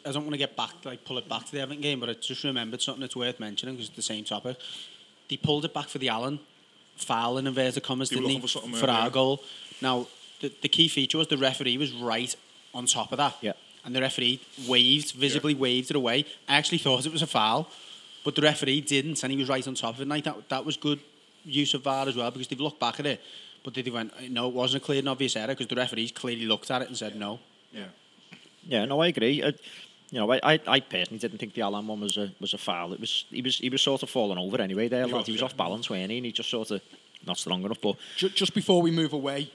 I 0.05 0.11
don't 0.11 0.23
want 0.23 0.32
to 0.34 0.38
get 0.38 0.55
back, 0.55 0.73
like 0.84 1.05
pull 1.05 1.17
it 1.17 1.30
back 1.30 1.45
to 1.45 1.51
the 1.51 1.61
Everton 1.61 1.82
game, 1.82 1.99
but 1.99 2.09
I 2.09 2.13
just 2.13 2.43
remembered 2.43 2.82
something 2.82 3.01
that's 3.01 3.15
worth 3.15 3.39
mentioning 3.39 3.76
because 3.76 3.88
it's 3.88 3.95
the 3.95 4.01
same 4.01 4.23
topic. 4.23 4.57
They 5.30 5.38
pulled 5.38 5.65
it 5.65 5.73
back 5.73 5.88
for 5.88 5.97
the 5.97 6.09
Allen 6.09 6.39
foul 6.95 7.38
in 7.38 7.47
inverted 7.47 7.84
commas, 7.84 8.09
They 8.09 8.15
were 8.15 8.21
didn't 8.21 8.28
looking 8.28 8.41
they? 8.41 8.47
for 8.47 8.59
something 8.59 8.73
for 8.73 8.89
our 8.89 9.09
goal. 9.09 9.43
Now, 9.82 10.07
the, 10.41 10.51
the 10.61 10.69
key 10.69 10.88
feature 10.88 11.17
was 11.17 11.28
the 11.28 11.38
referee 11.38 11.78
was 11.78 11.91
right 11.93 12.34
on 12.73 12.86
top 12.86 13.11
of 13.11 13.17
that. 13.17 13.36
Yeah. 13.41 13.53
And 13.84 13.95
the 13.95 14.01
referee 14.01 14.39
waved, 14.67 15.11
visibly 15.11 15.53
waved 15.53 15.91
it 15.91 15.95
away. 15.95 16.26
I 16.47 16.55
actually 16.55 16.80
thought 16.80 17.05
it 17.05 17.11
was 17.11 17.21
a 17.21 17.28
foul, 17.28 17.69
but 18.23 18.36
the 18.36 18.41
referee 18.41 18.82
didn't, 18.82 19.21
and 19.23 19.32
he 19.32 19.38
was 19.38 19.47
right 19.47 19.65
on 19.67 19.76
top 19.76 19.95
of 19.95 19.99
it. 19.99 20.03
And 20.03 20.09
like 20.09 20.23
that, 20.23 20.49
that 20.49 20.65
was 20.65 20.76
good 20.78 20.99
use 21.45 21.73
of 21.73 21.83
VAR 21.83 22.07
as 22.07 22.15
well 22.15 22.29
because 22.31 22.47
they've 22.47 22.59
looked 22.59 22.79
back 22.79 22.99
at 22.99 23.05
it, 23.05 23.21
but 23.63 23.73
did 23.73 23.85
they 23.85 23.91
went, 23.91 24.11
no, 24.31 24.47
it 24.47 24.53
wasn't 24.53 24.83
a 24.83 24.85
clear 24.85 24.99
and 24.99 25.09
obvious 25.09 25.35
error 25.35 25.47
because 25.47 25.67
the 25.67 25.75
referees 25.75 26.11
clearly 26.11 26.45
looked 26.45 26.69
at 26.71 26.81
it 26.81 26.87
and 26.87 26.97
said 26.97 27.15
no. 27.15 27.39
Yeah. 27.71 27.85
Yeah, 28.67 28.85
no, 28.85 29.01
I 29.01 29.07
agree. 29.07 29.43
I, 29.43 29.53
you 30.11 30.19
know, 30.19 30.31
I, 30.31 30.39
I, 30.43 30.59
I 30.67 30.79
personally 30.79 31.19
didn't 31.19 31.39
think 31.39 31.53
the 31.53 31.61
Allen 31.61 31.87
one 31.87 31.99
was 31.99 32.17
a 32.17 32.31
was 32.39 32.53
a 32.53 32.57
foul. 32.57 32.93
It 32.93 32.99
was 32.99 33.25
he 33.29 33.41
was 33.41 33.57
he 33.57 33.69
was 33.69 33.81
sort 33.81 34.03
of 34.03 34.09
falling 34.09 34.37
over 34.37 34.61
anyway. 34.61 34.87
There, 34.87 35.05
lad. 35.05 35.13
was, 35.13 35.25
he 35.25 35.31
was 35.33 35.41
off 35.41 35.57
balance, 35.57 35.89
wasn't 35.89 36.11
he? 36.11 36.17
And 36.17 36.25
he 36.25 36.31
just 36.31 36.49
sort 36.49 36.71
of 36.71 36.81
not 37.25 37.37
strong 37.37 37.63
enough. 37.63 37.81
But 37.81 37.97
Ju- 38.17 38.29
just 38.29 38.53
before 38.53 38.81
we 38.81 38.91
move 38.91 39.13
away 39.13 39.51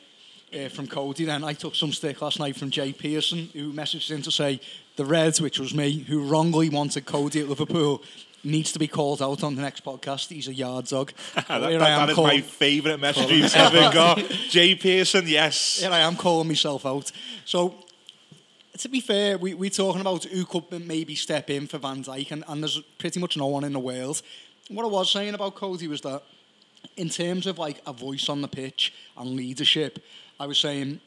uh, 0.53 0.68
from 0.68 0.86
Coady, 0.86 1.24
then 1.24 1.45
I 1.45 1.53
took 1.53 1.74
some 1.74 1.93
stick 1.93 2.20
last 2.20 2.38
night 2.38 2.57
from 2.57 2.70
Jay 2.70 2.93
Pearson, 2.93 3.49
who 3.53 3.72
messaged 3.72 4.11
in 4.11 4.22
to 4.22 4.30
say 4.30 4.61
the 4.97 5.05
Reds, 5.05 5.41
which 5.41 5.59
was 5.59 5.72
me, 5.74 6.01
who 6.01 6.28
wrongly 6.28 6.68
wanted 6.68 7.07
Coady 7.07 7.41
at 7.41 7.49
Liverpool, 7.49 8.03
needs 8.43 8.72
to 8.72 8.78
be 8.78 8.86
called 8.88 9.20
out 9.22 9.43
on 9.43 9.55
the 9.55 9.62
next 9.62 9.84
podcast. 9.84 10.28
He's 10.28 10.49
a 10.49 10.55
yard 10.55 10.86
dog. 10.86 11.12
that, 11.34 11.47
that- 11.49 11.61
that 11.78 12.09
is 12.11 12.16
my 12.16 12.41
favourite 12.41 12.99
message 13.01 13.30
you've 13.30 13.55
ever 13.55 13.93
got. 13.93 14.18
Jay 14.49 14.74
Pearson, 14.74 15.26
yes. 15.28 15.80
Here 15.80 15.91
I 15.91 16.01
am 16.01 16.16
calling 16.16 16.49
myself 16.49 16.86
out. 16.86 17.11
So, 17.45 17.74
to 18.78 18.88
be 18.88 19.01
fair, 19.01 19.36
we, 19.36 19.53
we're 19.55 19.68
talking 19.70 20.01
about 20.01 20.24
who 20.24 20.45
could 20.47 20.86
maybe 20.86 21.14
step 21.14 21.51
in 21.51 21.66
for 21.66 21.76
Van 21.78 22.03
Dijk, 22.03 22.30
and, 22.30 22.45
and 22.49 22.62
there's 22.62 22.80
pretty 22.99 23.20
much 23.20 23.36
no 23.36 23.47
one 23.47 23.64
in 23.64 23.72
the 23.74 23.78
world. 23.80 24.22
What 24.68 24.84
I 24.84 24.88
was 24.88 25.11
saying 25.11 25.34
about 25.34 25.55
Coady 25.57 25.86
was 25.88 26.01
that, 26.03 26.22
in 26.97 27.11
terms 27.11 27.47
of 27.47 27.59
like 27.59 27.82
a 27.86 27.93
voice 27.93 28.28
on 28.30 28.41
the 28.41 28.49
pitch 28.49 28.95
and 29.18 29.36
leadership, 29.36 30.03
I 30.38 30.47
was 30.47 30.59
saying 30.59 31.01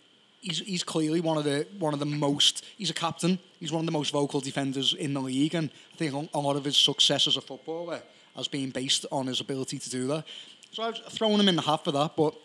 he's, 0.43 0.59
he's 0.59 0.83
clearly 0.83 1.21
one 1.21 1.37
of 1.37 1.43
the 1.45 1.65
one 1.79 1.93
of 1.93 1.99
the 1.99 2.05
most. 2.05 2.63
He's 2.77 2.89
a 2.89 2.93
captain. 2.93 3.39
He's 3.59 3.71
one 3.71 3.79
of 3.81 3.85
the 3.85 3.91
most 3.91 4.11
vocal 4.11 4.39
defenders 4.41 4.93
in 4.93 5.13
the 5.13 5.21
league, 5.21 5.55
and 5.55 5.69
I 5.93 5.97
think 5.97 6.29
a 6.33 6.39
lot 6.39 6.55
of 6.55 6.65
his 6.65 6.77
success 6.77 7.27
as 7.27 7.37
a 7.37 7.41
footballer 7.41 8.01
has 8.35 8.47
been 8.47 8.69
based 8.71 9.05
on 9.11 9.27
his 9.27 9.39
ability 9.41 9.79
to 9.79 9.89
do 9.89 10.07
that. 10.07 10.25
So 10.71 10.83
I've 10.83 10.97
thrown 11.11 11.39
him 11.39 11.47
in 11.49 11.55
the 11.55 11.61
hat 11.61 11.83
for 11.83 11.91
that, 11.91 12.15
but 12.15 12.35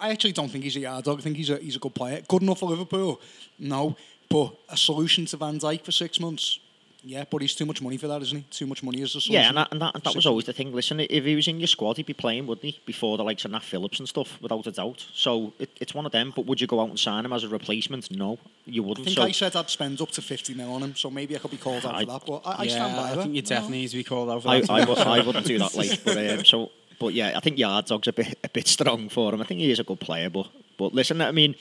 I- 0.00 0.10
actually 0.10 0.32
don't 0.32 0.48
think 0.48 0.64
he's 0.64 0.76
a 0.76 0.80
yard 0.80 1.04
dog. 1.04 1.18
I 1.18 1.22
think 1.22 1.36
he's 1.36 1.50
a 1.50 1.56
he's 1.58 1.76
a 1.76 1.78
good 1.80 1.94
player. 1.94 2.20
Good 2.28 2.42
enough 2.42 2.60
for 2.60 2.68
Liverpool, 2.68 3.20
no. 3.58 3.96
But 4.28 4.54
a 4.68 4.76
solution 4.76 5.26
to 5.26 5.36
Van 5.36 5.58
Dijk 5.58 5.84
for 5.84 5.92
six 5.92 6.20
months, 6.20 6.60
yeah. 7.04 7.24
But 7.30 7.42
he's 7.42 7.54
too 7.54 7.66
much 7.66 7.80
money 7.82 7.96
for 7.96 8.08
that, 8.08 8.20
isn't 8.22 8.38
he? 8.38 8.44
Too 8.50 8.66
much 8.66 8.82
money 8.82 9.00
is 9.02 9.12
the 9.14 9.20
solution. 9.20 9.32
yeah, 9.34 9.48
and 9.48 9.56
that, 9.56 9.68
and 9.70 9.80
that, 9.82 9.94
and 9.94 10.02
that 10.04 10.14
was 10.14 10.26
always 10.26 10.44
the 10.46 10.52
thing. 10.52 10.72
Listen, 10.74 11.00
if 11.00 11.24
he 11.24 11.34
was 11.34 11.48
in 11.48 11.58
your 11.60 11.66
squad, 11.66 11.96
he'd 11.96 12.06
be 12.06 12.12
playing, 12.14 12.46
wouldn't 12.46 12.64
he? 12.64 12.80
Before 12.86 13.16
the 13.16 13.24
likes 13.24 13.44
of 13.44 13.50
Nat 13.50 13.62
Phillips 13.62 13.98
and 13.98 14.08
stuff, 14.08 14.38
without 14.42 14.66
a 14.66 14.72
doubt. 14.72 15.06
So 15.14 15.52
it, 15.58 15.70
it's 15.80 15.94
one 15.94 16.06
of 16.06 16.12
them. 16.12 16.32
But 16.34 16.46
would 16.46 16.60
you 16.60 16.66
go 16.66 16.80
out 16.80 16.88
and 16.88 16.98
sign 16.98 17.24
him 17.24 17.32
as 17.32 17.44
a 17.44 17.48
replacement? 17.48 18.10
No, 18.10 18.38
you 18.66 18.82
wouldn't. 18.82 19.06
I 19.06 19.10
think 19.10 19.16
so 19.16 19.22
I 19.24 19.50
said 19.50 19.56
I'd 19.56 19.70
spend 19.70 20.00
up 20.00 20.10
to 20.12 20.22
50 20.22 20.54
mil 20.54 20.72
on 20.72 20.82
him, 20.82 20.94
so 20.96 21.10
maybe 21.10 21.34
I 21.36 21.38
could 21.38 21.50
be 21.50 21.56
called 21.56 21.84
out 21.86 21.94
I- 21.94 22.00
for 22.04 22.06
that. 22.12 22.22
But 22.26 22.42
I, 22.46 22.52
I 22.52 22.62
yeah, 22.64 22.70
stand 22.70 22.96
by 22.96 23.02
I 23.02 23.14
that. 23.14 23.22
think 23.22 23.34
you 23.34 23.42
No. 23.42 23.48
definitely 23.48 23.78
need 23.78 23.88
to 23.88 23.96
be 23.96 24.04
called 24.04 24.30
out 24.30 24.42
for 24.42 24.48
that. 24.48 24.70
I, 24.70 24.84
would, 24.84 24.98
I 24.98 25.20
wouldn't 25.26 25.46
do 25.46 25.58
that. 25.58 25.74
Like, 25.74 26.04
but 26.04 26.16
um, 26.38 26.44
so, 26.44 26.70
but 26.98 27.14
yeah, 27.14 27.32
I 27.36 27.40
think 27.40 27.58
Yard 27.58 27.86
Dog's 27.86 28.08
a 28.08 28.12
bit 28.12 28.38
a 28.44 28.48
bit 28.48 28.68
strong 28.68 29.08
for 29.08 29.32
him. 29.34 29.40
I 29.40 29.44
think 29.44 29.60
he 29.60 29.70
is 29.70 29.78
a 29.80 29.84
good 29.84 30.00
player, 30.00 30.28
but 30.28 30.48
but 30.78 30.92
listen, 30.94 31.20
I 31.22 31.32
mean, 31.32 31.54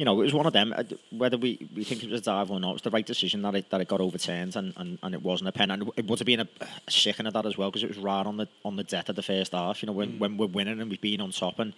you 0.00 0.06
know, 0.06 0.18
it 0.18 0.24
was 0.24 0.32
one 0.32 0.46
of 0.46 0.54
them. 0.54 0.72
uh, 0.74 0.82
Whether 1.10 1.36
we, 1.36 1.68
we 1.76 1.84
think 1.84 2.02
it 2.02 2.10
was 2.10 2.22
a 2.22 2.24
dive 2.24 2.50
or 2.50 2.58
not, 2.58 2.70
it 2.70 2.72
was 2.72 2.82
the 2.82 2.90
right 2.90 3.04
decision 3.04 3.42
that 3.42 3.54
it 3.54 3.68
that 3.68 3.82
it 3.82 3.88
got 3.88 4.00
overturned 4.00 4.56
and, 4.56 4.72
and, 4.78 4.98
and 5.02 5.14
it 5.14 5.22
wasn't 5.22 5.50
a 5.50 5.52
pen. 5.52 5.70
And 5.70 5.90
it 5.94 6.06
would 6.06 6.18
have 6.18 6.24
been 6.24 6.40
a, 6.40 6.48
a 6.62 7.26
of 7.26 7.34
that 7.34 7.44
as 7.44 7.58
well 7.58 7.70
because 7.70 7.82
it 7.82 7.90
was 7.90 7.98
right 7.98 8.24
on 8.24 8.38
the 8.38 8.48
on 8.64 8.76
the 8.76 8.82
death 8.82 9.10
of 9.10 9.16
the 9.16 9.22
first 9.22 9.52
half. 9.52 9.82
You 9.82 9.88
know, 9.88 9.92
when 9.92 10.18
when 10.18 10.38
we're 10.38 10.46
winning 10.46 10.80
and 10.80 10.88
we've 10.88 11.02
been 11.02 11.20
on 11.20 11.32
top 11.32 11.58
and 11.58 11.74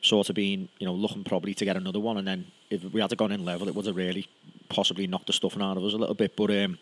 sort 0.00 0.28
of 0.28 0.36
been 0.36 0.68
you 0.78 0.86
know 0.86 0.94
looking 0.94 1.24
probably 1.24 1.54
to 1.54 1.64
get 1.64 1.76
another 1.76 1.98
one, 1.98 2.18
and 2.18 2.28
then 2.28 2.46
if 2.70 2.84
we 2.84 3.00
had 3.00 3.16
gone 3.16 3.32
in 3.32 3.44
level, 3.44 3.66
it 3.66 3.74
would 3.74 3.86
have 3.86 3.96
really 3.96 4.28
possibly 4.68 5.08
knocked 5.08 5.26
the 5.26 5.32
stuffing 5.32 5.60
out 5.60 5.76
of 5.76 5.82
us 5.82 5.92
a 5.92 5.96
little 5.96 6.14
bit. 6.14 6.36
But 6.36 6.52
um, 6.52 6.78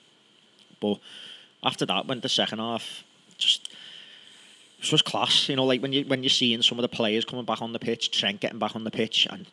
but 0.82 0.98
after 1.62 1.86
that, 1.86 2.06
went 2.06 2.20
the 2.20 2.28
second 2.28 2.58
half, 2.58 3.04
just 3.38 3.70
it 4.82 4.92
was 4.92 5.00
class. 5.00 5.48
You 5.48 5.56
know, 5.56 5.64
like 5.64 5.80
when 5.80 5.94
you 5.94 6.04
when 6.04 6.22
you're 6.22 6.28
seeing 6.28 6.60
some 6.60 6.78
of 6.78 6.82
the 6.82 6.94
players 6.94 7.24
coming 7.24 7.46
back 7.46 7.62
on 7.62 7.72
the 7.72 7.78
pitch, 7.78 8.10
Trent 8.10 8.40
getting 8.40 8.58
back 8.58 8.76
on 8.76 8.84
the 8.84 8.90
pitch, 8.90 9.26
and 9.30 9.46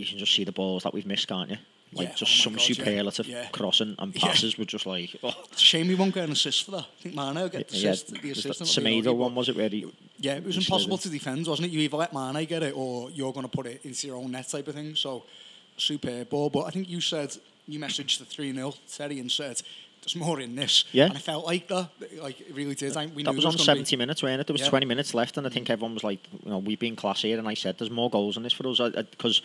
you 0.00 0.06
can 0.06 0.18
just 0.18 0.34
see 0.34 0.44
the 0.44 0.52
balls 0.52 0.82
that 0.84 0.92
we've 0.94 1.06
missed, 1.06 1.28
can't 1.28 1.50
you? 1.50 1.56
Like 1.92 2.08
Yeah, 2.08 2.14
just 2.14 2.32
oh 2.40 2.44
some 2.44 2.52
God, 2.54 2.62
superlative 2.62 3.26
Yeah. 3.26 3.48
crossing 3.50 3.96
and 3.98 4.14
Yeah. 4.14 4.20
passes 4.20 4.56
were 4.56 4.64
just 4.64 4.86
like. 4.86 5.10
Oh. 5.24 5.34
It's 5.52 5.62
a 5.62 5.64
shame 5.64 5.88
we 5.88 5.96
won't 5.96 6.14
get 6.14 6.24
an 6.24 6.32
assist 6.32 6.64
for 6.64 6.70
that. 6.72 6.86
I 6.98 7.02
think 7.02 7.14
Mane 7.16 7.34
will 7.34 7.48
get 7.48 7.68
the 7.68 7.76
Yeah, 7.76 7.90
assist. 7.90 8.08
the 8.14 8.28
was 8.28 8.42
that 8.44 8.50
assist 8.60 8.78
Semedo 8.78 9.14
one 9.14 9.34
was 9.34 9.48
it 9.48 9.56
really? 9.56 9.86
Yeah, 10.18 10.34
it 10.36 10.44
was 10.44 10.56
impossible 10.56 10.98
to 10.98 11.08
defend, 11.08 11.46
wasn't 11.48 11.66
it? 11.66 11.72
You 11.72 11.80
either 11.80 11.96
let 11.96 12.12
Mane 12.12 12.44
get 12.46 12.62
it 12.62 12.74
or 12.76 13.10
you're 13.10 13.32
going 13.32 13.44
to 13.44 13.50
put 13.50 13.66
it 13.66 13.80
into 13.84 14.06
your 14.06 14.16
own 14.16 14.30
net 14.30 14.48
type 14.48 14.68
of 14.68 14.74
thing. 14.76 14.94
So, 14.94 15.24
superb 15.76 16.28
ball. 16.30 16.48
But 16.50 16.64
I 16.66 16.70
think 16.70 16.88
you 16.88 17.00
said, 17.00 17.36
you 17.66 17.80
messaged 17.80 18.18
the 18.18 18.24
3 18.24 18.52
0, 18.54 18.74
Terry, 18.92 19.18
and 19.18 19.30
said, 19.30 19.60
there's 20.02 20.16
more 20.16 20.40
in 20.40 20.54
this. 20.56 20.84
Yeah. 20.92 21.06
And 21.06 21.14
I 21.16 21.18
felt 21.18 21.44
like 21.44 21.66
that. 21.68 21.90
Like, 22.22 22.40
it 22.40 22.54
really 22.54 22.74
did. 22.76 22.96
I, 22.96 23.06
we 23.06 23.22
That 23.24 23.34
was 23.34 23.44
on 23.44 23.58
70 23.58 23.96
be- 23.96 23.98
minutes, 23.98 24.22
wasn't 24.22 24.40
it? 24.42 24.46
There 24.46 24.54
was 24.54 24.62
Yeah. 24.62 24.68
20 24.70 24.86
minutes 24.86 25.12
left, 25.12 25.36
and 25.36 25.46
I 25.46 25.50
think 25.50 25.68
everyone 25.68 25.94
was 25.94 26.04
like, 26.04 26.20
you 26.44 26.50
know, 26.50 26.58
we've 26.58 26.78
been 26.78 26.94
class 26.96 27.22
here, 27.22 27.38
and 27.38 27.48
I 27.48 27.54
said, 27.54 27.78
there's 27.78 27.90
more 27.90 28.08
goals 28.10 28.36
in 28.36 28.42
this 28.44 28.52
for 28.52 28.66
us 28.68 28.78
uh, 28.80 28.84
uh, 28.94 29.02
because 29.10 29.42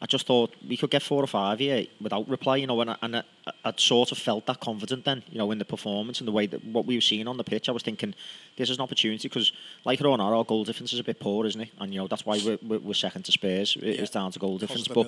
I 0.00 0.04
just 0.04 0.26
thought 0.26 0.54
we 0.68 0.76
could 0.76 0.90
get 0.90 1.02
four 1.02 1.24
or 1.24 1.26
five 1.26 1.58
here 1.58 1.86
without 2.02 2.28
reply, 2.28 2.56
you 2.56 2.66
know, 2.66 2.78
and, 2.82 2.90
I, 2.90 2.96
and 3.00 3.16
I, 3.16 3.22
I'd 3.64 3.80
sort 3.80 4.12
of 4.12 4.18
felt 4.18 4.44
that 4.44 4.60
confident 4.60 5.06
then, 5.06 5.22
you 5.30 5.38
know, 5.38 5.50
in 5.50 5.58
the 5.58 5.64
performance 5.64 6.20
and 6.20 6.28
the 6.28 6.32
way 6.32 6.46
that 6.46 6.62
what 6.66 6.84
we 6.84 6.96
were 6.96 7.00
seeing 7.00 7.26
on 7.26 7.38
the 7.38 7.44
pitch. 7.44 7.66
I 7.70 7.72
was 7.72 7.82
thinking, 7.82 8.14
this 8.58 8.68
is 8.68 8.76
an 8.76 8.82
opportunity 8.82 9.26
because, 9.26 9.52
like 9.86 9.98
it 9.98 10.04
or 10.06 10.18
not, 10.18 10.34
our 10.34 10.44
goal 10.44 10.64
difference 10.64 10.92
is 10.92 10.98
a 11.00 11.04
bit 11.04 11.18
poor, 11.18 11.46
isn't 11.46 11.60
it? 11.62 11.70
And 11.78 11.94
you 11.94 12.00
know 12.00 12.08
that's 12.08 12.26
why 12.26 12.38
we're, 12.44 12.58
we're, 12.62 12.78
we're 12.80 12.94
second 12.94 13.24
to 13.24 13.32
Spurs. 13.32 13.74
It- 13.80 14.00
It's 14.00 14.10
down 14.10 14.32
to 14.32 14.38
goal 14.38 14.58
difference, 14.58 14.86
but 14.94 15.06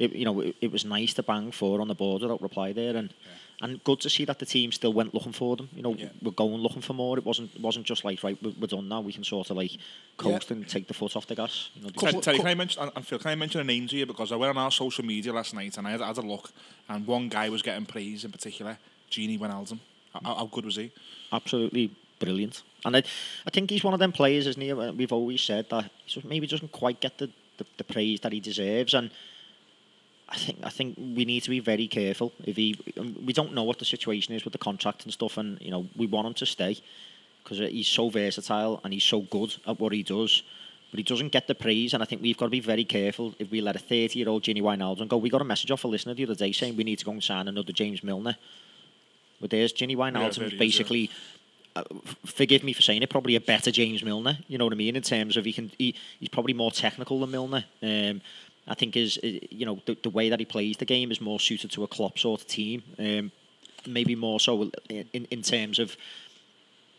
it, 0.00 0.12
you 0.12 0.24
know, 0.24 0.40
it, 0.40 0.56
it 0.60 0.72
was 0.72 0.84
nice 0.84 1.14
to 1.14 1.22
bang 1.22 1.52
four 1.52 1.80
on 1.80 1.86
the 1.86 1.94
board 1.94 2.22
without 2.22 2.42
reply 2.42 2.72
there, 2.72 2.96
and 2.96 3.14
and 3.62 3.82
good 3.84 4.00
to 4.00 4.10
see 4.10 4.24
that 4.26 4.38
the 4.38 4.46
team 4.46 4.70
still 4.72 4.92
went 4.92 5.14
looking 5.14 5.32
for 5.32 5.56
them. 5.56 5.68
You 5.74 5.82
know, 5.82 5.94
Yeah. 5.94 6.08
we're 6.22 6.30
going 6.32 6.54
looking 6.56 6.82
for 6.82 6.92
more. 6.94 7.16
It 7.18 7.24
wasn't 7.24 7.54
it 7.54 7.60
wasn't 7.60 7.86
just 7.86 8.04
like 8.04 8.22
right, 8.22 8.36
we're, 8.42 8.52
we're 8.60 8.66
done 8.66 8.88
now. 8.88 9.00
We 9.00 9.12
can 9.12 9.24
sort 9.24 9.50
of 9.50 9.56
like 9.56 9.72
coast 10.18 10.50
Yeah. 10.50 10.56
and 10.56 10.68
take 10.68 10.88
the 10.88 10.94
foot 10.94 11.16
off 11.16 11.26
the 11.26 11.34
gas. 11.34 11.70
You 11.74 11.82
know, 11.82 11.88
Terry, 11.90 12.12
Couple- 12.12 12.20
Terry, 12.22 12.38
can 12.38 12.46
I 12.48 12.54
mention, 12.54 12.82
and- 12.82 12.92
and 12.96 13.06
Phil, 13.06 13.18
can 13.18 13.30
I 13.30 13.34
mention 13.34 13.60
a 13.60 13.64
name 13.64 13.86
to 13.88 13.96
you? 13.96 14.06
Because 14.06 14.30
I 14.32 14.36
went 14.36 14.50
on 14.50 14.58
our 14.62 14.70
social 14.70 15.04
media 15.04 15.32
last 15.32 15.54
night 15.54 15.78
and 15.78 15.86
I 15.88 15.92
had, 15.92 16.00
had 16.00 16.18
a 16.18 16.22
look, 16.22 16.50
and 16.88 17.06
one 17.06 17.28
guy 17.28 17.48
was 17.48 17.62
getting 17.62 17.86
praise 17.86 18.24
in 18.24 18.32
particular, 18.32 18.78
Gini 19.10 19.38
Wijnaldum. 19.38 19.78
How, 20.12 20.34
how 20.34 20.46
good 20.46 20.64
was 20.64 20.76
he? 20.76 20.90
absolutely 21.32 21.90
brilliant. 22.18 22.62
And 22.84 22.96
I, 22.96 23.02
I 23.46 23.50
think 23.50 23.68
he's 23.70 23.82
one 23.84 23.92
of 23.94 24.00
them 24.00 24.12
players, 24.12 24.46
isn't 24.46 24.62
he? 24.62 24.72
We've 24.72 25.12
always 25.12 25.40
said 25.42 25.68
that 25.70 25.90
he 26.06 26.22
maybe 26.24 26.46
doesn't 26.46 26.72
quite 26.72 27.00
get 27.00 27.18
the, 27.18 27.30
the, 27.58 27.66
the 27.78 27.84
praise 27.84 28.20
that 28.20 28.32
he 28.32 28.40
deserves. 28.40 28.94
And 28.94 29.10
I 30.28 30.36
think 30.36 30.58
I 30.64 30.70
think 30.70 30.96
we 30.96 31.24
need 31.24 31.42
to 31.44 31.50
be 31.50 31.60
very 31.60 31.86
careful. 31.86 32.32
If 32.44 32.56
he, 32.56 32.76
um, 32.98 33.16
we 33.24 33.32
don't 33.32 33.54
know 33.54 33.62
what 33.62 33.78
the 33.78 33.84
situation 33.84 34.34
is 34.34 34.44
with 34.44 34.52
the 34.52 34.58
contract 34.58 35.04
and 35.04 35.12
stuff, 35.12 35.38
and 35.38 35.60
you 35.60 35.70
know 35.70 35.86
we 35.96 36.06
want 36.06 36.26
him 36.26 36.34
to 36.34 36.46
stay 36.46 36.78
because 37.42 37.58
he's 37.58 37.86
so 37.86 38.08
versatile 38.08 38.80
and 38.82 38.92
he's 38.92 39.04
so 39.04 39.20
good 39.20 39.54
at 39.66 39.78
what 39.78 39.92
he 39.92 40.02
does. 40.02 40.42
But 40.90 40.98
he 40.98 41.04
doesn't 41.04 41.30
get 41.30 41.46
the 41.46 41.54
praise, 41.54 41.94
and 41.94 42.02
I 42.02 42.06
think 42.06 42.22
we've 42.22 42.36
got 42.36 42.46
to 42.46 42.50
be 42.50 42.60
very 42.60 42.84
careful 42.84 43.34
if 43.38 43.50
we 43.50 43.60
let 43.60 43.76
a 43.76 43.78
30-year-old 43.78 44.42
Gini 44.42 44.62
Wijnaldum 44.62 45.08
go. 45.08 45.16
We 45.16 45.30
got 45.30 45.40
a 45.40 45.44
message 45.44 45.70
off 45.70 45.84
a 45.84 45.88
listener 45.88 46.14
the 46.14 46.24
other 46.24 46.34
day 46.34 46.52
saying 46.52 46.76
we 46.76 46.84
need 46.84 47.00
to 47.00 47.04
go 47.04 47.10
and 47.10 47.22
sign 47.22 47.48
another 47.48 47.72
James 47.72 48.04
Milner. 48.04 48.36
But 49.40 49.50
there's 49.50 49.72
Gini 49.72 49.96
Wijnaldum, 49.96 50.52
yeah. 50.52 50.58
basically 50.58 51.10
uh, 51.76 51.82
forgive 52.24 52.64
me 52.64 52.72
for 52.72 52.82
saying 52.82 53.02
it, 53.02 53.10
probably 53.10 53.36
a 53.36 53.40
better 53.40 53.70
James 53.70 54.02
Milner. 54.02 54.38
You 54.48 54.58
know 54.58 54.64
what 54.64 54.72
I 54.72 54.76
mean? 54.76 54.96
In 54.96 55.02
terms 55.02 55.36
of 55.36 55.44
he 55.44 55.52
can, 55.52 55.70
he, 55.76 55.94
he's 56.18 56.30
probably 56.30 56.54
more 56.54 56.70
technical 56.70 57.20
than 57.20 57.30
Milner. 57.30 57.64
Um, 57.82 58.22
I 58.68 58.74
think 58.74 58.96
is 58.96 59.18
uh, 59.22 59.26
you 59.50 59.66
know 59.66 59.80
the, 59.86 59.96
the 60.02 60.10
way 60.10 60.28
that 60.30 60.38
he 60.40 60.44
plays 60.46 60.76
the 60.76 60.84
game 60.84 61.10
is 61.10 61.20
more 61.20 61.38
suited 61.40 61.70
to 61.72 61.84
a 61.84 61.86
Klopp 61.88 62.18
sort 62.18 62.40
of 62.42 62.46
team. 62.46 62.82
Um, 62.98 63.32
maybe 63.86 64.14
more 64.16 64.40
so 64.40 64.70
in 64.88 65.26
in 65.30 65.42
terms 65.42 65.78
of 65.78 65.96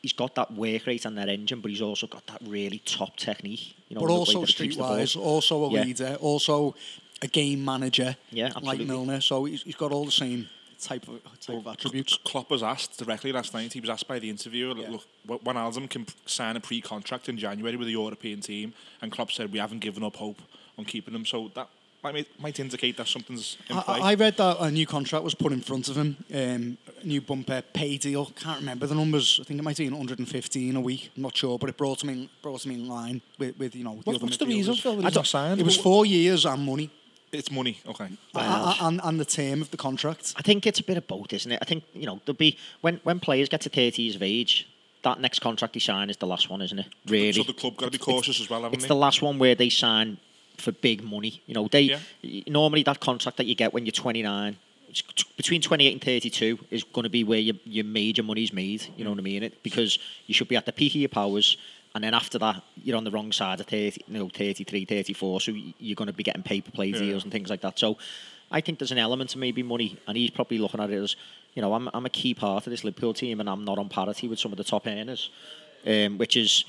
he's 0.01 0.13
got 0.13 0.36
that 0.36 0.53
work 0.53 0.86
rate 0.88 1.05
and 1.05 1.18
that 1.18 1.28
engine, 1.30 1.59
but 1.61 1.72
he's 1.72 1.82
also 1.82 2.07
got 2.07 2.26
that 2.28 2.39
really 2.45 2.80
top 2.80 3.18
technique. 3.18 3.76
You 3.89 3.95
know, 3.95 4.01
but 4.01 4.09
also 4.11 4.41
that 4.41 4.49
he 4.49 4.63
keeps 4.63 4.76
the 4.78 4.84
ball. 4.84 4.91
streetwise, 4.97 5.18
also 5.18 5.65
a 5.65 5.72
Yeah. 5.72 5.84
leader, 5.84 6.18
also 6.22 6.76
a 7.22 7.28
game 7.28 7.65
manager, 7.65 8.15
Yeah, 8.32 8.51
like. 8.61 8.80
Milner. 8.80 9.22
So 9.22 9.45
he's, 9.45 9.63
he's 9.63 9.76
got 9.76 9.91
all 9.91 10.05
the 10.05 10.11
same 10.11 10.47
type 10.80 11.07
of 11.07 11.20
type 11.39 11.57
of 11.57 11.68
attributes. 11.68 12.18
Klopp 12.24 12.49
was 12.51 12.61
asked 12.61 12.99
directly 12.99 13.32
last 13.32 13.53
night. 13.53 13.74
He 13.74 13.82
was 13.82 13.89
asked 13.89 14.07
by 14.07 14.20
the 14.20 14.30
interviewer, 14.30 14.76
Yeah. 14.78 14.91
"Look, 14.91 15.05
Wa- 15.26 15.39
Wijnaldum 15.39 15.89
can 15.89 16.05
sign 16.28 16.55
a 16.55 16.59
pre-contract 16.59 17.28
in 17.28 17.38
January 17.38 17.76
with 17.76 17.88
a 17.88 17.91
European 17.91 18.39
team," 18.41 18.74
and 19.01 19.11
Klopp 19.11 19.32
said, 19.32 19.51
"We 19.51 19.57
haven't 19.59 19.80
given 19.80 20.03
up 20.03 20.15
hope 20.18 20.39
on 20.78 20.86
keeping 20.86 21.13
him." 21.13 21.25
So 21.25 21.51
that 21.55 21.69
might 22.03 22.13
might- 22.13 22.39
might 22.39 22.59
indicate 22.59 22.95
that 22.97 23.07
something's 23.07 23.57
in 23.69 23.78
I, 23.78 23.82
play. 23.82 23.99
I 24.01 24.13
read 24.13 24.38
that 24.38 24.57
a 24.59 24.71
new 24.71 24.86
contract 24.86 25.23
was 25.23 25.34
put 25.36 25.51
in 25.51 25.61
front 25.61 25.89
of 25.89 25.97
him, 25.97 26.17
um, 26.34 26.78
a 27.01 27.05
new 27.05 27.21
bumper 27.21 27.61
pay 27.73 27.97
deal. 27.97 28.28
Can't 28.39 28.59
remember 28.59 28.86
the 28.86 28.95
numbers. 28.95 29.39
I 29.41 29.43
think 29.45 29.59
it 29.59 29.63
might 29.63 29.78
be 29.78 29.89
115 29.89 30.75
a 30.75 30.82
week. 30.82 31.09
I'm 31.15 31.23
not 31.23 31.36
sure, 31.36 31.57
but 31.57 31.69
it 31.69 31.78
brought 31.78 32.03
him 32.03 32.09
in 32.09 32.30
brought 32.41 32.65
him 32.65 32.71
in 32.71 32.88
line 32.88 33.21
with, 33.39 33.57
with 33.57 33.75
you 33.75 33.84
know. 33.84 33.99
What- 34.03 34.15
other 34.15 34.25
what's 34.25 34.38
the 34.38 34.45
reason, 34.45 34.75
for 34.75 34.82
Phil, 34.82 34.95
that 34.97 34.99
I 34.99 35.09
don't- 35.09 35.15
not 35.15 35.28
signed? 35.28 35.59
It 35.59 35.65
was 35.65 35.78
four 35.78 36.05
years 36.05 36.45
and 36.45 36.63
money, 36.65 36.89
it's 37.32 37.51
money, 37.51 37.80
okay. 37.88 38.07
A- 38.36 38.39
a- 38.39 38.78
and, 38.82 39.01
and 39.03 39.19
the 39.19 39.25
term 39.25 39.61
of 39.61 39.71
the 39.71 39.78
contract. 39.78 40.34
I 40.38 40.41
think 40.43 40.65
it's 40.67 40.80
a 40.80 40.84
bit 40.84 40.97
of 40.97 41.07
both, 41.07 41.34
isn't 41.34 41.51
it? 41.51 41.59
I 41.61 41.65
think 41.65 41.84
you 41.93 42.05
know 42.05 42.21
there'll 42.25 42.38
be 42.38 42.57
when 42.82 43.01
when 43.03 43.19
players 43.19 43.49
get 43.49 43.61
to 43.61 43.69
thirty 43.69 44.03
years 44.03 44.15
of 44.15 44.21
age, 44.23 44.67
that 45.01 45.19
next 45.19 45.39
contract 45.39 45.73
they 45.73 45.80
sign 45.80 46.09
is 46.09 46.17
the 46.17 46.28
last 46.28 46.49
one, 46.49 46.61
isn't 46.61 46.80
it? 46.80 46.88
Really. 47.07 47.34
So 47.34 47.43
the 47.43 47.53
club 47.53 47.75
got 47.75 47.86
to 47.88 47.91
be 47.91 47.97
cautious 47.97 48.39
as 48.39 48.49
well, 48.49 48.61
haven't 48.61 48.75
it's 48.75 48.84
they? 48.86 48.88
the 48.89 48.95
last 48.95 49.21
one 49.21 49.39
where 49.39 49.55
they 49.55 49.69
sign 49.69 50.19
for 50.58 50.72
big 50.72 51.03
money. 51.03 51.41
You 51.45 51.53
know, 51.53 51.68
they 51.68 51.82
Yeah. 52.24 52.41
normally 52.47 52.84
that 52.84 52.99
contract 52.99 53.38
that 53.38 53.45
you 53.45 53.55
get 53.55 53.74
when 53.74 53.86
you're 53.86 53.91
29, 53.91 54.58
it's 54.89 55.01
t- 55.01 55.26
between 55.36 55.62
28 55.62 55.91
and 55.93 56.01
32 56.01 56.60
is 56.72 56.84
going 56.84 57.03
to 57.03 57.10
be 57.10 57.24
where 57.24 57.39
your 57.39 57.55
your 57.66 57.86
major 57.86 58.24
money's 58.24 58.51
made. 58.53 58.86
You 58.97 59.03
know 59.03 59.12
what 59.12 59.20
I 59.20 59.24
mean? 59.24 59.43
It 59.43 59.62
because 59.64 59.99
you 60.26 60.34
should 60.34 60.47
be 60.47 60.55
at 60.55 60.66
the 60.66 60.72
peak 60.74 60.93
of 60.93 61.01
your 61.01 61.10
powers. 61.10 61.58
And 61.95 62.03
then 62.03 62.14
after 62.14 62.38
that, 62.39 62.64
you're 62.84 62.97
on 62.97 63.05
the 63.05 63.12
wrong 63.12 63.32
side 63.32 63.60
of 63.60 63.66
30, 63.68 64.01
you 64.08 64.14
know, 64.20 64.30
33, 64.30 64.86
34. 64.86 65.41
So 65.41 65.51
you're 65.80 65.95
going 65.95 66.08
to 66.08 66.14
be 66.14 66.22
getting 66.24 66.43
paper 66.43 66.70
play 66.72 66.88
Yeah. 66.88 66.99
deals 66.99 67.24
and 67.24 67.32
things 67.32 67.49
like 67.49 67.62
that. 67.62 67.80
So 67.80 67.97
I 68.51 68.62
think 68.62 68.78
there's 68.80 68.91
an 68.91 68.99
element 68.99 69.34
of 69.34 69.39
maybe 69.39 69.64
money. 69.64 69.97
And 70.08 70.16
he's 70.16 70.30
probably 70.30 70.60
looking 70.60 70.80
at 70.80 70.91
it 70.91 71.01
as, 71.01 71.16
you 71.55 71.62
know, 71.62 71.74
I'm, 71.74 71.89
I'm 71.93 72.05
a 72.05 72.10
key 72.10 72.34
part 72.36 72.68
of 72.68 72.72
this 72.72 72.84
Liverpool 72.84 73.14
team 73.14 73.39
and 73.39 73.49
I'm 73.49 73.64
not 73.66 73.80
on 73.80 73.89
parity 73.89 74.28
with 74.28 74.38
some 74.39 74.51
of 74.51 74.58
the 74.60 74.64
top 74.64 74.86
earners, 74.86 75.30
um, 75.88 76.18
which 76.20 76.38
is 76.38 76.66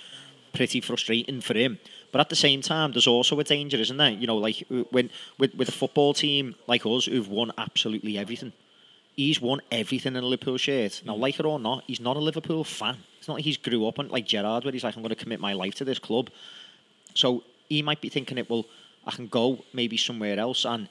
pretty 0.54 0.80
frustrating 0.80 1.40
for 1.42 1.54
him. 1.58 1.78
But 2.10 2.20
at 2.20 2.30
the 2.30 2.36
same 2.36 2.62
time, 2.62 2.92
there's 2.92 3.06
also 3.06 3.38
a 3.38 3.44
danger, 3.44 3.76
isn't 3.76 3.96
there? 3.96 4.10
You 4.10 4.26
know, 4.26 4.36
like 4.36 4.64
uh, 4.70 4.84
when 4.90 5.10
with, 5.38 5.54
with 5.54 5.68
a 5.68 5.72
football 5.72 6.14
team 6.14 6.54
like 6.66 6.86
us 6.86 7.06
who've 7.06 7.28
won 7.28 7.52
absolutely 7.58 8.16
everything. 8.18 8.52
He's 9.14 9.40
won 9.40 9.60
everything 9.70 10.14
in 10.14 10.22
a 10.22 10.26
Liverpool 10.26 10.58
shirt. 10.58 11.02
Now, 11.04 11.16
like 11.16 11.40
it 11.40 11.44
or 11.44 11.58
not, 11.58 11.84
he's 11.86 12.00
not 12.00 12.16
a 12.16 12.20
Liverpool 12.20 12.64
fan. 12.64 12.98
It's 13.18 13.26
not 13.26 13.34
like 13.34 13.44
he's 13.44 13.56
grew 13.56 13.86
up 13.86 13.98
on 13.98 14.08
like 14.08 14.26
Gerrard, 14.26 14.64
where 14.64 14.72
he's 14.72 14.84
like, 14.84 14.96
I'm 14.96 15.02
going 15.02 15.14
to 15.14 15.22
commit 15.22 15.40
my 15.40 15.52
life 15.52 15.74
to 15.76 15.84
this 15.84 15.98
club. 15.98 16.30
So 17.14 17.42
he 17.68 17.82
might 17.82 18.00
be 18.00 18.08
thinking 18.08 18.38
it, 18.38 18.48
well, 18.48 18.64
I 19.06 19.10
can 19.10 19.26
go 19.26 19.64
maybe 19.72 19.96
somewhere 19.96 20.38
else. 20.38 20.64
And 20.64 20.88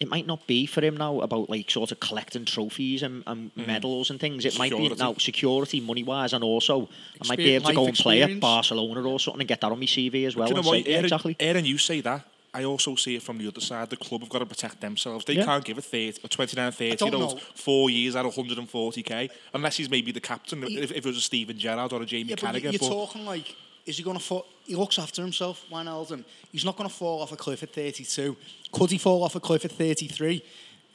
it 0.00 0.08
might 0.08 0.26
not 0.26 0.46
be 0.46 0.66
for 0.66 0.84
him 0.84 0.96
now 0.96 1.20
about 1.20 1.48
like 1.48 1.70
sort 1.70 1.92
of 1.92 2.00
collecting 2.00 2.44
trophies 2.44 3.02
and, 3.02 3.22
and 3.26 3.54
mm-hmm. 3.54 3.66
medals 3.66 4.10
and 4.10 4.20
things. 4.20 4.44
It 4.44 4.58
might 4.58 4.72
be 4.72 4.88
now 4.88 5.14
security, 5.14 5.80
money 5.80 6.02
wise, 6.02 6.32
and 6.32 6.42
also 6.42 6.88
I 7.22 7.28
might 7.28 7.38
be 7.38 7.54
able 7.54 7.68
to 7.68 7.74
go 7.74 7.86
and 7.86 7.96
play 7.96 8.22
at. 8.22 8.40
Barcelona 8.40 9.08
or 9.08 9.20
something 9.20 9.42
and 9.42 9.48
get 9.48 9.60
that 9.60 9.70
on 9.70 9.78
my 9.78 9.86
CV 9.86 10.26
as 10.26 10.36
well. 10.36 10.48
You 10.48 10.54
know 10.54 10.62
what? 10.62 10.84
say, 10.84 10.92
Aaron, 10.92 11.04
exactly. 11.04 11.36
Aaron, 11.40 11.64
you 11.64 11.78
say 11.78 12.00
that. 12.00 12.26
I 12.54 12.64
also 12.64 12.94
see 12.94 13.16
it 13.16 13.22
from 13.22 13.38
the 13.38 13.48
other 13.48 13.60
side. 13.60 13.90
The 13.90 13.96
club 13.96 14.20
have 14.20 14.30
got 14.30 14.38
to 14.38 14.46
protect 14.46 14.80
themselves. 14.80 15.24
They 15.24 15.34
Yeah. 15.34 15.44
can't 15.44 15.64
give 15.64 15.76
a 15.76 15.82
30 15.82 16.20
or 16.22 16.28
29, 16.28 16.70
30 16.70 16.96
don't 16.96 17.12
year 17.12 17.20
old 17.20 17.42
four 17.42 17.90
years 17.90 18.14
at 18.14 18.24
140k 18.24 19.28
unless 19.52 19.76
he's 19.76 19.90
maybe 19.90 20.12
the 20.12 20.20
captain. 20.20 20.62
If, 20.62 20.92
if 20.92 20.98
it 20.98 21.04
was 21.04 21.16
a 21.16 21.20
Steven 21.20 21.58
Gerrard 21.58 21.92
or 21.92 22.02
a 22.02 22.06
Jamie 22.06 22.30
Yeah, 22.30 22.36
but 22.40 22.62
you're 22.62 22.72
but 22.72 22.80
talking 22.80 23.26
like, 23.26 23.56
is 23.86 23.96
he 23.96 24.02
going 24.02 24.16
to 24.16 24.22
fall? 24.22 24.46
He 24.64 24.76
looks 24.76 24.98
after 24.98 25.22
himself, 25.22 25.64
Wijnaldum. 25.70 26.24
He's 26.50 26.64
not 26.64 26.76
going 26.76 26.88
to 26.88 26.94
fall 26.94 27.20
off 27.20 27.32
a 27.32 27.36
cliff 27.36 27.62
at 27.62 27.72
32. 27.72 28.36
Could 28.72 28.90
he 28.90 28.98
fall 28.98 29.22
off 29.22 29.34
a 29.34 29.40
cliff 29.40 29.64
at 29.64 29.72
33? 29.72 30.42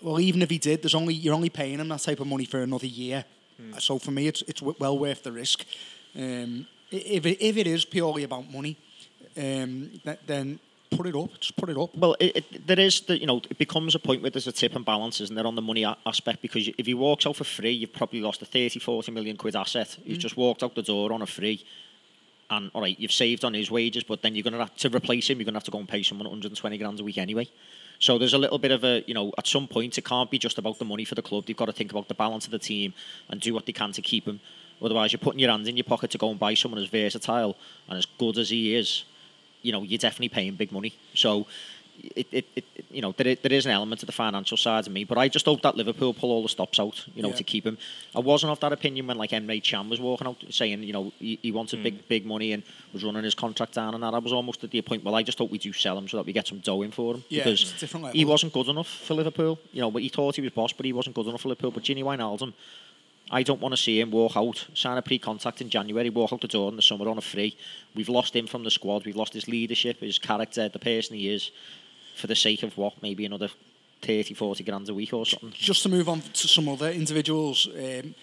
Well, 0.02 0.20
even 0.20 0.42
if 0.42 0.50
he 0.50 0.58
did, 0.58 0.82
there's 0.82 0.96
only 0.96 1.14
you're 1.14 1.36
only 1.36 1.50
paying 1.50 1.80
him 1.80 1.90
that 1.90 2.00
type 2.02 2.20
of 2.20 2.28
money 2.28 2.46
for 2.46 2.62
another 2.62 2.88
year. 2.88 3.26
So 3.80 4.00
for 4.00 4.12
me, 4.12 4.28
it's 4.28 4.42
it's 4.44 4.62
well 4.62 4.98
worth 4.98 5.24
the 5.24 5.32
risk. 5.32 5.66
Um, 6.16 6.66
if 6.92 7.26
it, 7.26 7.46
if 7.46 7.58
it 7.58 7.68
is 7.68 7.86
purely 7.86 8.24
about 8.24 8.50
money, 8.50 8.78
um, 9.38 9.92
then 10.26 10.60
put 10.90 11.06
it 11.08 11.16
up. 11.16 11.40
Just 11.40 11.56
put 11.58 11.70
it 11.70 11.78
up. 11.78 11.96
Well, 11.96 12.16
it, 12.20 12.38
it, 12.38 12.68
there 12.68 12.80
is 12.80 13.02
the 13.02 13.20
you 13.20 13.28
know 13.28 13.42
it 13.50 13.58
becomes 13.58 13.96
a 13.96 14.00
point 14.00 14.22
where 14.22 14.32
there's 14.32 14.48
a 14.48 14.52
tip 14.52 14.76
and 14.76 14.86
balance, 14.86 15.22
isn't 15.22 15.36
there, 15.36 15.46
on 15.46 15.56
the 15.56 15.62
money 15.62 15.84
a- 15.84 15.98
aspect? 16.06 16.42
Because 16.42 16.70
if 16.78 16.86
he 16.86 16.94
walks 16.94 17.26
out 17.26 17.36
for 17.36 17.44
free, 17.44 17.72
you've 17.72 17.94
probably 17.94 18.22
lost 18.22 18.42
a 18.42 18.46
30, 18.46 18.80
40 18.80 19.12
million 19.12 19.36
quid 19.38 19.56
asset. 19.56 19.98
He's 20.04 20.18
just 20.18 20.38
walked 20.38 20.64
out 20.64 20.74
the 20.76 20.82
door 20.82 21.12
on 21.12 21.22
a 21.22 21.28
free, 21.28 21.64
and 22.50 22.72
all 22.74 22.82
right, 22.82 23.00
you've 23.00 23.12
saved 23.12 23.46
on 23.46 23.54
his 23.54 23.70
wages, 23.70 24.04
but 24.04 24.22
then 24.22 24.36
you're 24.36 24.44
going 24.44 24.54
to 24.54 24.60
have 24.60 24.76
to 24.78 24.90
replace 24.90 25.30
him. 25.30 25.38
You're 25.38 25.46
going 25.46 25.54
to 25.54 25.60
have 25.60 25.66
to 25.66 25.72
go 25.72 25.80
and 25.80 25.88
pay 25.88 26.04
someone 26.04 26.26
120 26.26 26.78
grand 26.78 27.00
a 27.00 27.04
week 27.04 27.18
anyway. 27.18 27.48
So 28.00 28.18
there's 28.18 28.34
a 28.34 28.38
little 28.38 28.58
bit 28.58 28.72
of 28.72 28.84
a 28.84 29.04
you 29.08 29.14
know 29.14 29.34
at 29.38 29.46
some 29.46 29.68
point 29.68 29.98
it 29.98 30.06
can't 30.06 30.32
be 30.32 30.40
just 30.40 30.58
about 30.58 30.80
the 30.80 30.86
money 30.86 31.06
for 31.06 31.16
the 31.16 31.22
club. 31.22 31.46
They've 31.46 31.58
got 31.58 31.66
to 31.66 31.74
think 31.74 31.92
about 31.92 32.08
the 32.08 32.14
balance 32.14 32.46
of 32.46 32.52
the 32.52 32.60
team 32.60 32.94
and 33.30 33.42
do 33.42 33.54
what 33.54 33.66
they 33.66 33.74
can 33.74 33.92
to 33.94 34.02
keep 34.02 34.26
him. 34.26 34.40
Otherwise, 34.82 35.12
you're 35.12 35.20
putting 35.20 35.40
your 35.40 35.52
hands 35.52 35.68
in 35.68 35.76
your 35.76 35.84
pocket 35.84 36.10
to 36.12 36.18
go 36.18 36.30
and 36.30 36.40
buy 36.40 36.54
someone 36.54 36.82
as 36.82 36.88
versatile 36.88 37.58
and 37.90 37.98
as 37.98 38.06
good 38.06 38.38
as 38.38 38.50
he 38.50 38.76
is 38.76 39.04
you 39.62 39.72
know, 39.72 39.84
you're 39.84 39.98
definitely 39.98 40.30
paying 40.30 40.56
big 40.56 40.72
money. 40.72 40.94
So, 41.14 41.48
it, 42.16 42.28
it, 42.32 42.46
it 42.56 42.66
you 42.92 43.02
know, 43.02 43.12
there 43.18 43.28
is, 43.28 43.38
there 43.42 43.54
is 43.54 43.66
an 43.66 43.72
element 43.72 44.00
to 44.00 44.06
the 44.06 44.12
financial 44.12 44.58
side 44.58 44.88
of 44.88 44.94
me, 44.94 45.04
but 45.04 45.18
I 45.18 45.28
just 45.28 45.46
hope 45.46 45.62
that 45.62 45.76
Liverpool 45.76 46.14
pull 46.14 46.32
all 46.32 46.42
the 46.44 46.50
stops 46.50 46.80
out, 46.80 47.06
you 47.16 47.22
know, 47.22 47.30
Yeah. 47.30 47.36
to 47.36 47.44
keep 47.44 47.66
him. 47.66 47.78
I 48.16 48.20
wasn't 48.20 48.52
of 48.52 48.60
that 48.62 48.74
opinion 48.74 49.08
when 49.08 49.18
like 49.18 49.32
Emre 49.32 49.64
Can 49.64 49.90
was 49.90 50.00
walking 50.00 50.28
out 50.28 50.44
saying, 50.50 50.84
you 50.84 50.94
know, 50.94 51.12
he, 51.20 51.38
he 51.42 51.52
wanted 51.52 51.84
big 51.84 52.08
big 52.08 52.26
money 52.26 52.54
and 52.54 52.64
was 52.94 53.04
running 53.04 53.24
his 53.24 53.36
contract 53.36 53.74
down 53.74 53.94
and 53.94 54.04
that. 54.04 54.14
I 54.14 54.20
was 54.20 54.34
almost 54.34 54.64
at 54.64 54.72
the 54.72 54.82
point, 54.82 55.04
well, 55.04 55.16
I 55.16 55.24
just 55.24 55.38
hope 55.38 55.52
we 55.52 55.58
do 55.58 55.74
sell 55.74 55.98
him 55.98 56.08
so 56.08 56.18
that 56.18 56.26
we 56.26 56.34
get 56.34 56.48
some 56.48 56.60
dough 56.60 56.82
in 56.82 56.92
for 56.92 57.16
him 57.16 57.24
Yeah, 57.30 57.44
because 57.44 57.62
he 58.14 58.26
wasn't 58.26 58.54
good 58.54 58.68
enough 58.70 58.88
for 58.88 59.14
Liverpool. 59.14 59.60
You 59.74 59.82
know, 59.82 59.92
but 59.92 60.02
he 60.02 60.10
thought 60.10 60.36
he 60.36 60.42
was 60.42 60.52
boss, 60.52 60.74
but 60.74 60.86
he 60.86 60.94
wasn't 60.94 61.16
good 61.16 61.28
enough 61.28 61.42
for 61.42 61.50
Liverpool. 61.50 61.72
But 61.72 61.84
Gini 61.84 62.04
Wijnaldum, 62.04 62.54
I 63.32 63.44
don't 63.44 63.62
want 63.62 63.74
to 63.74 63.78
see 63.78 64.00
him 64.00 64.10
walk 64.10 64.36
out, 64.36 64.66
sign 64.74 64.98
a 64.98 65.04
pre-contact 65.04 65.62
in 65.62 65.70
January, 65.70 66.10
walk 66.10 66.34
out 66.34 66.42
the 66.42 66.48
door 66.48 66.70
in 66.70 66.76
the 66.76 66.82
summer 66.82 67.08
on 67.08 67.20
a 67.20 67.22
free. 67.22 67.56
We've 67.94 68.10
lost 68.10 68.36
him 68.36 68.48
from 68.48 68.64
the 68.64 68.72
squad. 68.72 69.06
We've 69.06 69.16
lost 69.16 69.34
his 69.34 69.48
leadership, 69.48 70.00
his 70.00 70.18
character, 70.18 70.68
the 70.68 70.80
person 70.80 71.16
he 71.16 71.30
is, 71.30 71.52
for 72.20 72.28
the 72.28 72.36
sake 72.36 72.64
of 72.64 72.78
what? 72.78 73.02
Maybe 73.02 73.26
another 73.26 73.50
30, 74.02 74.34
40 74.34 74.64
grand 74.64 74.90
a 74.90 74.94
week 74.94 75.14
or 75.14 75.26
something. 75.26 75.52
Just 75.54 75.84
to 75.84 75.90
move 75.90 76.08
on 76.10 76.22
to 76.22 76.48
some 76.48 76.70
other 76.70 76.90
individuals, 76.92 77.68
um, 77.68 78.16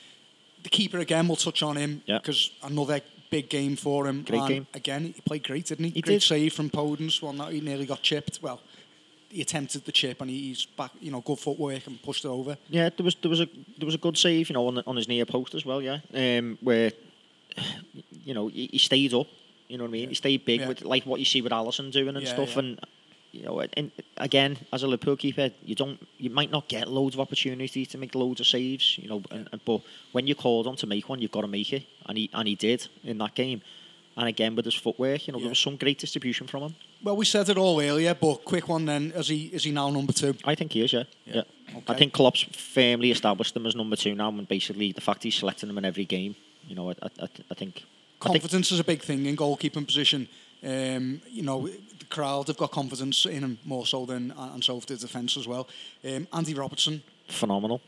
the 0.62 0.68
keeper 0.70 0.98
again. 0.98 1.26
We'll 1.28 1.36
touch 1.36 1.62
on 1.62 1.76
him 1.76 2.02
Yeah. 2.06 2.18
because 2.18 2.50
another 2.62 3.00
big 3.30 3.48
game 3.48 3.76
for 3.76 4.06
him. 4.06 4.22
Great 4.22 4.38
And 4.40 4.48
game. 4.48 4.66
Again, 4.74 5.04
he 5.14 5.20
played 5.22 5.42
great, 5.44 5.66
didn't 5.66 5.84
he? 5.86 5.90
He 5.90 6.00
great 6.00 6.14
did. 6.20 6.22
save 6.22 6.52
from 6.54 6.70
Podence. 6.70 7.20
One 7.22 7.36
that 7.38 7.52
he 7.52 7.60
nearly 7.60 7.86
got 7.86 8.02
chipped. 8.02 8.40
Well, 8.42 8.60
he 9.28 9.42
attempted 9.42 9.84
the 9.84 9.92
chip 9.92 10.20
and 10.20 10.30
he's 10.30 10.64
back, 10.64 10.92
you 11.00 11.10
know, 11.10 11.20
good 11.20 11.38
footwork 11.38 11.86
and 11.86 12.00
pushed 12.02 12.24
it 12.24 12.28
over. 12.28 12.56
Yeah, 12.70 12.88
there 12.96 13.04
was 13.04 13.16
there 13.20 13.28
was 13.30 13.40
a 13.40 13.46
there 13.78 13.86
was 13.86 13.94
a 13.94 13.98
good 13.98 14.16
save, 14.16 14.48
you 14.48 14.54
know, 14.54 14.66
on 14.68 14.78
on 14.86 14.96
his 14.96 15.08
near 15.08 15.26
post 15.26 15.54
as 15.54 15.64
well. 15.66 15.82
Yeah, 15.82 15.98
um, 16.14 16.56
where 16.62 16.92
you 18.24 18.34
know 18.34 18.48
he, 18.48 18.68
he 18.72 18.78
stayed 18.78 19.12
up. 19.14 19.26
You 19.68 19.78
know 19.78 19.84
what 19.84 19.88
I 19.90 19.92
mean? 19.92 20.08
He 20.10 20.14
stayed 20.14 20.44
big 20.44 20.60
Yeah. 20.60 20.68
with 20.68 20.82
like 20.82 21.04
what 21.04 21.18
you 21.18 21.24
see 21.26 21.42
with 21.42 21.52
Alisson 21.52 21.90
doing 21.90 22.14
and 22.16 22.24
Yeah, 22.24 22.32
stuff. 22.34 22.52
yeah. 22.52 22.58
And 22.60 22.80
you 23.32 23.42
know, 23.42 23.60
and 23.60 23.90
again, 24.16 24.56
as 24.72 24.82
a 24.82 24.86
Liverpool 24.86 25.16
keeper, 25.16 25.50
you 25.64 25.74
don't 25.74 25.98
you 26.18 26.30
might 26.30 26.50
not 26.50 26.68
get 26.68 26.88
loads 26.88 27.14
of 27.14 27.20
opportunities 27.20 27.88
to 27.88 27.98
make 27.98 28.14
loads 28.14 28.40
of 28.40 28.46
saves. 28.46 28.98
You 28.98 29.08
know, 29.08 29.22
and, 29.30 29.48
and- 29.52 29.64
but 29.64 29.80
when 30.12 30.26
you're 30.26 30.36
called 30.36 30.66
on 30.66 30.76
to 30.76 30.86
make 30.86 31.08
one, 31.08 31.20
you've 31.20 31.32
got 31.32 31.42
to 31.42 31.48
make 31.48 31.72
it, 31.72 31.84
and 32.06 32.16
he 32.18 32.30
and 32.32 32.48
he 32.48 32.54
did 32.54 32.88
in 33.04 33.18
that 33.18 33.34
game. 33.34 33.60
And 34.18 34.28
again 34.28 34.56
with 34.56 34.64
his 34.64 34.74
footwork, 34.74 35.26
you 35.26 35.32
know, 35.32 35.38
Yeah. 35.38 35.42
there 35.44 35.50
was 35.50 35.58
some 35.58 35.76
great 35.76 35.98
distribution 35.98 36.46
from 36.46 36.62
him. 36.62 36.74
Well, 37.02 37.16
we 37.18 37.26
said 37.26 37.50
it 37.50 37.58
all 37.58 37.78
earlier, 37.80 38.14
but 38.14 38.46
quick 38.46 38.66
one 38.66 38.86
then. 38.86 39.12
Is 39.14 39.28
he 39.28 39.46
is 39.52 39.64
he 39.64 39.72
now 39.72 39.90
number 39.90 40.14
two? 40.14 40.34
I 40.44 40.54
think 40.54 40.72
he 40.72 40.80
is, 40.82 40.92
yeah. 40.94 41.04
Yeah. 41.26 41.42
I 41.68 41.78
Okay. 41.78 41.98
think 41.98 42.12
Klopp's 42.14 42.42
firmly 42.52 43.10
established 43.10 43.54
him 43.54 43.66
as 43.66 43.74
number 43.76 43.96
two 43.96 44.14
now, 44.14 44.30
and 44.30 44.48
basically 44.48 44.92
the 44.92 45.02
fact 45.02 45.22
he's 45.22 45.34
selecting 45.34 45.68
him 45.68 45.76
in 45.76 45.84
every 45.84 46.06
game, 46.06 46.34
you 46.66 46.74
know, 46.74 46.88
I, 46.90 46.94
I, 47.02 47.08
I 47.24 47.28
I 47.50 47.54
think. 47.54 47.84
I 48.22 48.28
think 48.30 48.40
Confidence 48.40 48.72
is 48.72 48.80
a 48.80 48.84
big 48.84 49.02
thing 49.02 49.26
in 49.26 49.36
goalkeeping 49.36 49.84
position. 49.86 50.26
Um, 50.64 51.20
you 51.30 51.42
know, 51.42 51.68
the 52.08 52.14
crowd 52.14 52.46
have 52.48 52.56
got 52.56 52.70
confidence 52.70 53.26
in 53.26 53.42
him 53.42 53.58
more 53.64 53.86
so 53.86 54.06
than 54.06 54.32
and 54.36 54.62
so 54.62 54.74
have 54.74 54.86
the 54.86 54.96
defence 54.96 55.36
as 55.36 55.46
well. 55.46 55.68
Um, 56.04 56.26
Andy 56.32 56.54
Robertson, 56.54 57.02
phenomenal. 57.28 57.80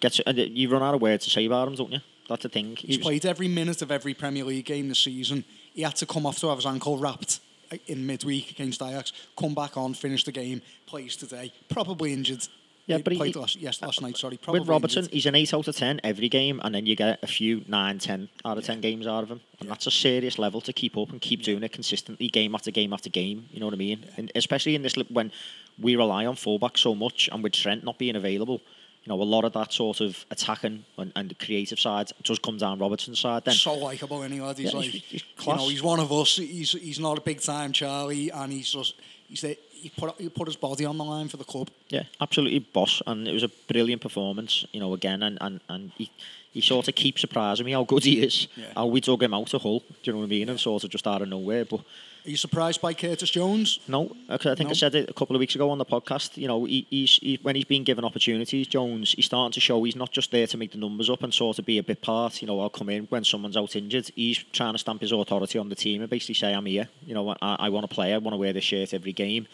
Gets 0.00 0.20
and 0.20 0.38
you 0.38 0.70
run 0.70 0.82
out 0.82 0.94
of 0.94 1.02
words 1.02 1.24
to 1.24 1.30
say 1.30 1.44
about 1.44 1.68
him, 1.68 1.74
don't 1.74 1.92
you? 1.92 2.00
That's 2.28 2.42
the 2.42 2.48
thing. 2.48 2.76
he's 2.76 2.96
He 2.96 3.02
played 3.02 3.26
every 3.26 3.48
minute 3.48 3.82
of 3.82 3.90
every 3.90 4.14
Premier 4.14 4.44
League 4.44 4.64
game 4.64 4.88
this 4.88 5.00
season. 5.00 5.44
He 5.74 5.82
had 5.82 5.96
to 5.96 6.06
come 6.06 6.26
off 6.26 6.38
to 6.38 6.48
have 6.48 6.58
his 6.58 6.66
ankle 6.66 6.96
wrapped 6.96 7.40
uh, 7.72 7.76
in 7.86 8.06
midweek 8.06 8.50
against 8.50 8.82
Ajax, 8.82 9.12
come 9.36 9.54
back 9.54 9.76
on, 9.76 9.94
finish 9.94 10.24
the 10.24 10.32
game, 10.32 10.62
plays 10.86 11.16
today. 11.16 11.52
Probably 11.68 12.12
injured. 12.12 12.46
Yeah, 12.86 12.98
but 12.98 13.12
he- 13.12 13.18
played 13.18 13.34
he- 13.34 13.40
last, 13.40 13.56
yes, 13.56 13.80
last 13.82 14.02
night. 14.02 14.16
Sorry, 14.16 14.36
probably 14.36 14.60
with 14.60 14.68
Robertson, 14.68 15.08
he's 15.12 15.26
an 15.26 15.34
8 15.36 15.54
out 15.54 15.68
of 15.68 15.76
10 15.76 16.00
every 16.02 16.28
game, 16.28 16.60
and 16.64 16.74
then 16.74 16.86
you 16.86 16.96
get 16.96 17.20
a 17.22 17.26
few 17.26 17.62
9, 17.68 17.98
10 17.98 18.28
out 18.44 18.58
of 18.58 18.64
10 18.64 18.80
games 18.80 19.06
out 19.06 19.22
of 19.22 19.30
him. 19.30 19.40
And 19.60 19.68
that's 19.70 19.86
a 19.86 19.90
serious 19.92 20.38
level 20.38 20.60
to 20.62 20.72
keep 20.72 20.96
up 20.96 21.10
and 21.10 21.20
keep 21.20 21.42
doing 21.42 21.62
it 21.62 21.72
consistently, 21.72 22.28
game 22.28 22.54
after 22.54 22.70
game 22.70 22.92
after 22.92 23.08
game. 23.08 23.46
You 23.52 23.60
know 23.60 23.66
what 23.66 23.74
I 23.74 23.78
mean? 23.78 24.06
And 24.16 24.32
especially 24.34 24.74
in 24.74 24.82
this, 24.82 24.94
when 25.08 25.30
we 25.78 25.94
rely 25.96 26.26
on 26.26 26.34
fullback 26.36 26.76
so 26.78 26.94
much, 26.94 27.28
and 27.30 27.42
with 27.44 27.52
Trent 27.52 27.84
not 27.84 27.96
being 27.98 28.16
available, 28.16 28.60
you 29.04 29.08
know, 29.08 29.22
a 29.22 29.24
lot 29.24 29.44
of 29.44 29.52
that 29.54 29.72
sort 29.72 30.00
of 30.00 30.26
attacking 30.30 30.84
and, 30.98 31.10
and 31.16 31.30
the 31.30 31.34
creative 31.34 31.78
side 31.80 32.10
does 32.22 32.38
come 32.38 32.58
down 32.58 32.78
Robertson's 32.78 33.18
side 33.20 33.44
then. 33.46 33.54
so 33.54 33.72
likable 33.74 34.22
anyway. 34.22 34.52
He's 34.56 34.72
Yeah, 34.72 34.78
like, 34.78 34.90
he's- 34.90 35.04
he's 35.08 35.24
you 35.46 35.54
know, 35.54 35.68
he's 35.68 35.82
one 35.82 36.00
of 36.00 36.12
us. 36.12 36.36
He's 36.36 36.72
he's 36.72 36.98
not 37.00 37.16
a 37.16 37.20
big 37.22 37.40
time 37.40 37.72
Charlie, 37.72 38.28
and 38.30 38.52
he's 38.52 38.70
just 38.72 38.94
he's 39.26 39.40
the, 39.40 39.56
he 39.82 39.90
put 39.90 40.20
he 40.20 40.28
put 40.28 40.46
his 40.46 40.56
body 40.56 40.84
on 40.84 40.98
the 40.98 41.04
line 41.04 41.28
for 41.28 41.36
the 41.36 41.44
club. 41.44 41.70
Yeah, 41.88 42.04
absolutely 42.20 42.60
boss, 42.60 43.02
and 43.06 43.26
it 43.26 43.32
was 43.32 43.42
a 43.42 43.50
brilliant 43.68 44.02
performance. 44.02 44.64
You 44.72 44.80
know, 44.80 44.94
again, 44.94 45.22
and 45.22 45.38
and, 45.40 45.60
and 45.68 45.92
he, 45.96 46.10
he 46.52 46.60
sort 46.60 46.88
of 46.88 46.94
keeps 46.94 47.20
surprising 47.20 47.66
me 47.66 47.72
how 47.72 47.84
good 47.84 48.04
he 48.04 48.22
is. 48.22 48.48
Yeah. 48.56 48.66
How 48.74 48.86
we 48.86 49.00
dug 49.00 49.22
him 49.22 49.34
out 49.34 49.54
of 49.54 49.62
Hull, 49.62 49.80
do 49.80 49.86
you 50.04 50.12
know 50.12 50.18
what 50.20 50.24
I 50.26 50.28
mean? 50.28 50.48
And 50.48 50.60
sort 50.60 50.84
of 50.84 50.90
just 50.90 51.06
out 51.06 51.22
of 51.22 51.28
nowhere. 51.28 51.64
But 51.64 51.80
Are 52.26 52.30
you 52.30 52.36
surprised 52.36 52.82
by 52.82 52.92
Curtis 52.92 53.30
Jones? 53.30 53.80
no, 53.88 54.14
I 54.28 54.34
I 54.34 54.38
think 54.38 54.60
No? 54.60 54.70
I 54.70 54.72
said 54.74 54.94
it 54.94 55.08
a 55.08 55.12
couple 55.14 55.34
of 55.34 55.40
weeks 55.40 55.54
ago 55.54 55.70
on 55.70 55.78
the 55.78 55.86
podcast. 55.86 56.36
You 56.36 56.48
know, 56.48 56.64
he, 56.66 56.86
he's 56.90 57.16
he, 57.16 57.38
when 57.42 57.56
he's 57.56 57.64
been 57.64 57.82
given 57.82 58.04
opportunities, 58.04 58.66
Jones, 58.66 59.12
he's 59.12 59.24
starting 59.24 59.52
to 59.52 59.60
show 59.60 59.82
he's 59.84 59.96
not 59.96 60.12
just 60.12 60.30
there 60.30 60.46
to 60.46 60.56
make 60.58 60.72
the 60.72 60.78
numbers 60.78 61.08
up 61.08 61.22
and 61.22 61.32
sort 61.32 61.58
of 61.58 61.64
be 61.64 61.78
a 61.78 61.82
bit 61.82 62.02
part. 62.02 62.42
You 62.42 62.48
know, 62.48 62.60
I'll 62.60 62.68
come 62.68 62.90
in 62.90 63.04
when 63.06 63.24
someone's 63.24 63.56
out 63.56 63.74
injured. 63.74 64.10
He's 64.14 64.38
trying 64.52 64.74
to 64.74 64.78
stamp 64.78 65.00
his 65.00 65.12
authority 65.12 65.58
on 65.58 65.70
the 65.70 65.74
team 65.74 66.02
and 66.02 66.10
basically 66.10 66.34
say, 66.34 66.52
"I'm 66.52 66.66
here. 66.66 66.88
You 67.06 67.14
know, 67.14 67.30
I, 67.40 67.56
I 67.58 67.68
want 67.70 67.88
to 67.88 67.94
play. 67.94 68.12
I 68.12 68.18
want 68.18 68.34
to 68.34 68.38
wear 68.38 68.52
this 68.52 68.64
shirt 68.64 68.92
every 68.92 69.12
game." 69.12 69.46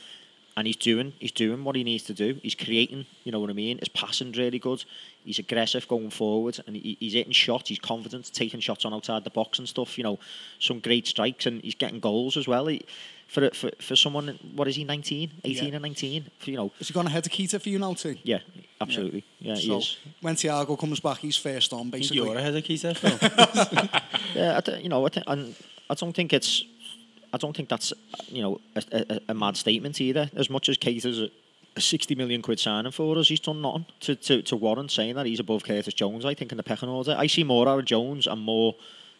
And 0.56 0.66
he's 0.66 0.76
doing 0.76 1.12
he's 1.18 1.32
doing 1.32 1.64
what 1.64 1.76
he 1.76 1.84
needs 1.84 2.04
to 2.04 2.14
do. 2.14 2.38
He's 2.42 2.54
creating, 2.54 3.06
you 3.24 3.32
know 3.32 3.40
what 3.40 3.50
I 3.50 3.52
mean. 3.52 3.78
His 3.78 3.88
passing's 3.88 4.38
really 4.38 4.58
good. 4.58 4.84
He's 5.24 5.38
aggressive 5.38 5.86
going 5.88 6.10
forward, 6.10 6.58
and 6.66 6.76
he, 6.76 6.96
he's 7.00 7.12
hitting 7.14 7.32
shots. 7.32 7.68
He's 7.68 7.78
confident, 7.80 8.30
taking 8.32 8.60
shots 8.60 8.84
on 8.84 8.94
outside 8.94 9.24
the 9.24 9.30
box 9.30 9.58
and 9.58 9.68
stuff. 9.68 9.98
You 9.98 10.04
know, 10.04 10.18
some 10.60 10.78
great 10.80 11.06
strikes, 11.06 11.46
and 11.46 11.60
he's 11.62 11.74
getting 11.74 12.00
goals 12.00 12.36
as 12.36 12.46
well. 12.48 12.66
He, 12.66 12.84
for 13.26 13.50
for 13.50 13.70
for 13.80 13.96
someone, 13.96 14.38
what 14.54 14.68
is 14.68 14.76
he? 14.76 14.84
19, 14.84 15.30
18 15.44 15.68
Yeah. 15.68 15.74
and 15.74 15.82
nineteen. 15.82 16.30
For, 16.38 16.50
you 16.52 16.56
know, 16.56 16.70
Is 16.78 16.88
he 16.88 16.94
going 16.94 17.08
ahead 17.08 17.24
to 17.24 17.30
Keita 17.30 17.60
for 17.60 17.68
you 17.68 17.78
now 17.80 17.94
too? 17.94 18.16
yeah, 18.22 18.38
absolutely, 18.80 19.24
yeah, 19.40 19.56
he 19.56 19.66
So 19.66 19.78
is. 19.78 19.96
when 20.20 20.36
Thiago 20.36 20.78
comes 20.78 21.00
back, 21.00 21.18
he's 21.18 21.36
first 21.36 21.72
on 21.72 21.90
basically. 21.90 22.18
you're 22.18 22.36
ahead 22.36 22.54
of 22.54 22.62
Keita, 22.62 22.94
Yeah, 24.34 24.56
I 24.58 24.60
th- 24.60 24.82
you 24.82 24.88
know, 24.88 25.04
I, 25.04 25.08
th- 25.08 25.24
and 25.26 25.54
I 25.90 25.94
don't 25.94 26.12
think 26.14 26.32
it's, 26.32 26.64
I 27.32 27.38
don't 27.38 27.56
think 27.56 27.68
that's, 27.68 27.92
you 28.28 28.42
know, 28.42 28.60
a, 28.74 28.82
a, 28.92 29.20
a 29.28 29.34
mad 29.34 29.56
statement 29.56 30.00
either. 30.00 30.30
As 30.34 30.48
much 30.50 30.68
as 30.68 30.76
Keita 30.78 31.06
is 31.06 31.20
a, 31.20 31.28
a 31.76 31.80
60 31.80 32.14
million 32.14 32.42
quid 32.42 32.58
signing 32.60 32.92
for 32.92 33.18
us, 33.18 33.28
he's 33.28 33.40
done 33.40 33.60
nothing 33.62 33.86
to, 34.00 34.14
to, 34.16 34.42
to 34.42 34.56
warrant 34.56 34.90
saying 34.90 35.14
that 35.16 35.26
he's 35.26 35.40
above 35.40 35.64
Curtis 35.64 35.94
Jones, 35.94 36.24
I 36.24 36.34
think, 36.34 36.52
in 36.52 36.56
the 36.56 36.62
pecking 36.62 36.88
order. 36.88 37.14
I 37.18 37.26
see 37.26 37.44
more 37.44 37.68
out 37.68 37.78
of 37.80 37.84
Jones 37.84 38.26
and 38.26 38.40
more 38.40 38.74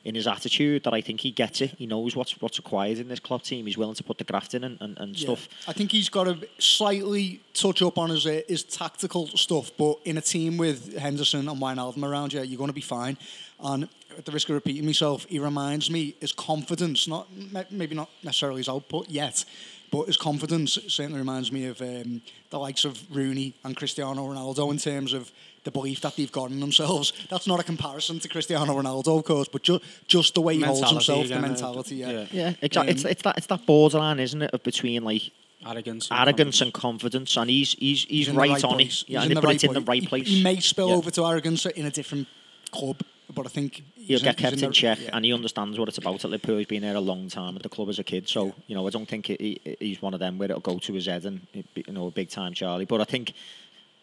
in 0.05 0.15
his 0.15 0.29
attitude 0.29 0.85
that 0.85 0.95
I 0.95 1.01
think 1.01 1.19
he 1.21 1.33
gets 1.33 1.61
it. 1.61 1.71
He 1.79 1.87
knows 1.87 2.15
what's 2.15 2.41
what's 2.41 2.59
required 2.59 2.99
in 2.99 3.09
this 3.09 3.19
club 3.19 3.43
team. 3.43 3.67
He's 3.67 3.77
willing 3.77 3.97
to 3.97 4.05
put 4.05 4.19
the 4.19 4.25
graft 4.25 4.55
in 4.55 4.63
and, 4.63 4.79
and, 4.81 4.97
and 4.99 5.17
Yeah. 5.19 5.25
stuff. 5.27 5.49
I 5.67 5.73
think 5.73 5.91
he's 5.91 6.09
got 6.09 6.25
to 6.25 6.47
slightly 6.61 7.41
touch 7.55 7.83
up 7.83 7.99
on 7.99 8.11
his 8.11 8.25
uh, 8.25 8.43
his 8.47 8.63
tactical 8.63 9.27
stuff, 9.27 9.73
but 9.77 9.99
in 10.05 10.17
a 10.17 10.21
team 10.21 10.59
with 10.59 10.97
Henderson 10.97 11.49
and 11.49 11.61
Wijnaldum 11.61 12.05
around 12.09 12.33
you, 12.33 12.43
you're 12.43 12.57
going 12.59 12.69
to 12.69 12.75
be 12.75 12.81
fine. 12.81 13.19
And 13.59 13.89
at 14.19 14.25
the 14.25 14.33
risk 14.33 14.49
of 14.49 14.55
repeating 14.55 14.85
myself, 14.87 15.27
he 15.29 15.39
reminds 15.39 15.91
me 15.91 16.15
his 16.21 16.33
confidence, 16.33 17.07
not 17.09 17.27
maybe 17.71 17.95
not 17.95 18.09
necessarily 18.23 18.59
his 18.61 18.69
output 18.69 19.09
yet, 19.09 19.45
but 19.91 20.07
his 20.07 20.17
confidence 20.17 20.79
certainly 20.89 21.19
reminds 21.19 21.53
me 21.53 21.67
of 21.67 21.81
um, 21.81 22.21
the 22.51 22.59
likes 22.59 22.85
of 22.85 22.99
Rooney 23.15 23.55
and 23.65 23.77
Cristiano 23.77 24.27
Ronaldo 24.27 24.71
in 24.71 24.79
terms 24.79 25.13
of 25.13 25.31
the 25.65 25.71
belief 25.71 26.01
that 26.03 26.15
they've 26.17 26.31
got 26.31 26.51
in 26.51 26.61
themselves. 26.61 27.13
That's 27.31 27.47
not 27.47 27.59
a 27.61 27.63
comparison 27.65 28.19
to 28.21 28.29
Cristiano 28.29 28.73
Ronaldo, 28.81 29.19
of 29.19 29.25
course, 29.25 29.49
but 29.49 29.63
ju- 29.63 29.81
just 30.07 30.35
the 30.35 30.41
way 30.41 30.55
he 30.57 30.63
holds 30.63 30.89
himself, 30.91 31.25
again, 31.27 31.43
the 31.43 31.49
mentality. 31.49 31.97
Yeah. 31.97 32.11
yeah. 32.11 32.27
Yeah, 32.31 32.53
exactly. 32.63 32.93
it's 32.93 33.05
Um, 33.05 33.11
it's 33.11 33.23
that 33.23 33.39
it's 33.39 33.47
that 33.49 33.67
borderline, 33.67 34.21
isn't 34.21 34.43
it, 34.43 34.51
of 34.53 34.63
between 34.63 35.03
like 35.05 35.31
Arrogance. 35.67 36.09
and 36.11 36.21
arrogance 36.21 36.59
confidence. 36.59 36.61
and 36.61 36.73
confidence, 36.73 37.37
and 37.37 37.51
he's 37.51 37.73
he's 37.73 38.05
he's, 38.05 38.29
in 38.29 38.35
the 38.35 38.41
right, 38.41 38.63
on 38.65 38.75
place. 38.75 39.03
it. 39.03 39.09
Yeah, 39.11 39.21
He's 39.23 39.31
and 39.33 39.41
but 39.43 39.55
it's 39.55 39.65
in 39.65 39.73
the 39.73 39.81
place. 39.81 39.89
right 39.89 40.03
He- 40.03 40.09
place. 40.09 40.29
He, 40.29 40.43
may 40.43 40.61
spill 40.61 40.89
Yeah. 40.91 40.95
over 40.97 41.11
to 41.11 41.25
arrogance 41.27 41.67
in 41.67 41.87
a 41.87 41.91
different 41.91 42.29
club, 42.71 43.01
but 43.35 43.45
I 43.47 43.49
think 43.49 43.83
he'll 43.97 44.21
get 44.21 44.37
kept 44.37 44.55
in, 44.55 44.61
the- 44.61 44.71
check, 44.75 44.99
yeah. 45.01 45.11
and 45.13 45.25
he 45.25 45.33
understands 45.33 45.79
what 45.79 45.89
it's 45.89 45.99
about 45.99 46.25
at 46.25 46.31
Liverpool. 46.31 46.59
He's 46.59 46.67
been 46.67 46.83
there 46.83 46.95
a 46.97 47.01
long 47.01 47.29
time 47.29 47.57
at 47.57 47.63
the 47.63 47.69
club 47.69 47.89
as 47.89 47.99
a 47.99 48.05
kid, 48.05 48.29
so 48.29 48.55
you 48.67 48.75
know 48.75 48.87
I 48.87 48.91
don't 48.91 49.09
think 49.09 49.27
he, 49.27 49.61
he- 49.65 49.77
he's 49.81 50.03
one 50.03 50.15
of 50.15 50.21
them 50.21 50.39
where 50.39 50.49
it'll 50.51 50.61
go 50.61 50.79
to 50.79 50.93
his 50.93 51.07
head 51.07 51.25
and 51.25 51.47
be, 51.75 51.85
you 51.87 51.93
know 51.93 52.07
a 52.07 52.11
big 52.11 52.29
time 52.31 52.55
Charlie. 52.55 52.85
But 52.85 53.01
I 53.01 53.05
think 53.05 53.33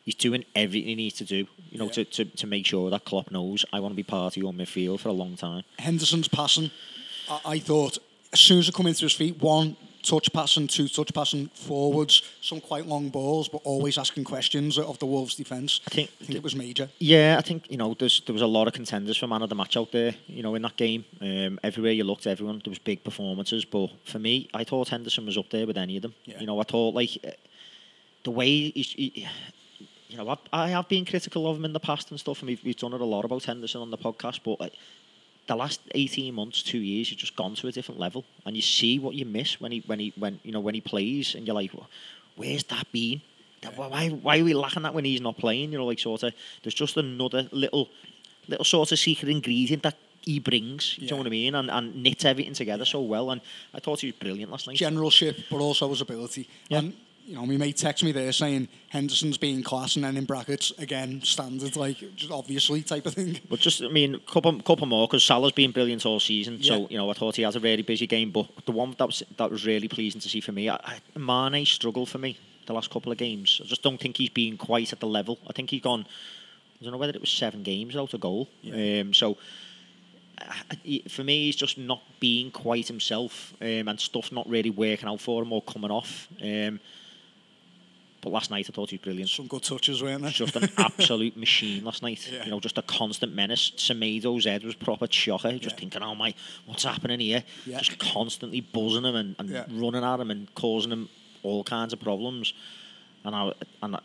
he's 0.03 0.15
doing 0.15 0.43
everything 0.55 0.89
he 0.89 0.95
needs 0.95 1.15
to 1.17 1.23
do, 1.25 1.47
you 1.71 1.77
know, 1.77 1.85
Yeah. 1.85 1.91
to, 2.03 2.05
to, 2.05 2.25
to 2.25 2.47
make 2.47 2.65
sure 2.65 2.89
that 2.89 3.05
Klopp 3.05 3.31
knows 3.31 3.65
I 3.71 3.79
want 3.79 3.93
to 3.93 3.95
be 3.95 4.03
part 4.03 4.35
of 4.35 4.43
your 4.43 4.51
midfield 4.51 4.99
for 4.99 5.07
a 5.09 5.13
long 5.13 5.37
time. 5.37 5.63
Henderson's 5.79 6.27
passing. 6.27 6.71
I, 7.29 7.39
I 7.45 7.59
thought 7.59 7.97
as 8.33 8.39
soon 8.41 8.59
as 8.59 8.65
he 8.65 8.71
come 8.73 8.87
into 8.87 9.05
his 9.05 9.13
feet, 9.13 9.41
one 9.41 9.77
touch 10.03 10.31
passing, 10.33 10.67
two 10.67 10.87
touch 10.87 11.11
passing 11.13 11.47
forwards, 11.53 12.21
some 12.41 12.61
quite 12.61 12.85
long 12.85 13.09
balls, 13.09 13.47
but 13.49 13.61
always 13.63 13.97
asking 13.97 14.25
questions 14.25 14.77
of 14.77 14.99
the 14.99 15.05
Wolves' 15.05 15.35
defence. 15.35 15.81
I 15.87 15.89
think- 15.95 16.09
I 16.21 16.25
think 16.25 16.37
it 16.37 16.43
was 16.43 16.55
major. 16.55 16.89
Yeah, 16.99 17.35
I 17.39 17.41
think 17.41 17.71
you 17.71 17.77
know 17.77 17.95
there's 17.97 18.21
there 18.25 18.33
was 18.33 18.41
a 18.41 18.47
lot 18.57 18.67
of 18.67 18.73
contenders 18.73 19.17
for 19.17 19.27
man 19.27 19.41
of 19.41 19.49
the 19.49 19.55
match 19.55 19.75
out 19.77 19.91
there. 19.91 20.13
You 20.27 20.43
know, 20.43 20.53
in 20.55 20.61
that 20.61 20.77
game, 20.77 21.05
um, 21.21 21.59
everywhere 21.63 21.93
you 21.93 22.03
looked, 22.03 22.27
everyone 22.27 22.61
there 22.63 22.71
was 22.71 22.79
big 22.79 23.03
performances. 23.03 23.65
But 23.65 23.89
for 24.05 24.19
me, 24.19 24.49
I 24.53 24.63
thought 24.63 24.89
Henderson 24.89 25.25
was 25.25 25.37
up 25.37 25.49
there 25.49 25.65
with 25.65 25.77
any 25.77 25.95
of 25.97 26.01
them. 26.03 26.13
Yeah. 26.25 26.39
You 26.41 26.45
know, 26.47 26.59
I 26.59 26.63
thought 26.63 26.93
like 26.93 27.17
uh, 27.25 27.31
the 28.23 28.31
way 28.31 28.69
he's. 28.71 28.91
He, 28.93 29.27
you 30.09 30.17
know, 30.19 30.29
I, 30.29 30.37
I 30.65 30.69
have 30.69 30.87
been 30.87 31.05
critical 31.05 31.49
of 31.49 31.57
him 31.57 31.65
in 31.65 31.73
the 31.73 31.79
past 31.79 32.11
and 32.11 32.19
stuff, 32.19 32.39
and 32.41 32.47
we've, 32.49 32.63
we've 32.63 32.75
done 32.77 32.93
it 32.93 33.01
a 33.01 33.05
lot 33.05 33.25
about 33.25 33.45
Henderson 33.45 33.81
on 33.81 33.89
the 33.89 33.97
podcast. 33.97 34.41
But 34.43 34.59
like, 34.59 34.73
the 35.47 35.55
last 35.55 35.81
eighteen 35.93 36.33
months, 36.33 36.63
two 36.63 36.79
years, 36.79 37.09
he's 37.09 37.17
just 37.17 37.35
gone 37.35 37.55
to 37.55 37.67
a 37.67 37.71
different 37.71 37.99
level, 37.99 38.23
and 38.45 38.55
you 38.55 38.61
see 38.61 38.99
what 38.99 39.15
you 39.15 39.25
miss 39.25 39.59
when 39.59 39.71
he 39.71 39.83
when 39.85 39.99
he 39.99 40.13
when 40.15 40.39
you 40.43 40.51
know 40.51 40.59
when 40.59 40.75
he 40.75 40.81
plays, 40.81 41.35
and 41.35 41.45
you're 41.45 41.55
like, 41.55 41.71
where's 42.35 42.63
that 42.65 42.91
been? 42.91 43.21
Why 43.75 44.09
why 44.09 44.39
are 44.39 44.43
we 44.43 44.53
lacking 44.53 44.83
that 44.83 44.93
when 44.93 45.05
he's 45.05 45.21
not 45.21 45.37
playing? 45.37 45.71
You 45.71 45.77
know, 45.79 45.85
like 45.85 45.99
sort 45.99 46.23
of 46.23 46.33
there's 46.61 46.73
just 46.73 46.97
another 46.97 47.47
little 47.51 47.89
little 48.47 48.65
sort 48.65 48.91
of 48.91 48.99
secret 48.99 49.29
ingredient 49.29 49.83
that 49.83 49.95
he 50.21 50.39
brings. 50.39 50.97
You 50.97 51.09
know 51.09 51.17
what 51.17 51.27
I 51.27 51.29
mean? 51.29 51.55
And 51.55 51.69
and 51.71 51.95
knits 51.95 52.25
everything 52.25 52.53
together 52.53 52.85
so 52.85 53.01
well. 53.01 53.31
And 53.31 53.41
I 53.73 53.79
thought 53.79 54.01
he 54.01 54.07
was 54.07 54.15
brilliant 54.15 54.51
last 54.51 54.67
night. 54.67 54.77
Generalship, 54.77 55.37
but 55.49 55.57
also 55.59 55.89
his 55.89 56.01
ability. 56.01 56.47
Yeah. 56.69 56.79
And, 56.79 56.93
you 57.25 57.35
know, 57.35 57.45
my 57.45 57.55
mate 57.55 57.77
text 57.77 58.03
me 58.03 58.11
there 58.11 58.31
saying 58.31 58.67
Henderson's 58.89 59.37
being 59.37 59.63
class 59.63 59.95
and 59.95 60.03
then 60.03 60.17
in 60.17 60.25
brackets, 60.25 60.71
again, 60.77 61.21
standard, 61.21 61.75
like, 61.75 61.97
just 62.15 62.31
obviously 62.31 62.81
type 62.81 63.05
of 63.05 63.13
thing. 63.13 63.39
But 63.49 63.59
just, 63.59 63.81
I 63.81 63.87
mean, 63.87 64.19
couple 64.27 64.59
couple 64.61 64.87
more 64.87 65.07
because 65.07 65.23
Salah's 65.23 65.53
been 65.53 65.71
brilliant 65.71 66.05
all 66.05 66.19
season. 66.19 66.57
Yeah. 66.59 66.75
So 66.75 66.87
you 66.89 66.97
know, 66.97 67.09
I 67.09 67.13
thought 67.13 67.35
he 67.35 67.43
has 67.43 67.55
a 67.55 67.59
really 67.59 67.83
busy 67.83 68.07
game. 68.07 68.31
But 68.31 68.47
the 68.65 68.71
one 68.71 68.95
that 68.97 69.05
was 69.05 69.23
that 69.37 69.49
was 69.49 69.65
really 69.65 69.87
pleasing 69.87 70.19
to 70.21 70.29
see 70.29 70.41
for 70.41 70.51
me, 70.51 70.69
I, 70.69 70.75
I, 71.15 71.19
Mane 71.19 71.65
struggled 71.65 72.09
for 72.09 72.17
me 72.17 72.37
the 72.65 72.73
last 72.73 72.89
couple 72.89 73.11
of 73.11 73.17
games. 73.17 73.61
I 73.63 73.67
just 73.67 73.83
don't 73.83 73.99
think 73.99 74.17
he's 74.17 74.29
been 74.29 74.57
quite 74.57 74.91
at 74.91 74.99
the 74.99 75.07
level. 75.07 75.39
I 75.47 75.53
think 75.53 75.69
he's 75.69 75.81
gone. 75.81 76.05
I 76.79 76.83
don't 76.83 76.91
know 76.91 76.97
whether 76.97 77.13
it 77.13 77.21
was 77.21 77.29
seven 77.29 77.63
games 77.63 77.93
without 77.93 78.13
a 78.13 78.17
goal. 78.17 78.49
Um, 78.71 79.13
so. 79.13 79.37
For 81.09 81.23
me, 81.23 81.45
he's 81.45 81.55
just 81.55 81.77
not 81.77 82.01
being 82.19 82.49
quite 82.51 82.87
himself, 82.87 83.53
um, 83.61 83.87
and 83.87 83.99
stuff 83.99 84.31
not 84.31 84.49
really 84.49 84.71
working 84.71 85.07
out 85.07 85.21
for 85.21 85.43
him 85.43 85.53
or 85.53 85.61
coming 85.61 85.91
off. 85.91 86.27
Um, 86.41 86.79
But 88.23 88.31
last 88.31 88.49
night 88.51 88.67
I 88.69 88.71
thought 88.73 88.89
he 88.89 88.95
was 88.95 89.03
brilliant. 89.03 89.29
Some 89.29 89.47
good 89.47 89.63
touches, 89.63 90.01
weren't 90.01 90.21
there? 90.21 90.31
Just 90.31 90.55
an 90.55 90.69
absolute 90.77 91.35
machine 91.35 91.83
last 91.83 92.01
night. 92.01 92.25
Yeah. 92.31 92.45
You 92.45 92.51
know, 92.51 92.61
just 92.61 92.77
a 92.77 92.81
constant 92.81 93.35
menace. 93.35 93.73
Semedo's 93.75 94.45
head 94.45 94.63
was 94.63 94.75
proper 94.75 95.07
shocker. 95.11 95.51
Just 95.57 95.75
Yeah. 95.75 95.79
thinking, 95.81 96.01
oh 96.01 96.15
my, 96.15 96.33
what's 96.65 96.85
happening 96.85 97.19
here? 97.19 97.43
Yeah. 97.65 97.79
Just 97.79 97.99
constantly 97.99 98.61
buzzing 98.61 99.03
him 99.03 99.15
and, 99.15 99.35
and 99.39 99.81
running 99.81 100.05
at 100.05 100.19
him 100.21 100.31
and 100.31 100.53
causing 100.55 100.91
him 100.93 101.09
all 101.43 101.65
kinds 101.65 101.91
of 101.91 101.99
problems. 101.99 102.53
And 103.25 103.35
I 103.35 103.51
and 103.81 103.97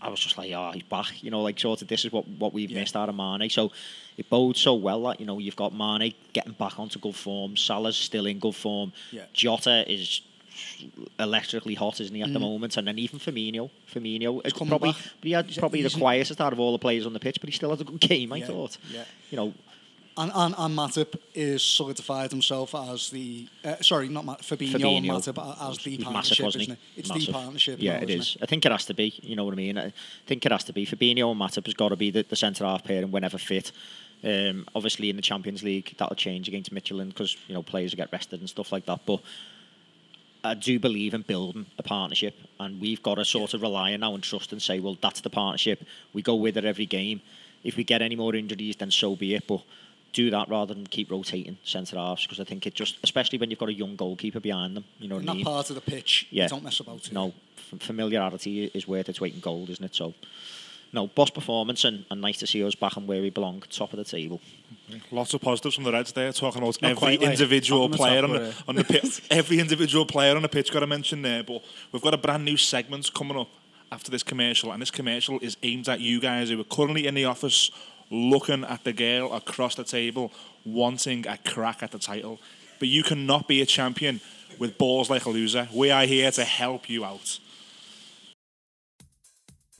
I, 0.00 0.08
was 0.08 0.20
just 0.20 0.38
like, 0.38 0.52
oh, 0.52 0.70
he's 0.72 0.82
back. 0.84 1.22
You 1.22 1.30
know, 1.30 1.42
like 1.42 1.58
sort 1.60 1.82
of 1.82 1.88
this 1.88 2.04
is 2.06 2.12
what, 2.12 2.26
what 2.28 2.54
we've 2.54 2.70
missed 2.70 2.96
out 2.96 3.08
of 3.10 3.14
Mane. 3.14 3.50
So 3.50 3.72
it 4.16 4.30
bodes 4.30 4.60
so 4.60 4.74
well 4.74 5.02
that, 5.04 5.20
you 5.20 5.26
know, 5.26 5.38
you've 5.38 5.56
got 5.56 5.74
Mane 5.74 6.14
getting 6.32 6.52
back 6.54 6.78
onto 6.78 6.98
good 6.98 7.14
form. 7.14 7.56
Salah's 7.58 7.96
still 7.96 8.24
in 8.24 8.38
good 8.38 8.54
form. 8.54 8.92
Jota 9.34 9.84
is 9.92 10.22
electrically 11.18 11.74
hot, 11.74 12.00
isn't 12.00 12.14
he, 12.14 12.22
at 12.22 12.32
the 12.32 12.38
moment? 12.38 12.76
And 12.76 12.86
then 12.86 12.98
even 12.98 13.18
Firmino, 13.18 13.70
Firmino, 13.92 14.40
it's 14.44 14.52
coming 14.52 14.70
probably, 14.70 14.92
back. 14.92 15.02
but 15.20 15.26
he 15.26 15.32
had 15.32 15.46
He's- 15.46 15.58
probably 15.58 15.82
the 15.82 15.90
quietest 15.90 16.40
out 16.40 16.52
of 16.52 16.60
all 16.60 16.72
the 16.72 16.78
players 16.78 17.06
on 17.06 17.12
the 17.12 17.20
pitch, 17.20 17.38
but 17.40 17.48
he 17.48 17.54
still 17.54 17.70
had 17.70 17.80
a 17.80 17.84
good 17.84 18.00
game. 18.00 18.32
I 18.32 18.36
Yeah, 18.38 18.46
thought. 18.46 18.78
yeah. 18.90 19.04
You 19.30 19.36
know, 19.36 19.54
And, 20.18 20.32
and, 20.34 20.54
and 20.56 20.74
Matip 20.78 21.14
is 21.34 21.62
solidified 21.62 22.30
himself 22.30 22.74
as 22.74 23.10
the 23.10 23.48
uh, 23.62 23.76
sorry, 23.82 24.08
not 24.08 24.24
Mat, 24.24 24.40
Fabinho, 24.40 24.74
and 24.74 24.82
Fabinho 24.82 25.10
Matip 25.10 25.36
a- 25.36 25.68
as 25.70 25.76
the 25.78 25.98
partnership, 25.98 26.12
massive, 26.12 26.44
wasn't 26.44 26.64
he? 26.64 26.72
it? 26.72 26.78
It's 26.96 27.08
Massive. 27.10 27.26
the 27.26 27.32
partnership. 27.32 27.76
Yeah, 27.82 27.96
now, 27.98 28.02
it 28.04 28.10
is. 28.10 28.36
I 28.40 28.46
think 28.46 28.64
it 28.64 28.72
has 28.72 28.86
to 28.86 28.94
be. 28.94 29.12
You 29.22 29.36
know 29.36 29.44
what 29.44 29.52
I 29.52 29.56
mean? 29.56 29.76
I 29.76 29.92
think 30.26 30.46
it 30.46 30.52
has 30.52 30.64
to 30.64 30.72
be. 30.72 30.86
Fabinho 30.86 31.30
and 31.32 31.38
Matip 31.40 31.66
has 31.66 31.74
got 31.74 31.90
to 31.90 31.96
be 31.96 32.10
the, 32.10 32.22
the 32.22 32.36
centre 32.36 32.64
half 32.64 32.82
pair 32.84 33.02
and 33.02 33.12
whenever 33.12 33.36
fit. 33.36 33.72
Um, 34.24 34.64
obviously, 34.74 35.10
in 35.10 35.16
the 35.16 35.22
Champions 35.22 35.62
League, 35.62 35.94
that'll 35.98 36.16
change 36.16 36.48
against 36.48 36.72
Midtjylland 36.74 37.08
because 37.08 37.36
you 37.46 37.52
know 37.54 37.62
players 37.62 37.92
will 37.92 37.98
get 37.98 38.10
rested 38.10 38.40
and 38.40 38.48
stuff 38.48 38.72
like 38.72 38.86
that. 38.86 39.00
But 39.04 39.20
I 40.46 40.54
do 40.54 40.78
believe 40.78 41.14
in 41.14 41.22
building 41.22 41.66
a 41.78 41.82
partnership, 41.82 42.34
and 42.60 42.80
we've 42.80 43.02
got 43.02 43.16
to 43.16 43.24
sort 43.24 43.54
of 43.54 43.62
rely 43.62 43.92
on 43.94 44.00
now 44.00 44.14
and 44.14 44.22
trust 44.22 44.52
and 44.52 44.60
say, 44.62 44.80
well, 44.80 44.96
that's 45.00 45.20
the 45.20 45.30
partnership. 45.30 45.84
We 46.12 46.22
go 46.22 46.34
with 46.34 46.56
it 46.56 46.64
every 46.64 46.86
game. 46.86 47.20
If 47.64 47.76
we 47.76 47.84
get 47.84 48.00
any 48.02 48.16
more 48.16 48.34
injuries, 48.34 48.76
then 48.76 48.90
so 48.90 49.16
be 49.16 49.34
it. 49.34 49.46
But 49.46 49.62
do 50.12 50.30
that 50.30 50.48
rather 50.48 50.72
than 50.72 50.86
keep 50.86 51.10
rotating 51.10 51.58
centre 51.64 51.96
halves 51.96 52.22
because 52.22 52.40
I 52.40 52.44
think 52.44 52.66
it 52.66 52.74
just, 52.74 52.96
especially 53.04 53.38
when 53.38 53.50
you've 53.50 53.58
got 53.58 53.68
a 53.68 53.74
young 53.74 53.96
goalkeeper 53.96 54.40
behind 54.40 54.76
them, 54.76 54.84
you 54.98 55.08
know 55.08 55.16
what 55.16 55.28
I 55.28 55.34
mean? 55.34 55.44
part 55.44 55.68
of 55.68 55.74
the 55.74 55.82
pitch, 55.82 56.26
Yeah. 56.30 56.46
don't 56.48 56.62
mess 56.64 56.80
about. 56.80 57.06
it. 57.06 57.12
No, 57.12 57.34
familiarity 57.80 58.64
is 58.72 58.86
worth 58.88 59.08
its 59.08 59.20
weight 59.20 59.34
in 59.34 59.40
gold, 59.40 59.68
isn't 59.70 59.84
it? 59.84 59.94
So, 59.94 60.14
no, 60.92 61.06
boss 61.08 61.30
performance 61.30 61.84
and, 61.84 62.04
and 62.10 62.20
nice 62.20 62.38
to 62.38 62.46
see 62.46 62.64
us 62.64 62.74
back 62.74 62.96
and 62.96 63.06
where 63.06 63.20
we 63.20 63.30
belong, 63.30 63.62
top 63.70 63.92
of 63.92 63.98
the 63.98 64.04
table. 64.04 64.40
Lots 65.10 65.34
of 65.34 65.40
positives 65.40 65.74
from 65.74 65.84
the 65.84 65.92
Reds 65.92 66.12
there, 66.12 66.32
talking 66.32 66.62
about 66.62 66.80
Not 66.80 66.92
every 66.92 66.98
quite 66.98 67.20
like 67.20 67.30
individual 67.30 67.82
up 67.82 67.84
on 67.86 67.90
the 67.90 67.96
player 67.96 68.24
on 68.24 68.32
the, 68.32 68.54
on 68.68 68.74
the 68.76 68.84
pitch. 69.02 69.22
every 69.30 69.58
individual 69.58 70.06
player 70.06 70.36
on 70.36 70.42
the 70.42 70.48
pitch 70.48 70.72
got 70.72 70.80
to 70.80 70.86
mention 70.86 71.22
there. 71.22 71.42
But 71.42 71.62
we've 71.92 72.02
got 72.02 72.14
a 72.14 72.18
brand 72.18 72.44
new 72.44 72.56
segment 72.56 73.12
coming 73.12 73.36
up 73.36 73.48
after 73.90 74.10
this 74.10 74.22
commercial, 74.22 74.72
and 74.72 74.80
this 74.80 74.90
commercial 74.90 75.38
is 75.40 75.56
aimed 75.62 75.88
at 75.88 76.00
you 76.00 76.20
guys 76.20 76.50
who 76.50 76.60
are 76.60 76.64
currently 76.64 77.06
in 77.06 77.14
the 77.14 77.24
office 77.24 77.70
looking 78.10 78.64
at 78.64 78.84
the 78.84 78.92
girl 78.92 79.32
across 79.32 79.74
the 79.74 79.84
table, 79.84 80.32
wanting 80.64 81.26
a 81.26 81.38
crack 81.38 81.82
at 81.82 81.90
the 81.90 81.98
title. 81.98 82.40
But 82.78 82.88
you 82.88 83.02
cannot 83.02 83.48
be 83.48 83.60
a 83.60 83.66
champion 83.66 84.20
with 84.58 84.78
balls 84.78 85.10
like 85.10 85.24
a 85.24 85.30
loser. 85.30 85.68
We 85.72 85.90
are 85.90 86.04
here 86.04 86.30
to 86.30 86.44
help 86.44 86.88
you 86.88 87.04
out. 87.04 87.38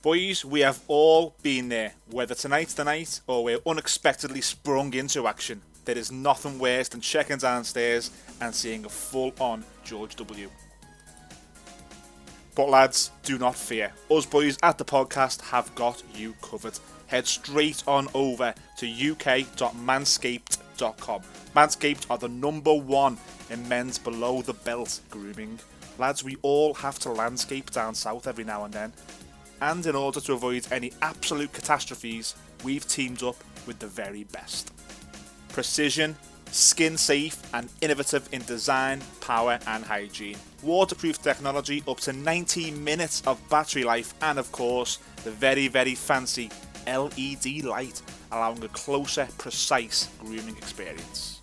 Boys, 0.03 0.45
we 0.45 0.59
have 0.59 0.79
all 0.87 1.33
been 1.41 1.69
there, 1.69 1.91
whether 2.11 2.35
tonight's 2.35 2.75
the 2.75 2.83
night 2.83 3.19
or 3.25 3.43
we're 3.43 3.57
unexpectedly 3.65 4.41
sprung 4.41 4.93
into 4.93 5.25
action. 5.25 5.59
There 5.85 5.97
is 5.97 6.11
nothing 6.11 6.59
worse 6.59 6.87
than 6.87 7.01
checking 7.01 7.37
downstairs 7.37 8.11
and 8.39 8.53
seeing 8.53 8.85
a 8.85 8.89
full 8.89 9.33
on 9.39 9.65
George 9.83 10.15
W. 10.17 10.51
But 12.53 12.69
lads, 12.69 13.09
do 13.23 13.39
not 13.39 13.55
fear. 13.55 13.91
Us 14.11 14.27
boys 14.27 14.55
at 14.61 14.77
the 14.77 14.85
podcast 14.85 15.41
have 15.41 15.73
got 15.73 16.03
you 16.13 16.35
covered. 16.43 16.77
Head 17.07 17.25
straight 17.25 17.83
on 17.87 18.07
over 18.13 18.53
to 18.77 19.11
uk.manscaped.com. 19.11 21.21
Manscaped 21.55 22.11
are 22.11 22.19
the 22.19 22.29
number 22.29 22.75
one 22.75 23.17
in 23.49 23.67
men's 23.67 23.97
below 23.97 24.43
the 24.43 24.53
belt 24.53 24.99
grooming. 25.09 25.57
Lads, 25.97 26.23
we 26.23 26.37
all 26.43 26.75
have 26.75 26.99
to 26.99 27.11
landscape 27.11 27.71
down 27.71 27.95
south 27.95 28.27
every 28.27 28.43
now 28.43 28.65
and 28.65 28.73
then. 28.75 28.93
And 29.61 29.85
in 29.85 29.95
order 29.95 30.19
to 30.21 30.33
avoid 30.33 30.67
any 30.71 30.91
absolute 31.01 31.51
catastrophes, 31.51 32.35
we've 32.63 32.87
teamed 32.87 33.23
up 33.23 33.35
with 33.65 33.79
the 33.79 33.87
very 33.87 34.23
best. 34.25 34.71
Precision, 35.49 36.15
skin 36.51 36.97
safe, 36.97 37.41
and 37.53 37.69
innovative 37.81 38.29
in 38.31 38.41
design, 38.43 39.01
power, 39.21 39.59
and 39.67 39.83
hygiene. 39.83 40.37
Waterproof 40.63 41.21
technology, 41.21 41.83
up 41.87 41.99
to 42.01 42.13
90 42.13 42.71
minutes 42.71 43.21
of 43.25 43.41
battery 43.49 43.83
life, 43.83 44.13
and 44.21 44.39
of 44.39 44.51
course, 44.51 44.99
the 45.23 45.31
very, 45.31 45.67
very 45.67 45.95
fancy 45.95 46.49
LED 46.85 47.63
light, 47.63 48.01
allowing 48.31 48.63
a 48.63 48.69
closer, 48.69 49.27
precise 49.37 50.09
grooming 50.19 50.57
experience. 50.57 51.41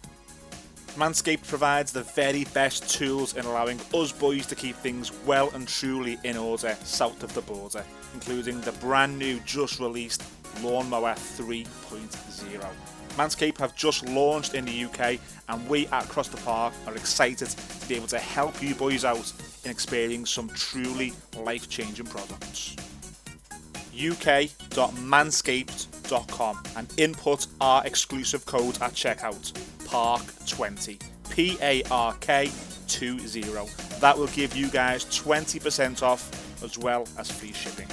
Manscaped 0.96 1.46
provides 1.48 1.90
the 1.90 2.02
very 2.02 2.44
best 2.54 2.88
tools 2.88 3.36
in 3.36 3.44
allowing 3.44 3.80
us 3.92 4.12
boys 4.12 4.46
to 4.46 4.54
keep 4.54 4.76
things 4.76 5.10
well 5.26 5.50
and 5.52 5.66
truly 5.66 6.18
in 6.22 6.36
order 6.36 6.76
south 6.84 7.24
of 7.24 7.34
the 7.34 7.40
border, 7.42 7.84
including 8.14 8.60
the 8.62 8.72
brand 8.72 9.18
new 9.18 9.38
just 9.40 9.80
released 9.80 10.22
Lawnmower 10.62 11.14
3.0. 11.14 12.64
Manscaped 13.16 13.58
have 13.58 13.76
just 13.76 14.08
launched 14.08 14.54
in 14.54 14.64
the 14.64 14.84
UK, 14.84 15.18
and 15.48 15.68
we 15.68 15.86
at 15.88 16.08
Cross 16.08 16.28
the 16.28 16.36
Park 16.38 16.72
are 16.86 16.94
excited 16.94 17.48
to 17.48 17.88
be 17.88 17.96
able 17.96 18.06
to 18.06 18.18
help 18.18 18.62
you 18.62 18.74
boys 18.74 19.04
out 19.04 19.30
in 19.64 19.70
experiencing 19.70 20.26
some 20.26 20.48
truly 20.48 21.12
life 21.36 21.68
changing 21.68 22.06
products 22.06 22.76
uk.manscaped.com 23.94 26.62
and 26.76 26.92
input 26.96 27.46
our 27.60 27.86
exclusive 27.86 28.44
code 28.44 28.74
at 28.82 28.92
checkout 28.92 29.52
PARK20 29.84 31.00
P 31.30 31.56
A 31.62 31.84
R 31.90 32.12
K 32.20 32.50
20 32.88 33.40
that 34.00 34.16
will 34.16 34.28
give 34.28 34.56
you 34.56 34.68
guys 34.68 35.04
20% 35.06 36.02
off 36.02 36.43
as 36.64 36.78
well 36.78 37.06
as 37.18 37.30
free 37.30 37.52
shipping. 37.52 37.88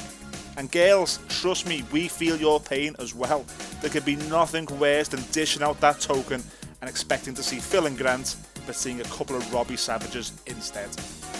And 0.58 0.72
girls 0.72 1.20
trust 1.30 1.68
me 1.68 1.84
we 1.92 2.08
feel 2.08 2.38
your 2.38 2.60
pain 2.60 2.96
as 3.00 3.14
well. 3.14 3.46
There 3.82 3.90
could 3.90 4.06
be 4.06 4.16
nothing 4.16 4.66
worse 4.80 5.08
than 5.08 5.22
dishing 5.32 5.64
out 5.64 5.80
that 5.82 6.00
token 6.00 6.44
and 6.82 6.90
expecting 6.90 7.34
to 7.36 7.44
see 7.44 7.60
Phil 7.60 7.86
and 7.86 7.98
Grant 7.98 8.36
but 8.66 8.76
seeing 8.76 9.00
a 9.02 9.06
couple 9.06 9.36
of 9.36 9.54
Robbie 9.54 9.78
Savages 9.78 10.34
instead. 10.46 10.90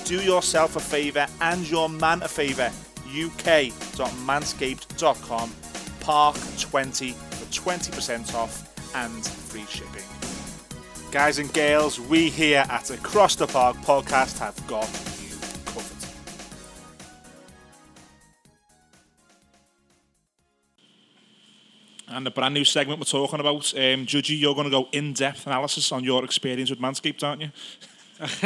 Do 0.06 0.22
yourself 0.22 0.76
a 0.76 0.80
favour 0.80 1.28
and 1.42 1.70
your 1.70 1.90
man 1.90 2.24
a 2.24 2.28
favour. 2.28 2.72
Uk.manscaped.com 3.06 5.52
park 6.00 6.36
20 6.60 7.12
for 7.12 7.72
20% 7.72 8.34
off 8.34 8.96
and 8.96 9.26
free 9.26 9.66
shipping. 9.70 10.04
Guys 11.12 11.38
and 11.40 11.54
girls 11.54 12.00
we 12.00 12.30
here 12.30 12.64
at 12.70 12.90
across 12.90 13.36
the 13.36 13.48
park 13.48 13.76
podcast 13.78 14.40
have 14.40 14.56
got 14.68 14.90
and 22.12 22.26
the 22.26 22.32
brand 22.32 22.54
new 22.54 22.66
segment 22.66 23.00
we're 23.00 23.06
talking 23.06 23.40
about 23.40 23.74
um, 23.74 24.06
Judgy 24.06 24.40
you're 24.40 24.56
going 24.56 24.66
to 24.66 24.72
go 24.72 24.88
in-depth 24.92 25.48
analysis 25.48 25.92
on 25.92 26.04
your 26.04 26.24
experience 26.24 26.70
with 26.70 26.80
Manscaped 26.80 27.24
aren't 27.24 27.42
you 27.42 27.52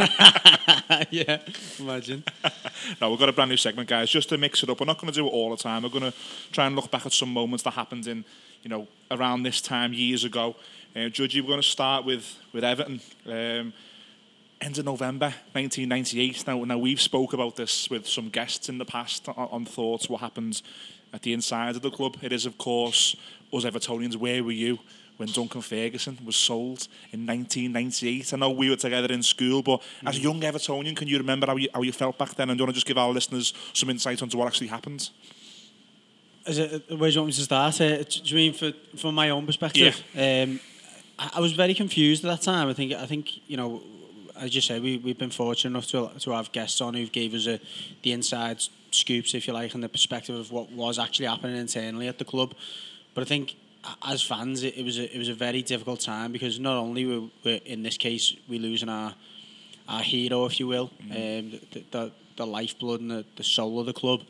yeah, 1.11 1.39
imagine. 1.79 2.23
no, 3.01 3.09
we've 3.09 3.19
got 3.19 3.27
a 3.27 3.33
brand 3.33 3.49
new 3.49 3.57
segment, 3.57 3.89
guys, 3.89 4.09
just 4.09 4.29
to 4.29 4.37
mix 4.37 4.63
it 4.63 4.69
up. 4.69 4.79
We're 4.79 4.85
not 4.85 5.01
going 5.01 5.11
to 5.11 5.19
do 5.19 5.27
it 5.27 5.31
all 5.31 5.49
the 5.49 5.57
time. 5.57 5.83
We're 5.83 5.89
going 5.89 6.11
to 6.11 6.13
try 6.53 6.65
and 6.65 6.77
look 6.77 6.89
back 6.89 7.05
at 7.05 7.11
some 7.11 7.33
moments 7.33 7.63
that 7.63 7.73
happened 7.73 8.07
in, 8.07 8.23
you 8.63 8.69
know, 8.69 8.87
around 9.11 9.43
this 9.43 9.59
time 9.59 9.91
years 9.93 10.23
ago. 10.23 10.55
Uh, 10.95 11.09
Judgy, 11.09 11.41
we're 11.41 11.49
going 11.49 11.61
to 11.61 11.67
start 11.67 12.05
with 12.05 12.37
with 12.53 12.63
Everton. 12.63 13.01
Um, 13.25 13.73
end 14.61 14.77
of 14.77 14.85
November 14.85 15.33
1998. 15.51 16.47
Now, 16.47 16.63
now 16.63 16.77
we've 16.77 17.01
spoke 17.01 17.33
about 17.33 17.57
this 17.57 17.89
with 17.89 18.07
some 18.07 18.29
guests 18.29 18.69
in 18.69 18.77
the 18.77 18.85
past 18.85 19.27
on, 19.27 19.35
on 19.35 19.65
thoughts 19.65 20.09
what 20.09 20.21
happened 20.21 20.61
at 21.13 21.21
the 21.21 21.33
inside 21.33 21.75
of 21.75 21.81
the 21.81 21.91
club. 21.91 22.17
It 22.21 22.31
is, 22.31 22.45
of 22.45 22.57
course, 22.57 23.15
us 23.53 23.65
Evertonians. 23.65 24.15
Where 24.15 24.43
were 24.43 24.51
you? 24.51 24.79
when 25.17 25.29
Duncan 25.29 25.61
Ferguson 25.61 26.17
was 26.25 26.35
sold 26.35 26.87
in 27.11 27.25
1998. 27.25 28.33
I 28.33 28.37
know 28.37 28.49
we 28.49 28.69
were 28.69 28.75
together 28.75 29.13
in 29.13 29.23
school, 29.23 29.61
but 29.61 29.81
as 30.05 30.17
a 30.17 30.19
young 30.19 30.41
Evertonian, 30.41 30.95
can 30.95 31.07
you 31.07 31.17
remember 31.17 31.47
how 31.47 31.55
you, 31.55 31.69
how 31.73 31.81
you 31.81 31.91
felt 31.91 32.17
back 32.17 32.35
then? 32.35 32.49
And 32.49 32.57
do 32.57 32.61
you 32.61 32.65
want 32.65 32.75
to 32.75 32.75
just 32.75 32.85
give 32.85 32.97
our 32.97 33.11
listeners 33.11 33.53
some 33.73 33.89
insight 33.89 34.21
onto 34.21 34.37
what 34.37 34.47
actually 34.47 34.67
happened? 34.67 35.09
Is 36.45 36.59
it, 36.59 36.89
where 36.89 37.09
do 37.09 37.13
you 37.15 37.21
want 37.21 37.27
me 37.27 37.33
to 37.33 37.41
start? 37.41 37.81
Uh, 37.81 38.03
do 38.03 38.19
you 38.23 38.35
mean 38.35 38.53
for, 38.53 38.71
from 38.97 39.15
my 39.15 39.29
own 39.29 39.45
perspective? 39.45 40.03
Um, 40.15 40.59
I, 41.17 41.31
I 41.35 41.39
was 41.39 41.53
very 41.53 41.73
confused 41.73 42.23
at 42.25 42.29
that 42.29 42.41
time. 42.43 42.67
I 42.67 42.73
think, 42.73 42.93
I 42.93 43.05
think 43.05 43.47
you 43.47 43.57
know, 43.57 43.81
as 44.37 44.53
you 44.53 44.61
say, 44.61 44.79
we, 44.79 44.97
we've 44.97 45.17
been 45.17 45.31
fortunate 45.31 45.71
enough 45.71 45.87
to, 45.87 46.19
to 46.19 46.31
have 46.31 46.51
guests 46.51 46.81
on 46.81 46.93
who've 46.93 47.11
gave 47.11 47.33
us 47.33 47.47
a, 47.47 47.59
the 48.03 48.11
inside 48.11 48.61
scoops, 48.91 49.33
if 49.33 49.47
you 49.47 49.53
like, 49.53 49.73
and 49.73 49.83
the 49.83 49.89
perspective 49.89 50.35
of 50.35 50.51
what 50.51 50.71
was 50.71 50.99
actually 50.99 51.25
happening 51.25 51.55
internally 51.55 52.07
at 52.07 52.19
the 52.19 52.25
club. 52.25 52.53
But 53.15 53.21
I 53.21 53.25
think 53.25 53.55
as 54.07 54.21
fans, 54.21 54.61
it, 54.63 54.77
it 54.77 54.83
was 54.83 54.99
a, 54.99 55.15
it 55.15 55.17
was 55.17 55.29
a 55.29 55.33
very 55.33 55.63
difficult 55.63 56.01
time 56.01 56.31
because 56.31 56.59
not 56.59 56.75
only 56.77 57.05
were, 57.05 57.27
were 57.43 57.59
in 57.65 57.81
this 57.81 57.97
case 57.97 58.35
we 58.47 58.59
losing 58.59 58.89
our 58.89 59.15
our 59.87 60.01
hero, 60.01 60.45
if 60.45 60.59
you 60.59 60.67
will, 60.67 60.89
um, 61.11 61.59
the, 61.71 61.83
the, 61.91 62.11
the 62.37 62.45
lifeblood 62.45 63.01
and 63.01 63.11
the, 63.11 63.23
the 63.35 63.43
soul 63.43 63.79
of 63.79 63.85
the 63.85 63.93
club, 63.93 64.21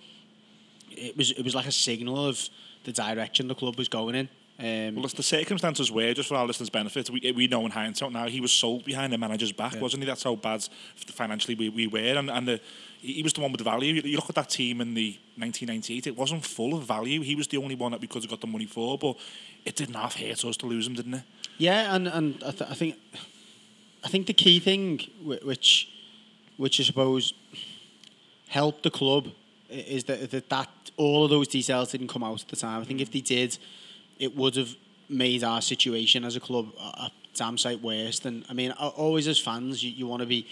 it 0.92 1.16
was 1.18 1.32
it 1.32 1.44
was 1.44 1.56
like 1.56 1.66
a 1.66 1.72
signal 1.72 2.26
of 2.28 2.50
the 2.84 2.92
direction 2.92 3.48
the 3.48 3.56
club 3.56 3.78
was 3.78 3.88
going 3.90 4.16
in. 4.16 4.30
Um, 4.58 4.96
Well, 4.96 5.06
it's 5.06 5.14
the 5.14 5.24
circumstances 5.24 5.92
were, 5.92 6.14
just 6.14 6.30
for 6.30 6.36
our 6.36 6.46
listeners' 6.46 6.70
benefit, 6.70 7.10
we, 7.10 7.32
we 7.36 7.48
know 7.48 7.66
in 7.66 7.72
hindsight 7.72 8.12
now, 8.12 8.28
he 8.28 8.40
was 8.40 8.54
sold 8.54 8.86
behind 8.86 9.12
the 9.12 9.18
manager's 9.18 9.52
back, 9.52 9.74
Yeah. 9.74 9.82
wasn't 9.82 10.04
he? 10.04 10.08
That's 10.08 10.24
how 10.24 10.36
bad 10.36 10.68
financially 10.96 11.56
we, 11.56 11.70
we 11.70 11.88
were. 11.88 12.18
And, 12.18 12.30
and 12.30 12.48
the, 12.48 12.62
he 13.06 13.24
was 13.24 13.34
the 13.34 13.42
one 13.42 13.52
with 13.52 13.60
the 13.60 13.64
value. 13.64 13.94
You, 13.94 14.16
look 14.16 14.30
at 14.30 14.36
that 14.36 14.50
team 14.50 14.82
in 14.82 14.94
the 14.94 15.18
1998, 15.38 16.08
it 16.08 16.18
wasn't 16.18 16.46
full 16.46 16.76
of 16.76 16.84
value. 16.84 17.22
He 17.22 17.36
was 17.36 17.48
the 17.48 17.58
only 17.58 17.76
one 17.76 17.92
that 17.92 18.02
we 18.02 18.08
could 18.08 18.24
have 18.24 18.30
got 18.30 18.42
the 18.42 18.48
money 18.48 18.66
for, 18.66 18.98
but 18.98 19.18
it 19.66 19.76
didn't 19.76 19.96
half 19.96 20.16
hurt 20.16 20.44
us 20.44 20.58
to 20.58 20.66
lose 20.66 20.88
him, 20.88 20.94
didn't 20.96 21.16
it? 21.16 21.24
Yeah, 21.58 21.96
and 21.96 22.08
and 22.08 22.44
I, 22.46 22.52
th- 22.52 22.70
I 22.70 22.74
think 22.74 22.96
I 24.04 24.08
think 24.08 24.28
the 24.28 24.34
key 24.34 24.60
thing 24.60 25.00
whi- 25.24 25.40
which 25.44 25.90
which 26.58 26.80
I 26.80 26.84
suppose 26.84 27.34
helped 28.48 28.84
the 28.84 28.92
club 28.92 29.30
is 29.70 30.06
that, 30.06 30.32
that 30.32 30.50
that 30.50 30.70
all 30.98 31.26
of 31.26 31.30
those 31.30 31.48
details 31.48 31.92
didn't 31.92 32.08
come 32.08 32.24
out 32.24 32.42
at 32.42 32.48
the 32.48 32.56
time. 32.56 32.82
I 32.82 32.86
think 32.86 33.02
if 33.02 33.12
they 33.12 33.22
did, 33.22 33.58
it 34.20 34.36
would 34.36 34.56
have 34.56 34.76
made 35.10 35.44
our 35.44 35.62
situation 35.62 36.24
as 36.24 36.36
a 36.36 36.40
club 36.40 36.72
a, 36.80 36.84
a 36.84 37.12
damn 37.36 37.58
sight 37.58 37.82
worse. 37.82 38.24
And 38.26 38.46
I 38.50 38.54
mean, 38.54 38.72
always 38.72 39.28
as 39.28 39.40
fans, 39.40 39.84
you, 39.84 39.92
you 39.92 40.08
want 40.08 40.22
to 40.22 40.26
be. 40.28 40.48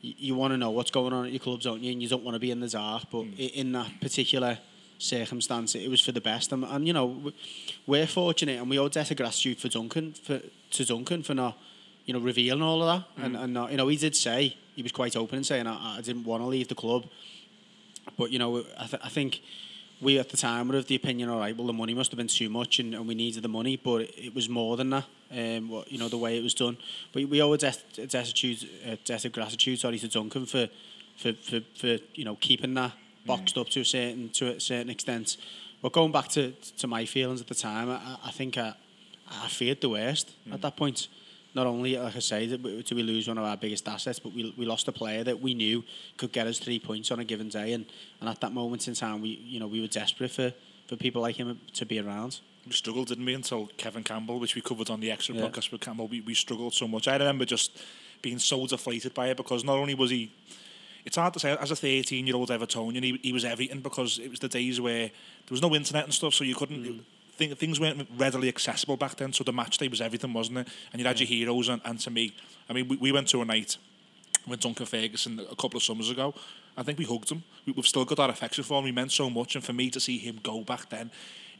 You, 0.00 0.14
you 0.16 0.34
want 0.34 0.52
to 0.52 0.58
know 0.58 0.70
what's 0.70 0.90
going 0.90 1.12
on 1.12 1.26
at 1.26 1.32
your 1.32 1.40
clubs, 1.40 1.64
don't 1.64 1.82
you? 1.82 1.92
And 1.92 2.02
you 2.02 2.08
don't 2.08 2.24
want 2.24 2.34
to 2.34 2.40
be 2.40 2.50
in 2.50 2.60
the 2.60 2.68
dark. 2.68 3.04
But 3.10 3.22
mm. 3.22 3.34
i 3.34 3.52
in 3.54 3.72
that 3.72 4.00
particular 4.00 4.58
circumstance, 4.98 5.74
it 5.74 5.88
was 5.88 6.00
for 6.00 6.12
the 6.12 6.20
best. 6.20 6.52
And, 6.52 6.64
and 6.64 6.86
you 6.86 6.92
know, 6.92 7.32
we're 7.86 8.06
fortunate, 8.06 8.58
and 8.58 8.68
we 8.68 8.78
owe 8.78 8.88
debt 8.88 9.10
of 9.10 9.16
gratitude 9.16 9.58
for 9.58 9.68
Duncan 9.68 10.12
for 10.12 10.40
to 10.70 10.84
Duncan 10.84 11.22
for 11.22 11.34
not, 11.34 11.58
you 12.04 12.14
know, 12.14 12.20
revealing 12.20 12.62
all 12.62 12.82
of 12.82 13.00
that. 13.00 13.22
Mm. 13.22 13.26
And 13.26 13.36
and 13.36 13.54
not, 13.54 13.70
you 13.70 13.76
know, 13.76 13.88
he 13.88 13.96
did 13.96 14.16
say 14.16 14.56
he 14.74 14.82
was 14.82 14.92
quite 14.92 15.16
open 15.16 15.38
in 15.38 15.44
saying 15.44 15.66
I, 15.66 15.98
I 15.98 16.00
didn't 16.00 16.24
want 16.24 16.42
to 16.42 16.46
leave 16.46 16.68
the 16.68 16.74
club, 16.74 17.06
but 18.16 18.30
you 18.30 18.38
know, 18.38 18.64
I, 18.78 18.86
th- 18.86 19.02
I 19.04 19.08
think 19.08 19.40
we 20.00 20.18
at 20.18 20.30
the 20.30 20.36
time 20.36 20.68
were 20.68 20.76
of 20.76 20.86
the 20.86 20.96
opinion, 20.96 21.28
all 21.28 21.38
right, 21.38 21.56
well, 21.56 21.66
the 21.66 21.72
money 21.72 21.94
must 21.94 22.10
have 22.10 22.16
been 22.16 22.26
too 22.26 22.48
much, 22.48 22.78
and, 22.78 22.94
and 22.94 23.06
we 23.06 23.14
needed 23.14 23.42
the 23.42 23.48
money, 23.48 23.76
but 23.76 24.02
it, 24.16 24.34
was 24.34 24.48
more 24.48 24.76
than 24.76 24.90
that. 24.90 25.04
Um, 25.30 25.68
what, 25.68 25.92
you 25.92 25.98
know, 25.98 26.08
the 26.08 26.18
way 26.18 26.36
it 26.36 26.42
was 26.42 26.54
done. 26.54 26.76
But 27.12 27.26
we 27.26 27.40
owe 27.40 27.52
a 27.52 27.58
debt, 27.58 27.82
a 27.98 28.06
destitute, 28.06 28.68
a 28.84 28.96
debt 28.96 29.24
of 29.24 29.32
gratitude, 29.32 29.78
sorry, 29.78 29.98
to 29.98 30.08
Duncan 30.08 30.46
for, 30.46 30.68
for, 31.16 31.32
for, 31.34 31.60
for 31.76 31.98
you 32.14 32.24
know, 32.24 32.36
keeping 32.36 32.74
that 32.74 32.92
boxed 33.26 33.56
up 33.58 33.68
to 33.68 33.80
a 33.80 33.84
certain 33.84 34.28
to 34.30 34.56
a 34.56 34.60
certain 34.60 34.90
extent. 34.90 35.36
But 35.82 35.92
going 35.92 36.12
back 36.12 36.28
to 36.28 36.52
to 36.78 36.86
my 36.86 37.04
feelings 37.04 37.40
at 37.40 37.46
the 37.46 37.54
time, 37.54 37.90
I, 37.90 38.16
I 38.24 38.30
think 38.30 38.58
I, 38.58 38.74
I 39.30 39.48
feared 39.48 39.80
the 39.80 39.88
worst 39.88 40.32
at 40.52 40.62
that 40.62 40.76
point. 40.76 41.08
Not 41.54 41.66
only, 41.66 41.96
like 41.96 42.14
I 42.14 42.20
say, 42.20 42.46
did 42.46 42.62
we, 42.62 42.82
did 42.82 42.94
we 42.94 43.02
lose 43.02 43.26
one 43.26 43.36
of 43.38 43.44
our 43.44 43.56
biggest 43.56 43.88
assets, 43.88 44.18
but 44.20 44.32
we, 44.32 44.54
we 44.56 44.64
lost 44.66 44.86
a 44.88 44.92
player 44.92 45.24
that 45.24 45.40
we 45.40 45.54
knew 45.54 45.82
could 46.16 46.32
get 46.32 46.46
us 46.46 46.58
three 46.60 46.78
points 46.78 47.10
on 47.10 47.18
a 47.18 47.24
given 47.24 47.48
day. 47.48 47.72
And, 47.72 47.86
and 48.20 48.28
at 48.28 48.40
that 48.40 48.52
moment 48.52 48.86
in 48.86 48.94
time, 48.94 49.20
we 49.20 49.30
you 49.30 49.58
know 49.58 49.66
we 49.66 49.80
were 49.80 49.88
desperate 49.88 50.30
for, 50.30 50.52
for 50.86 50.96
people 50.96 51.22
like 51.22 51.36
him 51.36 51.58
to 51.74 51.84
be 51.86 51.98
around. 51.98 52.38
we 52.66 52.72
struggled, 52.72 53.08
didn't 53.08 53.24
we, 53.24 53.34
until 53.34 53.66
Kevin 53.76 54.04
Campbell, 54.04 54.38
which 54.38 54.54
we 54.54 54.60
covered 54.60 54.90
on 54.90 55.00
the 55.00 55.10
extra 55.10 55.34
Yeah. 55.34 55.42
podcast 55.48 55.72
with 55.72 55.80
Campbell. 55.80 56.06
We, 56.06 56.20
we 56.20 56.34
struggled 56.34 56.72
so 56.74 56.86
much. 56.86 57.08
I 57.08 57.16
remember 57.16 57.44
just 57.44 57.76
being 58.22 58.38
so 58.38 58.66
deflated 58.66 59.12
by 59.14 59.28
it 59.28 59.36
because 59.36 59.64
not 59.64 59.76
only 59.78 59.94
was 59.94 60.10
he, 60.10 60.30
it's 61.04 61.16
hard 61.16 61.32
to 61.32 61.40
say, 61.40 61.56
as 61.58 61.70
a 61.70 61.76
13 61.76 62.26
year 62.26 62.36
old 62.36 62.50
Evertonian, 62.50 63.02
he, 63.02 63.18
he 63.22 63.32
was 63.32 63.44
everything 63.44 63.80
because 63.80 64.18
it 64.18 64.28
was 64.30 64.38
the 64.38 64.48
days 64.48 64.80
where 64.80 65.06
there 65.08 65.50
was 65.50 65.62
no 65.62 65.74
internet 65.74 66.04
and 66.04 66.14
stuff, 66.14 66.34
so 66.34 66.44
you 66.44 66.54
couldn't. 66.54 66.84
Mm. 66.84 67.00
Think, 67.40 67.56
things 67.56 67.80
weren't 67.80 68.06
readily 68.18 68.48
accessible 68.48 68.98
back 68.98 69.16
then, 69.16 69.32
so 69.32 69.44
the 69.44 69.52
match 69.52 69.78
day 69.78 69.88
was 69.88 70.02
everything, 70.02 70.34
wasn't 70.34 70.58
it? 70.58 70.68
And 70.92 71.00
you 71.00 71.06
had 71.06 71.18
your 71.18 71.26
heroes, 71.26 71.70
and, 71.70 71.80
and 71.86 71.98
to 72.00 72.10
me, 72.10 72.34
I 72.68 72.74
mean, 72.74 72.86
we, 72.86 72.96
we 72.98 73.12
went 73.12 73.28
to 73.28 73.40
a 73.40 73.46
night 73.46 73.78
with 74.46 74.60
Duncan 74.60 74.84
Ferguson 74.84 75.40
a 75.50 75.56
couple 75.56 75.78
of 75.78 75.82
summers 75.82 76.10
ago. 76.10 76.34
I 76.76 76.82
think 76.82 76.98
we 76.98 77.06
hugged 77.06 77.30
him. 77.30 77.42
We, 77.64 77.72
we've 77.72 77.86
still 77.86 78.04
got 78.04 78.18
that 78.18 78.28
affection 78.28 78.62
for 78.62 78.78
him. 78.78 78.84
He 78.84 78.92
meant 78.92 79.10
so 79.12 79.30
much, 79.30 79.54
and 79.54 79.64
for 79.64 79.72
me 79.72 79.88
to 79.88 79.98
see 79.98 80.18
him 80.18 80.38
go 80.42 80.60
back 80.60 80.90
then, 80.90 81.10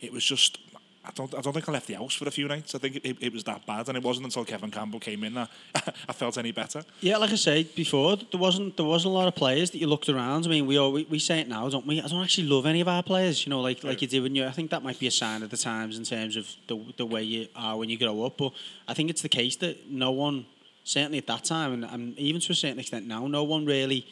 it 0.03 0.13
was 0.13 0.23
just. 0.23 0.59
I 1.03 1.11
don't. 1.15 1.35
I 1.35 1.41
don't 1.41 1.55
think 1.55 1.67
I 1.67 1.73
left 1.73 1.87
the 1.87 1.95
house 1.95 2.15
for 2.15 2.29
a 2.29 2.31
few 2.31 2.47
nights. 2.47 2.75
I 2.75 2.79
think 2.79 2.97
it, 2.97 3.17
it 3.21 3.33
was 3.33 3.45
that 3.45 3.65
bad, 3.65 3.89
and 3.89 3.97
it 3.97 4.03
wasn't 4.03 4.27
until 4.27 4.45
Kevin 4.45 4.71
Campbell 4.71 5.01
came 5.01 5.25
in 5.25 5.33
that 5.33 5.51
I 6.09 6.13
felt 6.13 6.37
any 6.37 6.53
better. 6.53 6.85
Yeah, 7.01 7.17
like 7.17 7.31
I 7.31 7.37
said 7.37 7.75
before, 7.75 8.17
there 8.17 8.39
wasn't 8.39 8.77
there 8.77 8.85
wasn't 8.85 9.15
a 9.15 9.17
lot 9.17 9.27
of 9.27 9.35
players 9.35 9.71
that 9.71 9.79
you 9.79 9.87
looked 9.87 10.11
around. 10.11 10.45
I 10.45 10.51
mean, 10.51 10.67
we 10.67 10.77
all, 10.79 10.93
we, 10.93 11.05
we 11.05 11.19
say 11.19 11.41
it 11.41 11.49
now, 11.49 11.67
don't 11.71 11.87
we? 11.87 12.03
I 12.03 12.07
don't 12.07 12.23
actually 12.23 12.49
love 12.49 12.67
any 12.67 12.83
of 12.83 12.89
our 12.89 13.03
players. 13.03 13.47
You 13.47 13.51
know, 13.51 13.63
like 13.63 13.83
like 13.83 14.03
you 14.03 14.09
do 14.09 14.23
when 14.23 14.35
you. 14.35 14.45
I 14.45 14.51
think 14.51 14.71
that 14.73 14.83
might 14.83 14.99
be 14.99 15.07
a 15.07 15.11
sign 15.11 15.43
of 15.43 15.49
the 15.49 15.57
times 15.57 15.97
in 15.97 16.05
terms 16.05 16.37
of 16.37 16.47
the 16.67 16.79
the 16.99 17.07
way 17.07 17.23
you 17.23 17.49
are 17.57 17.79
when 17.79 17.89
you 17.89 17.99
grow 17.99 18.23
up. 18.25 18.37
But 18.37 18.53
I 18.87 18.93
think 18.93 19.09
it's 19.09 19.23
the 19.23 19.31
case 19.31 19.57
that 19.57 19.91
no 19.91 20.11
one, 20.11 20.45
certainly 20.85 21.17
at 21.17 21.27
that 21.29 21.45
time, 21.45 21.73
and, 21.73 21.85
and 21.85 22.19
even 22.19 22.43
to 22.43 22.53
a 22.53 22.55
certain 22.55 22.79
extent 22.79 23.07
now, 23.07 23.27
no 23.27 23.43
one 23.43 23.65
really, 23.65 24.07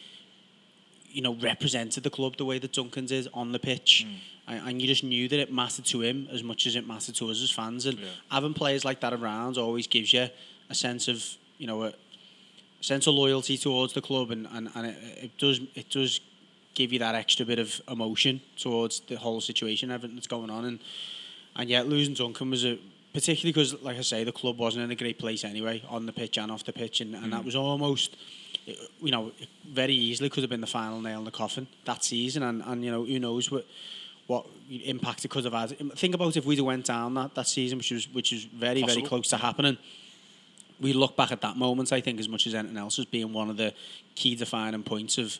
you 1.07 1.21
know, 1.21 1.35
represented 1.35 2.01
the 2.03 2.09
club 2.09 2.37
the 2.37 2.45
way 2.45 2.57
that 2.57 2.73
Duncan 2.73 3.05
is 3.05 3.29
on 3.31 3.51
the 3.51 3.59
pitch. 3.59 4.07
And, 4.07 4.19
and 4.55 4.81
you 4.81 4.87
just 4.87 5.03
knew 5.03 5.27
that 5.27 5.39
it 5.39 5.53
mattered 5.53 5.85
to 5.85 6.01
him 6.01 6.27
as 6.31 6.43
much 6.43 6.65
as 6.65 6.75
it 6.75 6.87
mattered 6.87 7.15
to 7.15 7.29
us 7.29 7.41
as 7.41 7.51
fans. 7.51 7.85
And 7.85 7.99
having 8.31 8.53
players 8.53 8.83
like 8.83 8.99
that 9.01 9.13
around 9.13 9.57
always 9.57 9.87
gives 9.87 10.11
you 10.11 10.27
a 10.69 10.75
sense 10.75 11.07
of, 11.07 11.23
you 11.57 11.67
know, 11.67 11.83
a, 11.83 11.93
sense 12.81 13.07
of 13.07 13.13
loyalty 13.13 13.57
towards 13.57 13.93
the 13.93 14.01
club. 14.01 14.31
And, 14.31 14.47
and, 14.51 14.69
and 14.75 14.87
it, 14.87 14.97
it 15.23 15.37
does 15.37 15.59
it 15.75 15.89
does 15.89 16.21
give 16.73 16.93
you 16.93 16.99
that 16.99 17.15
extra 17.15 17.45
bit 17.45 17.59
of 17.59 17.81
emotion 17.89 18.41
towards 18.57 19.01
the 19.01 19.15
whole 19.15 19.41
situation, 19.41 19.91
everything 19.91 20.15
that's 20.15 20.27
going 20.27 20.49
on. 20.49 20.65
And 20.65 20.79
and 21.55 21.69
yet 21.69 21.87
losing 21.87 22.13
Duncan 22.13 22.49
was 22.49 22.65
a 22.65 22.79
particularly 23.13 23.51
because 23.51 23.81
like 23.81 23.97
I 23.97 24.01
say 24.01 24.23
the 24.23 24.31
club 24.31 24.57
wasn't 24.57 24.85
in 24.85 24.91
a 24.91 24.95
great 24.95 25.19
place 25.19 25.43
anyway 25.43 25.83
on 25.89 26.05
the 26.05 26.13
pitch 26.13 26.37
and 26.37 26.51
off 26.51 26.63
the 26.63 26.73
pitch. 26.73 27.01
And, 27.01 27.15
and 27.15 27.33
that 27.33 27.41
mm. 27.41 27.45
was 27.45 27.55
almost 27.55 28.15
you 29.01 29.11
know 29.11 29.31
very 29.67 29.93
easily 29.93 30.29
could 30.29 30.43
have 30.43 30.49
been 30.49 30.61
the 30.61 30.67
final 30.67 31.01
nail 31.01 31.19
in 31.19 31.25
the 31.25 31.31
coffin 31.31 31.67
that 31.85 32.03
season. 32.03 32.43
And, 32.43 32.63
and 32.65 32.83
you 32.83 32.91
know 32.91 33.03
who 33.03 33.19
knows 33.19 33.51
what 33.51 33.65
what 34.29 34.45
impact 34.69 35.25
it 35.25 35.31
could 35.31 35.43
have 35.43 35.53
had 35.53 35.69
think 35.97 36.13
about 36.13 36.37
if 36.37 36.45
we'd 36.45 36.59
have 36.59 36.65
went 36.65 36.85
down 36.85 37.15
that, 37.15 37.33
that 37.33 37.47
season 37.47 37.79
which 37.79 37.91
was 37.91 38.07
which 38.13 38.31
was 38.31 38.43
very 38.43 38.83
very 38.83 39.01
close 39.01 39.27
to 39.27 39.37
happening 39.37 39.77
we 40.79 40.93
look 40.93 41.15
back 41.15 41.31
at 41.31 41.41
that 41.41 41.57
moment, 41.57 41.91
I 41.91 42.01
think, 42.01 42.19
as 42.19 42.29
much 42.29 42.47
as 42.47 42.55
anything 42.55 42.77
else, 42.77 42.99
as 42.99 43.05
being 43.05 43.33
one 43.33 43.49
of 43.49 43.57
the 43.57 43.73
key 44.15 44.35
defining 44.35 44.83
points 44.83 45.17
of 45.17 45.37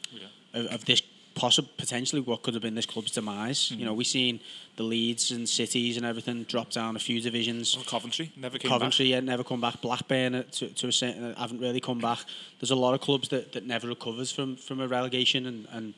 of, 0.54 0.66
of 0.68 0.86
this 0.86 1.02
possible 1.36 1.70
potentially 1.78 2.22
what 2.22 2.42
could 2.42 2.54
have 2.54 2.64
been 2.64 2.76
this 2.76 2.86
club's 2.86 3.12
demise. 3.12 3.72
You 3.72 3.86
know, 3.86 3.94
we've 3.94 4.08
seen 4.08 4.42
the 4.76 4.84
Leeds 4.84 5.32
and 5.32 5.48
cities 5.48 5.96
and 5.96 6.06
everything 6.06 6.44
drop 6.44 6.72
down 6.72 6.96
a 6.96 7.00
few 7.00 7.22
divisions. 7.22 7.76
Well, 7.76 7.86
Coventry 7.86 8.32
never 8.36 8.58
came 8.58 8.70
Coventry 8.70 9.06
yeah, 9.06 9.22
never 9.22 9.44
come 9.44 9.62
back. 9.62 9.80
Blackburn 9.82 10.36
uh, 10.36 10.44
to, 10.52 10.68
to 10.68 10.88
a 10.88 10.92
certain 10.92 11.24
uh, 11.24 11.40
haven't 11.40 11.60
really 11.60 11.80
come 11.80 12.00
back. 12.00 12.20
There's 12.60 12.72
a 12.72 12.76
lot 12.76 12.94
of 12.94 13.02
clubs 13.02 13.30
that, 13.30 13.54
that 13.54 13.66
never 13.66 13.88
recovers 13.88 14.32
from, 14.32 14.58
from 14.58 14.82
a 14.82 14.88
relegation 14.88 15.46
and, 15.46 15.68
and 15.72 15.94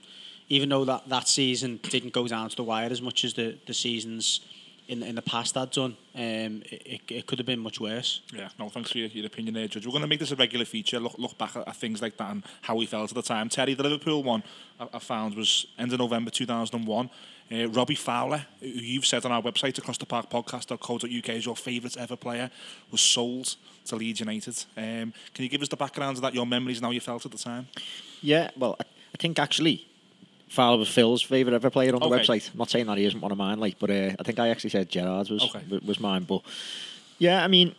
even 0.52 0.68
though 0.68 0.84
that, 0.84 1.08
that 1.08 1.30
season 1.30 1.80
didn't 1.84 2.12
go 2.12 2.28
down 2.28 2.50
to 2.50 2.56
the 2.58 2.64
wire 2.64 2.90
as 2.92 3.02
much 3.02 3.24
as 3.24 3.34
the, 3.36 3.58
the 3.68 3.74
seasons 3.74 4.42
in 4.90 5.02
in 5.02 5.16
the 5.16 5.22
past 5.22 5.56
had 5.56 5.72
done, 5.72 5.96
um, 6.16 6.62
it, 6.70 6.82
it, 6.86 7.02
it 7.08 7.26
could 7.26 7.40
have 7.40 7.46
been 7.46 7.60
much 7.60 7.80
worse. 7.80 8.20
Yeah, 8.34 8.50
no, 8.60 8.68
thanks 8.68 8.92
for 8.92 8.98
your, 8.98 9.08
your 9.08 9.28
opinion 9.28 9.54
there, 9.54 9.70
Judge. 9.70 9.86
We're 9.86 9.94
going 9.94 10.02
to 10.02 10.10
make 10.10 10.20
this 10.20 10.32
a 10.32 10.36
regular 10.36 10.66
feature. 10.66 11.00
Look, 11.00 11.18
look 11.18 11.38
back 11.38 11.56
at, 11.56 11.66
at 11.66 11.78
things 11.78 12.02
like 12.02 12.18
that 12.18 12.32
and 12.32 12.44
how 12.64 12.76
we 12.76 12.86
felt 12.86 13.10
at 13.10 13.16
the 13.16 13.22
time. 13.22 13.48
Terry, 13.48 13.76
the 13.76 13.84
Liverpool 13.84 14.24
one 14.24 14.44
I, 14.78 14.90
I 14.94 15.00
found 15.00 15.36
was 15.36 15.68
end 15.80 15.94
of 15.94 16.00
November 16.00 16.32
2001. 16.32 17.10
Uh, 17.50 17.70
Robbie 17.70 17.96
Fowler, 17.96 18.46
who 18.60 18.68
you've 18.68 19.06
said 19.06 19.24
on 19.24 19.32
our 19.32 19.42
website, 19.42 19.78
across 19.78 19.98
the 19.98 20.06
park 20.06 20.30
podcast.co.uk, 20.30 21.30
is 21.30 21.46
your 21.46 21.56
favourite 21.56 21.96
ever 21.96 22.18
player, 22.18 22.52
was 22.92 23.00
sold 23.00 23.56
to 23.86 23.96
Leeds 23.96 24.20
United. 24.20 24.66
Um, 24.76 25.14
can 25.34 25.44
you 25.44 25.50
give 25.50 25.62
us 25.62 25.70
the 25.70 25.78
background 25.78 26.18
of 26.18 26.24
that, 26.24 26.34
your 26.34 26.46
memories 26.46 26.80
and 26.80 26.86
how 26.86 26.92
you 26.92 27.00
felt 27.00 27.26
at 27.26 27.32
the 27.32 27.38
time? 27.38 27.70
Yeah, 28.22 28.52
well, 28.58 28.76
I, 28.78 28.84
I 28.84 29.18
think 29.18 29.40
actually 29.40 29.88
Fowler 30.52 30.78
was 30.78 30.90
Phil's 30.90 31.22
favourite 31.22 31.56
ever 31.56 31.70
player 31.70 31.94
on 31.96 32.02
the 32.02 32.06
Okay. 32.08 32.20
website. 32.26 32.52
I'm 32.52 32.58
not 32.58 32.70
saying 32.70 32.86
that 32.88 32.98
he 32.98 33.06
isn't 33.06 33.22
one 33.22 33.32
of 33.32 33.38
mine, 33.38 33.60
like, 33.60 33.80
but 33.80 33.90
uh, 33.90 34.12
I 34.20 34.24
think 34.24 34.38
I 34.38 34.50
actually 34.50 34.72
said 34.72 34.90
Gerrard's 34.90 35.30
was 35.30 35.44
Okay. 35.44 35.64
wa- 35.70 35.80
was 35.86 36.00
mine. 36.00 36.24
But 36.24 36.42
yeah, 37.20 37.42
I 37.42 37.48
mean, 37.48 37.74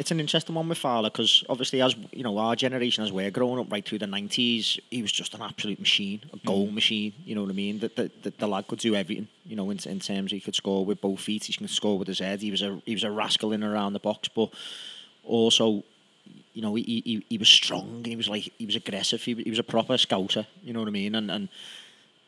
it's 0.00 0.10
an 0.10 0.18
interesting 0.18 0.54
one 0.56 0.68
with 0.68 0.78
Fowler 0.78 1.08
because 1.08 1.44
obviously, 1.48 1.80
as 1.82 1.94
you 2.12 2.24
know, 2.24 2.36
our 2.38 2.56
generation 2.56 3.04
as 3.04 3.12
we're 3.12 3.30
growing 3.30 3.60
up 3.60 3.70
right 3.70 3.84
through 3.84 4.00
the 4.00 4.06
'90s, 4.06 4.80
he 4.90 5.02
was 5.02 5.12
just 5.12 5.34
an 5.34 5.42
absolute 5.42 5.78
machine, 5.78 6.20
a 6.32 6.38
goal 6.44 6.66
machine. 6.72 7.12
You 7.24 7.36
know 7.36 7.42
what 7.42 7.50
I 7.50 7.54
mean? 7.54 7.78
That 7.78 7.94
the, 7.94 8.10
the, 8.22 8.30
the 8.38 8.48
lad 8.48 8.66
could 8.66 8.80
do 8.80 8.96
everything. 8.96 9.28
You 9.44 9.54
know, 9.54 9.70
in, 9.70 9.78
in 9.86 10.00
terms 10.00 10.32
he 10.32 10.40
could 10.40 10.56
score 10.56 10.84
with 10.84 11.00
both 11.00 11.20
feet, 11.20 11.44
he 11.44 11.52
can 11.52 11.68
score 11.68 11.96
with 11.96 12.08
his 12.08 12.18
head. 12.18 12.42
He 12.42 12.50
was 12.50 12.62
a 12.62 12.80
he 12.84 12.94
was 12.94 13.04
a 13.04 13.10
rascal 13.12 13.52
in 13.52 13.62
and 13.62 13.72
around 13.72 13.92
the 13.92 14.00
box, 14.00 14.26
but 14.28 14.50
also 15.22 15.84
you 16.54 16.62
know, 16.62 16.74
he, 16.74 17.02
he, 17.04 17.24
he 17.28 17.38
was 17.38 17.48
strong. 17.48 18.02
He 18.04 18.16
was 18.16 18.28
like 18.28 18.50
he 18.58 18.66
was 18.66 18.74
aggressive. 18.74 19.22
He, 19.22 19.34
he 19.34 19.50
was 19.50 19.58
a 19.60 19.62
proper 19.62 19.96
scouter. 19.98 20.46
You 20.64 20.72
know 20.72 20.80
what 20.80 20.88
I 20.88 20.92
mean? 20.92 21.14
And 21.14 21.30
and 21.30 21.48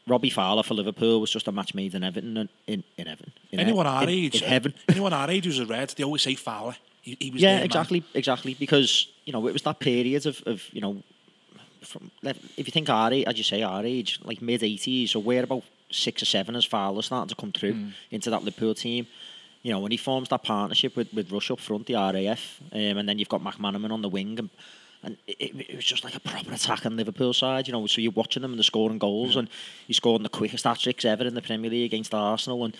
Robbie 0.09 0.30
Fowler 0.30 0.62
for 0.62 0.74
Liverpool 0.74 1.20
was 1.20 1.30
just 1.30 1.47
a 1.48 1.52
match 1.52 1.74
made 1.74 1.94
in 1.94 2.02
Everton. 2.02 2.36
and- 2.36 2.48
In 2.66 2.82
in 2.97 3.06
Everton. 3.09 3.32
In 3.52 3.60
anyone 3.60 3.86
he- 3.86 3.93
our 3.93 4.02
in, 4.05 4.09
age, 4.09 4.43
in 4.43 4.48
heaven. 4.48 4.74
anyone 4.89 5.12
our 5.12 5.30
age 5.30 5.44
who's 5.44 5.59
a 5.59 5.66
red, 5.66 5.90
they 5.97 6.05
always 6.05 6.22
say 6.22 6.35
Fowler. 6.35 6.76
He, 7.02 7.16
he 7.20 7.30
was 7.30 7.40
Yeah, 7.43 7.48
there, 7.51 7.56
man. 7.59 7.64
exactly, 7.66 8.05
exactly. 8.14 8.55
Because 8.55 9.09
you 9.24 9.32
know 9.32 9.47
it 9.47 9.52
was 9.52 9.62
that 9.62 9.78
period 9.78 10.26
of, 10.26 10.43
of 10.47 10.62
you 10.72 10.80
know, 10.80 11.02
from 11.82 12.10
if 12.22 12.66
you 12.66 12.72
think 12.72 12.89
our 12.90 13.12
age, 13.12 13.24
as 13.26 13.36
you 13.39 13.44
say, 13.44 13.62
our 13.62 13.85
age, 13.85 14.18
like 14.24 14.43
mid 14.43 14.62
eighties, 14.62 15.12
so 15.12 15.20
we're 15.20 15.44
about 15.44 15.62
six 15.90 16.22
or 16.22 16.26
seven 16.26 16.55
as 16.56 16.64
Fowler 16.64 17.02
starting 17.02 17.28
to 17.28 17.35
come 17.35 17.52
through 17.52 17.74
Mm. 17.74 17.93
into 18.10 18.30
that 18.30 18.43
Liverpool 18.44 18.74
team. 18.74 19.06
You 19.62 19.72
know, 19.72 19.80
when 19.80 19.90
he 19.90 19.97
forms 19.97 20.28
that 20.28 20.43
partnership 20.44 20.94
with, 20.97 21.12
with 21.12 21.32
Rush 21.32 21.51
up 21.51 21.59
front, 21.60 21.86
the 21.86 21.94
RAF, 21.94 22.60
um, 22.72 22.78
and 22.98 23.09
then 23.09 23.18
you've 23.18 23.28
got 23.28 23.43
McManaman 23.43 23.90
on 23.90 24.02
the 24.02 24.09
wing, 24.09 24.39
and 24.39 24.51
and 25.03 25.16
it, 25.27 25.55
it, 25.70 25.77
was 25.77 25.85
just 25.85 26.05
like 26.05 26.15
a 26.15 26.20
proper 26.20 26.53
attack 26.53 26.85
on 26.85 26.97
Liverpool 26.97 27.33
side, 27.33 27.69
you 27.69 27.73
know. 27.73 27.87
So 27.87 28.01
you're 28.01 28.12
watching 28.12 28.43
them 28.43 28.53
and 28.53 28.59
they're 28.59 28.65
scoring 28.65 28.99
goals, 28.99 29.37
and 29.37 29.49
he 29.87 29.93
scored 29.93 30.23
the 30.23 30.29
quickest 30.29 30.65
hat 30.65 30.79
tricks 30.79 31.05
ever 31.05 31.25
in 31.25 31.35
the 31.35 31.43
Premier 31.43 31.70
League 31.70 31.93
against 31.93 32.15
Arsenal, 32.15 32.65
and 32.65 32.77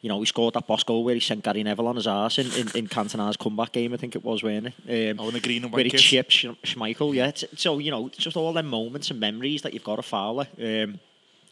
you 0.00 0.08
know 0.08 0.20
he 0.20 0.26
scored 0.26 0.54
that 0.54 0.66
boss 0.66 0.84
goal 0.84 1.04
where 1.04 1.14
he 1.14 1.20
sent 1.20 1.42
Gary 1.42 1.62
Neville 1.62 1.88
on 1.88 1.96
his 1.96 2.06
ass 2.06 2.38
in, 2.38 2.46
in, 2.52 2.68
in 2.76 2.86
Cantona's 2.86 3.36
comeback 3.36 3.72
game, 3.72 3.92
I 3.92 3.96
think 3.96 4.14
it 4.14 4.24
was, 4.24 4.42
wasn't 4.42 4.74
it? 4.86 5.10
Um, 5.10 5.20
oh, 5.20 5.28
in 5.28 5.34
the 5.34 5.40
green 5.40 5.64
and 5.64 5.72
white 5.72 5.78
Where 5.78 5.84
he 5.84 5.90
chipped 5.90 6.30
Schmeichel, 6.30 7.14
yeah. 7.14 7.32
So 7.56 7.78
you 7.78 7.90
know, 7.90 8.08
just 8.08 8.36
all 8.36 8.52
them 8.52 8.66
moments 8.66 9.10
and 9.10 9.18
memories 9.18 9.62
that 9.62 9.74
you've 9.74 9.84
got 9.84 9.96
to 9.96 10.02
Fowler. 10.02 10.46
Um, 10.62 11.00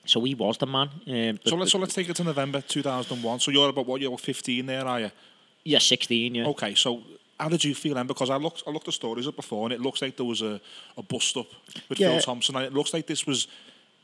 so 0.04 0.22
he 0.22 0.34
was 0.34 0.56
the 0.58 0.66
man. 0.66 0.88
Um, 1.08 1.40
so 1.44 1.56
let's 1.56 1.72
so 1.72 1.78
let's 1.78 1.94
take 1.94 2.08
it 2.08 2.16
to 2.16 2.24
November 2.24 2.60
2001. 2.60 3.40
So 3.40 3.50
you're 3.50 3.68
about 3.68 3.86
what 3.86 4.00
you're 4.00 4.16
15 4.16 4.66
there, 4.66 4.86
are 4.86 5.00
you? 5.00 5.10
Yeah, 5.64 5.78
16. 5.78 6.34
Yeah. 6.36 6.46
Okay, 6.46 6.76
so 6.76 7.02
how 7.38 7.48
did 7.48 7.64
you 7.64 7.74
feel 7.74 7.94
then? 7.94 8.06
Because 8.06 8.30
I 8.30 8.36
looked, 8.36 8.62
I 8.66 8.70
looked 8.70 8.86
the 8.86 8.92
stories 8.92 9.26
up 9.26 9.36
before, 9.36 9.66
and 9.66 9.72
it 9.72 9.80
looks 9.80 10.02
like 10.02 10.16
there 10.16 10.26
was 10.26 10.42
a, 10.42 10.60
a 10.96 11.02
bust 11.02 11.36
up 11.36 11.46
with 11.88 12.00
yeah. 12.00 12.12
Phil 12.12 12.20
Thompson. 12.20 12.56
And 12.56 12.64
it 12.64 12.72
looks 12.72 12.94
like 12.94 13.06
this 13.06 13.26
was, 13.26 13.46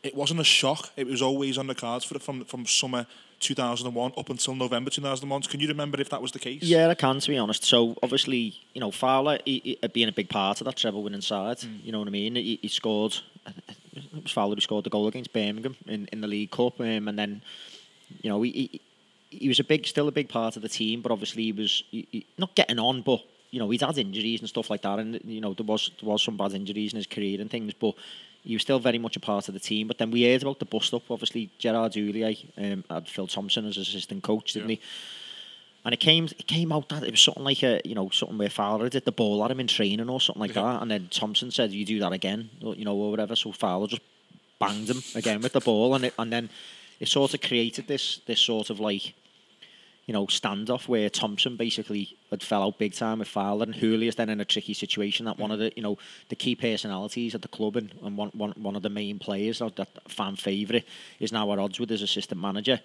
it 0.03 0.15
wasn't 0.15 0.41
a 0.41 0.45
shock. 0.45 0.91
It 0.97 1.07
was 1.07 1.23
always 1.23 1.59
on 1.59 1.67
the 1.67 1.75
cards 1.75 2.05
for 2.05 2.19
from 2.19 2.45
from 2.45 2.67
summer 2.67 3.07
2001 3.41 4.13
up 4.17 4.31
until 4.31 4.55
November 4.55 4.91
2001. 4.91 5.43
Can 5.43 5.61
you 5.61 5.69
remember 5.69 6.01
if 6.01 6.09
that 6.11 6.21
was 6.21 6.33
the 6.33 6.39
case? 6.39 6.63
Yeah, 6.63 6.89
I 6.89 6.95
can, 6.95 7.21
to 7.21 7.29
be 7.29 7.39
honest. 7.39 7.65
So 7.65 7.97
obviously, 8.03 8.55
you 8.73 8.81
know, 8.81 8.91
Fowler 8.91 9.39
he, 9.45 9.79
he, 9.81 9.89
being 9.89 10.09
a 10.09 10.13
big 10.13 10.29
part 10.29 10.61
of 10.61 10.65
that 10.67 10.77
treble 10.77 11.03
winning 11.03 11.21
side. 11.21 11.59
Mm. 11.59 11.85
You 11.85 11.93
know 11.93 11.99
what 12.01 12.09
I 12.09 12.13
mean? 12.13 12.37
He, 12.37 12.59
he 12.61 12.69
scored. 12.69 13.17
It 13.95 14.23
was 14.23 14.33
Fowler 14.33 14.55
who 14.55 14.61
scored 14.61 14.85
the 14.85 14.91
goal 14.91 15.09
against 15.09 15.33
Birmingham 15.33 15.77
in, 15.87 16.09
in 16.13 16.21
the 16.21 16.29
League 16.29 16.51
Cup, 16.51 16.81
um, 16.81 17.09
and 17.09 17.19
then, 17.19 17.43
you 18.23 18.31
know, 18.31 18.41
he 18.43 18.81
he 19.39 19.49
was 19.49 19.61
a 19.61 19.65
big, 19.65 19.87
still 19.87 20.09
a 20.09 20.13
big 20.13 20.29
part 20.29 20.57
of 20.57 20.63
the 20.63 20.69
team, 20.69 21.01
but 21.01 21.13
obviously 21.13 21.45
he 21.45 21.53
was 21.53 21.85
he, 21.91 22.07
he, 22.11 22.27
not 22.39 22.55
getting 22.55 22.79
on. 22.79 23.03
But 23.03 23.21
you 23.51 23.59
know, 23.59 23.71
he's 23.71 23.83
had 23.83 23.99
injuries 23.99 24.41
and 24.41 24.49
stuff 24.49 24.71
like 24.71 24.83
that, 24.83 24.99
and 24.99 25.21
you 25.25 25.41
know 25.41 25.55
there 25.55 25.67
was 25.67 25.91
there 26.01 26.09
was 26.09 26.23
some 26.23 26.37
bad 26.37 26.53
injuries 26.53 26.93
in 26.93 26.97
his 26.97 27.07
career 27.07 27.41
and 27.41 27.51
things, 27.51 27.75
but 27.75 27.95
he 28.45 28.55
was 28.55 28.63
still 28.63 28.79
very 28.79 28.99
much 28.99 29.17
a 29.17 29.21
part 29.21 29.49
of 29.49 29.55
the 29.55 29.61
team. 29.61 29.87
But 29.87 29.99
then 29.99 30.11
we 30.11 30.25
heard 30.25 30.43
about 30.43 30.59
the 30.59 30.65
bust 30.65 30.95
up. 30.95 31.11
Obviously, 31.11 31.51
Gerard 31.59 31.93
Houllier 31.93 32.37
um, 32.59 32.85
had 32.91 33.09
Phil 33.09 33.27
Thompson 33.27 33.67
as 33.67 33.77
assistant 33.77 34.23
coach, 34.23 34.55
didn't 34.55 34.71
yeah. 34.71 34.77
he? 34.77 34.83
And 35.85 35.95
it 35.95 36.01
came 36.01 36.25
it 36.25 36.47
came 36.47 36.73
out 36.73 36.89
that 36.91 37.03
it 37.03 37.11
was 37.11 37.21
something 37.21 37.45
like 37.45 37.63
a 37.63 37.81
you 37.85 37.95
know 37.95 38.09
something 38.11 38.39
where 38.39 38.51
Fowler 38.51 38.89
did 38.89 39.05
the 39.05 39.13
ball 39.13 39.45
at 39.45 39.51
him 39.51 39.61
in 39.61 39.67
training 39.67 40.09
or 40.09 40.21
something 40.21 40.41
like 40.41 40.55
yeah. 40.55 40.63
that, 40.63 40.83
and 40.83 40.91
then 40.91 41.09
Thompson 41.11 41.51
said 41.51 41.73
you 41.73 41.85
do 41.85 41.99
that 42.01 42.13
again, 42.13 42.51
or, 42.63 42.75
you 42.75 42.85
know, 42.85 42.95
or 42.95 43.11
whatever. 43.11 43.35
So 43.35 43.53
Fowler 43.53 43.89
just 43.89 44.03
banged 44.59 44.89
him 44.89 45.03
again 45.15 45.41
with 45.41 45.53
the 45.53 45.61
ball, 45.61 45.95
and 45.95 46.05
it, 46.05 46.15
and 46.19 46.33
then 46.33 46.51
it 47.01 47.09
sort 47.09 47.35
of 47.35 47.41
created 47.41 47.89
this 47.89 48.21
this 48.27 48.41
sort 48.41 48.71
of 48.71 48.79
like 48.79 49.15
you 50.07 50.13
know, 50.13 50.27
standoff 50.27 50.89
where 50.89 51.09
Thompson 51.09 51.57
basically 51.57 52.17
had 52.31 52.43
fell 52.43 52.63
out 52.63 52.79
big 52.79 52.93
time 52.93 53.21
with 53.21 53.29
Fowler 53.29 53.65
and 53.65 53.75
Houllier's 53.75 54.17
then 54.17 54.29
in 54.29 54.41
a 54.41 54.45
tricky 54.45 54.75
situation 54.75 55.27
that 55.27 55.39
one 55.39 55.51
of 55.53 55.61
the, 55.61 55.73
you 55.77 55.83
know, 55.83 55.97
the 56.29 56.37
key 56.37 56.57
personalities 56.57 57.35
at 57.35 57.43
the 57.43 57.49
club 57.49 57.77
and, 57.77 57.95
and 58.03 58.17
one, 58.17 58.31
one, 58.31 58.53
one 58.57 58.75
of 58.75 58.83
the 58.83 58.91
main 58.91 59.19
players, 59.19 59.61
that 59.61 59.89
fan 60.09 60.37
favourite, 60.37 60.85
is 61.21 61.33
now 61.33 61.53
at 61.53 61.59
odds 61.59 61.79
with 61.79 61.91
his 61.91 62.03
assistant 62.03 62.41
manager. 62.41 62.81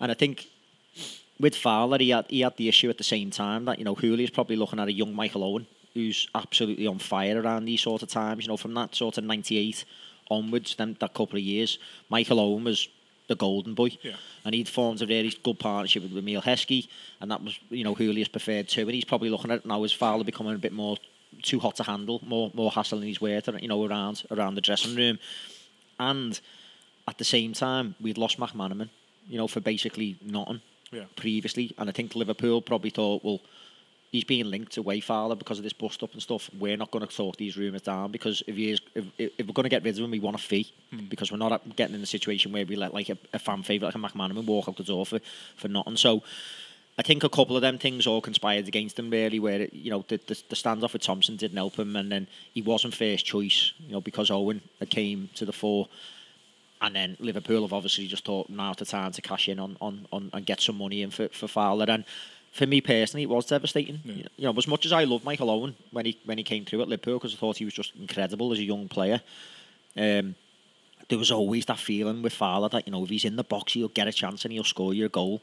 And 0.00 0.12
I 0.12 0.14
think 0.14 0.46
with 1.40 1.56
Fowler, 1.56 1.98
he 1.98 2.10
had, 2.10 2.26
he 2.28 2.40
had 2.40 2.56
the 2.56 2.68
issue 2.68 2.90
at 2.90 2.98
the 2.98 3.04
same 3.04 3.30
time 3.30 3.64
that, 3.64 3.78
you 3.78 3.84
know, 3.84 3.94
Houllier's 3.94 4.30
probably 4.30 4.56
looking 4.56 4.78
at 4.78 4.88
a 4.88 4.92
young 4.92 5.14
Michael 5.14 5.42
Owen 5.42 5.66
who's 5.94 6.28
absolutely 6.34 6.86
on 6.86 6.98
fire 6.98 7.40
around 7.40 7.64
these 7.64 7.80
sort 7.80 8.02
of 8.02 8.08
times, 8.10 8.44
you 8.44 8.48
know, 8.48 8.56
from 8.56 8.74
that 8.74 8.94
sort 8.94 9.16
of 9.16 9.24
98 9.24 9.84
onwards, 10.30 10.74
then 10.76 10.96
that 11.00 11.14
couple 11.14 11.38
of 11.38 11.42
years, 11.42 11.78
Michael 12.10 12.38
Owen 12.38 12.64
was 12.64 12.88
the 13.28 13.34
golden 13.34 13.74
boy. 13.74 13.96
Yeah. 14.02 14.16
And 14.44 14.54
he'd 14.54 14.68
formed 14.68 15.02
a 15.02 15.06
really 15.06 15.32
good 15.42 15.58
partnership 15.58 16.02
with 16.02 16.16
Emile 16.16 16.42
Heskey, 16.42 16.88
and 17.20 17.30
that 17.30 17.42
was, 17.42 17.58
you 17.70 17.84
know, 17.84 17.94
Houllier's 17.94 18.28
preferred 18.28 18.68
too. 18.68 18.82
And 18.82 18.92
he's 18.92 19.04
probably 19.04 19.30
looking 19.30 19.50
at 19.50 19.58
it 19.58 19.66
now 19.66 19.82
as 19.84 19.92
Fowler 19.92 20.24
becoming 20.24 20.54
a 20.54 20.58
bit 20.58 20.72
more 20.72 20.96
too 21.42 21.58
hot 21.58 21.76
to 21.76 21.82
handle, 21.82 22.20
more 22.24 22.50
more 22.54 22.70
hassle 22.70 23.00
in 23.00 23.08
his 23.08 23.20
way, 23.20 23.40
to, 23.40 23.58
you 23.60 23.68
know, 23.68 23.84
around 23.84 24.24
around 24.30 24.54
the 24.54 24.60
dressing 24.60 24.96
room. 24.96 25.18
And 25.98 26.38
at 27.08 27.18
the 27.18 27.24
same 27.24 27.52
time, 27.52 27.94
we'd 28.00 28.18
lost 28.18 28.38
McManaman, 28.38 28.90
you 29.28 29.38
know, 29.38 29.46
for 29.46 29.60
basically 29.60 30.16
nothing 30.22 30.60
yeah. 30.92 31.04
previously. 31.16 31.74
And 31.78 31.88
I 31.88 31.92
think 31.92 32.14
Liverpool 32.14 32.60
probably 32.62 32.90
thought, 32.90 33.24
well, 33.24 33.40
he's 34.16 34.24
being 34.24 34.46
linked 34.46 34.72
to 34.72 34.82
Wayfather 34.82 35.38
because 35.38 35.58
of 35.58 35.64
this 35.64 35.74
bust 35.74 36.02
up 36.02 36.12
and 36.14 36.22
stuff. 36.22 36.48
We're 36.58 36.76
not 36.76 36.90
going 36.90 37.06
to 37.06 37.14
talk 37.14 37.36
these 37.36 37.56
rumours 37.56 37.82
down 37.82 38.10
because 38.10 38.42
if 38.46 38.56
he 38.56 38.70
is, 38.70 38.80
if, 38.94 39.04
if 39.18 39.46
we're 39.46 39.52
going 39.52 39.64
to 39.64 39.68
get 39.68 39.84
rid 39.84 39.98
of 39.98 40.04
him, 40.04 40.10
we 40.10 40.20
want 40.20 40.36
a 40.36 40.42
fee 40.42 40.72
mm. 40.92 41.08
because 41.08 41.30
we're 41.30 41.38
not 41.38 41.76
getting 41.76 41.94
in 41.94 42.02
a 42.02 42.06
situation 42.06 42.50
where 42.50 42.64
we 42.64 42.76
let 42.76 42.94
like 42.94 43.10
a, 43.10 43.18
a 43.34 43.38
fan 43.38 43.62
favourite 43.62 43.94
like 43.94 44.12
a 44.12 44.16
McManaman 44.16 44.46
walk 44.46 44.68
out 44.68 44.76
the 44.78 44.84
door 44.84 45.04
for, 45.04 45.20
for 45.56 45.68
nothing. 45.68 45.96
So 45.96 46.22
I 46.98 47.02
think 47.02 47.24
a 47.24 47.28
couple 47.28 47.56
of 47.56 47.62
them 47.62 47.76
things 47.76 48.06
all 48.06 48.22
conspired 48.22 48.66
against 48.68 48.98
him 48.98 49.10
really, 49.10 49.38
where 49.38 49.62
it, 49.62 49.74
you 49.74 49.90
know 49.90 50.04
the, 50.08 50.16
the, 50.16 50.42
the 50.48 50.56
standoff 50.56 50.94
with 50.94 51.02
Thompson 51.02 51.36
didn't 51.36 51.58
help 51.58 51.78
him, 51.78 51.94
and 51.94 52.10
then 52.10 52.26
he 52.54 52.62
wasn't 52.62 52.94
first 52.94 53.26
choice, 53.26 53.74
you 53.78 53.92
know, 53.92 54.00
because 54.00 54.30
Owen 54.30 54.62
came 54.88 55.28
to 55.34 55.44
the 55.44 55.52
fore. 55.52 55.88
And 56.78 56.94
then 56.94 57.16
Liverpool 57.20 57.62
have 57.62 57.72
obviously 57.72 58.06
just 58.06 58.26
thought 58.26 58.50
now's 58.50 58.76
the 58.76 58.84
time 58.84 59.10
to 59.12 59.22
cash 59.22 59.48
in 59.48 59.58
on, 59.58 59.78
on, 59.80 60.06
on 60.12 60.28
and 60.34 60.44
get 60.44 60.60
some 60.60 60.76
money 60.76 61.00
in 61.00 61.10
for, 61.10 61.28
for 61.28 61.48
Fowler. 61.48 61.86
And 61.88 62.04
for 62.56 62.66
me 62.66 62.80
personally, 62.80 63.24
it 63.24 63.28
was 63.28 63.44
devastating. 63.46 64.00
Yeah. 64.02 64.24
You 64.36 64.44
know, 64.46 64.54
as 64.56 64.66
much 64.66 64.86
as 64.86 64.92
I 64.92 65.04
love 65.04 65.24
Michael 65.24 65.50
Owen 65.50 65.76
when 65.90 66.06
he 66.06 66.18
when 66.24 66.38
he 66.38 66.44
came 66.44 66.64
through 66.64 66.80
at 66.80 66.88
Liverpool, 66.88 67.18
because 67.18 67.34
I 67.34 67.36
thought 67.36 67.58
he 67.58 67.66
was 67.66 67.74
just 67.74 67.94
incredible 67.96 68.50
as 68.52 68.58
a 68.58 68.64
young 68.64 68.88
player. 68.88 69.20
Um, 69.96 70.34
there 71.08 71.18
was 71.18 71.30
always 71.30 71.66
that 71.66 71.78
feeling 71.78 72.22
with 72.22 72.32
Fowler 72.32 72.70
that 72.70 72.86
you 72.86 72.92
know 72.92 73.04
if 73.04 73.10
he's 73.10 73.26
in 73.26 73.36
the 73.36 73.44
box, 73.44 73.74
he'll 73.74 73.88
get 73.88 74.08
a 74.08 74.12
chance 74.12 74.44
and 74.44 74.52
he'll 74.52 74.64
score 74.64 74.94
you 74.94 75.04
a 75.04 75.10
goal. 75.10 75.42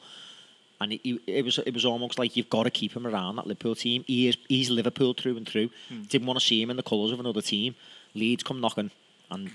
And 0.81 0.93
it, 0.93 1.21
it 1.27 1.45
was 1.45 1.59
it 1.59 1.73
was 1.73 1.85
almost 1.85 2.17
like 2.17 2.35
you've 2.35 2.49
got 2.49 2.63
to 2.63 2.71
keep 2.71 2.93
him 2.93 3.05
around 3.05 3.35
that 3.35 3.45
Liverpool 3.45 3.75
team. 3.75 4.03
He 4.07 4.27
is 4.27 4.37
he's 4.49 4.71
Liverpool 4.71 5.13
through 5.13 5.37
and 5.37 5.47
through. 5.47 5.69
Mm. 5.91 6.09
Didn't 6.09 6.27
want 6.27 6.39
to 6.39 6.45
see 6.45 6.61
him 6.61 6.71
in 6.71 6.77
the 6.77 6.83
colours 6.83 7.11
of 7.11 7.19
another 7.19 7.41
team. 7.41 7.75
Leeds 8.15 8.43
come 8.43 8.59
knocking, 8.59 8.89
and 9.29 9.51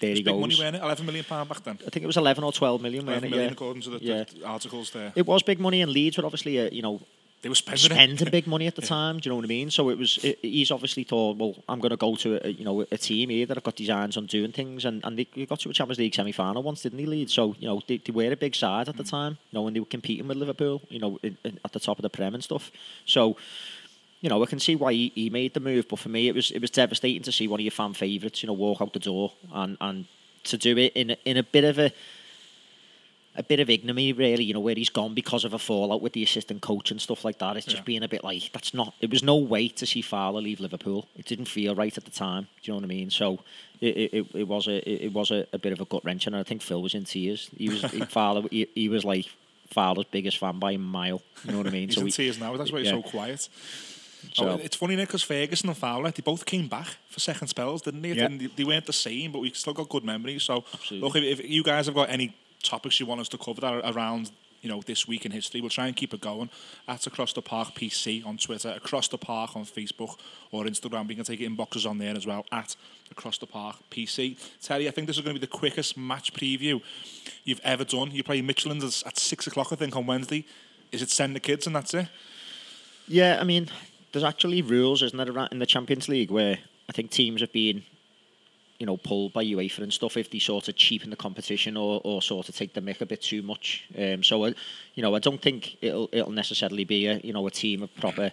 there 0.00 0.14
he 0.14 0.22
goes. 0.22 0.40
Money, 0.40 0.54
wasn't 0.54 0.76
it? 0.76 0.82
Eleven 0.82 1.06
million 1.06 1.24
pound 1.24 1.48
back 1.48 1.62
then. 1.64 1.78
I 1.86 1.90
think 1.90 2.04
it 2.04 2.06
was 2.06 2.16
eleven 2.16 2.44
or 2.44 2.52
twelve 2.52 2.82
million. 2.82 3.06
11 3.06 3.30
million, 3.30 3.46
yeah. 3.46 3.52
according 3.52 3.82
to 3.82 3.90
the, 3.90 3.98
yeah. 4.02 4.24
the, 4.24 4.46
articles 4.46 4.90
there. 4.90 5.12
It 5.14 5.26
was 5.26 5.42
big 5.42 5.60
money, 5.60 5.82
and 5.82 5.90
Leeds 5.90 6.16
were 6.18 6.24
obviously, 6.24 6.58
a, 6.58 6.68
you 6.70 6.82
know, 6.82 7.00
they 7.42 7.48
were 7.48 7.54
spending, 7.54 7.90
spending 7.90 8.30
big 8.30 8.46
money 8.46 8.66
at 8.66 8.74
the 8.74 8.82
yeah. 8.84 8.88
time. 8.88 9.18
Do 9.18 9.28
you 9.28 9.30
know 9.30 9.36
what 9.36 9.44
I 9.44 9.48
mean? 9.48 9.70
So 9.70 9.90
it 9.90 9.98
was. 9.98 10.18
It, 10.24 10.38
he's 10.42 10.70
obviously 10.70 11.04
thought, 11.04 11.36
well, 11.36 11.54
I'm 11.68 11.80
going 11.80 11.90
to 11.90 11.96
go 11.96 12.16
to 12.16 12.44
a, 12.46 12.50
you 12.50 12.64
know 12.64 12.80
a 12.90 12.98
team 12.98 13.30
here 13.30 13.46
that 13.46 13.56
I've 13.56 13.62
got 13.62 13.76
designs 13.76 14.16
on 14.16 14.26
doing 14.26 14.52
things, 14.52 14.84
and 14.84 15.04
and 15.04 15.18
they, 15.18 15.46
got 15.46 15.60
to 15.60 15.70
a 15.70 15.72
Champions 15.72 15.98
League 15.98 16.14
semi 16.14 16.32
final 16.32 16.62
once, 16.62 16.82
didn't 16.82 16.98
he? 16.98 17.06
Leeds. 17.06 17.32
So 17.32 17.54
you 17.58 17.68
know 17.68 17.82
they, 17.86 17.98
they 17.98 18.12
were 18.12 18.32
a 18.32 18.36
big 18.36 18.54
side 18.54 18.88
at 18.88 18.96
the 18.96 19.04
mm. 19.04 19.10
time. 19.10 19.38
You 19.50 19.58
know 19.58 19.62
when 19.62 19.74
they 19.74 19.80
were 19.80 19.86
competing 19.86 20.28
with 20.28 20.38
Liverpool, 20.38 20.82
you 20.88 20.98
know 20.98 21.18
in, 21.22 21.36
in, 21.44 21.58
at 21.64 21.72
the 21.72 21.80
top 21.80 21.98
of 21.98 22.02
the 22.02 22.10
Prem 22.10 22.34
and 22.34 22.42
stuff. 22.42 22.70
So 23.04 23.36
you 24.20 24.30
know, 24.30 24.42
I 24.42 24.46
can 24.46 24.58
see 24.58 24.76
why 24.76 24.92
he, 24.92 25.12
he 25.14 25.30
made 25.30 25.54
the 25.54 25.60
move, 25.60 25.88
but 25.88 25.98
for 25.98 26.08
me, 26.08 26.28
it 26.28 26.34
was 26.34 26.50
it 26.50 26.60
was 26.60 26.70
devastating 26.70 27.22
to 27.22 27.32
see 27.32 27.48
one 27.48 27.60
of 27.60 27.64
your 27.64 27.70
fan 27.70 27.92
favourites, 27.92 28.42
you 28.42 28.46
know, 28.46 28.54
walk 28.54 28.80
out 28.80 28.92
the 28.92 28.98
door 28.98 29.32
and 29.52 29.76
and 29.80 30.06
to 30.44 30.56
do 30.56 30.76
it 30.78 30.92
in 30.94 31.16
in 31.24 31.36
a 31.36 31.42
bit 31.42 31.64
of 31.64 31.78
a 31.78 31.92
a 33.38 33.42
bit 33.42 33.60
of 33.60 33.68
ignominy, 33.68 34.12
really, 34.12 34.44
you 34.44 34.54
know, 34.54 34.60
where 34.60 34.74
he's 34.74 34.88
gone 34.88 35.14
because 35.14 35.44
of 35.44 35.52
a 35.52 35.58
fallout 35.58 36.00
with 36.00 36.14
the 36.14 36.22
assistant 36.22 36.62
coach 36.62 36.90
and 36.90 37.00
stuff 37.00 37.24
like 37.24 37.38
that. 37.38 37.56
It's 37.56 37.66
just 37.66 37.78
yeah. 37.78 37.84
being 37.84 38.02
a 38.02 38.08
bit 38.08 38.24
like 38.24 38.50
that's 38.52 38.72
not. 38.72 38.94
It 39.00 39.10
was 39.10 39.22
no 39.22 39.36
way 39.36 39.68
to 39.68 39.86
see 39.86 40.02
Fowler 40.02 40.40
leave 40.40 40.60
Liverpool. 40.60 41.06
It 41.16 41.26
didn't 41.26 41.46
feel 41.46 41.74
right 41.74 41.96
at 41.96 42.04
the 42.04 42.10
time. 42.10 42.44
Do 42.44 42.48
you 42.62 42.72
know 42.72 42.78
what 42.78 42.84
I 42.84 42.88
mean? 42.88 43.10
So 43.10 43.40
it 43.80 43.96
it, 44.12 44.26
it 44.34 44.48
was 44.48 44.66
a 44.66 45.04
it 45.04 45.12
was 45.12 45.30
a, 45.30 45.46
a 45.52 45.58
bit 45.58 45.72
of 45.72 45.80
a 45.80 45.84
gut 45.84 46.04
wrench, 46.04 46.26
and 46.26 46.34
I 46.34 46.42
think 46.42 46.62
Phil 46.62 46.82
was 46.82 46.94
in 46.94 47.04
tears. 47.04 47.50
He 47.56 47.68
was 47.68 47.82
he, 47.82 48.00
Fowler. 48.08 48.48
He, 48.50 48.68
he 48.74 48.88
was 48.88 49.04
like 49.04 49.26
Fowler's 49.68 50.06
biggest 50.06 50.38
fan 50.38 50.58
by 50.58 50.72
a 50.72 50.78
mile. 50.78 51.22
You 51.44 51.52
know 51.52 51.58
what 51.58 51.66
I 51.66 51.70
mean? 51.70 51.88
he's 51.88 51.96
so 51.96 52.00
in 52.00 52.06
he, 52.06 52.12
tears 52.12 52.40
now. 52.40 52.56
That's 52.56 52.72
why 52.72 52.78
he's 52.78 52.88
yeah. 52.88 53.02
so 53.02 53.02
quiet. 53.02 53.48
So, 54.32 54.48
oh, 54.48 54.60
it's 54.62 54.76
funny, 54.76 54.96
because 54.96 55.22
Ferguson 55.22 55.68
and 55.68 55.78
Fowler, 55.78 56.10
they 56.10 56.22
both 56.22 56.44
came 56.44 56.68
back 56.68 56.88
for 57.08 57.20
second 57.20 57.48
spells, 57.48 57.82
didn't 57.82 58.02
they? 58.02 58.12
Yeah. 58.12 58.28
They, 58.28 58.46
they 58.46 58.64
weren't 58.64 58.86
the 58.86 58.92
same, 58.92 59.32
but 59.32 59.40
we 59.40 59.50
still 59.52 59.72
got 59.72 59.88
good 59.88 60.04
memories. 60.04 60.42
So, 60.42 60.64
Absolutely. 60.74 61.06
look, 61.06 61.16
if, 61.16 61.40
if 61.40 61.50
you 61.50 61.62
guys 61.62 61.86
have 61.86 61.94
got 61.94 62.10
any 62.10 62.34
topics 62.62 62.98
you 62.98 63.06
want 63.06 63.20
us 63.20 63.28
to 63.28 63.38
cover 63.38 63.60
that 63.60 63.94
around 63.94 64.30
you 64.66 64.72
know 64.72 64.82
this 64.84 65.06
week 65.06 65.24
in 65.24 65.30
history. 65.30 65.60
We'll 65.60 65.70
try 65.70 65.86
and 65.86 65.94
keep 65.94 66.12
it 66.12 66.20
going 66.20 66.50
at 66.88 67.06
Across 67.06 67.34
the 67.34 67.42
Park 67.42 67.74
PC 67.74 68.26
on 68.26 68.36
Twitter, 68.36 68.70
Across 68.70 69.08
the 69.08 69.18
Park 69.18 69.54
on 69.54 69.64
Facebook 69.64 70.18
or 70.50 70.64
Instagram. 70.64 71.06
We 71.06 71.14
can 71.14 71.24
take 71.24 71.38
inboxes 71.38 71.88
on 71.88 71.98
there 71.98 72.16
as 72.16 72.26
well 72.26 72.44
at 72.50 72.74
Across 73.12 73.38
the 73.38 73.46
Park 73.46 73.76
PC. 73.90 74.36
Terry, 74.60 74.88
I 74.88 74.90
think 74.90 75.06
this 75.06 75.16
is 75.16 75.22
going 75.22 75.36
to 75.36 75.40
be 75.40 75.46
the 75.46 75.56
quickest 75.56 75.96
match 75.96 76.32
preview 76.32 76.82
you've 77.44 77.60
ever 77.62 77.84
done. 77.84 78.10
You 78.10 78.24
play 78.24 78.42
Midtjylland 78.42 79.06
at 79.06 79.18
six 79.18 79.46
o'clock, 79.46 79.68
I 79.70 79.76
think, 79.76 79.94
on 79.94 80.04
Wednesday. 80.06 80.44
Is 80.90 81.00
it 81.00 81.10
send 81.10 81.36
the 81.36 81.40
kids 81.40 81.66
and 81.66 81.76
that's 81.76 81.94
it? 81.94 82.08
Yeah, 83.06 83.38
I 83.40 83.44
mean, 83.44 83.68
there's 84.12 84.24
actually 84.24 84.62
rules, 84.62 85.02
isn't 85.02 85.16
there, 85.16 85.48
in 85.50 85.58
the 85.58 85.66
Champions 85.66 86.08
League 86.08 86.30
where 86.30 86.58
I 86.88 86.92
think 86.92 87.10
teams 87.10 87.40
have 87.40 87.52
been 87.52 87.84
you 88.78 88.86
know, 88.86 88.96
pulled 88.96 89.32
by 89.32 89.44
UEFA 89.44 89.78
and 89.78 89.92
stuff 89.92 90.16
if 90.16 90.30
they 90.30 90.38
sort 90.38 90.68
of 90.68 90.76
cheapen 90.76 91.10
the 91.10 91.16
competition 91.16 91.76
or, 91.76 92.00
or 92.04 92.20
sort 92.20 92.48
of 92.48 92.54
take 92.54 92.74
the 92.74 92.80
mick 92.80 93.00
a 93.00 93.06
bit 93.06 93.22
too 93.22 93.42
much. 93.42 93.84
Um, 93.98 94.22
so, 94.22 94.44
I, 94.44 94.54
you 94.94 95.02
know, 95.02 95.14
I 95.14 95.18
don't 95.18 95.40
think 95.40 95.76
it'll 95.80 96.08
it'll 96.12 96.32
necessarily 96.32 96.84
be 96.84 97.06
a 97.06 97.18
you 97.18 97.32
know 97.32 97.46
a 97.46 97.50
team 97.50 97.82
of 97.82 97.94
proper, 97.96 98.32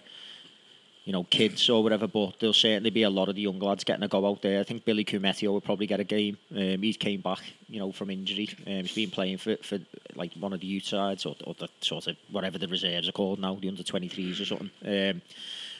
you 1.04 1.12
know, 1.12 1.24
kids 1.24 1.70
or 1.70 1.82
whatever. 1.82 2.06
But 2.06 2.38
there'll 2.38 2.52
certainly 2.52 2.90
be 2.90 3.04
a 3.04 3.10
lot 3.10 3.28
of 3.28 3.36
the 3.36 3.42
young 3.42 3.58
lads 3.58 3.84
getting 3.84 4.02
a 4.02 4.08
go 4.08 4.26
out 4.26 4.42
there. 4.42 4.60
I 4.60 4.64
think 4.64 4.84
Billy 4.84 5.04
Koumetio 5.04 5.48
will 5.48 5.60
probably 5.60 5.86
get 5.86 6.00
a 6.00 6.04
game. 6.04 6.36
Um, 6.54 6.82
he 6.82 6.92
came 6.92 7.22
back, 7.22 7.40
you 7.68 7.78
know, 7.78 7.92
from 7.92 8.10
injury. 8.10 8.50
Um, 8.66 8.82
he's 8.84 8.94
been 8.94 9.10
playing 9.10 9.38
for, 9.38 9.56
for 9.62 9.78
like 10.14 10.34
one 10.34 10.52
of 10.52 10.60
the 10.60 10.66
youth 10.66 10.84
sides 10.84 11.24
or, 11.24 11.36
or 11.44 11.54
the 11.54 11.68
sort 11.80 12.06
of 12.06 12.16
whatever 12.30 12.58
the 12.58 12.68
reserves 12.68 13.08
are 13.08 13.12
called 13.12 13.38
now, 13.38 13.54
the 13.54 13.68
under 13.68 13.82
twenty 13.82 14.08
threes 14.08 14.40
or 14.40 14.44
something. 14.44 14.70
Um, 14.84 15.22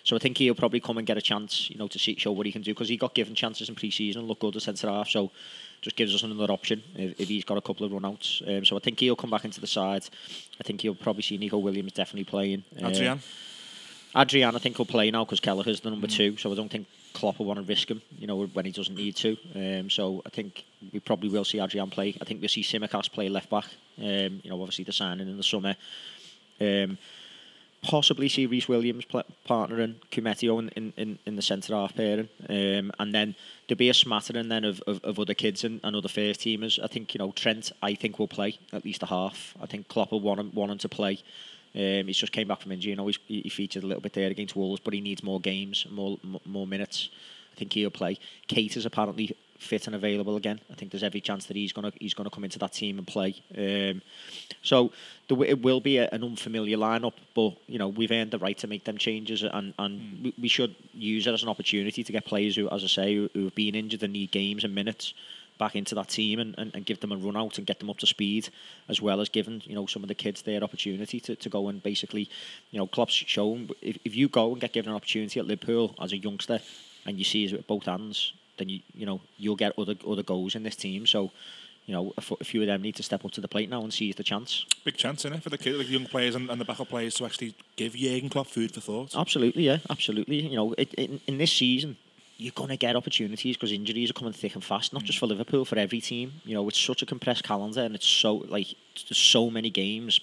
So 0.04 0.14
I 0.14 0.18
think 0.18 0.36
he'll 0.36 0.54
probably 0.54 0.80
come 0.80 0.98
and 0.98 1.06
get 1.06 1.16
a 1.16 1.22
chance, 1.22 1.70
you 1.70 1.78
know, 1.78 1.88
to 1.88 1.98
see, 1.98 2.14
show 2.16 2.30
what 2.30 2.44
he 2.46 2.52
can 2.52 2.62
do 2.62 2.72
because 2.72 2.88
he 2.88 2.96
got 2.96 3.14
given 3.14 3.34
chances 3.34 3.68
in 3.70 3.74
pre-season 3.74 4.20
and 4.20 4.28
looked 4.28 4.42
good 4.42 4.54
at 4.54 4.62
centre 4.62 4.88
half. 4.88 5.08
So 5.08 5.30
just 5.80 5.96
gives 5.96 6.14
us 6.14 6.22
another 6.22 6.52
option 6.52 6.82
if, 6.94 7.20
if 7.20 7.28
he's 7.28 7.44
got 7.44 7.56
a 7.56 7.62
couple 7.62 7.86
of 7.86 7.92
run-outs. 7.92 8.42
Um, 8.46 8.64
so 8.64 8.76
I 8.76 8.80
think 8.80 9.00
he'll 9.00 9.16
come 9.16 9.30
back 9.30 9.44
into 9.44 9.60
the 9.60 9.66
side. 9.66 10.04
I 10.60 10.62
think 10.62 10.82
he'll 10.82 10.94
probably 10.94 11.22
see 11.22 11.38
Neco 11.38 11.58
Williams 11.58 11.92
definitely 11.92 12.24
playing. 12.24 12.64
Uh, 12.82 12.88
Adrian. 12.88 13.20
Adrian, 14.16 14.54
I 14.54 14.58
think 14.58 14.78
will 14.78 14.84
play 14.84 15.10
now 15.10 15.24
because 15.24 15.40
Kelleher's 15.40 15.80
the 15.80 15.90
number 15.90 16.06
two, 16.06 16.36
so 16.36 16.52
I 16.52 16.54
don't 16.54 16.70
think 16.70 16.86
Klopp 17.14 17.38
will 17.38 17.46
want 17.46 17.58
to 17.58 17.64
risk 17.64 17.90
him, 17.90 18.00
you 18.18 18.26
know, 18.26 18.44
when 18.46 18.64
he 18.64 18.70
doesn't 18.70 18.94
need 18.94 19.16
to. 19.16 19.36
Um, 19.56 19.90
so 19.90 20.22
I 20.24 20.28
think 20.28 20.64
we 20.92 21.00
probably 21.00 21.30
will 21.30 21.44
see 21.44 21.60
Adrian 21.60 21.90
play. 21.90 22.16
I 22.20 22.24
think 22.24 22.40
we'll 22.40 22.48
see 22.48 22.62
Tsimikas 22.62 23.10
play 23.10 23.28
left 23.28 23.50
back. 23.50 23.66
Um, 23.98 24.40
you 24.42 24.50
know, 24.50 24.60
obviously 24.60 24.84
the 24.84 24.92
signing 24.92 25.28
in 25.28 25.36
the 25.36 25.42
summer. 25.42 25.74
Um, 26.60 26.98
possibly 27.84 28.28
see 28.28 28.46
Rhys 28.46 28.66
Williams 28.66 29.04
pl- 29.04 29.24
partnering 29.48 29.96
Koumetio 30.10 30.58
in, 30.58 30.68
in, 30.70 30.92
in, 30.96 31.18
in 31.26 31.36
the 31.36 31.42
centre 31.42 31.74
half 31.74 31.94
pairing. 31.94 32.28
Um, 32.48 32.90
and 32.98 33.14
then 33.14 33.36
there'll 33.68 33.78
be 33.78 33.90
a 33.90 33.94
smattering 33.94 34.48
then 34.48 34.64
of, 34.64 34.80
of, 34.86 35.04
of 35.04 35.20
other 35.20 35.34
kids 35.34 35.64
and, 35.64 35.80
and 35.84 35.94
other 35.94 36.08
first 36.08 36.40
teamers. 36.40 36.82
I 36.82 36.86
think, 36.86 37.14
you 37.14 37.18
know, 37.18 37.32
Trent, 37.32 37.70
I 37.82 37.94
think, 37.94 38.18
will 38.18 38.28
play 38.28 38.58
at 38.72 38.84
least 38.84 39.02
a 39.02 39.06
half. 39.06 39.54
I 39.60 39.66
think 39.66 39.88
Klopp 39.88 40.12
will 40.12 40.20
want 40.20 40.40
him, 40.40 40.50
want 40.54 40.72
him 40.72 40.78
to 40.78 40.88
play. 40.88 41.20
Um, 41.74 42.06
he's 42.06 42.16
just 42.16 42.32
came 42.32 42.48
back 42.48 42.62
from 42.62 42.72
injury. 42.72 42.90
You 42.90 42.96
know, 42.96 43.06
he's, 43.06 43.18
he 43.26 43.48
featured 43.48 43.82
a 43.82 43.86
little 43.86 44.02
bit 44.02 44.12
there 44.12 44.30
against 44.30 44.56
Wolves, 44.56 44.80
but 44.82 44.94
he 44.94 45.00
needs 45.00 45.22
more 45.22 45.40
games, 45.40 45.86
more 45.90 46.18
more 46.44 46.66
minutes. 46.66 47.10
I 47.52 47.56
think 47.56 47.72
he'll 47.72 47.90
play. 47.90 48.18
Keita 48.48 48.76
is 48.76 48.86
apparently 48.86 49.36
fit 49.64 49.86
and 49.86 49.96
available 49.96 50.36
again. 50.36 50.60
I 50.70 50.74
think 50.74 50.90
there's 50.90 51.02
every 51.02 51.20
chance 51.20 51.46
that 51.46 51.56
he's 51.56 51.72
gonna 51.72 51.92
he's 51.98 52.14
gonna 52.14 52.30
come 52.30 52.44
into 52.44 52.58
that 52.60 52.72
team 52.72 52.98
and 52.98 53.06
play. 53.06 53.34
Um, 53.56 54.02
so 54.62 54.92
the, 55.28 55.40
it 55.42 55.62
will 55.62 55.80
be 55.80 55.98
a, 55.98 56.08
an 56.10 56.22
unfamiliar 56.22 56.76
lineup, 56.76 57.14
but 57.34 57.56
you 57.66 57.78
know 57.78 57.88
we've 57.88 58.12
earned 58.12 58.30
the 58.30 58.38
right 58.38 58.58
to 58.58 58.66
make 58.66 58.84
them 58.84 58.98
changes, 58.98 59.42
and 59.42 59.74
and 59.78 60.00
mm. 60.00 60.22
we, 60.24 60.34
we, 60.42 60.48
should 60.48 60.74
use 60.92 61.26
it 61.26 61.32
as 61.32 61.42
an 61.42 61.48
opportunity 61.48 62.04
to 62.04 62.12
get 62.12 62.24
players 62.24 62.56
who, 62.56 62.68
as 62.70 62.84
I 62.84 62.88
say, 62.88 63.14
who, 63.14 63.30
who 63.34 63.44
have 63.44 63.54
been 63.54 63.74
injured 63.74 64.02
and 64.02 64.12
need 64.12 64.30
games 64.30 64.64
and 64.64 64.74
minutes 64.74 65.14
back 65.58 65.76
into 65.76 65.94
that 65.94 66.08
team 66.08 66.40
and, 66.40 66.54
and, 66.58 66.74
and 66.74 66.84
give 66.84 67.00
them 67.00 67.12
a 67.12 67.16
run 67.16 67.36
out 67.36 67.58
and 67.58 67.66
get 67.66 67.78
them 67.78 67.90
up 67.90 67.98
to 67.98 68.06
speed, 68.06 68.48
as 68.88 69.00
well 69.00 69.20
as 69.20 69.28
giving 69.28 69.62
you 69.64 69.74
know 69.74 69.86
some 69.86 70.02
of 70.02 70.08
the 70.08 70.14
kids 70.14 70.42
their 70.42 70.62
opportunity 70.62 71.20
to, 71.20 71.36
to 71.36 71.48
go 71.48 71.68
and 71.68 71.82
basically, 71.82 72.28
you 72.70 72.78
know, 72.78 72.86
Klopp's 72.86 73.14
shown 73.14 73.70
if, 73.80 73.98
if 74.04 74.14
you 74.14 74.28
go 74.28 74.52
and 74.52 74.60
get 74.60 74.72
given 74.72 74.90
an 74.90 74.96
opportunity 74.96 75.40
at 75.40 75.46
Liverpool 75.46 75.94
as 76.00 76.12
a 76.12 76.16
youngster 76.16 76.60
and 77.06 77.18
you 77.18 77.24
see 77.24 77.44
it 77.44 77.52
with 77.52 77.66
both 77.66 77.84
hands, 77.84 78.32
then 78.56 78.68
you 78.68 78.80
you 78.94 79.06
know 79.06 79.20
you'll 79.36 79.56
get 79.56 79.78
other 79.78 79.94
other 80.08 80.22
goals 80.22 80.54
in 80.54 80.62
this 80.62 80.76
team. 80.76 81.06
So. 81.06 81.30
You 81.86 81.92
know, 81.92 82.14
a, 82.16 82.22
a 82.40 82.44
few 82.44 82.62
of 82.62 82.66
them 82.66 82.80
need 82.80 82.94
to 82.94 83.02
step 83.02 83.26
up 83.26 83.30
to 83.32 83.42
the 83.42 83.46
plate 83.46 83.68
now 83.68 83.82
and 83.82 83.92
seize 83.92 84.14
the 84.14 84.22
chance. 84.22 84.64
Big 84.84 84.96
chance, 84.96 85.22
is 85.26 85.32
it, 85.32 85.42
for 85.42 85.50
the 85.50 85.58
kid, 85.58 85.76
like 85.76 85.90
young 85.90 86.06
players 86.06 86.34
and, 86.34 86.48
and 86.48 86.58
the 86.58 86.64
backup 86.64 86.88
players 86.88 87.14
to 87.16 87.26
actually 87.26 87.54
give 87.76 87.94
Jurgen 87.94 88.30
Klopp 88.30 88.46
food 88.46 88.72
for 88.72 88.80
thought. 88.80 89.14
Absolutely, 89.14 89.64
yeah, 89.64 89.76
absolutely. 89.90 90.48
You 90.48 90.56
know, 90.56 90.74
it, 90.78 90.94
in, 90.94 91.20
in 91.26 91.36
this 91.36 91.52
season, 91.52 91.98
you're 92.38 92.52
going 92.54 92.70
to 92.70 92.78
get 92.78 92.96
opportunities 92.96 93.56
because 93.56 93.70
injuries 93.70 94.08
are 94.08 94.14
coming 94.14 94.32
thick 94.32 94.54
and 94.54 94.64
fast, 94.64 94.94
not 94.94 95.02
mm. 95.02 95.06
just 95.06 95.18
for 95.18 95.26
Liverpool, 95.26 95.66
for 95.66 95.78
every 95.78 96.00
team. 96.00 96.32
You 96.46 96.54
know, 96.54 96.66
it's 96.68 96.78
such 96.78 97.02
a 97.02 97.06
compressed 97.06 97.44
calendar 97.44 97.82
and 97.82 97.94
it's 97.94 98.08
so, 98.08 98.36
like, 98.36 98.68
there's 99.06 99.18
so 99.18 99.50
many 99.50 99.68
games. 99.68 100.20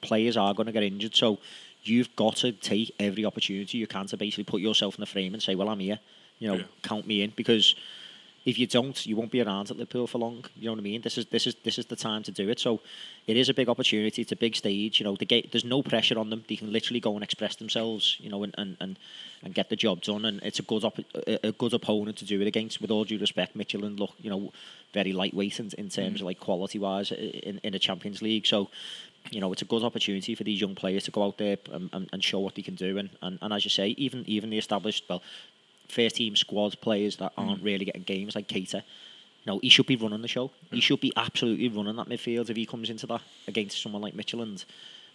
Players 0.00 0.36
are 0.36 0.54
going 0.54 0.66
to 0.66 0.72
get 0.72 0.82
injured. 0.82 1.14
So 1.14 1.38
you've 1.84 2.14
got 2.16 2.34
to 2.36 2.50
take 2.50 2.92
every 2.98 3.24
opportunity 3.24 3.78
you 3.78 3.86
can 3.86 4.06
to 4.06 4.16
basically 4.16 4.42
put 4.42 4.60
yourself 4.60 4.96
in 4.96 5.02
the 5.02 5.06
frame 5.06 5.34
and 5.34 5.42
say, 5.42 5.54
well, 5.54 5.68
I'm 5.68 5.78
here. 5.78 6.00
You 6.38 6.48
know, 6.48 6.56
yeah. 6.56 6.64
count 6.82 7.06
me 7.06 7.22
in 7.22 7.32
because 7.34 7.74
if 8.44 8.58
you 8.58 8.66
don't, 8.66 9.06
you 9.06 9.16
won't 9.16 9.30
be 9.30 9.40
around 9.40 9.70
at 9.70 9.78
Liverpool 9.78 10.06
for 10.06 10.18
long. 10.18 10.44
You 10.56 10.66
know 10.66 10.72
what 10.72 10.80
I 10.80 10.82
mean? 10.82 11.00
This 11.00 11.16
is 11.16 11.26
this 11.26 11.46
is 11.46 11.54
this 11.64 11.78
is 11.78 11.86
the 11.86 11.96
time 11.96 12.22
to 12.24 12.32
do 12.32 12.48
it. 12.50 12.60
So 12.60 12.80
it 13.26 13.36
is 13.36 13.48
a 13.48 13.54
big 13.54 13.70
opportunity. 13.70 14.20
It's 14.20 14.32
a 14.32 14.36
big 14.36 14.54
stage. 14.54 15.00
You 15.00 15.04
know, 15.04 15.16
the 15.16 15.24
gate, 15.24 15.50
there's 15.50 15.64
no 15.64 15.82
pressure 15.82 16.18
on 16.18 16.28
them. 16.28 16.44
They 16.46 16.56
can 16.56 16.70
literally 16.70 17.00
go 17.00 17.14
and 17.14 17.24
express 17.24 17.56
themselves. 17.56 18.18
You 18.20 18.28
know, 18.28 18.42
and 18.42 18.54
and, 18.58 18.76
and, 18.80 18.98
and 19.42 19.54
get 19.54 19.70
the 19.70 19.76
job 19.76 20.02
done. 20.02 20.26
And 20.26 20.42
it's 20.42 20.58
a 20.58 20.62
good 20.62 20.84
op- 20.84 20.98
a, 21.26 21.52
good 21.52 21.72
opponent 21.72 22.18
to 22.18 22.26
do 22.26 22.40
it 22.42 22.46
against. 22.46 22.82
With 22.82 22.90
all 22.90 23.04
due 23.04 23.18
respect, 23.18 23.56
Midtjylland 23.56 23.98
look 23.98 24.12
you 24.18 24.28
know 24.28 24.52
very 24.92 25.12
lightweight 25.12 25.58
in, 25.58 25.70
in 25.78 25.88
terms 25.88 26.18
mm. 26.18 26.20
of 26.20 26.26
like 26.26 26.40
quality 26.40 26.78
wise 26.78 27.12
in 27.12 27.60
in 27.62 27.74
a 27.74 27.78
Champions 27.78 28.20
League. 28.20 28.46
So 28.46 28.68
you 29.30 29.40
know, 29.40 29.52
it's 29.52 29.62
a 29.62 29.66
good 29.66 29.82
opportunity 29.82 30.34
for 30.34 30.44
these 30.44 30.60
young 30.60 30.74
players 30.74 31.04
to 31.04 31.10
go 31.10 31.24
out 31.24 31.38
there 31.38 31.56
and, 31.72 31.88
and, 31.94 32.10
and 32.12 32.22
show 32.22 32.40
what 32.40 32.54
they 32.54 32.62
can 32.62 32.74
do. 32.74 32.98
And, 32.98 33.08
and, 33.22 33.38
and 33.40 33.54
as 33.54 33.64
you 33.64 33.70
say, 33.70 33.88
even 33.96 34.22
even 34.26 34.50
the 34.50 34.58
established, 34.58 35.04
well, 35.08 35.22
first 35.88 36.16
team 36.16 36.36
squad 36.36 36.80
players 36.80 37.16
that 37.16 37.32
aren't 37.36 37.62
mm. 37.62 37.64
really 37.64 37.84
getting 37.84 38.02
games 38.02 38.34
like 38.34 38.48
Keita. 38.48 38.82
You 39.44 39.52
know, 39.52 39.58
he 39.58 39.68
should 39.68 39.86
be 39.86 39.96
running 39.96 40.22
the 40.22 40.28
show. 40.28 40.50
He 40.70 40.80
should 40.80 41.00
be 41.00 41.12
absolutely 41.16 41.68
running 41.68 41.96
that 41.96 42.08
midfield 42.08 42.48
if 42.48 42.56
he 42.56 42.64
comes 42.64 42.88
into 42.88 43.06
that 43.08 43.20
against 43.46 43.82
someone 43.82 44.00
like 44.00 44.14
Midtjylland. 44.14 44.64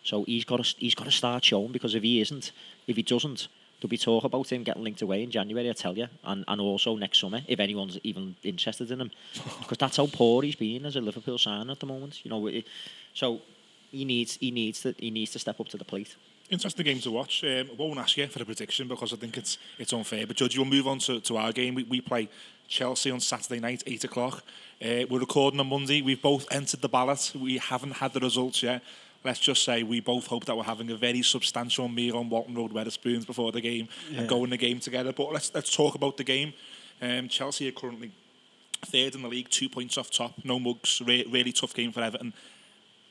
So 0.03 0.23
he's 0.23 0.45
got 0.45 0.63
to 0.63 0.75
he's 0.77 0.95
got 0.95 1.05
to 1.05 1.11
start 1.11 1.43
showing 1.43 1.71
because 1.71 1.95
if 1.95 2.03
he 2.03 2.21
isn't, 2.21 2.51
if 2.87 2.95
he 2.95 3.03
doesn't, 3.03 3.47
there'll 3.79 3.89
be 3.89 3.97
talk 3.97 4.23
about 4.23 4.51
him 4.51 4.63
getting 4.63 4.83
linked 4.83 5.01
away 5.01 5.23
in 5.23 5.31
January. 5.31 5.69
I 5.69 5.73
tell 5.73 5.97
you, 5.97 6.07
and 6.23 6.45
and 6.47 6.61
also 6.61 6.95
next 6.95 7.19
summer 7.19 7.41
if 7.47 7.59
anyone's 7.59 7.97
even 8.03 8.35
interested 8.43 8.91
in 8.91 9.01
him, 9.01 9.11
because 9.59 9.77
that's 9.79 9.97
how 9.97 10.07
poor 10.07 10.43
he's 10.43 10.55
been 10.55 10.85
as 10.85 10.95
a 10.95 11.01
Liverpool 11.01 11.37
sign 11.37 11.69
at 11.69 11.79
the 11.79 11.85
moment. 11.87 12.23
You 12.23 12.29
know, 12.29 12.61
so 13.13 13.41
he 13.91 14.05
needs 14.05 14.37
he 14.37 14.51
needs 14.51 14.81
to 14.81 14.93
he 14.97 15.09
needs 15.09 15.31
to 15.31 15.39
step 15.39 15.59
up 15.59 15.67
to 15.69 15.77
the 15.77 15.85
plate 15.85 16.15
interesting 16.49 16.85
game 16.85 16.99
to 16.99 17.11
watch. 17.11 17.43
Um, 17.43 17.69
I 17.71 17.75
won't 17.77 17.99
ask 17.99 18.17
you 18.17 18.27
for 18.27 18.41
a 18.41 18.45
prediction 18.45 18.87
because 18.87 19.13
I 19.13 19.15
think 19.15 19.37
it's 19.37 19.57
it's 19.77 19.93
unfair. 19.93 20.25
But 20.27 20.37
Judge, 20.37 20.57
we'll 20.57 20.65
move 20.65 20.87
on 20.87 20.99
to, 20.99 21.19
to 21.21 21.37
our 21.37 21.51
game. 21.51 21.75
We, 21.75 21.83
we 21.83 22.01
play 22.01 22.29
Chelsea 22.67 23.11
on 23.11 23.19
Saturday 23.19 23.59
night, 23.59 23.83
eight 23.87 24.03
o'clock. 24.03 24.43
Uh, 24.83 25.05
we're 25.09 25.19
recording 25.19 25.59
on 25.59 25.67
Monday. 25.67 26.01
We've 26.01 26.21
both 26.21 26.47
entered 26.51 26.81
the 26.81 26.89
ballot. 26.89 27.33
We 27.35 27.57
haven't 27.57 27.93
had 27.93 28.13
the 28.13 28.19
results 28.19 28.63
yet. 28.63 28.81
Let's 29.23 29.39
just 29.39 29.63
say 29.63 29.83
we 29.83 29.99
both 29.99 30.27
hope 30.27 30.45
that 30.45 30.55
we're 30.55 30.63
having 30.63 30.89
a 30.91 30.95
very 30.95 31.21
substantial 31.21 31.89
meal 31.89 32.17
on 32.17 32.29
Walton 32.29 32.55
Road 32.55 32.71
Wetherspoons 32.71 33.25
before 33.25 33.51
the 33.51 33.59
game 33.59 33.89
yeah. 34.09 34.21
and 34.21 34.29
going 34.29 34.49
the 34.49 34.57
game 34.57 34.79
together. 34.79 35.11
But 35.11 35.33
let's 35.33 35.53
let's 35.53 35.75
talk 35.75 35.95
about 35.95 36.17
the 36.17 36.23
game. 36.23 36.53
Um, 37.01 37.27
Chelsea 37.27 37.67
are 37.67 37.73
currently 37.73 38.11
third 38.85 39.15
in 39.15 39.21
the 39.21 39.27
league, 39.27 39.49
two 39.49 39.69
points 39.69 39.97
off 39.97 40.09
top. 40.09 40.33
No 40.43 40.59
mugs. 40.59 41.01
Re- 41.05 41.25
really 41.29 41.51
tough 41.51 41.73
game 41.73 41.91
for 41.91 42.01
Everton. 42.01 42.33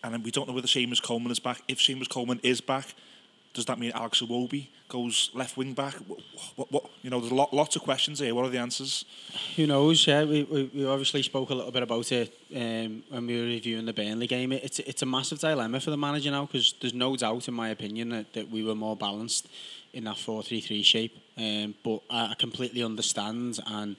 And 0.02 0.24
we 0.24 0.30
don't 0.30 0.46
know 0.46 0.54
whether 0.54 0.68
Seamus 0.68 1.02
Coleman 1.02 1.32
is 1.32 1.40
back. 1.40 1.62
If 1.68 1.78
Seamus 1.78 2.08
Coleman 2.08 2.40
is 2.42 2.60
back, 2.60 2.94
does 3.58 3.66
that 3.66 3.80
mean 3.80 3.90
Alex 3.92 4.22
Iwobi 4.22 4.68
goes 4.88 5.30
left 5.34 5.56
wing 5.56 5.74
back? 5.74 5.94
What, 6.06 6.20
what, 6.54 6.70
what, 6.72 6.84
you 7.02 7.10
know, 7.10 7.18
there's 7.18 7.32
a 7.32 7.34
lot, 7.34 7.52
lots 7.52 7.74
of 7.74 7.82
questions 7.82 8.20
here. 8.20 8.32
What 8.32 8.44
are 8.44 8.50
the 8.50 8.58
answers? 8.58 9.04
Who 9.56 9.66
knows? 9.66 10.06
Yeah, 10.06 10.22
we, 10.22 10.44
we, 10.44 10.70
we 10.72 10.86
obviously 10.86 11.24
spoke 11.24 11.50
a 11.50 11.54
little 11.54 11.72
bit 11.72 11.82
about 11.82 12.12
it 12.12 12.32
um, 12.54 13.02
when 13.08 13.26
we 13.26 13.36
were 13.36 13.46
reviewing 13.46 13.84
the 13.84 13.92
Burnley 13.92 14.28
game. 14.28 14.52
It's 14.52 14.78
it's 14.78 15.02
a 15.02 15.06
massive 15.06 15.40
dilemma 15.40 15.80
for 15.80 15.90
the 15.90 15.96
manager 15.96 16.30
now 16.30 16.46
because 16.46 16.72
there's 16.80 16.94
no 16.94 17.16
doubt, 17.16 17.48
in 17.48 17.54
my 17.54 17.70
opinion, 17.70 18.10
that, 18.10 18.32
that 18.34 18.48
we 18.48 18.62
were 18.62 18.76
more 18.76 18.94
balanced 18.94 19.48
in 19.92 20.04
that 20.04 20.18
four 20.18 20.44
three 20.44 20.60
three 20.60 20.84
shape. 20.84 21.18
Um, 21.36 21.74
but 21.82 22.00
I, 22.08 22.30
I 22.30 22.34
completely 22.38 22.84
understand 22.84 23.58
and 23.66 23.96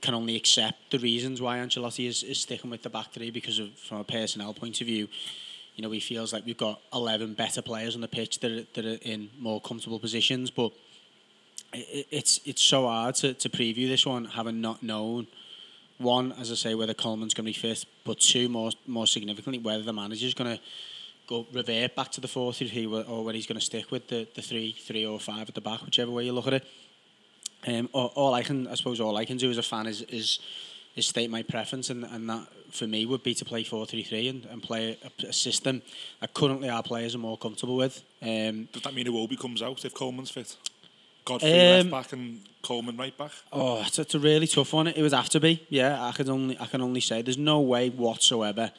can 0.00 0.14
only 0.14 0.34
accept 0.34 0.90
the 0.90 0.98
reasons 0.98 1.40
why 1.40 1.58
Ancelotti 1.58 2.08
is, 2.08 2.24
is 2.24 2.40
sticking 2.40 2.70
with 2.70 2.82
the 2.82 2.90
back 2.90 3.12
three 3.12 3.30
because 3.30 3.60
of 3.60 3.72
from 3.78 3.98
a 3.98 4.04
personnel 4.04 4.52
point 4.52 4.80
of 4.80 4.88
view 4.88 5.06
you 5.74 5.82
know, 5.82 5.90
he 5.90 6.00
feels 6.00 6.32
like 6.32 6.44
we've 6.44 6.56
got 6.56 6.80
11 6.92 7.34
better 7.34 7.62
players 7.62 7.94
on 7.94 8.00
the 8.00 8.08
pitch 8.08 8.40
that 8.40 8.52
are, 8.52 8.64
that 8.74 8.84
are 8.84 8.98
in 9.02 9.30
more 9.38 9.60
comfortable 9.60 9.98
positions. 9.98 10.50
But 10.50 10.72
it, 11.72 12.06
it's 12.10 12.40
it's 12.44 12.62
so 12.62 12.86
hard 12.86 13.14
to, 13.16 13.34
to 13.34 13.48
preview 13.48 13.88
this 13.88 14.04
one, 14.04 14.26
having 14.26 14.60
not 14.60 14.82
known, 14.82 15.26
one, 15.98 16.32
as 16.32 16.50
I 16.50 16.54
say, 16.54 16.74
whether 16.74 16.94
Coleman's 16.94 17.34
going 17.34 17.44
to 17.44 17.48
be 17.48 17.58
fifth, 17.58 17.86
but 18.04 18.20
two, 18.20 18.48
more 18.48 18.70
more 18.86 19.06
significantly, 19.06 19.58
whether 19.58 19.82
the 19.82 19.92
manager's 19.92 20.34
going 20.34 20.56
to 20.56 20.62
go 21.26 21.46
revert 21.52 21.94
back 21.94 22.10
to 22.12 22.20
the 22.20 22.28
4 22.28 22.52
3 22.52 22.86
or 22.86 23.24
whether 23.24 23.36
he's 23.36 23.46
going 23.46 23.58
to 23.58 23.64
stick 23.64 23.90
with 23.90 24.08
the, 24.08 24.26
the 24.34 24.42
3 24.42 24.72
3 24.72 25.06
or 25.06 25.18
5 25.18 25.48
at 25.48 25.54
the 25.54 25.60
back, 25.60 25.80
whichever 25.82 26.10
way 26.10 26.24
you 26.24 26.32
look 26.32 26.46
at 26.46 26.54
it. 26.54 26.66
Um, 27.66 27.88
all, 27.92 28.12
all 28.14 28.34
I 28.34 28.42
can, 28.42 28.66
I 28.66 28.74
suppose, 28.74 29.00
all 29.00 29.16
I 29.16 29.24
can 29.24 29.36
do 29.36 29.50
as 29.50 29.58
a 29.58 29.62
fan 29.62 29.86
is 29.86 30.02
is 30.02 30.40
is 30.96 31.06
state 31.06 31.30
my 31.30 31.42
preference, 31.42 31.90
and, 31.90 32.04
and 32.04 32.28
that 32.28 32.46
for 32.70 32.86
me 32.86 33.06
would 33.06 33.22
be 33.22 33.34
to 33.34 33.44
play 33.44 33.64
4-3-3 33.64 34.30
and, 34.30 34.44
and 34.46 34.62
play 34.62 34.98
a, 35.02 35.26
a, 35.26 35.32
system 35.32 35.82
that 36.20 36.32
currently 36.32 36.70
our 36.70 36.82
players 36.82 37.14
are 37.14 37.18
more 37.18 37.36
comfortable 37.36 37.76
with. 37.76 38.02
Um, 38.22 38.68
Does 38.72 38.82
that 38.82 38.94
mean 38.94 39.06
Iwobi 39.06 39.38
comes 39.38 39.62
out 39.62 39.84
if 39.84 39.94
Coleman's 39.94 40.30
fit? 40.30 40.56
Godfrey 41.24 41.50
um, 41.52 41.90
left 41.90 41.90
back 41.90 42.12
and 42.12 42.40
Coleman 42.62 42.96
right 42.96 43.16
back. 43.16 43.30
Oh, 43.52 43.82
it's, 43.82 43.98
it's 43.98 44.14
a 44.14 44.18
really 44.18 44.46
tough 44.46 44.72
one. 44.72 44.88
It 44.88 45.00
would 45.00 45.12
have 45.12 45.28
to 45.30 45.40
be. 45.40 45.64
Yeah, 45.68 46.02
I 46.02 46.12
could 46.12 46.28
only 46.28 46.58
I 46.58 46.66
can 46.66 46.80
only 46.80 47.00
say 47.00 47.22
there's 47.22 47.38
no 47.38 47.60
way 47.60 47.90
whatsoever 47.90 48.72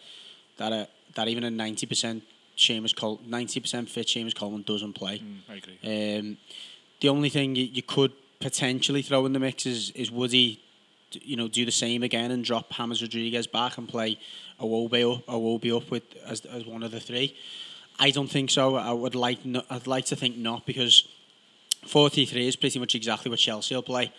that 0.57 0.71
a, 0.73 0.87
that 1.15 1.27
even 1.27 1.43
a 1.43 1.51
ninety 1.51 1.85
percent 1.85 2.23
Seamus 2.57 2.95
Col 2.95 3.21
ninety 3.25 3.59
percent 3.59 3.89
fit 3.89 4.07
Seamus 4.07 4.35
Coleman 4.35 4.63
doesn't 4.63 4.93
play. 4.93 5.19
Mm, 5.19 5.37
I 5.49 5.53
agree. 5.55 6.17
Um, 6.19 6.37
the 6.99 7.09
only 7.09 7.29
thing 7.29 7.55
you, 7.55 7.65
you 7.65 7.81
could 7.81 8.11
potentially 8.41 9.01
throw 9.01 9.25
in 9.25 9.31
the 9.31 9.39
mix 9.39 9.65
is 9.65 9.91
is 9.91 10.11
Woody 10.11 10.59
you 11.21 11.35
know, 11.35 11.47
do 11.47 11.65
the 11.65 11.71
same 11.71 12.03
again 12.03 12.31
and 12.31 12.43
drop 12.43 12.71
James 12.73 13.01
Rodriguez 13.01 13.47
back 13.47 13.77
and 13.77 13.87
play 13.87 14.17
a 14.59 14.63
Iwobi 14.63 15.15
up, 15.17 15.25
Iwobi 15.25 15.75
up 15.75 15.89
with 15.91 16.03
as, 16.25 16.41
as 16.41 16.65
one 16.65 16.83
of 16.83 16.91
the 16.91 16.99
three. 16.99 17.35
I 17.99 18.09
don't 18.11 18.29
think 18.29 18.49
so. 18.49 18.75
I 18.75 18.91
would 18.91 19.15
like 19.15 19.45
no, 19.45 19.61
I'd 19.69 19.87
like 19.87 20.05
to 20.05 20.15
think 20.15 20.37
not 20.37 20.65
because 20.65 21.07
43 21.87 22.47
is 22.47 22.55
pretty 22.55 22.79
much 22.79 22.95
exactly 22.95 23.29
what 23.29 23.39
Chelsea 23.39 23.75
will 23.75 23.83
play, 23.83 24.11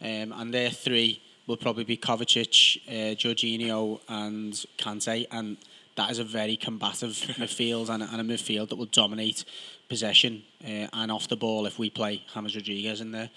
um, 0.00 0.32
and 0.32 0.52
their 0.52 0.70
three 0.70 1.20
will 1.46 1.56
probably 1.56 1.84
be 1.84 1.96
Kovacic, 1.96 2.78
uh, 2.88 3.14
Jorginho, 3.16 4.00
and 4.08 4.52
Kante, 4.78 5.26
and 5.30 5.56
that 5.96 6.10
is 6.10 6.18
a 6.18 6.24
very 6.24 6.56
combative 6.56 7.10
midfield 7.38 7.88
and, 7.88 8.02
a- 8.02 8.08
and 8.12 8.20
a 8.20 8.34
midfield 8.34 8.68
that 8.70 8.76
will 8.76 8.86
dominate 8.86 9.44
possession 9.88 10.42
uh, 10.64 10.86
and 10.92 11.12
off 11.12 11.28
the 11.28 11.36
ball 11.36 11.66
if 11.66 11.78
we 11.78 11.90
play 11.90 12.22
James 12.32 12.54
Rodriguez 12.56 13.00
in 13.00 13.12
there. 13.12 13.30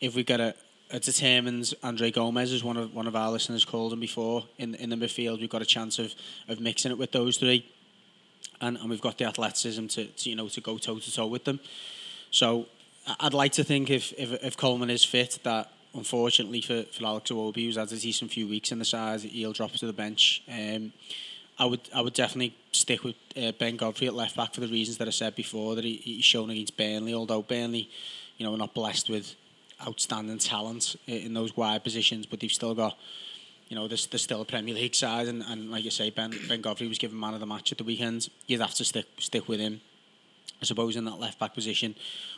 If 0.00 0.14
we 0.14 0.24
get 0.24 0.40
a, 0.40 0.54
a 0.90 0.98
determined 0.98 1.74
Andre 1.82 2.10
Gomes, 2.10 2.52
as 2.52 2.64
one 2.64 2.76
of 2.76 2.94
one 2.94 3.06
of 3.06 3.14
our 3.14 3.30
listeners 3.30 3.64
called 3.64 3.92
him 3.92 4.00
before, 4.00 4.44
in 4.56 4.74
in 4.76 4.90
the 4.90 4.96
midfield, 4.96 5.40
we've 5.40 5.50
got 5.50 5.62
a 5.62 5.66
chance 5.66 5.98
of 5.98 6.14
of 6.48 6.60
mixing 6.60 6.90
it 6.90 6.98
with 6.98 7.12
those 7.12 7.36
three, 7.36 7.66
and, 8.60 8.76
and 8.78 8.90
we've 8.90 9.00
got 9.00 9.18
the 9.18 9.24
athleticism 9.24 9.86
to, 9.86 10.06
to 10.06 10.30
you 10.30 10.36
know 10.36 10.48
to 10.48 10.60
go 10.60 10.78
toe 10.78 10.98
to 10.98 11.12
toe 11.12 11.26
with 11.26 11.44
them. 11.44 11.60
So 12.30 12.66
I'd 13.20 13.34
like 13.34 13.52
to 13.52 13.64
think 13.64 13.90
if 13.90 14.12
if, 14.18 14.32
if 14.42 14.56
Coleman 14.56 14.90
is 14.90 15.04
fit, 15.04 15.38
that 15.44 15.70
unfortunately 15.94 16.60
for, 16.60 16.82
for 16.84 17.04
Alex 17.04 17.30
Iwobi, 17.30 17.64
who's 17.64 17.76
had 17.76 17.90
a 17.92 17.96
decent 17.96 18.30
few 18.30 18.46
weeks 18.46 18.72
in 18.72 18.78
the 18.78 18.84
side, 18.84 19.20
he'll 19.20 19.52
drop 19.52 19.72
to 19.72 19.86
the 19.86 19.92
bench. 19.92 20.42
Um, 20.48 20.92
I 21.58 21.66
would 21.66 21.80
I 21.94 22.00
would 22.00 22.14
definitely 22.14 22.54
stick 22.72 23.04
with 23.04 23.16
uh, 23.36 23.52
Ben 23.52 23.76
Godfrey 23.76 24.06
at 24.06 24.14
left 24.14 24.36
back 24.36 24.54
for 24.54 24.60
the 24.60 24.68
reasons 24.68 24.98
that 24.98 25.08
I 25.08 25.10
said 25.10 25.34
before 25.34 25.74
that 25.74 25.84
he, 25.84 25.96
he's 25.96 26.24
shown 26.24 26.50
against 26.50 26.76
Burnley. 26.76 27.14
Although 27.14 27.42
Burnley, 27.42 27.90
you 28.36 28.46
know, 28.46 28.54
are 28.54 28.58
not 28.58 28.74
blessed 28.74 29.10
with 29.10 29.34
outstanding 29.86 30.38
talent 30.38 30.96
in 31.06 31.34
those 31.34 31.56
wide 31.56 31.84
positions, 31.84 32.26
but 32.26 32.40
they've 32.40 32.52
still 32.52 32.74
got. 32.74 32.98
You 33.68 33.76
know, 33.76 33.86
there's, 33.86 34.06
there's 34.06 34.22
still 34.22 34.40
a 34.40 34.46
Premier 34.46 34.74
League 34.74 34.94
side, 34.94 35.28
and, 35.28 35.42
and 35.42 35.70
like 35.70 35.84
you 35.84 35.90
say, 35.90 36.08
Ben 36.08 36.32
Ben 36.48 36.62
Godfrey 36.62 36.88
was 36.88 36.96
given 36.96 37.20
man 37.20 37.34
of 37.34 37.40
the 37.40 37.46
match 37.46 37.70
at 37.70 37.76
the 37.76 37.84
weekend. 37.84 38.30
You'd 38.46 38.62
have 38.62 38.72
to 38.74 38.84
stick 38.84 39.06
stick 39.18 39.46
with 39.46 39.60
him. 39.60 39.82
I 40.60 40.64
suppose, 40.64 40.96
in 40.96 41.04
that 41.04 41.20
left 41.20 41.38
back 41.38 41.54
position. 41.54 41.94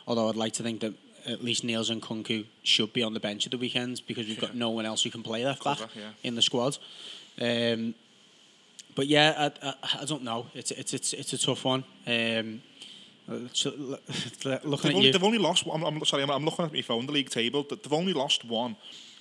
Although 0.07 0.29
I'd 0.29 0.37
like 0.37 0.55
to 0.55 0.63
think 0.63 0.81
that 0.81 0.95
at 1.27 1.45
least 1.45 1.65
Niels 1.65 1.91
Nkounkou 1.91 2.47
should 2.63 2.93
be 2.93 3.03
on 3.03 3.15
the 3.15 3.21
bench 3.21 3.47
at 3.47 3.53
the 3.53 3.59
weekends 3.59 4.01
because 4.01 4.27
we've 4.27 4.41
got 4.41 4.55
no 4.55 4.71
one 4.71 4.87
else 4.87 5.03
who 5.03 5.11
can 5.11 5.23
play 5.23 5.45
left 5.45 5.65
back 5.65 5.79
Cover, 5.79 5.91
yeah. 5.95 6.11
in 6.23 6.35
the 6.35 6.43
squad. 6.43 6.79
Um, 7.41 7.95
but 8.95 9.07
yeah, 9.07 9.51
I, 9.63 9.69
I, 9.69 9.75
I 10.03 10.05
don't 10.05 10.23
know. 10.23 10.47
It's 10.55 10.71
it's 10.73 10.93
it's 10.95 11.13
it's 11.13 11.33
a 11.33 11.39
tough 11.39 11.65
one. 11.65 11.85
Um, 12.07 12.63
so, 13.53 13.71
looking 13.71 13.99
They've 14.65 14.85
at 14.85 14.95
only, 14.95 15.11
they've 15.13 15.23
only 15.25 15.39
lost. 15.39 15.65
I'm, 15.73 15.83
I'm 15.85 16.05
sorry. 16.05 16.23
I'm, 16.23 16.31
I'm 16.31 16.45
looking 16.45 16.65
at 16.65 16.73
my 16.73 16.83
phone. 16.83 17.07
The 17.07 17.13
league 17.13 17.31
table. 17.31 17.65
They've 17.69 17.93
only 17.93 18.13
lost 18.13 18.45
one, 18.45 18.77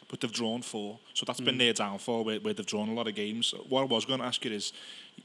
but 0.10 0.20
they've 0.20 0.32
drawn 0.32 0.62
four. 0.62 1.00
So 1.14 1.26
that's 1.26 1.40
Mm. 1.42 1.46
been 1.46 1.58
their 1.58 1.74
downfall, 1.74 2.24
where, 2.24 2.40
where 2.40 2.54
they've 2.54 2.66
drawn 2.66 2.90
a 2.90 2.94
lot 2.94 3.08
of 3.08 3.16
games. 3.16 3.54
What 3.68 3.82
I 3.82 3.86
was 3.86 4.06
going 4.06 4.20
to 4.20 4.26
ask 4.26 4.44
you 4.46 4.52
is, 4.52 4.74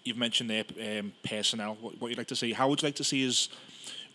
you've 0.05 0.16
mentioned 0.16 0.51
their 0.51 0.65
um, 1.01 1.12
personnel. 1.23 1.77
What, 1.81 2.01
what 2.01 2.09
you'd 2.09 2.19
like 2.19 2.28
to 2.28 2.36
see? 2.36 2.52
How 2.52 2.69
would 2.69 2.82
you 2.82 2.86
like 2.86 2.97
to 2.97 3.05
see 3.05 3.27
us 3.27 3.48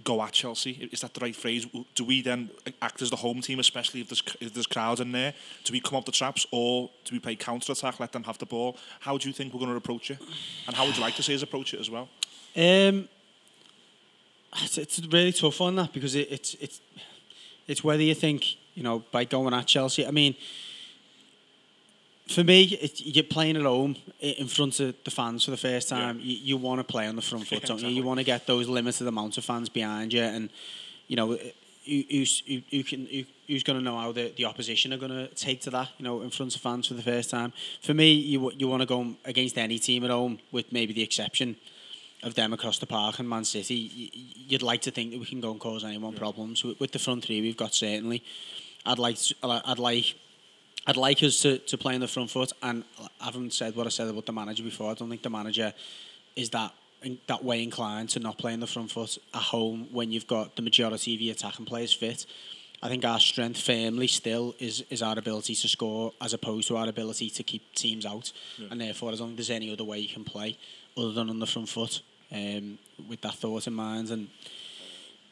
go 0.03 0.21
at 0.21 0.31
Chelsea? 0.31 0.89
Is 0.91 1.01
that 1.01 1.13
the 1.13 1.19
right 1.19 1.35
phrase? 1.35 1.65
Do 1.95 2.03
we 2.05 2.21
then 2.21 2.49
act 2.81 3.01
as 3.01 3.09
the 3.09 3.17
home 3.17 3.41
team, 3.41 3.59
especially 3.59 4.01
if 4.01 4.07
there's 4.09 4.23
if 4.39 4.53
there's 4.53 4.67
crowds 4.67 5.01
in 5.01 5.11
there? 5.11 5.33
Do 5.65 5.73
we 5.73 5.81
come 5.81 5.97
up 5.97 6.05
the 6.05 6.11
traps, 6.11 6.45
or 6.51 6.89
do 7.05 7.15
we 7.15 7.19
play 7.19 7.35
counter 7.35 7.71
attack, 7.73 7.99
let 7.99 8.11
them 8.11 8.23
have 8.23 8.37
the 8.37 8.45
ball? 8.45 8.77
How 9.01 9.17
do 9.17 9.27
you 9.27 9.33
think 9.33 9.53
we're 9.53 9.59
going 9.59 9.71
to 9.71 9.77
approach 9.77 10.11
it? 10.11 10.19
And 10.67 10.75
how 10.75 10.85
would 10.85 10.95
you 10.95 11.01
like 11.01 11.15
to 11.15 11.23
see 11.23 11.35
us 11.35 11.41
approach 11.41 11.73
it 11.73 11.79
as 11.81 11.89
well? 11.89 12.07
Um, 12.55 13.09
it's, 14.53 14.99
really 15.11 15.31
tough 15.31 15.61
on 15.61 15.75
that 15.75 15.93
because 15.93 16.15
it, 16.15 16.27
it's 16.31 16.53
it's 16.55 16.81
it's 17.67 17.83
whether 17.83 18.01
you 18.01 18.15
think 18.15 18.55
you 18.73 18.83
know 18.83 19.03
by 19.11 19.23
going 19.23 19.53
at 19.53 19.67
Chelsea. 19.67 20.05
I 20.05 20.11
mean, 20.11 20.35
for 22.27 22.43
me, 22.43 22.63
it, 22.63 23.01
you're 23.01 23.23
playing 23.23 23.57
at 23.57 23.63
home 23.63 23.95
in 24.19 24.47
front 24.47 24.79
of 24.79 24.95
the 25.03 25.11
fans 25.11 25.45
for 25.45 25.51
the 25.51 25.57
first 25.57 25.89
time. 25.89 26.19
You, 26.19 26.37
you 26.37 26.57
want 26.57 26.79
to 26.79 26.83
play 26.83 27.07
on 27.07 27.15
the 27.15 27.21
front 27.21 27.47
foot, 27.49 27.63
don't 27.63 27.81
you? 27.81 27.89
You 27.89 28.03
want 28.03 28.19
to 28.19 28.23
get 28.23 28.47
those 28.47 28.67
limited 28.67 29.07
amounts 29.07 29.37
of 29.37 29.45
fans 29.45 29.69
behind 29.69 30.13
you, 30.13 30.23
and 30.23 30.49
you 31.07 31.15
know. 31.15 31.37
Who, 31.85 32.03
who's, 32.11 32.43
who, 32.45 32.61
who 32.69 32.83
can, 32.83 33.07
who, 33.07 33.23
who's 33.47 33.63
going 33.63 33.79
to 33.79 33.83
know 33.83 33.97
how 33.97 34.11
the, 34.11 34.31
the 34.35 34.45
opposition 34.45 34.93
are 34.93 34.97
going 34.97 35.11
to 35.11 35.27
take 35.33 35.61
to 35.61 35.71
that, 35.71 35.89
you 35.97 36.03
know, 36.03 36.21
in 36.21 36.29
front 36.29 36.55
of 36.55 36.61
fans 36.61 36.85
for 36.85 36.93
the 36.93 37.01
first 37.01 37.31
time? 37.31 37.51
For 37.81 37.95
me, 37.95 38.11
you 38.11 38.51
you 38.51 38.67
want 38.67 38.81
to 38.81 38.85
go 38.85 39.15
against 39.25 39.57
any 39.57 39.79
team 39.79 40.03
at 40.03 40.11
home, 40.11 40.37
with 40.51 40.71
maybe 40.71 40.93
the 40.93 41.01
exception 41.01 41.55
of 42.23 42.35
them 42.35 42.53
across 42.53 42.79
the 42.79 42.85
park 42.85 43.19
and 43.19 43.29
Man 43.29 43.45
City, 43.45 44.11
you'd 44.47 44.61
like 44.61 44.81
to 44.81 44.91
think 44.91 45.11
that 45.11 45.19
we 45.19 45.25
can 45.25 45.39
go 45.39 45.51
and 45.51 45.59
cause 45.59 45.83
anyone 45.83 46.13
problems 46.13 46.63
with, 46.63 46.91
the 46.91 46.99
front 46.99 47.25
three 47.25 47.41
we've 47.41 47.57
got. 47.57 47.73
Certainly, 47.73 48.23
I'd 48.85 48.99
like 48.99 49.17
to, 49.17 49.35
I'd 49.43 49.79
like 49.79 50.15
I'd 50.87 50.97
like 50.97 51.21
us 51.23 51.41
to, 51.41 51.59
to 51.59 51.77
play 51.77 51.93
on 51.93 52.01
the 52.01 52.07
front 52.07 52.31
foot. 52.31 52.51
And 52.63 52.83
I 53.21 53.25
haven't 53.25 53.53
said 53.53 53.75
what 53.75 53.85
I 53.85 53.89
said 53.89 54.07
about 54.07 54.25
the 54.25 54.33
manager 54.33 54.63
before. 54.63 54.91
I 54.91 54.93
don't 54.95 55.09
think 55.09 55.21
the 55.21 55.29
manager 55.29 55.73
is 56.35 56.49
that 56.51 56.73
that 57.27 57.43
way 57.43 57.63
inclined 57.63 58.09
to 58.09 58.19
not 58.19 58.37
play 58.37 58.53
on 58.53 58.59
the 58.59 58.67
front 58.67 58.91
foot 58.91 59.17
at 59.33 59.41
home 59.41 59.87
when 59.91 60.11
you've 60.11 60.27
got 60.27 60.55
the 60.55 60.61
majority 60.61 61.15
of 61.15 61.21
your 61.21 61.33
attacking 61.33 61.65
players 61.65 61.93
fit. 61.93 62.25
I 62.81 62.87
think 62.87 63.03
our 63.03 63.19
strength 63.19 63.61
firmly 63.61 64.07
still 64.07 64.55
is 64.57 64.83
is 64.89 65.01
our 65.01 65.17
ability 65.19 65.53
to 65.53 65.67
score 65.67 66.13
as 66.21 66.33
opposed 66.33 66.67
to 66.69 66.77
our 66.77 66.87
ability 66.87 67.29
to 67.31 67.43
keep 67.43 67.73
teams 67.75 68.05
out. 68.05 68.31
And 68.71 68.79
therefore, 68.79 69.09
I 69.11 69.15
don't 69.15 69.27
think 69.27 69.37
there's 69.37 69.49
any 69.49 69.71
other 69.71 69.83
way 69.83 69.99
you 69.99 70.13
can 70.13 70.23
play 70.23 70.57
other 70.97 71.11
than 71.11 71.29
on 71.29 71.39
the 71.39 71.47
front 71.47 71.69
foot 71.69 72.01
um, 72.31 72.77
with 73.07 73.21
that 73.21 73.35
thought 73.35 73.67
in 73.67 73.73
mind. 73.73 74.09
And 74.09 74.27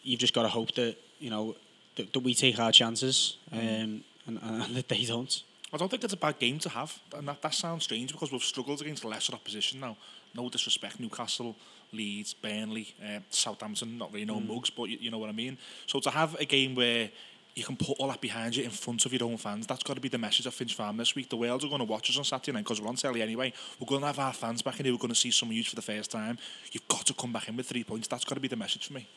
you've 0.04 0.20
just 0.20 0.34
got 0.34 0.44
to 0.44 0.50
hope 0.50 0.74
that 0.76 0.96
you 1.20 1.30
know 1.30 1.56
that, 1.96 2.14
that 2.14 2.20
we 2.20 2.34
take 2.34 2.60
our 2.60 2.72
chances 2.72 3.38
um, 3.52 3.60
and, 3.60 4.40
and 4.42 4.76
that 4.76 4.88
they 4.88 5.06
don't. 5.06 5.44
I 5.74 5.78
don't 5.78 5.90
think 5.90 6.04
it's 6.04 6.14
a 6.14 6.18
bad 6.18 6.40
game 6.40 6.60
to 6.60 6.70
have, 6.70 6.98
and 7.14 7.28
that, 7.28 7.42
that 7.42 7.54
sounds 7.54 7.84
strange 7.84 8.14
because 8.14 8.32
we've 8.32 8.42
struggled 8.42 8.82
against 8.82 9.04
lesser 9.04 9.34
opposition 9.34 9.82
now. 9.82 9.98
No 10.34 10.48
disrespect, 10.50 10.98
Newcastle, 10.98 11.58
Leeds, 11.92 12.34
Burnley, 12.34 12.96
uh, 13.04 13.20
Southampton, 13.30 13.98
not 13.98 14.14
really 14.14 14.26
no 14.26 14.40
mugs, 14.40 14.70
but 14.70 14.86
you, 14.86 14.98
you 15.02 15.12
know 15.12 15.18
what 15.18 15.30
I 15.30 15.34
mean. 15.34 15.58
So 15.86 16.00
to 16.00 16.10
have 16.10 16.36
a 16.36 16.46
game 16.46 16.74
where 16.74 17.10
you 17.58 17.64
can 17.64 17.76
put 17.76 17.98
all 17.98 18.08
that 18.10 18.22
behind 18.22 18.56
you 18.56 18.64
in 18.64 18.70
front 18.70 19.06
of 19.06 19.12
your 19.12 19.24
own 19.24 19.36
fans, 19.38 19.66
that's 19.66 19.82
got 19.84 19.96
to 19.96 20.02
be 20.02 20.10
the 20.10 20.18
message 20.18 20.46
of 20.46 20.54
Finch 20.54 20.76
Farm 20.76 20.96
this 20.98 21.16
week. 21.16 21.28
The 21.30 21.38
world 21.38 21.64
are 21.64 21.68
going 21.68 21.80
to 21.80 21.86
watch 21.86 22.10
us 22.10 22.18
on 22.18 22.24
Saturday 22.24 22.52
night 22.52 22.64
because 22.66 22.80
we're 22.80 22.88
on 22.88 22.96
telly 22.98 23.22
anyway. 23.22 23.52
We're 23.80 23.88
going 23.88 24.02
to 24.02 24.08
have 24.08 24.20
our 24.20 24.32
fans 24.34 24.62
back 24.62 24.80
in 24.80 24.86
here. 24.86 24.94
We're 24.94 25.00
going 25.00 25.10
to 25.10 25.16
see 25.16 25.32
some 25.32 25.50
of 25.50 25.54
you 25.54 25.64
for 25.64 25.76
the 25.76 25.82
first 25.82 26.12
time. 26.12 26.38
You've 26.72 26.88
got 26.88 27.06
to 27.08 27.14
come 27.16 27.34
back 27.34 27.48
in 27.50 27.58
with 27.58 27.68
three 27.68 27.84
points. 27.84 28.08
That's 28.08 28.24
got 28.26 28.36
to 28.36 28.42
be 28.42 28.48
the 28.48 28.56
message 28.56 28.88
for 28.88 28.94
me. 28.94 29.08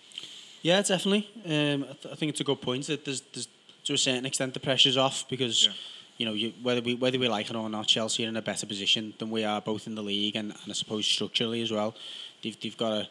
Yeah, 0.63 0.81
definitely. 0.81 1.29
Um, 1.45 1.85
I, 1.85 1.93
th- 1.93 2.13
I 2.13 2.15
think 2.17 2.31
it's 2.31 2.41
a 2.41 2.45
good 2.45 2.63
point. 2.63 2.87
That 2.87 3.05
there's, 3.05 3.21
there's 3.33 3.49
to 3.85 3.93
a 3.93 3.99
certain 3.99 4.25
extent 4.25 4.55
the 4.55 4.61
pressure's 4.61 4.97
off 4.97 5.29
because 5.29 5.67
Yeah. 5.67 5.73
you 6.17 6.27
know 6.27 6.33
you, 6.33 6.53
whether 6.63 6.81
we 6.81 6.95
whether 6.95 7.19
we 7.19 7.29
like 7.29 7.51
it 7.51 7.57
or 7.57 7.69
not, 7.69 7.87
Chelsea 7.89 8.25
are 8.25 8.29
in 8.29 8.37
a 8.37 8.43
better 8.43 8.67
position 8.67 9.13
than 9.19 9.31
we 9.31 9.45
are 9.45 9.61
both 9.61 9.87
in 9.87 9.95
the 9.95 10.03
league 10.03 10.37
and, 10.37 10.53
and 10.53 10.71
I 10.71 10.73
suppose 10.73 11.07
structurally 11.07 11.61
as 11.63 11.71
well. 11.71 11.95
They've 12.43 12.59
they've 12.61 12.77
got 12.77 12.93
a 12.93 13.09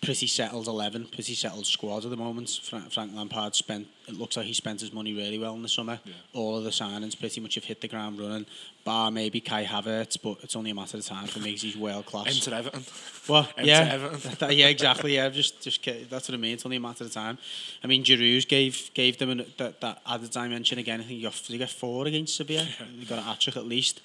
pretty 0.00 0.26
settled 0.26 0.66
eleven, 0.68 1.06
pretty 1.06 1.34
settled 1.34 1.66
squad 1.66 2.04
at 2.04 2.10
the 2.10 2.16
moment. 2.16 2.60
Frank, 2.62 2.92
Frank 2.92 3.12
Lampard 3.14 3.54
spent 3.54 3.86
it 4.08 4.14
looks 4.16 4.36
like 4.36 4.46
he 4.46 4.52
spent 4.54 4.80
his 4.80 4.92
money 4.92 5.12
really 5.14 5.38
well 5.38 5.54
in 5.54 5.62
the 5.62 5.68
summer. 5.68 5.98
All 6.32 6.56
of 6.56 6.62
the 6.64 6.70
signings 6.70 7.18
pretty 7.18 7.40
much 7.40 7.56
have 7.56 7.64
hit 7.64 7.80
the 7.80 7.88
ground 7.88 8.20
running, 8.20 8.46
bar 8.84 9.10
maybe 9.10 9.40
Kai 9.40 9.64
Havertz, 9.64 10.16
but 10.22 10.38
it's 10.42 10.54
only 10.54 10.70
a 10.70 10.74
matter 10.74 10.96
of 10.96 11.04
time 11.04 11.26
for 11.26 11.40
me 11.40 11.52
'cause 11.52 11.62
he's 11.62 11.76
world 11.76 12.06
class. 12.06 12.26
Enter 12.28 12.54
Everton. 12.56 12.84
Well, 13.28 13.48
yeah, 13.62 13.80
Everton. 13.92 14.32
that- 14.38 14.54
yeah, 14.54 14.68
exactly. 14.68 15.14
Yeah, 15.16 15.28
just, 15.28 15.60
just 15.60 15.84
that's 16.08 16.28
what 16.28 16.34
I 16.34 16.38
mean. 16.38 16.54
It's 16.54 16.64
only 16.64 16.76
a 16.76 16.80
matter 16.80 17.04
of 17.04 17.12
time. 17.12 17.38
I 17.82 17.86
mean, 17.88 18.04
Giroud's 18.04 18.44
gave 18.44 18.90
gave 18.94 19.18
them 19.18 19.30
an, 19.30 19.46
that 19.58 19.80
that 19.80 20.02
added 20.06 20.30
dimension 20.30 20.78
again. 20.78 21.00
I 21.00 21.04
think 21.04 21.16
he 21.18 21.22
got 21.22 21.34
he 21.34 21.58
get 21.58 21.70
four 21.70 22.06
against 22.06 22.36
Sevilla. 22.36 22.66
They 22.98 23.04
got 23.06 23.18
an 23.18 23.24
hat 23.24 23.40
trick 23.40 23.56
at 23.56 23.66
least. 23.66 24.00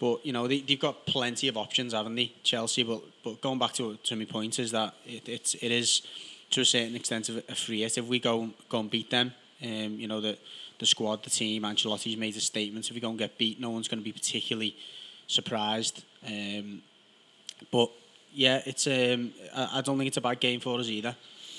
But 0.00 0.24
you 0.24 0.32
know 0.32 0.46
they 0.46 0.60
they've 0.60 0.78
got 0.78 1.06
plenty 1.06 1.48
of 1.48 1.56
options, 1.56 1.92
haven't 1.92 2.14
they, 2.14 2.32
Chelsea? 2.42 2.84
But 2.84 3.02
but 3.24 3.40
going 3.40 3.58
back 3.58 3.72
to 3.74 3.96
to 3.96 4.16
my 4.16 4.24
point 4.24 4.58
is 4.58 4.70
that 4.70 4.94
it 5.04 5.28
it's 5.28 5.54
it 5.54 5.72
is 5.72 6.02
to 6.50 6.60
a 6.60 6.64
certain 6.64 6.94
extent 6.94 7.28
a, 7.28 7.42
a 7.48 7.54
free 7.54 7.80
hit. 7.80 7.98
If 7.98 8.06
we 8.06 8.18
go 8.20 8.50
go 8.68 8.80
and 8.80 8.90
beat 8.90 9.10
them, 9.10 9.32
um, 9.62 9.98
you 9.98 10.06
know 10.06 10.20
the 10.20 10.38
the 10.78 10.86
squad, 10.86 11.24
the 11.24 11.30
team, 11.30 11.62
Ancelotti's 11.62 12.16
made 12.16 12.36
a 12.36 12.40
statement. 12.40 12.88
If 12.88 12.94
we 12.94 13.00
go 13.00 13.10
and 13.10 13.18
get 13.18 13.36
beat, 13.36 13.60
no 13.60 13.70
one's 13.70 13.88
going 13.88 13.98
to 13.98 14.04
be 14.04 14.12
particularly 14.12 14.76
surprised. 15.26 16.04
Um, 16.26 16.82
but 17.72 17.90
yeah, 18.32 18.62
it's 18.64 18.86
um, 18.86 19.32
I, 19.54 19.78
I 19.78 19.80
don't 19.80 19.98
think 19.98 20.08
it's 20.08 20.16
a 20.16 20.22
bad 20.22 20.38
game 20.38 20.60
for 20.60 20.78
us 20.78 20.88
either. 20.88 21.16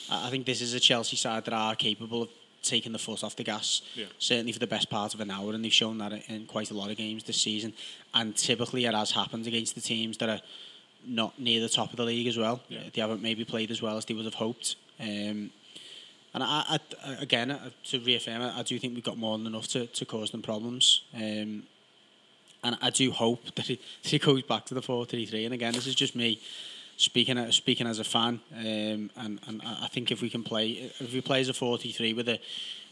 I, 0.10 0.28
I 0.28 0.30
think 0.30 0.46
this 0.46 0.62
is 0.62 0.74
a 0.74 0.80
Chelsea 0.80 1.18
side 1.18 1.46
that 1.46 1.54
are 1.54 1.76
capable 1.76 2.24
of 2.24 2.30
taking 2.62 2.92
the 2.92 3.00
foot 3.00 3.24
off 3.24 3.36
the 3.36 3.44
gas. 3.44 3.82
Yeah. 3.96 4.06
Certainly 4.18 4.54
for 4.54 4.60
the 4.60 4.68
best 4.68 4.90
part 4.90 5.14
of 5.14 5.20
an 5.20 5.32
hour, 5.32 5.54
and 5.54 5.64
they've 5.64 5.74
shown 5.74 5.98
that 6.00 6.14
in 6.30 6.46
quite 6.46 6.72
a 6.72 6.74
lot 6.74 6.90
of 6.90 6.98
games 6.98 7.24
this 7.24 7.42
season. 7.42 7.74
And 8.14 8.36
typically, 8.36 8.86
it 8.86 8.94
has 8.94 9.12
happened 9.12 9.48
against 9.48 9.76
the 9.76 9.82
teams 9.82 10.18
that 10.18 10.30
are 10.30 10.42
not 11.06 11.40
near 11.40 11.62
the 11.62 11.70
top 11.70 11.92
of 11.92 11.98
the 11.98 12.04
league 12.04 12.28
as 12.28 12.38
well. 12.38 12.62
Yeah. 12.68 12.82
They 12.94 13.02
haven't 13.02 13.22
maybe 13.22 13.46
played 13.46 13.72
as 13.72 13.82
well 13.82 13.98
as 13.98 14.06
they 14.06 14.14
would 14.14 14.26
have 14.26 14.34
hoped. 14.36 14.76
Um, 15.00 15.52
and 16.34 16.44
I, 16.44 16.80
I, 17.06 17.14
again, 17.20 17.52
uh, 17.52 17.70
to 17.86 18.00
reaffirm 18.00 18.42
it, 18.42 18.54
I 18.56 18.62
do 18.62 18.78
think 18.78 18.94
we've 18.94 19.04
got 19.04 19.18
more 19.18 19.38
than 19.38 19.48
enough 19.48 19.68
to, 19.70 19.88
to 19.88 20.06
cause 20.06 20.32
them 20.32 20.42
problems. 20.42 21.02
Um, 21.16 21.64
and 22.64 22.78
I 22.82 22.90
do 22.90 23.12
hope 23.12 23.44
that 23.56 23.70
it, 23.70 23.80
that 24.04 24.14
it 24.14 24.22
goes 24.22 24.44
back 24.44 24.66
to 24.66 24.74
the 24.74 24.82
4-3-3. 24.82 25.46
And 25.46 25.54
again, 25.54 25.74
this 25.74 25.88
is 25.88 25.96
just 25.96 26.16
me 26.16 26.40
speaking 27.00 27.38
uh, 27.38 27.50
speaking 27.50 27.88
as 27.88 27.98
a 28.00 28.04
fan. 28.04 28.42
Um, 28.56 29.10
and, 29.16 29.40
and 29.48 29.62
I 29.64 29.88
think 29.88 30.12
if 30.12 30.22
we 30.22 30.30
can 30.30 30.44
play, 30.44 30.92
if 31.00 31.14
we 31.14 31.22
play 31.22 31.40
as 31.42 31.50
a 31.50 31.54
4-3-3 31.54 32.16
with 32.16 32.30
a 32.30 32.40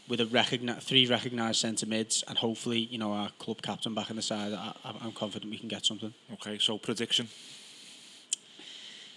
with 0.08 0.22
a 0.22 0.24
recogni- 0.24 0.82
three 0.82 1.06
recognised 1.06 1.60
centre 1.60 1.86
mids, 1.86 2.24
and 2.26 2.38
hopefully, 2.38 2.78
you 2.78 2.96
know, 2.96 3.12
our 3.12 3.28
club 3.38 3.60
captain 3.60 3.94
back 3.94 4.08
on 4.10 4.16
the 4.16 4.22
side, 4.22 4.54
I, 4.54 4.72
I'm 5.02 5.12
confident 5.12 5.50
we 5.50 5.58
can 5.58 5.68
get 5.68 5.84
something. 5.84 6.14
Okay, 6.32 6.58
so 6.58 6.78
prediction. 6.78 7.28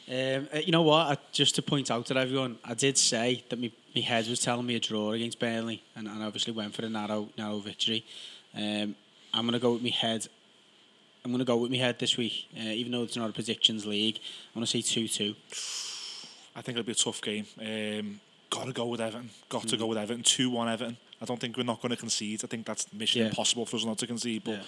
Um, 0.09 0.49
uh, 0.53 0.57
you 0.57 0.73
know 0.73 0.81
what? 0.81 1.07
I, 1.07 1.17
just 1.31 1.55
to 1.55 1.61
point 1.61 1.89
out 1.89 2.05
to 2.07 2.17
everyone, 2.17 2.57
I 2.65 2.73
did 2.73 2.97
say 2.97 3.45
that 3.47 3.57
my, 3.57 3.71
my 3.95 4.01
head 4.01 4.27
was 4.27 4.41
telling 4.41 4.65
me 4.65 4.75
a 4.75 4.81
draw 4.81 5.13
against 5.13 5.39
Burnley, 5.39 5.81
and, 5.95 6.09
and 6.09 6.21
obviously 6.21 6.51
went 6.51 6.75
for 6.75 6.85
a 6.85 6.89
narrow 6.89 7.29
narrow 7.37 7.59
victory. 7.59 8.03
Um, 8.53 8.95
I'm 9.33 9.43
going 9.43 9.53
to 9.53 9.59
go 9.59 9.71
with 9.71 9.83
my 9.83 9.89
head 9.89 10.27
I'm 11.23 11.31
going 11.31 11.39
to 11.39 11.45
go 11.45 11.57
with 11.57 11.71
my 11.71 11.77
head 11.77 11.99
this 11.99 12.17
week, 12.17 12.47
uh, 12.57 12.61
even 12.63 12.91
though 12.91 13.03
it's 13.03 13.15
not 13.15 13.29
a 13.29 13.33
predictions 13.33 13.85
league. 13.85 14.19
I'm 14.55 14.59
going 14.61 14.65
to 14.65 14.71
say 14.71 14.81
2 14.81 15.07
2. 15.07 15.35
I 16.55 16.61
think 16.61 16.77
it'll 16.77 16.85
be 16.85 16.91
a 16.93 16.95
tough 16.95 17.21
game. 17.21 17.45
Um, 17.59 18.19
got 18.49 18.65
to 18.65 18.73
go 18.73 18.85
with 18.87 18.99
Everton. 19.01 19.29
Got 19.49 19.67
to 19.69 19.77
go 19.77 19.85
with 19.85 19.97
Everton. 19.97 20.23
2 20.23 20.49
1 20.49 20.69
Everton. 20.69 20.97
I 21.21 21.25
don't 21.25 21.39
think 21.39 21.57
we're 21.57 21.63
not 21.63 21.81
going 21.81 21.91
to 21.91 21.95
concede. 21.97 22.41
I 22.43 22.47
think 22.47 22.65
that's 22.65 22.91
mission 22.91 23.21
Yeah. 23.21 23.27
impossible 23.27 23.65
for 23.67 23.77
us 23.77 23.85
not 23.85 23.97
to 23.99 24.07
concede. 24.07 24.43
But 24.43 24.51
Yeah. 24.53 24.63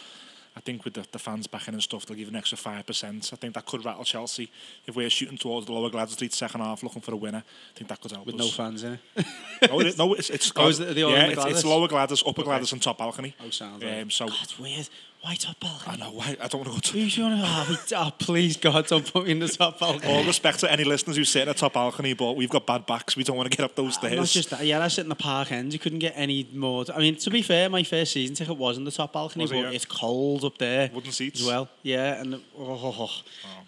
I 0.56 0.60
think 0.60 0.86
with 0.86 0.94
the, 0.94 1.04
the 1.12 1.18
fans 1.18 1.48
backing 1.48 1.74
and 1.74 1.82
stuff, 1.82 2.06
they'll 2.06 2.16
give 2.16 2.28
an 2.28 2.36
extra 2.36 2.56
5%. 2.60 3.34
I 3.34 3.36
think 3.38 3.56
that 3.56 3.66
could 3.66 3.84
rattle 3.84 4.04
Chelsea. 4.04 4.52
If 4.86 4.96
we're 4.96 5.10
shooting 5.10 5.36
towards 5.40 5.66
the 5.66 5.74
lower 5.74 5.90
Gladstone 5.90 6.16
Street 6.18 6.32
second 6.34 6.62
half 6.62 6.84
looking 6.84 7.02
for 7.02 7.12
a 7.12 7.16
winner, 7.18 7.40
I 7.40 7.78
think 7.78 7.90
that 7.90 8.00
could 8.00 8.12
help 8.12 8.28
With 8.28 8.36
us. 8.36 8.42
no 8.42 8.48
fans 8.50 8.84
in 8.84 8.94
it. 9.16 9.26
no, 9.68 9.80
it, 9.80 9.98
no, 9.98 10.14
it's, 10.14 10.30
it's 10.30 10.52
Oh, 10.56 10.68
is 10.68 10.80
it 10.80 10.94
the 10.94 11.02
yeah, 11.02 11.26
it's, 11.30 11.44
it's 11.46 11.66
lower 11.66 11.88
Gladys, 11.88 12.22
upper 12.28 12.44
Gladys 12.44 12.72
and 12.72 12.80
top 12.80 13.00
balcony. 13.00 13.36
Oh, 13.44 13.50
sounds 13.50 13.84
Um, 13.84 14.12
so, 14.12 14.28
That's 14.28 14.60
weird. 14.60 14.88
Why 15.24 15.36
top 15.36 15.58
balcony? 15.62 15.94
I 15.94 15.96
know, 16.06 16.12
why, 16.12 16.36
I 16.42 16.48
don't 16.50 16.56
want 16.56 16.66
to 16.66 16.72
go 16.72 16.80
to... 16.80 16.92
Who's 17.00 17.16
you 17.16 17.24
want 17.24 17.40
to? 17.40 17.96
Oh, 17.96 18.08
oh, 18.08 18.12
please, 18.20 18.58
God, 18.58 18.86
don't 18.88 19.10
put 19.10 19.24
me 19.24 19.32
in 19.32 19.40
the 19.40 19.48
top 19.48 19.80
balcony. 19.80 20.14
All 20.14 20.26
respect 20.26 20.60
to 20.60 20.70
any 20.70 20.84
listeners 20.84 21.16
who 21.16 21.24
sit 21.24 21.44
in 21.44 21.48
a 21.48 21.54
top 21.54 21.72
balcony, 21.72 22.12
but 22.12 22.34
we've 22.36 22.50
got 22.50 22.66
bad 22.68 22.86
backs. 22.86 23.16
We 23.16 23.24
don't 23.24 23.38
want 23.38 23.50
to 23.50 23.56
get 23.58 23.64
up 23.64 23.74
those 23.74 23.96
Uh, 23.96 24.00
stairs. 24.00 24.18
Not 24.18 24.28
just 24.28 24.50
that. 24.50 24.66
Yeah, 24.66 24.84
I 24.84 24.90
sit 24.90 25.04
in 25.04 25.10
the 25.10 25.16
park 25.16 25.50
end. 25.54 25.72
You 25.72 25.80
couldn't 25.80 26.00
get 26.00 26.12
any 26.18 26.46
more. 26.54 26.84
I 26.94 27.00
mean, 27.00 27.16
to 27.16 27.30
be 27.30 27.42
fair, 27.42 27.70
my 27.70 27.84
first 27.84 28.12
season 28.12 28.36
ticket 28.36 28.58
was 28.58 28.78
in 28.78 28.84
the 28.84 28.92
top 28.92 29.14
balcony, 29.14 29.46
Was 29.46 29.52
it, 29.54 29.56
but 29.56 29.62
yeah? 29.62 29.70
it's 29.72 29.86
cold 29.86 30.44
up 30.44 30.58
there. 30.58 30.92
Wooden 30.94 31.14
seats? 31.14 31.40
as 31.40 31.48
well. 31.48 31.70
Yeah, 31.84 32.20
and 32.20 32.36
oh, 32.36 32.42
oh, 32.60 32.96
oh, 33.00 33.22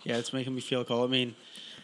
yeah, 0.03 0.17
it's 0.17 0.33
making 0.33 0.53
me 0.53 0.59
feel 0.59 0.83
cold. 0.83 1.09
I 1.09 1.11
mean, 1.11 1.35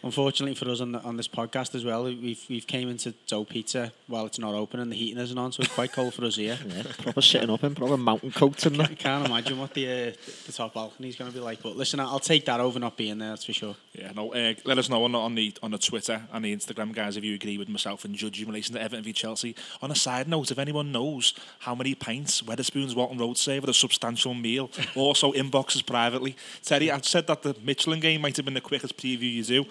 unfortunately 0.02 0.54
for 0.54 0.68
us 0.70 0.80
on 0.80 0.92
the, 0.92 1.00
on 1.02 1.16
this 1.16 1.28
podcast 1.28 1.74
as 1.74 1.84
well, 1.84 2.04
we've 2.04 2.44
we've 2.48 2.66
came 2.66 2.88
into 2.88 3.12
Dough 3.26 3.44
Pizza 3.44 3.92
while 4.06 4.26
it's 4.26 4.38
not 4.38 4.54
open 4.54 4.80
and 4.80 4.90
the 4.90 4.96
heating 4.96 5.18
isn't 5.18 5.38
on, 5.38 5.52
so 5.52 5.62
it's 5.62 5.72
quite 5.72 5.92
cold 5.92 6.14
for 6.14 6.24
us 6.24 6.36
here. 6.36 6.58
Yeah, 6.66 6.82
proper 6.98 7.22
sitting 7.22 7.50
up 7.50 7.62
in 7.64 7.74
proper 7.74 7.96
mountain 7.96 8.30
coats 8.32 8.66
and 8.66 8.76
that. 8.76 8.90
I 8.90 8.94
can't 8.94 9.26
imagine 9.26 9.58
what 9.58 9.74
the 9.74 9.86
uh, 9.86 10.12
the 10.46 10.52
top 10.52 10.74
balcony 10.74 11.08
is 11.08 11.16
going 11.16 11.30
to 11.30 11.36
be 11.36 11.42
like. 11.42 11.62
But 11.62 11.76
listen, 11.76 12.00
I'll 12.00 12.18
take 12.18 12.44
that 12.46 12.60
over 12.60 12.78
not 12.78 12.96
being 12.96 13.18
there. 13.18 13.30
That's 13.30 13.44
for 13.44 13.52
sure. 13.52 13.76
Yeah, 13.92 14.12
no. 14.12 14.32
Uh, 14.32 14.54
let 14.64 14.78
us 14.78 14.88
know 14.88 15.04
on, 15.04 15.12
the- 15.12 15.18
on 15.18 15.34
the 15.34 15.54
on 15.62 15.70
the 15.70 15.78
Twitter 15.78 16.22
and 16.32 16.44
the 16.44 16.54
Instagram, 16.54 16.92
guys, 16.92 17.16
if 17.16 17.24
you 17.24 17.34
agree 17.34 17.58
with 17.58 17.68
myself 17.68 18.04
and 18.04 18.14
Judge 18.14 18.40
in 18.40 18.48
relation 18.48 18.74
to 18.74 18.80
Everton 18.82 19.04
v 19.04 19.12
Chelsea. 19.12 19.54
On 19.82 19.90
a 19.90 19.94
side 19.94 20.28
note, 20.28 20.50
if 20.50 20.58
anyone 20.58 20.92
knows 20.92 21.34
how 21.60 21.74
many 21.74 21.94
pints 21.94 22.42
Wetherspoons 22.42 22.94
Walton 22.94 23.18
Road 23.18 23.36
save 23.38 23.62
at 23.64 23.68
a 23.70 23.74
substantial 23.74 24.34
meal, 24.34 24.70
also 24.96 25.32
inboxes 25.32 25.84
privately. 25.84 26.36
Terry, 26.64 26.90
I've 26.90 27.06
said 27.06 27.26
that 27.26 27.42
the 27.42 27.54
Midtjylland 27.54 28.00
game 28.00 28.20
might 28.20 28.36
have 28.36 28.44
been 28.44 28.54
the 28.54 28.60
quickest 28.60 28.96
preview 28.96 29.32
you 29.32 29.44
do. 29.44 29.64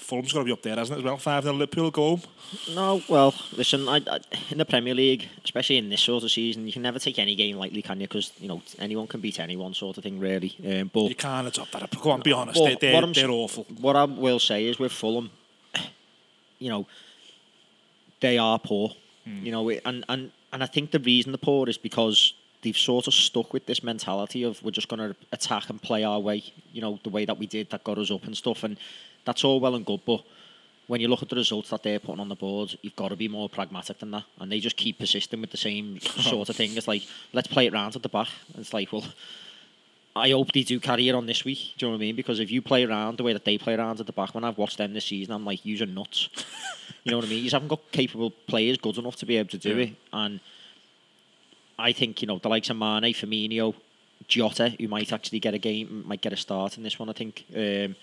Fulham's 0.00 0.32
got 0.32 0.40
to 0.40 0.44
be 0.44 0.52
up 0.52 0.62
there, 0.62 0.76
hasn't 0.76 0.96
it? 0.96 1.00
As 1.00 1.04
well, 1.04 1.16
five 1.16 1.44
0 1.44 1.54
Liverpool 1.54 1.90
go 1.90 2.16
home. 2.16 2.22
No, 2.74 3.02
well, 3.08 3.34
listen, 3.56 3.88
I, 3.88 4.00
I, 4.10 4.18
in 4.50 4.58
the 4.58 4.64
Premier 4.64 4.94
League, 4.94 5.28
especially 5.44 5.76
in 5.76 5.88
this 5.88 6.00
sort 6.00 6.24
of 6.24 6.30
season, 6.30 6.66
you 6.66 6.72
can 6.72 6.82
never 6.82 6.98
take 6.98 7.18
any 7.18 7.34
game 7.36 7.56
lightly, 7.56 7.82
can 7.82 8.00
you? 8.00 8.08
Because 8.08 8.32
you 8.38 8.48
know 8.48 8.62
anyone 8.78 9.06
can 9.06 9.20
beat 9.20 9.38
anyone, 9.38 9.74
sort 9.74 9.98
of 9.98 10.04
thing, 10.04 10.18
really. 10.18 10.56
Um, 10.66 10.90
but 10.92 11.08
You 11.08 11.14
can't 11.14 11.46
adopt 11.46 11.72
that. 11.72 12.00
Go 12.00 12.10
on, 12.10 12.20
be 12.22 12.32
honest. 12.32 12.58
Well, 12.58 12.76
they're 12.80 13.00
they're, 13.00 13.12
they're 13.12 13.30
awful. 13.30 13.64
what 13.80 13.94
I 13.96 14.04
will 14.04 14.38
say 14.38 14.66
is 14.66 14.78
with 14.78 14.92
Fulham, 14.92 15.30
you 16.58 16.70
know, 16.70 16.86
they 18.20 18.38
are 18.38 18.58
poor. 18.58 18.92
You 19.26 19.52
know, 19.52 19.70
and, 19.70 20.04
and 20.08 20.32
and 20.52 20.62
I 20.62 20.66
think 20.66 20.90
the 20.90 20.98
reason 20.98 21.30
they're 21.30 21.38
poor 21.38 21.68
is 21.68 21.78
because 21.78 22.34
they've 22.62 22.76
sort 22.76 23.06
of 23.06 23.14
stuck 23.14 23.52
with 23.52 23.66
this 23.66 23.82
mentality 23.82 24.42
of 24.42 24.62
we're 24.62 24.70
just 24.70 24.88
going 24.88 24.98
to 24.98 25.16
attack 25.30 25.70
and 25.70 25.80
play 25.80 26.02
our 26.04 26.18
way. 26.18 26.42
You 26.72 26.80
know, 26.80 26.98
the 27.04 27.10
way 27.10 27.24
that 27.26 27.38
we 27.38 27.46
did 27.46 27.70
that 27.70 27.84
got 27.84 27.98
us 27.98 28.10
up 28.10 28.24
and 28.24 28.36
stuff, 28.36 28.64
and 28.64 28.76
that's 29.24 29.44
all 29.44 29.60
well 29.60 29.74
and 29.74 29.84
good, 29.86 30.00
but. 30.06 30.22
When 30.86 31.00
you 31.00 31.06
look 31.06 31.22
at 31.22 31.28
the 31.28 31.36
results 31.36 31.70
that 31.70 31.84
they're 31.84 32.00
putting 32.00 32.18
on 32.18 32.28
the 32.28 32.34
board, 32.34 32.76
you've 32.82 32.96
got 32.96 33.10
to 33.10 33.16
be 33.16 33.28
more 33.28 33.48
pragmatic 33.48 34.00
than 34.00 34.10
that. 34.10 34.24
And 34.40 34.50
they 34.50 34.58
just 34.58 34.76
keep 34.76 34.98
persisting 34.98 35.40
with 35.40 35.52
the 35.52 35.56
same 35.56 36.00
sort 36.30 36.48
of 36.48 36.56
thing. 36.56 36.76
It's 36.76 36.88
like, 36.88 37.02
let's 37.32 37.46
play 37.46 37.66
it 37.66 37.72
round 37.72 37.94
at 37.94 38.02
the 38.02 38.08
back. 38.08 38.26
It's 38.58 38.74
like, 38.74 38.92
well, 38.92 39.04
I 40.16 40.30
hope 40.30 40.50
they 40.50 40.64
do 40.64 40.80
carry 40.80 41.08
it 41.08 41.14
on 41.14 41.26
this 41.26 41.44
week. 41.44 41.74
Do 41.78 41.86
you 41.86 41.92
know 41.92 41.96
what 41.96 42.02
I 42.02 42.06
mean? 42.06 42.16
Because 42.16 42.40
if 42.40 42.50
you 42.50 42.60
play 42.60 42.84
around 42.84 43.18
the 43.18 43.22
way 43.22 43.32
that 43.32 43.44
they 43.44 43.56
play 43.56 43.74
around 43.76 44.00
at 44.00 44.06
the 44.06 44.12
back, 44.12 44.34
when 44.34 44.42
I've 44.42 44.58
watched 44.58 44.78
them 44.78 44.92
this 44.92 45.04
season, 45.04 45.32
I'm 45.32 45.44
like, 45.44 45.60
you're 45.62 45.86
nuts. 45.86 46.28
you 47.04 47.12
know 47.12 47.18
what 47.18 47.26
I 47.26 47.28
mean? 47.28 47.44
You 47.44 47.50
haven't 47.50 47.68
got 47.68 47.92
capable 47.92 48.32
players 48.48 48.76
good 48.76 48.98
enough 48.98 49.14
to 49.16 49.26
be 49.26 49.36
able 49.36 49.50
to 49.50 49.58
do 49.58 49.76
Yeah. 49.76 49.84
it. 49.84 49.94
And 50.12 50.40
I 51.78 51.92
think, 51.92 52.20
you 52.20 52.26
know, 52.26 52.38
the 52.38 52.48
likes 52.48 52.68
of 52.68 52.78
Mane, 52.78 53.14
Firmino, 53.14 53.76
Jota, 54.26 54.70
who 54.70 54.88
might 54.88 55.12
actually 55.12 55.38
get 55.38 55.54
a 55.54 55.58
game, 55.58 56.02
might 56.04 56.20
get 56.20 56.32
a 56.32 56.36
start 56.36 56.78
in 56.78 56.82
this 56.82 56.98
one, 56.98 57.08
I 57.08 57.12
think. 57.12 57.44
Um, 57.54 57.94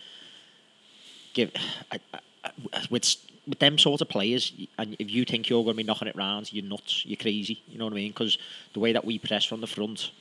give 1.38 1.52
I, 1.92 2.00
I, 2.44 2.52
with 2.90 3.16
with 3.48 3.60
them 3.60 3.78
sort 3.78 4.02
of 4.02 4.10
players, 4.10 4.52
and 4.78 4.96
if 5.00 5.10
you 5.10 5.24
think 5.24 5.50
you're 5.50 5.64
going 5.64 5.78
to 5.78 5.84
be 5.84 5.88
knocking 5.88 6.10
it 6.10 6.16
round, 6.18 6.52
you're 6.52 6.66
nuts, 6.66 7.06
you're 7.06 7.16
crazy. 7.16 7.64
You 7.70 7.78
know 7.78 7.86
what 7.86 7.94
I 7.94 7.96
mean? 7.96 8.12
Because 8.12 8.38
the 8.74 8.82
way 8.82 8.92
that 8.92 9.06
we 9.06 9.20
press 9.20 9.46
from 9.46 9.62
the 9.62 9.68
front, 9.68 10.12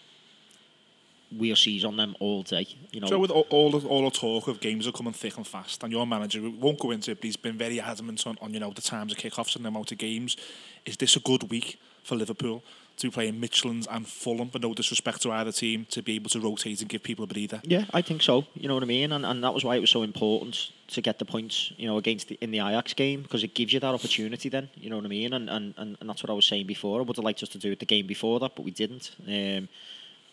we'll 1.32 1.56
seize 1.56 1.84
on 1.84 1.96
them 1.96 2.14
all 2.20 2.44
day. 2.44 2.68
You 2.92 3.00
know, 3.00 3.08
So 3.08 3.18
with 3.18 3.32
all, 3.32 3.46
all 3.50 3.72
the, 3.72 3.88
all 3.88 4.04
the 4.04 4.16
talk 4.16 4.46
of 4.46 4.60
games 4.60 4.86
are 4.86 4.92
coming 4.92 5.12
thick 5.12 5.36
and 5.36 5.46
fast, 5.46 5.82
and 5.82 5.92
your 5.92 6.06
manager 6.06 6.40
won't 6.40 6.78
go 6.78 6.92
into 6.92 7.10
it, 7.10 7.16
but 7.16 7.24
he's 7.24 7.36
been 7.36 7.58
very 7.58 7.80
adamant 7.80 8.24
on, 8.28 8.38
on 8.40 8.54
you 8.54 8.60
know 8.60 8.70
the 8.70 8.80
times 8.80 9.10
of 9.12 9.18
kickoffs 9.18 9.56
and 9.56 9.64
the 9.64 9.70
amount 9.70 9.90
of 9.90 9.98
games. 9.98 10.36
Is 10.84 10.96
this 10.96 11.16
a 11.16 11.20
good 11.20 11.50
week 11.50 11.80
for 12.04 12.14
Liverpool 12.14 12.62
to 12.96 13.10
play 13.10 13.28
in 13.28 13.40
Midtjylland's 13.40 13.86
and 13.88 14.06
Fulham, 14.06 14.48
but 14.52 14.62
no 14.62 14.72
disrespect 14.72 15.22
to 15.22 15.32
either 15.32 15.52
team, 15.52 15.86
to 15.90 16.02
be 16.02 16.14
able 16.14 16.30
to 16.30 16.40
rotate 16.40 16.80
and 16.80 16.88
give 16.88 17.02
people 17.02 17.24
a 17.24 17.26
breather? 17.26 17.60
Yeah, 17.64 17.84
I 17.92 18.02
think 18.02 18.22
so. 18.22 18.44
You 18.54 18.68
know 18.68 18.74
what 18.74 18.82
I 18.82 18.86
mean, 18.86 19.12
and 19.12 19.24
and 19.24 19.44
that 19.44 19.54
was 19.54 19.64
why 19.64 19.76
it 19.76 19.80
was 19.80 19.90
so 19.90 20.02
important 20.02 20.70
to 20.88 21.02
get 21.02 21.18
the 21.18 21.24
points. 21.24 21.72
You 21.76 21.86
know, 21.86 21.98
against 21.98 22.28
the, 22.28 22.38
in 22.40 22.50
the 22.50 22.58
Ajax 22.58 22.94
game 22.94 23.22
because 23.22 23.44
it 23.44 23.54
gives 23.54 23.72
you 23.72 23.80
that 23.80 23.94
opportunity. 23.94 24.48
Then 24.48 24.68
you 24.74 24.90
know 24.90 24.96
what 24.96 25.04
I 25.04 25.08
mean, 25.08 25.32
and 25.32 25.50
and, 25.50 25.74
and, 25.76 25.96
and 26.00 26.08
that's 26.08 26.22
what 26.22 26.30
I 26.30 26.34
was 26.34 26.46
saying 26.46 26.66
before. 26.66 27.00
I 27.00 27.02
would 27.02 27.16
have 27.16 27.24
liked 27.24 27.42
us 27.42 27.50
to 27.50 27.58
do 27.58 27.72
it 27.72 27.80
the 27.80 27.86
game 27.86 28.06
before 28.06 28.40
that, 28.40 28.56
but 28.56 28.64
we 28.64 28.70
didn't. 28.70 29.14
Um, 29.26 29.68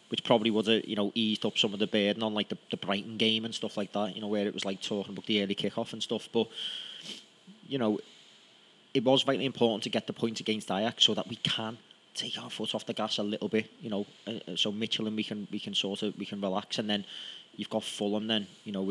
which 0.10 0.24
probably 0.24 0.52
would 0.52 0.68
have 0.68 0.86
you 0.86 0.96
know 0.96 1.12
eased 1.16 1.44
up 1.44 1.58
some 1.58 1.74
of 1.74 1.80
the 1.80 1.88
burden 1.88 2.22
on 2.22 2.36
like 2.36 2.48
the, 2.48 2.58
the 2.70 2.78
Brighton 2.78 3.18
game 3.18 3.46
and 3.46 3.56
stuff 3.56 3.78
like 3.78 3.92
that. 3.94 4.16
You 4.16 4.22
know 4.22 4.28
where 4.28 4.46
it 4.46 4.54
was 4.54 4.64
like 4.64 4.82
talking 4.82 5.14
about 5.14 5.26
the 5.26 5.42
early 5.42 5.56
kickoff 5.56 5.92
and 5.92 6.04
stuff, 6.04 6.30
but 6.32 6.48
you 7.68 7.80
know 7.80 8.00
it 8.94 9.04
was 9.04 9.24
vitally 9.24 9.46
important 9.46 9.82
to 9.84 9.90
get 9.90 10.06
the 10.06 10.14
point 10.14 10.40
against 10.40 10.70
Ajax 10.70 11.04
so 11.04 11.16
that 11.16 11.28
we 11.28 11.36
can 11.38 11.78
take 12.14 12.38
our 12.42 12.50
foot 12.50 12.76
off 12.76 12.86
the 12.86 12.94
gas 12.94 13.18
a 13.18 13.24
little 13.24 13.50
bit. 13.50 13.70
You 13.80 13.90
know, 13.90 14.06
uh, 14.28 14.32
uh, 14.48 14.56
so 14.56 14.72
Midtjylland 14.72 15.16
we 15.16 15.24
can 15.24 15.48
we 15.52 15.60
can 15.60 15.74
sort 15.74 16.04
of 16.04 16.18
we 16.18 16.26
can 16.26 16.42
relax, 16.42 16.80
and 16.80 16.90
then 16.90 17.06
you've 17.56 17.70
got 17.70 17.84
Fulham. 17.84 18.28
Then 18.28 18.48
you 18.64 18.72
know 18.72 18.84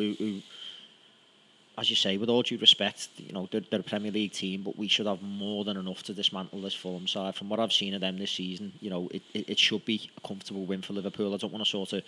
as 1.78 1.88
you 1.88 1.96
say, 1.96 2.18
with 2.18 2.28
all 2.28 2.42
due 2.42 2.58
respect, 2.58 3.08
you 3.16 3.32
know 3.32 3.48
they're, 3.50 3.62
they're 3.70 3.80
a 3.80 3.82
Premier 3.82 4.12
League 4.12 4.32
team, 4.32 4.62
but 4.62 4.76
we 4.76 4.88
should 4.88 5.06
have 5.06 5.22
more 5.22 5.64
than 5.64 5.76
enough 5.76 6.02
to 6.04 6.14
dismantle 6.14 6.60
this 6.60 6.74
Fulham 6.74 7.06
side. 7.06 7.34
From 7.34 7.48
what 7.48 7.60
I've 7.60 7.72
seen 7.72 7.94
of 7.94 8.00
them 8.00 8.18
this 8.18 8.32
season, 8.32 8.72
you 8.80 8.90
know 8.90 9.08
it, 9.10 9.22
it, 9.32 9.48
it 9.50 9.58
should 9.58 9.84
be 9.84 10.10
a 10.16 10.26
comfortable 10.26 10.64
win 10.64 10.82
for 10.82 10.92
Liverpool. 10.92 11.34
I 11.34 11.38
don't 11.38 11.52
want 11.52 11.64
to 11.64 11.70
sort 11.70 11.94
of 11.94 12.02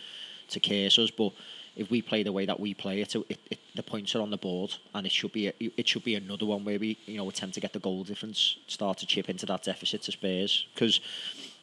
to 0.50 0.60
curse 0.60 0.98
us, 0.98 1.10
but 1.10 1.32
if 1.76 1.90
we 1.90 2.02
play 2.02 2.22
the 2.22 2.32
way 2.32 2.46
that 2.46 2.60
we 2.60 2.74
play, 2.74 3.00
it, 3.00 3.14
it, 3.14 3.38
it 3.50 3.58
the 3.74 3.82
points 3.82 4.14
are 4.14 4.20
on 4.20 4.30
the 4.30 4.36
board, 4.36 4.74
and 4.94 5.06
it 5.06 5.12
should 5.12 5.32
be 5.32 5.48
a, 5.48 5.54
it 5.58 5.88
should 5.88 6.04
be 6.04 6.14
another 6.14 6.46
one 6.46 6.64
where 6.64 6.78
we 6.78 6.96
you 7.06 7.16
know 7.16 7.28
attempt 7.28 7.54
to 7.54 7.60
get 7.60 7.72
the 7.72 7.78
goal 7.78 8.04
difference, 8.04 8.56
start 8.66 8.98
to 8.98 9.06
chip 9.06 9.28
into 9.28 9.46
that 9.46 9.62
deficit 9.62 10.02
to 10.02 10.12
Spurs. 10.12 10.66
Because 10.74 11.00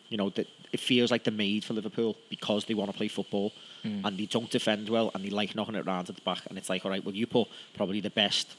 you 0.10 0.18
know 0.18 0.30
that 0.32 0.48
it 0.74 0.80
feels 0.80 1.10
like 1.10 1.24
they're 1.24 1.34
made 1.34 1.64
for 1.64 1.74
Liverpool 1.74 2.18
because 2.30 2.66
they 2.66 2.74
want 2.74 2.92
to 2.92 2.98
play 2.98 3.08
football 3.08 3.54
mm. 3.84 4.02
and 4.04 4.18
they 4.18 4.26
don't 4.26 4.50
defend 4.50 4.90
well 4.90 5.10
and 5.14 5.24
they 5.24 5.30
like 5.30 5.56
knocking 5.56 5.76
it 5.76 5.88
around 5.88 6.10
at 6.10 6.16
the 6.16 6.22
back 6.22 6.42
and 6.50 6.58
it's 6.58 6.70
like 6.70 6.84
all 6.86 6.92
right 6.92 7.04
well 7.04 7.16
you 7.16 7.26
put 7.26 7.48
probably 7.74 8.02
the 8.02 8.10
best 8.10 8.56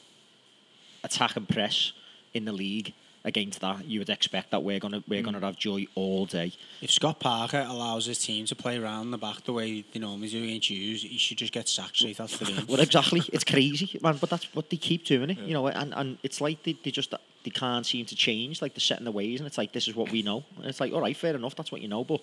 attack 1.05 1.37
and 1.37 1.49
press 1.49 1.93
in 2.33 2.45
the 2.47 2.53
league 2.53 2.95
against 3.25 3.61
that 3.61 3.85
you 3.85 4.01
would 4.01 4.11
expect 4.11 4.51
that 4.51 4.63
we're 4.63 4.79
gonna 4.79 5.03
we're 5.09 5.21
hmm. 5.21 5.27
gonna 5.27 5.41
have 5.41 5.57
joy 5.57 5.87
all 5.95 6.27
day. 6.27 6.53
If 6.81 6.91
Scott 6.91 7.21
Parker 7.21 7.65
allows 7.69 8.07
his 8.07 8.19
team 8.19 8.47
to 8.47 8.57
play 8.57 8.79
around 8.79 9.11
the 9.11 9.19
back 9.19 9.45
the 9.45 9.53
way 9.53 9.85
they 9.93 10.01
normally 10.01 10.29
do 10.29 10.43
against 10.43 10.71
you, 10.71 10.97
he 10.97 11.19
should 11.19 11.39
just 11.39 11.53
get 11.53 11.69
sacked 11.69 11.97
straight 11.97 12.21
after 12.21 12.45
the 12.45 12.53
game. 12.53 12.67
well 12.69 12.81
exactly. 12.81 13.23
It's 13.33 13.45
crazy 13.45 13.99
man 14.03 14.17
but 14.21 14.31
that's 14.31 14.53
what 14.55 14.71
they 14.71 14.77
keep 14.77 15.05
doing 15.05 15.31
eh? 15.31 15.35
it 15.35 15.39
you 15.39 15.55
know 15.55 15.67
and, 15.67 15.95
and 15.95 16.19
it's 16.23 16.41
like 16.41 16.63
they, 16.63 16.77
they 16.83 16.91
just 16.91 17.15
they 17.45 17.51
can't 17.51 17.87
seem 17.87 18.07
to 18.07 18.17
change 18.17 18.63
like 18.63 18.75
they're 18.75 18.81
setting 18.81 19.05
the 19.05 19.13
ways 19.13 19.41
and 19.41 19.47
it's 19.47 19.59
like 19.59 19.73
this 19.73 19.89
is 19.89 19.95
what 19.95 20.11
we 20.11 20.23
know. 20.23 20.45
And 20.57 20.67
it's 20.67 20.81
like 20.81 20.93
all 20.93 21.01
right 21.01 21.17
fair 21.17 21.35
enough 21.35 21.55
that's 21.55 21.73
what 21.73 21.81
you 21.81 21.89
know 21.89 22.05
but 22.05 22.21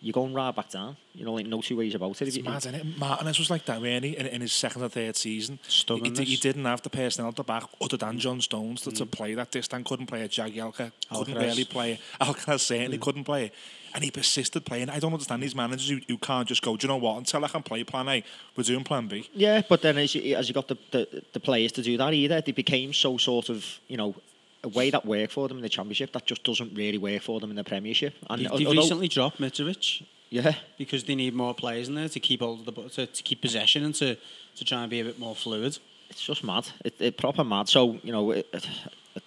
you're 0.00 0.12
going 0.12 0.32
right 0.32 0.54
back 0.54 0.70
down 0.70 0.96
you 1.14 1.24
know 1.24 1.34
like 1.34 1.46
no 1.46 1.60
two 1.60 1.76
ways 1.76 1.94
about 1.94 2.20
it 2.22 2.28
If 2.28 2.36
It's 2.36 2.44
mad, 2.44 2.58
isn't 2.58 2.74
it? 2.74 2.98
Martinez 2.98 3.38
was 3.38 3.50
like 3.50 3.64
that, 3.66 3.80
really, 3.80 4.16
in, 4.16 4.26
in 4.26 4.40
his 4.40 4.52
second 4.52 4.82
or 4.82 4.88
third 4.88 5.16
season. 5.16 5.58
He, 5.66 6.12
he, 6.16 6.24
he 6.24 6.36
didn't 6.36 6.64
have 6.64 6.82
the 6.82 6.90
personnel 6.90 7.28
at 7.28 7.36
the 7.36 7.42
back 7.42 7.64
other 7.80 7.96
than 7.96 8.18
John 8.18 8.40
Stones 8.40 8.82
to, 8.82 8.92
to 8.92 9.06
mm. 9.06 9.10
play 9.10 9.34
that 9.34 9.50
distance. 9.50 9.86
Couldn't 9.88 10.06
play 10.06 10.22
a 10.22 10.28
Jagielka. 10.28 10.92
Couldn't 11.12 11.34
really 11.34 11.64
play 11.64 11.92
it. 11.92 12.00
Alcaraz 12.20 12.60
certainly 12.60 12.98
mm. 12.98 13.02
couldn't 13.02 13.24
play 13.24 13.46
it. 13.46 13.54
And 13.92 14.04
he 14.04 14.12
persisted 14.12 14.64
playing. 14.64 14.88
I 14.88 15.00
don't 15.00 15.12
understand 15.12 15.42
these 15.42 15.56
managers 15.56 15.88
who, 15.88 15.98
who 16.06 16.16
can't 16.16 16.46
just 16.46 16.62
go, 16.62 16.76
do 16.76 16.86
you 16.86 16.88
know 16.88 16.96
what, 16.96 17.18
until 17.18 17.44
I 17.44 17.48
can 17.48 17.64
play 17.64 17.82
plan 17.82 18.08
A, 18.08 18.22
we're 18.56 18.62
doing 18.62 18.84
plan 18.84 19.08
B. 19.08 19.28
Yeah, 19.34 19.62
but 19.68 19.82
then 19.82 19.98
as 19.98 20.14
you, 20.14 20.36
as 20.36 20.48
you 20.48 20.54
got 20.54 20.68
the, 20.68 20.78
the, 20.92 21.24
the 21.32 21.40
players 21.40 21.72
to 21.72 21.82
do 21.82 21.96
that 21.96 22.14
either, 22.14 22.40
they 22.40 22.52
became 22.52 22.92
so 22.92 23.16
sort 23.16 23.48
of, 23.48 23.66
you 23.88 23.96
know, 23.96 24.14
a 24.62 24.68
way 24.68 24.90
that 24.90 25.06
worked 25.06 25.32
for 25.32 25.48
them 25.48 25.56
in 25.58 25.62
the 25.62 25.68
Championship 25.68 26.12
that 26.12 26.26
just 26.26 26.42
doesn't 26.44 26.74
really 26.74 26.98
work 26.98 27.22
for 27.22 27.40
them 27.40 27.50
in 27.50 27.56
the 27.56 27.64
Premiership. 27.64 28.14
And 28.28 28.42
They, 28.42 28.46
al- 28.46 28.58
they 28.58 28.66
although- 28.66 28.80
recently 28.82 29.08
dropped 29.08 29.40
Mitrovic 29.40 30.04
yeah, 30.28 30.54
because 30.78 31.04
they 31.04 31.14
need 31.16 31.34
more 31.34 31.54
players 31.54 31.88
in 31.88 31.94
there 31.96 32.08
to 32.08 32.20
keep 32.20 32.40
hold 32.40 32.60
of 32.66 32.74
the 32.74 32.88
to, 32.90 33.06
to 33.06 33.22
keep 33.22 33.40
possession 33.40 33.84
and 33.84 33.94
to, 33.96 34.16
to 34.56 34.64
try 34.64 34.82
and 34.82 34.90
be 34.90 35.00
a 35.00 35.04
bit 35.04 35.18
more 35.18 35.34
fluid. 35.34 35.78
it's 36.08 36.22
just 36.22 36.44
mad. 36.44 36.68
It, 36.84 36.94
it 37.00 37.16
proper 37.16 37.42
mad. 37.42 37.68
So 37.68 37.98
you 38.04 38.12
know, 38.12 38.30
it, 38.30 38.46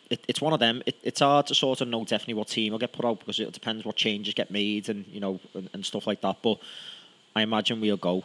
it, 0.10 0.24
it's 0.30 0.40
one 0.42 0.54
of 0.54 0.60
them. 0.62 0.82
It, 0.86 0.96
it's 1.04 1.20
hard 1.20 1.48
to 1.48 1.56
sort 1.56 1.82
of 1.82 1.90
know 1.90 2.06
definitely 2.06 2.36
what 2.36 2.48
team 2.48 2.72
will 2.72 2.80
get 2.80 2.94
put 2.94 3.04
out 3.04 3.20
because 3.20 3.38
it 3.40 3.52
depends 3.52 3.84
what 3.84 3.98
changes 3.98 4.34
get 4.34 4.50
made 4.50 4.88
and 4.88 5.06
you 5.12 5.20
know 5.20 5.40
and, 5.54 5.70
and 5.74 5.86
stuff 5.86 6.08
like 6.08 6.22
that. 6.22 6.38
But 6.42 6.60
I 7.36 7.42
imagine 7.42 7.82
we'll 7.82 7.98
go 7.98 8.24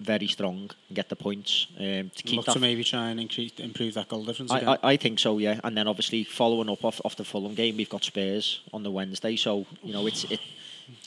very 0.00 0.26
strong 0.26 0.70
and 0.88 0.96
get 0.96 1.08
the 1.08 1.16
points 1.16 1.66
um, 1.78 2.10
to 2.14 2.22
keep 2.22 2.36
Look 2.36 2.46
that. 2.46 2.52
to 2.54 2.58
maybe 2.58 2.82
try 2.82 3.10
and 3.10 3.20
increase, 3.20 3.52
improve 3.58 3.94
that 3.94 4.08
goal 4.08 4.24
difference 4.24 4.50
I, 4.50 4.58
again. 4.58 4.68
I, 4.82 4.88
I 4.92 4.96
think 4.96 5.18
so, 5.18 5.38
yeah. 5.38 5.60
And 5.62 5.76
then 5.76 5.86
obviously 5.86 6.24
following 6.24 6.70
up 6.70 6.84
off, 6.84 7.00
off 7.04 7.16
the 7.16 7.24
Fulham 7.24 7.54
game, 7.54 7.76
we've 7.76 7.88
got 7.88 8.02
Spurs 8.02 8.62
on 8.72 8.82
the 8.82 8.90
Wednesday, 8.90 9.36
so 9.36 9.66
you 9.82 9.92
know 9.92 10.06
it's 10.06 10.24
it, 10.24 10.40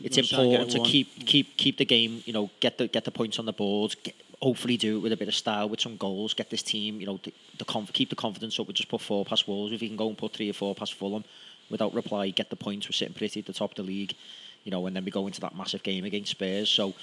it's 0.02 0.18
Let's 0.18 0.30
try 0.30 0.42
and 0.42 0.52
get 0.52 0.62
important 0.62 0.86
to 0.86 0.90
keep 0.90 1.26
keep 1.26 1.58
keep 1.58 1.78
the 1.78 1.86
game, 1.86 2.24
you 2.26 2.34
know, 2.34 2.50
get 2.60 2.78
the 2.78 2.88
get 2.88 3.04
the 3.04 3.12
points 3.12 3.40
on 3.40 3.46
the 3.46 3.54
board. 3.54 3.96
Get, 4.04 4.16
hopefully 4.42 4.76
do 4.76 4.98
it 4.98 5.00
with 5.00 5.14
a 5.14 5.18
bit 5.18 5.30
of 5.30 5.36
style, 5.36 5.70
with 5.70 5.80
some 5.80 5.96
goals. 5.98 6.34
Get 6.34 6.50
this 6.50 6.62
team, 6.62 7.00
you 7.00 7.06
know, 7.06 7.20
the, 7.24 7.34
the 7.58 7.66
conf- 7.66 7.94
keep 7.94 8.10
the 8.10 8.16
confidence 8.16 8.60
up. 8.60 8.68
We 8.68 8.74
just 8.74 8.90
put 8.90 9.02
four 9.02 9.24
past 9.26 9.48
Wolves. 9.48 9.72
If 9.74 9.82
you 9.82 9.88
can 9.88 9.98
go 9.98 10.10
and 10.10 10.18
put 10.18 10.34
three 10.34 10.50
or 10.50 10.54
four 10.54 10.76
past 10.76 10.94
Fulham 10.94 11.24
without 11.70 11.94
reply, 11.94 12.30
get 12.30 12.50
the 12.50 12.58
points. 12.58 12.88
We're 12.88 12.94
sitting 12.94 13.14
pretty 13.14 13.40
at 13.40 13.46
the 13.46 13.54
top 13.54 13.72
of 13.72 13.76
the 13.78 13.84
league, 13.84 14.14
you 14.66 14.72
know, 14.72 14.86
and 14.86 14.96
then 14.96 15.06
we 15.06 15.12
go 15.12 15.28
into 15.28 15.42
that 15.42 15.56
massive 15.56 15.82
game 15.82 16.06
against 16.06 16.32
Spurs. 16.32 16.70
So. 16.70 16.94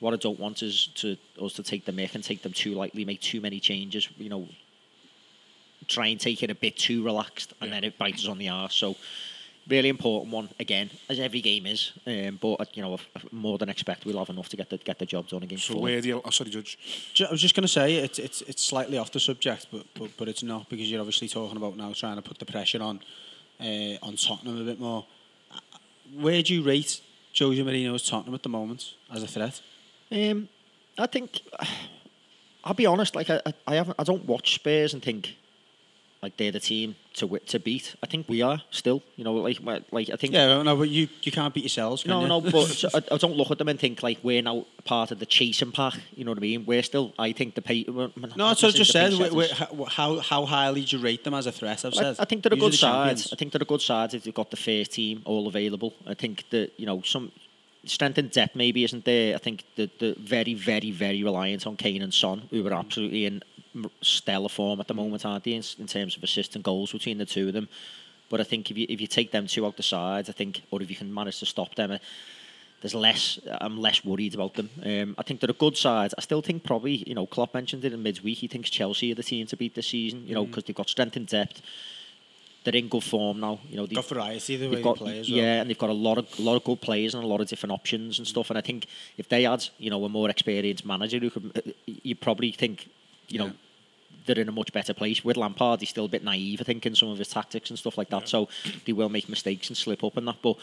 What 0.00 0.14
I 0.14 0.16
don't 0.16 0.38
want 0.38 0.62
is 0.62 0.88
to 0.96 1.16
us 1.42 1.54
to 1.54 1.62
take 1.62 1.84
the 1.84 1.92
mick 1.92 2.14
and 2.14 2.22
take 2.22 2.42
them 2.42 2.52
too 2.52 2.74
lightly, 2.74 3.04
make 3.04 3.20
too 3.20 3.40
many 3.40 3.58
changes. 3.58 4.08
You 4.16 4.28
know, 4.28 4.48
try 5.88 6.06
and 6.06 6.20
take 6.20 6.42
it 6.42 6.50
a 6.50 6.54
bit 6.54 6.76
too 6.76 7.04
relaxed, 7.04 7.52
and 7.60 7.72
then 7.72 7.84
it 7.84 7.98
bites 7.98 8.22
us 8.24 8.28
on 8.28 8.38
the 8.38 8.48
arse. 8.48 8.74
So, 8.74 8.96
really 9.68 9.88
important 9.88 10.32
one 10.32 10.48
again, 10.60 10.90
as 11.08 11.18
every 11.18 11.40
game 11.40 11.66
is. 11.66 11.92
Um, 12.06 12.38
but 12.40 12.54
uh, 12.54 12.64
you 12.74 12.82
know, 12.82 12.98
more 13.32 13.58
than 13.58 13.68
expect, 13.68 14.06
we'll 14.06 14.18
have 14.18 14.30
enough 14.30 14.48
to 14.50 14.56
get 14.56 14.70
the 14.70 14.78
get 14.78 14.98
the 14.98 15.06
job 15.06 15.28
done 15.28 15.42
against. 15.42 15.66
So 15.66 15.74
Fulham. 15.74 15.84
where 15.84 16.00
do 16.00 16.08
you? 16.08 16.22
Oh, 16.24 16.30
sorry, 16.30 16.50
Judge. 16.50 16.78
I 17.26 17.30
was 17.30 17.40
just 17.40 17.54
going 17.54 17.62
to 17.62 17.68
say 17.68 17.96
it's 17.96 18.18
it's 18.18 18.40
it's 18.42 18.64
slightly 18.64 18.98
off 18.98 19.10
the 19.10 19.20
subject, 19.20 19.66
but, 19.72 19.84
but 19.94 20.10
but 20.16 20.28
it's 20.28 20.42
not 20.42 20.68
because 20.68 20.90
you're 20.90 21.00
obviously 21.00 21.28
talking 21.28 21.56
about 21.56 21.76
now 21.76 21.92
trying 21.92 22.16
to 22.16 22.22
put 22.22 22.38
the 22.38 22.46
pressure 22.46 22.82
on 22.82 23.00
uh, 23.60 23.96
on 24.02 24.16
Tottenham 24.16 24.60
a 24.60 24.64
bit 24.64 24.80
more. 24.80 25.06
Uh, 25.50 25.58
Where 26.14 26.42
do 26.42 26.54
you 26.54 26.62
rate 26.62 27.00
Jose 27.36 27.60
Mourinho's 27.60 28.08
Tottenham 28.08 28.34
at 28.34 28.42
the 28.42 28.48
moment 28.48 28.94
as 29.12 29.22
a 29.22 29.26
threat? 29.26 29.60
Um, 30.10 30.48
I 30.98 31.06
think 31.06 31.40
I'll 32.64 32.74
be 32.74 32.86
honest. 32.86 33.14
Like 33.14 33.30
I, 33.30 33.40
I- 33.46 33.54
I 33.66 33.74
haven't. 33.76 33.96
I 33.98 34.04
don't 34.04 34.24
watch 34.26 34.54
Spurs 34.54 34.92
and 34.94 35.02
think 35.02 35.36
like 36.20 36.36
they're 36.36 36.50
the 36.50 36.58
team 36.60 36.96
to 37.14 37.38
to 37.46 37.60
beat. 37.60 37.94
I 38.02 38.06
think 38.06 38.28
we 38.28 38.42
are 38.42 38.60
still. 38.70 39.02
You 39.16 39.22
know, 39.24 39.34
like 39.34 39.58
like 39.92 40.10
I 40.10 40.16
think. 40.16 40.32
Yeah, 40.34 40.62
no, 40.62 40.76
but 40.76 40.88
you 40.88 41.08
you 41.22 41.30
can't 41.30 41.54
beat 41.54 41.62
yourselves. 41.62 42.02
Can 42.02 42.10
No, 42.10 42.22
you? 42.22 42.26
no, 42.28 42.40
but 42.56 42.84
I, 42.94 43.14
I 43.14 43.18
don't 43.18 43.36
look 43.36 43.50
at 43.52 43.58
them 43.58 43.68
and 43.68 43.78
think 43.78 44.02
like 44.02 44.18
we're 44.24 44.42
now 44.42 44.66
part 44.84 45.12
of 45.12 45.18
the 45.20 45.26
chasing 45.26 45.70
pack. 45.70 45.94
You 46.16 46.24
know 46.24 46.32
what 46.32 46.38
I 46.38 46.40
mean? 46.40 46.66
We're 46.66 46.82
still, 46.82 47.12
I 47.18 47.30
think, 47.32 47.54
the 47.54 47.62
pay. 47.62 47.84
No, 47.86 48.08
that's 48.08 48.62
what 48.62 48.74
I 48.74 48.76
just 48.76 48.90
said. 48.90 49.10
necessarily 49.12 49.46
Wh- 49.48 49.58
the 49.76 49.84
wh- 49.84 49.88
how, 49.92 50.18
how 50.18 50.44
highly 50.46 50.84
do 50.84 50.96
you 50.96 51.02
rate 51.02 51.22
them 51.22 51.34
as 51.34 51.46
a 51.46 51.52
threat? 51.52 51.84
I've 51.84 51.92
I, 51.94 51.96
said. 51.96 52.16
I 52.18 52.24
think 52.24 52.42
they're 52.42 52.52
a 52.52 52.56
These 52.56 52.62
good 52.64 52.72
the 52.72 52.76
side. 52.78 52.92
champions. 53.08 53.32
I 53.32 53.36
think 53.36 53.52
they're 53.52 53.62
a 53.62 53.66
good 53.66 53.82
side 53.82 54.14
if 54.14 54.24
they've 54.24 54.34
got 54.34 54.50
the 54.50 54.56
first 54.56 54.92
team 54.92 55.22
all 55.24 55.46
available. 55.46 55.94
I 56.06 56.14
think 56.14 56.44
that 56.50 56.72
you 56.76 56.86
know 56.86 57.02
some 57.02 57.30
strength 57.84 58.18
and 58.18 58.30
depth 58.30 58.54
maybe 58.56 58.84
isn't 58.84 59.04
there. 59.04 59.34
I 59.34 59.38
think 59.38 59.64
the 59.76 59.90
the 59.98 60.14
very 60.18 60.54
very 60.54 60.90
very 60.90 61.22
reliant 61.22 61.66
on 61.66 61.76
Kane 61.76 62.02
and 62.02 62.12
Son, 62.12 62.42
who 62.50 62.66
are 62.66 62.72
absolutely 62.74 63.24
in 63.26 63.42
stellar 64.02 64.48
form 64.48 64.80
at 64.80 64.88
the 64.88 64.94
moment, 64.94 65.24
aren't 65.24 65.44
they? 65.44 65.52
In, 65.52 65.62
in 65.78 65.86
terms 65.86 66.16
of 66.16 66.22
assist 66.22 66.54
and 66.54 66.64
goals 66.64 66.92
between 66.92 67.18
the 67.18 67.26
two 67.26 67.48
of 67.48 67.54
them. 67.54 67.68
But 68.30 68.40
I 68.40 68.44
think 68.44 68.70
if 68.70 68.76
you 68.76 68.86
if 68.88 69.00
you 69.00 69.06
take 69.06 69.30
them 69.30 69.46
two 69.46 69.64
out 69.66 69.76
the 69.76 69.82
sides, 69.82 70.28
I 70.28 70.32
think, 70.32 70.62
or 70.70 70.82
if 70.82 70.90
you 70.90 70.96
can 70.96 71.12
manage 71.12 71.38
to 71.40 71.46
stop 71.46 71.74
them. 71.74 71.90
uh, 71.92 71.98
There's 72.80 72.94
less. 72.94 73.40
I'm 73.60 73.78
less 73.80 74.04
worried 74.04 74.34
about 74.34 74.54
them. 74.54 74.68
Um, 74.84 75.14
I 75.18 75.22
think 75.22 75.40
they're 75.40 75.50
a 75.50 75.64
good 75.66 75.76
side. 75.76 76.12
I 76.18 76.20
still 76.20 76.42
think 76.42 76.62
probably 76.62 76.96
you 77.06 77.14
know 77.14 77.26
Klopp 77.26 77.54
mentioned 77.54 77.84
it 77.84 77.92
in 77.92 78.02
midweek. 78.02 78.38
He 78.38 78.48
thinks 78.48 78.70
Chelsea 78.70 79.10
are 79.12 79.16
the 79.16 79.22
team 79.22 79.46
to 79.46 79.56
beat 79.56 79.74
this 79.74 79.88
season. 79.88 80.26
You 80.28 80.34
know 80.34 80.44
because 80.46 80.64
they've 80.64 80.76
got 80.76 80.88
strength 80.88 81.16
and 81.16 81.26
depth. 81.26 81.60
They're 82.64 82.74
in 82.76 82.88
good 82.88 83.04
form 83.04 83.40
now. 83.40 83.60
You 83.70 83.76
know 83.76 83.86
they've 83.86 83.96
got 83.96 84.06
variety 84.08 84.56
the 84.56 84.66
way 84.66 84.70
they've 84.70 84.78
they 84.78 84.82
got 84.82 84.96
play 84.98 85.20
as 85.20 85.30
well. 85.30 85.38
yeah, 85.38 85.60
and 85.60 85.70
they've 85.70 85.78
got 85.78 85.90
a 85.90 85.94
lot 85.94 86.18
of 86.18 86.26
a 86.38 86.42
lot 86.42 86.56
of 86.56 86.64
good 86.64 86.80
players 86.80 87.14
and 87.14 87.22
a 87.24 87.26
lot 87.26 87.40
of 87.40 87.48
different 87.48 87.72
options 87.72 88.18
and 88.18 88.26
stuff. 88.26 88.50
And 88.50 88.58
I 88.58 88.62
think 88.62 88.86
if 89.16 89.28
they 89.28 89.44
had 89.44 89.64
you 89.78 89.90
know 89.90 90.04
a 90.04 90.08
more 90.08 90.28
experienced 90.28 90.84
manager 90.84 91.18
who 91.18 91.30
could, 91.30 91.52
uh, 91.56 91.70
you 91.86 92.14
probably 92.14 92.50
think 92.52 92.88
you 93.28 93.38
know 93.38 93.46
Yeah. 93.46 93.52
they're 94.26 94.40
in 94.40 94.48
a 94.48 94.52
much 94.52 94.72
better 94.72 94.92
place. 94.92 95.24
With 95.24 95.36
Lampard, 95.36 95.80
he's 95.80 95.88
still 95.90 96.04
a 96.06 96.08
bit 96.08 96.22
naive, 96.24 96.60
I 96.60 96.64
think, 96.64 96.84
in 96.84 96.94
some 96.94 97.08
of 97.08 97.18
his 97.18 97.28
tactics 97.28 97.70
and 97.70 97.78
stuff 97.78 97.96
like 97.96 98.10
that. 98.10 98.28
So 98.28 98.48
they 98.84 98.92
will 98.92 99.08
make 99.08 99.28
mistakes 99.28 99.68
and 99.68 99.76
slip 99.76 100.02
up 100.04 100.16
and 100.18 100.26
that. 100.28 100.36
But 100.42 100.56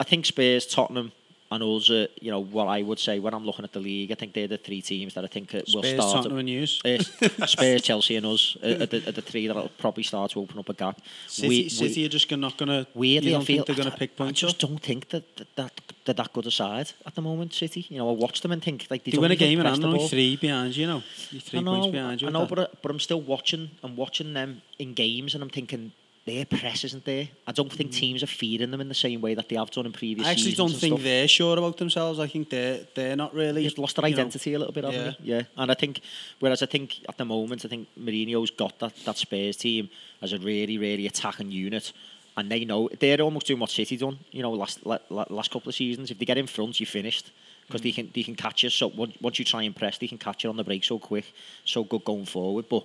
I 0.00 0.04
think 0.04 0.24
Spurs, 0.26 0.66
Tottenham, 0.66 1.12
and 1.54 1.62
also, 1.62 2.06
you 2.20 2.30
know, 2.30 2.40
what 2.40 2.66
I 2.66 2.82
would 2.82 2.98
say 2.98 3.18
when 3.18 3.34
I'm 3.34 3.44
looking 3.44 3.64
at 3.64 3.72
the 3.72 3.80
league, 3.80 4.10
I 4.12 4.14
think 4.14 4.32
they're 4.34 4.48
the 4.48 4.58
three 4.58 4.82
teams 4.82 5.14
that 5.14 5.24
I 5.24 5.26
think 5.28 5.54
uh, 5.54 5.60
will 5.74 5.82
Spurs, 5.82 5.94
start. 5.94 6.14
Tottenham, 6.16 6.38
and 6.38 6.46
News. 6.46 6.80
uh, 6.84 6.98
Spurs, 7.46 7.82
Chelsea, 7.82 8.16
and 8.16 8.26
us 8.26 8.56
are, 8.62 8.86
the, 8.86 9.08
are 9.08 9.12
the 9.12 9.22
three 9.22 9.46
that'll 9.46 9.68
probably 9.78 10.02
start 10.02 10.30
to 10.32 10.40
open 10.40 10.58
up 10.58 10.68
a 10.68 10.74
gap. 10.74 11.00
City, 11.26 11.48
We- 11.48 11.62
we- 11.64 11.68
City 11.68 12.04
are 12.06 12.08
just 12.08 12.30
not 12.30 12.56
going 12.56 12.68
to. 12.68 12.86
Weirdly, 12.94 13.30
I 13.30 13.32
don't 13.38 13.44
feel 13.44 13.56
think 13.64 13.66
they're 13.68 13.84
going 13.84 13.90
to 13.92 13.96
pick 13.96 14.16
points 14.16 14.42
I 14.42 14.46
just 14.46 14.58
don't 14.58 14.78
think 14.82 15.08
that 15.10 15.24
that, 15.36 15.46
that 15.56 15.80
they're 16.04 16.14
that 16.14 16.32
good 16.32 16.46
a 16.46 16.50
side 16.50 16.90
at 17.06 17.14
the 17.14 17.22
moment. 17.22 17.54
City, 17.54 17.86
you 17.88 17.98
know, 17.98 18.08
I 18.08 18.12
watch 18.12 18.40
them 18.40 18.52
and 18.52 18.62
think 18.62 18.86
like 18.90 19.04
they, 19.04 19.12
They 19.12 19.18
win 19.18 19.30
a 19.30 19.36
game 19.36 19.58
and 19.60 19.68
I'm 19.68 19.84
only 19.84 20.08
three 20.08 20.36
behind 20.36 20.76
you, 20.76 20.86
know. 20.86 21.02
You're 21.30 21.40
three 21.40 21.58
I 21.60 21.62
know, 21.62 21.72
points 21.74 21.92
behind 21.92 22.22
you. 22.22 22.28
I 22.28 22.30
know, 22.30 22.40
that. 22.46 22.48
but 22.48 22.58
I, 22.58 22.66
but 22.82 22.90
I'm 22.90 23.00
still 23.00 23.20
watching. 23.20 23.70
I'm 23.82 23.96
watching 23.96 24.32
them 24.34 24.62
in 24.78 24.94
games, 24.94 25.34
and 25.34 25.42
I'm 25.42 25.50
thinking 25.50 25.92
their 26.24 26.44
press 26.44 26.84
isn't 26.84 27.04
there. 27.04 27.28
I 27.48 27.52
don't 27.52 27.72
think 27.72 27.90
teams 27.90 28.22
are 28.22 28.28
feeding 28.28 28.70
them 28.70 28.80
in 28.80 28.88
the 28.88 28.94
same 28.94 29.20
way 29.20 29.34
that 29.34 29.48
they 29.48 29.56
have 29.56 29.72
done 29.72 29.86
in 29.86 29.92
previous. 29.92 30.24
Mm. 30.24 30.30
I 30.30 30.32
actually 30.32 30.54
don't 30.54 30.68
think 30.68 30.94
stuff. 30.94 31.02
they're 31.02 31.26
sure 31.26 31.58
about 31.58 31.78
themselves. 31.78 32.20
I 32.20 32.28
think 32.28 32.48
they're 32.48 32.80
they're 32.94 33.16
not 33.16 33.34
really. 33.34 33.64
They've 33.64 33.78
lost 33.78 33.96
their 33.96 34.08
you 34.08 34.14
know, 34.14 34.20
identity 34.22 34.54
a 34.54 34.58
little 34.58 34.72
bit, 34.72 34.84
haven't 34.84 35.00
yeah. 35.00 35.10
they? 35.10 35.16
Yeah, 35.24 35.42
and 35.56 35.70
I 35.70 35.74
think, 35.74 36.00
whereas 36.38 36.62
I 36.62 36.66
think 36.66 37.00
at 37.08 37.18
the 37.18 37.24
moment, 37.24 37.64
I 37.64 37.68
think 37.68 37.88
Mourinho's 37.98 38.50
got 38.50 38.78
that, 38.78 38.94
that 39.04 39.16
Spurs 39.16 39.56
team 39.56 39.90
as 40.20 40.32
a 40.32 40.38
really, 40.38 40.78
really 40.78 41.08
attacking 41.08 41.50
unit, 41.50 41.92
and 42.36 42.48
they 42.48 42.64
know 42.64 42.88
they're 43.00 43.20
almost 43.20 43.46
doing 43.46 43.58
what 43.58 43.70
City 43.70 43.96
done. 43.96 44.18
You 44.30 44.42
know, 44.42 44.52
last 44.52 44.86
la, 44.86 44.98
la, 45.10 45.24
last 45.28 45.50
couple 45.50 45.70
of 45.70 45.74
seasons, 45.74 46.12
if 46.12 46.20
they 46.20 46.24
get 46.24 46.38
in 46.38 46.46
front, 46.46 46.78
you're 46.78 46.86
finished 46.86 47.32
because 47.66 47.82
they 47.82 47.90
can 47.90 48.12
they 48.14 48.22
can 48.22 48.36
catch 48.36 48.62
you. 48.62 48.70
So 48.70 48.86
once, 48.86 49.16
once 49.20 49.40
you 49.40 49.44
try 49.44 49.64
and 49.64 49.74
press, 49.74 49.98
they 49.98 50.06
can 50.06 50.18
catch 50.18 50.44
you 50.44 50.50
on 50.50 50.56
the 50.56 50.62
break 50.62 50.84
so 50.84 51.00
quick, 51.00 51.32
so 51.64 51.82
good 51.82 52.04
going 52.04 52.26
forward. 52.26 52.66
But 52.68 52.84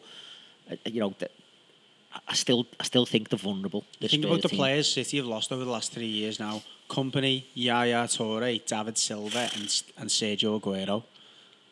uh, 0.71 0.75
you 0.85 1.01
know. 1.01 1.13
Th- 2.17 2.23
I 2.27 2.33
still, 2.33 2.65
I 2.79 2.83
still 2.83 3.05
think 3.05 3.29
they're 3.29 3.37
vulnerable. 3.39 3.85
this 3.99 4.11
Think 4.11 4.25
about 4.25 4.41
the 4.41 4.49
team. 4.49 4.57
players 4.57 4.91
City 4.91 5.17
have 5.17 5.25
lost 5.25 5.51
over 5.51 5.63
the 5.63 5.71
last 5.71 5.91
three 5.93 6.05
years 6.07 6.39
now. 6.39 6.61
Kompany, 6.89 7.43
Yaya 7.53 8.05
Toure, 8.07 8.65
David 8.65 8.97
Silva, 8.97 9.49
and 9.55 9.83
and 9.97 10.09
Sergio 10.09 10.59
Aguero. 10.59 11.03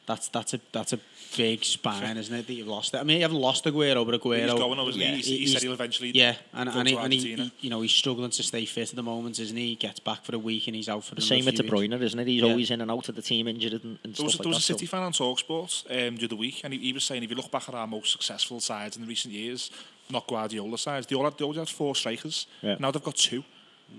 That's 0.06 0.28
that's 0.28 0.54
a 0.54 0.60
that's 0.72 0.94
a 0.94 1.00
big 1.36 1.64
spine, 1.64 2.18
isn't 2.18 2.34
it? 2.36 2.46
That 2.48 2.54
you've 2.54 2.68
lost. 2.68 2.94
It. 2.94 2.98
I 2.98 3.04
mean, 3.04 3.18
you 3.18 3.22
haven't 3.24 3.40
lost 3.40 3.66
Aguero, 3.66 4.06
but 4.06 4.22
Aguero. 4.22 4.44
He's 4.44 4.54
going, 4.54 4.78
though, 4.78 4.88
isn't 4.90 5.02
he? 5.02 5.08
yeah, 5.08 5.16
He's- 5.16 5.26
he 5.28 5.48
said 5.48 5.64
he'll 5.64 5.74
eventually 5.74 6.12
Yeah, 6.12 6.36
and 6.54 6.72
go 6.72 6.78
and, 6.80 6.88
to 6.90 6.96
he, 6.96 7.02
and 7.02 7.14
he, 7.42 7.52
you 7.62 7.70
know, 7.72 7.82
he's 7.82 7.92
struggling 7.92 8.30
to 8.30 8.44
stay 8.44 8.66
fit 8.66 8.90
at 8.92 8.96
the 8.96 9.02
moment, 9.04 9.40
isn't 9.40 9.58
he? 9.58 9.70
He 9.70 9.76
gets 9.76 10.00
back 10.00 10.24
for 10.24 10.36
a 10.36 10.40
week 10.40 10.68
and 10.68 10.76
he's 10.76 10.90
out 10.90 11.04
for 11.06 11.16
The 11.16 11.22
same 11.22 11.46
with 11.46 11.56
few 11.56 11.64
De. 11.64 11.70
Bruyne, 11.72 12.00
isn't 12.02 12.20
it? 12.20 12.28
He's 12.28 12.42
Yeah. 12.44 12.50
always 12.50 12.70
in 12.72 12.82
and 12.82 12.92
out 12.92 13.10
of 13.10 13.16
the 13.16 13.22
team, 13.24 13.48
injured 13.48 13.74
and, 13.74 13.98
and 14.04 14.14
There 14.16 14.24
was, 14.26 14.34
stuff 14.36 14.44
there 14.44 14.52
like 14.52 14.58
was 14.58 14.70
a 14.70 14.74
that. 14.74 14.80
City 14.80 14.86
fan 14.86 15.02
on 15.04 15.12
Talksport 15.14 16.08
um, 16.08 16.16
the 16.18 16.26
other 16.26 16.36
week, 16.36 16.62
and 16.64 16.74
he, 16.74 16.80
he 16.80 16.94
was 16.94 17.04
saying 17.04 17.24
if 17.24 17.30
you 17.32 17.36
look 17.36 17.50
back 17.50 17.68
at 17.68 17.74
our 17.74 17.88
most 17.88 18.12
successful 18.12 18.60
sides 18.60 18.96
in 18.98 19.02
the 19.02 19.08
recent 19.08 19.34
years, 19.34 19.72
not 20.10 20.28
Guardiola 20.28 20.78
sides, 20.78 21.08
they 21.08 21.16
all 21.16 21.24
had, 21.24 21.38
they 21.38 21.44
always 21.44 21.60
had 21.60 21.70
four 21.70 21.96
strikers. 21.96 22.48
Yeah. 22.62 22.76
Now 22.80 22.92
they've 22.92 23.04
got 23.04 23.16
two. 23.16 23.44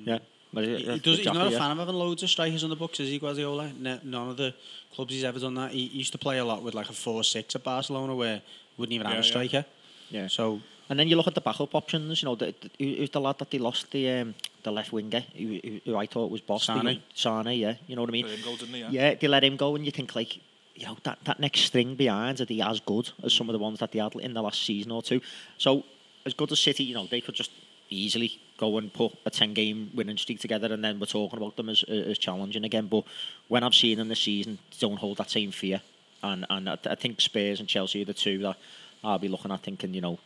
Yeah. 0.04 0.18
But, 0.52 0.64
He, 0.64 0.70
yeah, 0.70 0.76
he 0.76 0.84
does, 0.84 1.18
exactly, 1.18 1.24
he's 1.24 1.26
not 1.26 1.46
a 1.48 1.50
yeah. 1.50 1.58
fan 1.58 1.70
of 1.72 1.78
having 1.78 1.94
loads 1.94 2.22
of 2.22 2.30
strikers 2.30 2.64
on 2.64 2.70
the 2.70 2.76
books, 2.76 3.00
is 3.00 3.10
he, 3.10 3.18
Guardiola? 3.18 3.72
No, 3.78 3.98
none 4.04 4.30
of 4.30 4.36
the 4.36 4.54
clubs 4.94 5.12
he's 5.12 5.24
ever 5.24 5.38
done 5.38 5.54
that. 5.54 5.72
He, 5.72 5.86
he 5.86 5.98
used 5.98 6.12
to 6.12 6.18
play 6.18 6.38
a 6.38 6.44
lot 6.44 6.62
with 6.62 6.74
like 6.74 6.88
a 6.88 6.92
4-6 6.92 7.54
at 7.54 7.62
Barcelona 7.64 8.14
where 8.14 8.42
wouldn't 8.78 8.94
even 8.94 9.06
Yeah, 9.06 9.14
have 9.14 9.24
a 9.24 9.26
striker. 9.26 9.64
Yeah. 10.10 10.28
So, 10.28 10.60
And 10.88 10.98
then 10.98 11.08
you 11.08 11.16
look 11.16 11.26
at 11.26 11.34
the 11.34 11.40
backup 11.40 11.74
options. 11.74 12.22
You 12.22 12.26
know, 12.26 12.34
the, 12.36 12.54
the, 12.78 12.96
who's 12.96 13.10
the 13.10 13.20
lad 13.20 13.38
that 13.38 13.50
they 13.50 13.58
lost 13.58 13.90
the 13.90 14.08
um, 14.10 14.34
the 14.62 14.70
left 14.70 14.92
winger, 14.92 15.24
who, 15.36 15.60
who, 15.62 15.80
who 15.84 15.96
I 15.96 16.06
thought 16.06 16.30
was 16.30 16.40
boss. 16.40 16.66
Sane. 16.66 17.02
Sane, 17.14 17.58
yeah. 17.58 17.74
You 17.86 17.96
know 17.96 18.02
what 18.02 18.10
I 18.10 18.12
mean? 18.12 18.26
Let 18.26 18.38
him 18.38 18.44
go, 18.44 18.56
didn't 18.56 18.74
he? 18.74 18.80
Yeah. 18.80 18.90
Yeah, 18.90 19.14
they 19.14 19.28
let 19.28 19.44
him 19.44 19.56
go, 19.56 19.74
and 19.74 19.84
you 19.84 19.90
think 19.90 20.14
like, 20.14 20.36
you 20.74 20.86
know, 20.86 20.96
that, 21.02 21.18
that 21.24 21.40
next 21.40 21.60
string 21.60 21.96
behind 21.96 22.40
are 22.40 22.44
they 22.44 22.60
as 22.60 22.80
good 22.80 23.10
as 23.22 23.32
some 23.32 23.48
of 23.48 23.52
the 23.52 23.58
ones 23.58 23.78
that 23.80 23.92
they 23.92 23.98
had 23.98 24.14
in 24.14 24.34
the 24.34 24.42
last 24.42 24.64
season 24.64 24.92
or 24.92 25.02
two. 25.02 25.20
So 25.58 25.84
as 26.26 26.34
good 26.34 26.52
as 26.52 26.60
City, 26.60 26.84
you 26.84 26.94
know, 26.94 27.06
they 27.06 27.20
could 27.20 27.34
just 27.34 27.52
easily 27.88 28.40
go 28.58 28.78
and 28.78 28.92
put 28.92 29.12
a 29.24 29.30
ten 29.30 29.54
game 29.54 29.90
winning 29.94 30.16
streak 30.16 30.40
together, 30.40 30.72
and 30.72 30.84
then 30.84 30.98
we're 30.98 31.06
talking 31.06 31.38
about 31.38 31.56
them 31.56 31.68
as 31.68 31.82
as 31.84 32.18
challenging 32.18 32.64
again. 32.64 32.88
But 32.88 33.04
when 33.48 33.62
I've 33.62 33.74
seen 33.74 33.98
them 33.98 34.08
this 34.08 34.20
season, 34.20 34.58
don't 34.78 34.98
hold 34.98 35.18
that 35.18 35.30
same 35.30 35.52
fear, 35.52 35.80
and 36.22 36.44
and 36.50 36.68
I, 36.68 36.78
I 36.84 36.96
think 36.96 37.20
Spurs 37.20 37.60
and 37.60 37.68
Chelsea 37.68 38.02
are 38.02 38.06
the 38.06 38.14
two 38.14 38.38
that 38.38 38.56
I'll 39.04 39.18
be 39.18 39.28
looking 39.28 39.52
at, 39.52 39.62
thinking, 39.62 39.94
you 39.94 40.02
know. 40.02 40.18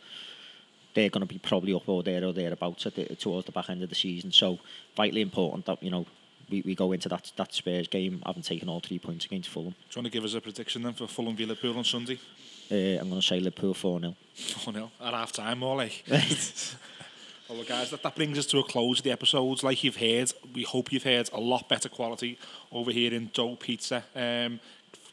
They're 0.93 1.07
going 1.07 1.25
to 1.25 1.33
be 1.33 1.39
probably 1.39 1.73
up 1.73 1.87
or 1.87 2.03
there 2.03 2.21
or 2.25 2.33
thereabouts 2.33 2.85
at 2.85 2.95
the, 2.95 3.05
towards 3.15 3.45
the 3.45 3.53
back 3.53 3.69
end 3.69 3.81
of 3.81 3.87
the 3.87 3.95
season. 3.95 4.33
So 4.33 4.59
vitally 4.93 5.21
important 5.21 5.65
that 5.67 5.81
you 5.81 5.89
know 5.89 6.05
we, 6.49 6.61
we 6.63 6.75
go 6.75 6.91
into 6.91 7.07
that 7.07 7.31
that 7.37 7.53
Spurs 7.53 7.87
game 7.87 8.21
having 8.25 8.43
taken 8.43 8.67
all 8.67 8.81
three 8.81 8.99
points 8.99 9.23
against 9.23 9.47
Fulham. 9.47 9.71
Do 9.71 9.77
you 9.95 10.01
want 10.01 10.07
to 10.07 10.11
give 10.11 10.25
us 10.25 10.33
a 10.33 10.41
prediction 10.41 10.83
then 10.83 10.91
for 10.91 11.07
Fulham 11.07 11.37
v 11.37 11.45
Liverpool 11.45 11.77
on 11.77 11.85
Sunday? 11.85 12.19
Uh, 12.71 12.99
I'm 13.01 13.09
going 13.09 13.21
to 13.21 13.27
say 13.27 13.39
Liverpool 13.39 13.73
4 13.73 13.99
0. 13.99 14.15
Oh 14.65 14.71
no, 14.71 14.91
at 15.01 15.13
half 15.13 15.33
time 15.33 15.59
more 15.59 15.75
like. 15.75 16.03
well, 17.49 17.63
guys, 17.67 17.91
that, 17.91 18.01
that 18.01 18.15
brings 18.15 18.39
us 18.39 18.45
to 18.47 18.59
a 18.59 18.63
close 18.63 18.99
of 18.99 19.03
the 19.03 19.11
episodes. 19.11 19.61
Like 19.61 19.83
you've 19.83 19.97
heard, 19.97 20.31
we 20.53 20.63
hope 20.63 20.91
you've 20.91 21.03
heard 21.03 21.29
a 21.33 21.39
lot 21.39 21.67
better 21.67 21.89
quality 21.89 22.39
over 22.71 22.91
here 22.91 23.13
in 23.13 23.29
Dough 23.33 23.57
Pizza. 23.57 24.05
Um, 24.15 24.61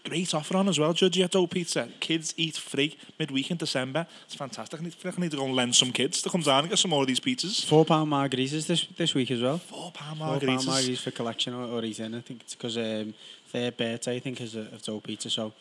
great 0.05 0.33
offer 0.35 0.57
on 0.57 0.69
as 0.69 0.79
well, 0.79 0.95
Judgy 0.95 1.25
at 1.25 1.33
Dough 1.33 1.49
Pizza. 1.49 1.89
Kids 1.99 2.33
eat 2.37 2.57
free 2.57 2.97
midweek 3.19 3.51
in 3.51 3.57
December. 3.57 4.07
It's 4.25 4.37
fantastic. 4.37 4.81
I 4.81 4.85
need, 4.85 4.95
I 5.05 5.21
need 5.21 5.31
to 5.33 5.37
go 5.37 5.45
and 5.45 5.57
lend 5.57 5.75
some 5.75 5.91
kids 5.91 6.23
to 6.23 6.31
come 6.31 6.43
down 6.43 6.61
and 6.61 6.69
get 6.69 6.79
some 6.79 6.93
more 6.93 7.03
of 7.03 7.09
these 7.09 7.21
pizzas. 7.21 7.65
Four 7.65 7.85
pound 7.85 8.13
margaritas 8.13 8.69
this 8.69 8.87
this 8.97 9.15
week 9.15 9.33
as 9.33 9.43
well. 9.43 9.59
Four 9.59 9.91
pound 9.91 10.21
margaritas. 10.21 10.39
Four 10.39 10.47
pound 10.47 10.61
margaritas. 10.61 10.67
margaritas 10.67 10.99
for 11.01 11.11
collection 11.11 11.55
or, 11.55 11.65
or 11.65 11.85
eating. 11.85 12.15
I 12.15 12.21
think 12.21 12.43
it's 12.43 12.55
because 12.55 12.77
um, 12.77 13.15
their 13.53 13.73
birthday 13.73 14.17
I 14.17 14.21
think 14.21 14.41
is 14.41 14.55
a, 14.55 14.61
of 14.61 14.83
Dough 14.83 15.01
Pizza. 15.01 15.29
So 15.29 15.53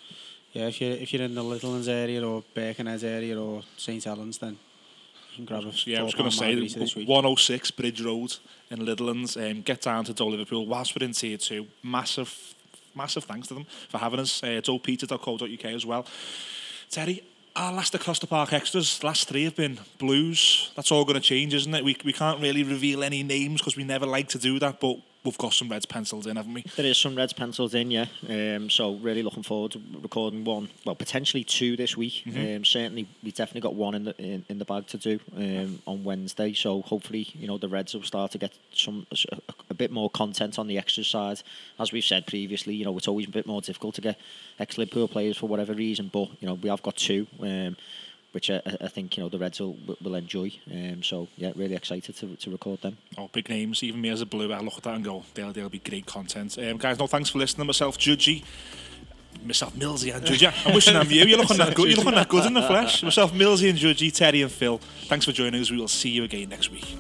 yeah, 0.58 0.68
if 0.68 0.82
you're 0.82 0.92
if 0.92 1.14
you're 1.14 1.22
in 1.22 1.36
the 1.36 1.44
Litherland 1.44 1.88
area 1.88 2.28
or 2.28 2.44
Birkenhead 2.56 3.04
area 3.04 3.40
or 3.40 3.62
St 3.78 4.04
Helens, 4.04 4.40
then 4.40 4.58
you 5.32 5.36
can 5.36 5.46
grab 5.46 5.64
a 5.64 5.72
Yeah, 5.86 6.00
I 6.00 6.04
was 6.04 6.16
going 6.16 6.32
to 6.32 6.36
say 6.36 6.56
margarita 6.56 7.06
106 7.06 7.72
Bridge 7.72 8.02
Road 8.02 8.36
in 8.72 8.80
Litherland. 8.80 9.38
Um, 9.38 9.62
get 9.62 9.82
down 9.82 10.06
to 10.06 10.14
Dough 10.14 10.28
Liverpool 10.28 10.66
whilst 10.66 10.96
we're 10.96 11.06
in 11.06 11.14
tier 11.14 11.38
two. 11.38 11.68
Massive, 11.84 12.56
massive 12.96 13.26
thanks 13.26 13.50
to 13.50 13.54
them 13.54 13.68
for 13.88 14.00
having 14.00 14.20
us. 14.20 14.42
Uh, 14.42 14.60
doepizza.co.uk 14.64 15.66
as 15.66 15.86
well. 15.86 16.08
Terry, 16.90 17.22
our 17.56 17.72
last 17.72 17.94
across 17.94 18.18
the 18.18 18.28
park 18.28 18.52
extras, 18.52 19.04
last 19.04 19.28
three 19.28 19.44
have 19.44 19.56
been 19.56 19.80
blues. 20.00 20.72
That's 20.76 20.92
all 20.92 21.06
going 21.06 21.22
to 21.22 21.28
change, 21.34 21.54
isn't 21.54 21.76
it? 21.76 21.84
We, 21.84 21.98
we 22.04 22.14
can't 22.14 22.42
really 22.42 22.64
reveal 22.64 23.04
any 23.04 23.22
names 23.22 23.62
because 23.62 23.78
we 23.78 23.84
never 23.84 24.08
like 24.08 24.30
to 24.30 24.40
do 24.40 24.58
that, 24.58 24.80
but 24.80 24.98
we've 25.28 25.38
got 25.38 25.54
some 25.54 25.68
reds 25.68 25.86
pencils 25.86 26.26
in, 26.26 26.38
haven't 26.38 26.54
we? 26.54 26.64
There 26.78 26.86
is 26.86 26.98
some 26.98 27.16
Reds 27.16 27.34
pencils 27.34 27.74
in, 27.74 27.92
yeah. 27.92 28.06
Um, 28.30 28.70
so 28.70 28.96
really 28.96 29.22
looking 29.24 29.44
forward 29.44 29.74
to 29.74 29.82
recording 30.02 30.46
one, 30.46 30.70
well 30.86 30.96
potentially 30.96 31.44
two 31.44 31.76
this 31.76 31.98
week. 31.98 32.24
Um, 32.28 32.64
certainly, 32.64 33.08
we 33.22 33.32
definitely 33.32 33.62
got 33.62 33.76
one 33.76 33.94
in 33.94 34.06
the 34.06 34.18
in, 34.18 34.46
in 34.48 34.58
the 34.58 34.66
bag 34.66 34.88
to 34.88 34.98
do 34.98 35.20
um, 35.36 35.82
on 35.86 36.04
Wednesday. 36.06 36.54
So 36.54 36.82
hopefully, 36.82 37.28
you 37.34 37.48
know, 37.48 37.58
the 37.58 37.68
Reds 37.68 37.94
will 37.94 38.04
start 38.04 38.32
to 38.32 38.38
get 38.38 38.54
some 38.74 39.06
a, 39.12 39.38
a 39.70 39.74
bit 39.74 39.92
more 39.92 40.10
content 40.10 40.58
on 40.58 40.68
the 40.68 40.78
extra 40.78 41.04
side. 41.04 41.42
As 41.78 41.92
we've 41.92 42.06
said 42.06 42.26
previously, 42.26 42.76
you 42.76 42.86
know, 42.86 42.98
it's 42.98 43.08
always 43.10 43.28
a 43.28 43.32
bit 43.32 43.46
more 43.46 43.62
difficult 43.62 43.96
to 43.96 44.02
get 44.02 44.18
ex 44.60 44.78
Liverpool 44.78 45.10
players 45.10 45.38
for 45.38 45.48
whatever 45.48 45.74
reason, 45.74 46.10
but 46.12 46.30
you 46.40 46.48
know, 46.48 46.54
we 46.54 46.70
have 46.70 46.82
got 46.82 46.96
two. 46.96 47.28
Um, 47.42 47.76
which 48.32 48.50
I, 48.50 48.62
I 48.82 48.88
think 48.88 49.18
you 49.18 49.24
know 49.24 49.30
the 49.30 49.40
Reds 49.40 49.60
will, 49.60 49.78
will 50.02 50.16
enjoy. 50.16 50.52
Um, 50.72 51.04
so 51.04 51.28
yeah, 51.38 51.52
really 51.56 51.76
excited 51.76 52.16
to, 52.16 52.36
to 52.36 52.52
record 52.52 52.82
them. 52.82 52.98
Oh, 53.18 53.30
big 53.32 53.50
names. 53.50 53.84
Even 53.84 54.02
me 54.02 54.10
as 54.10 54.22
a 54.22 54.26
blue, 54.26 54.52
I 54.52 54.60
look 54.60 54.78
at 54.78 54.84
that 54.84 54.96
and 54.96 55.04
go, 55.04 55.24
they'll, 55.34 55.54
they'll 55.54 55.70
be 55.70 55.80
great 55.80 56.06
content. 56.06 56.58
Um, 56.58 56.78
guys, 56.78 57.00
no 57.00 57.08
thanks 57.08 57.30
for 57.30 57.40
listening. 57.40 57.68
Myself, 57.68 57.98
Judgy. 57.98 58.44
Myself, 59.44 59.76
Millsy 59.76 60.14
and 60.16 60.26
Judgy. 60.26 60.52
I'm 60.66 60.74
wishing 60.74 60.96
I'm 60.96 61.10
you. 61.10 61.26
You're 61.26 61.38
looking 61.38 61.58
that 61.58 61.76
good. 61.76 61.88
You're 61.88 61.98
looking 61.98 62.16
that 62.16 62.28
good 62.28 62.46
in 62.46 62.54
the 62.54 62.64
flesh. 62.64 63.04
Myself, 63.04 63.34
Millsy 63.34 63.70
and 63.70 63.78
Judgy, 63.78 64.14
Terry 64.14 64.42
and 64.42 64.52
Phil. 64.52 64.80
Thanks 65.06 65.26
for 65.26 65.32
joining 65.32 65.62
us. 65.62 65.72
We 65.72 65.78
will 65.78 65.88
see 65.88 66.10
you 66.10 66.24
again 66.24 66.50
next 66.50 66.72
week. 66.72 66.98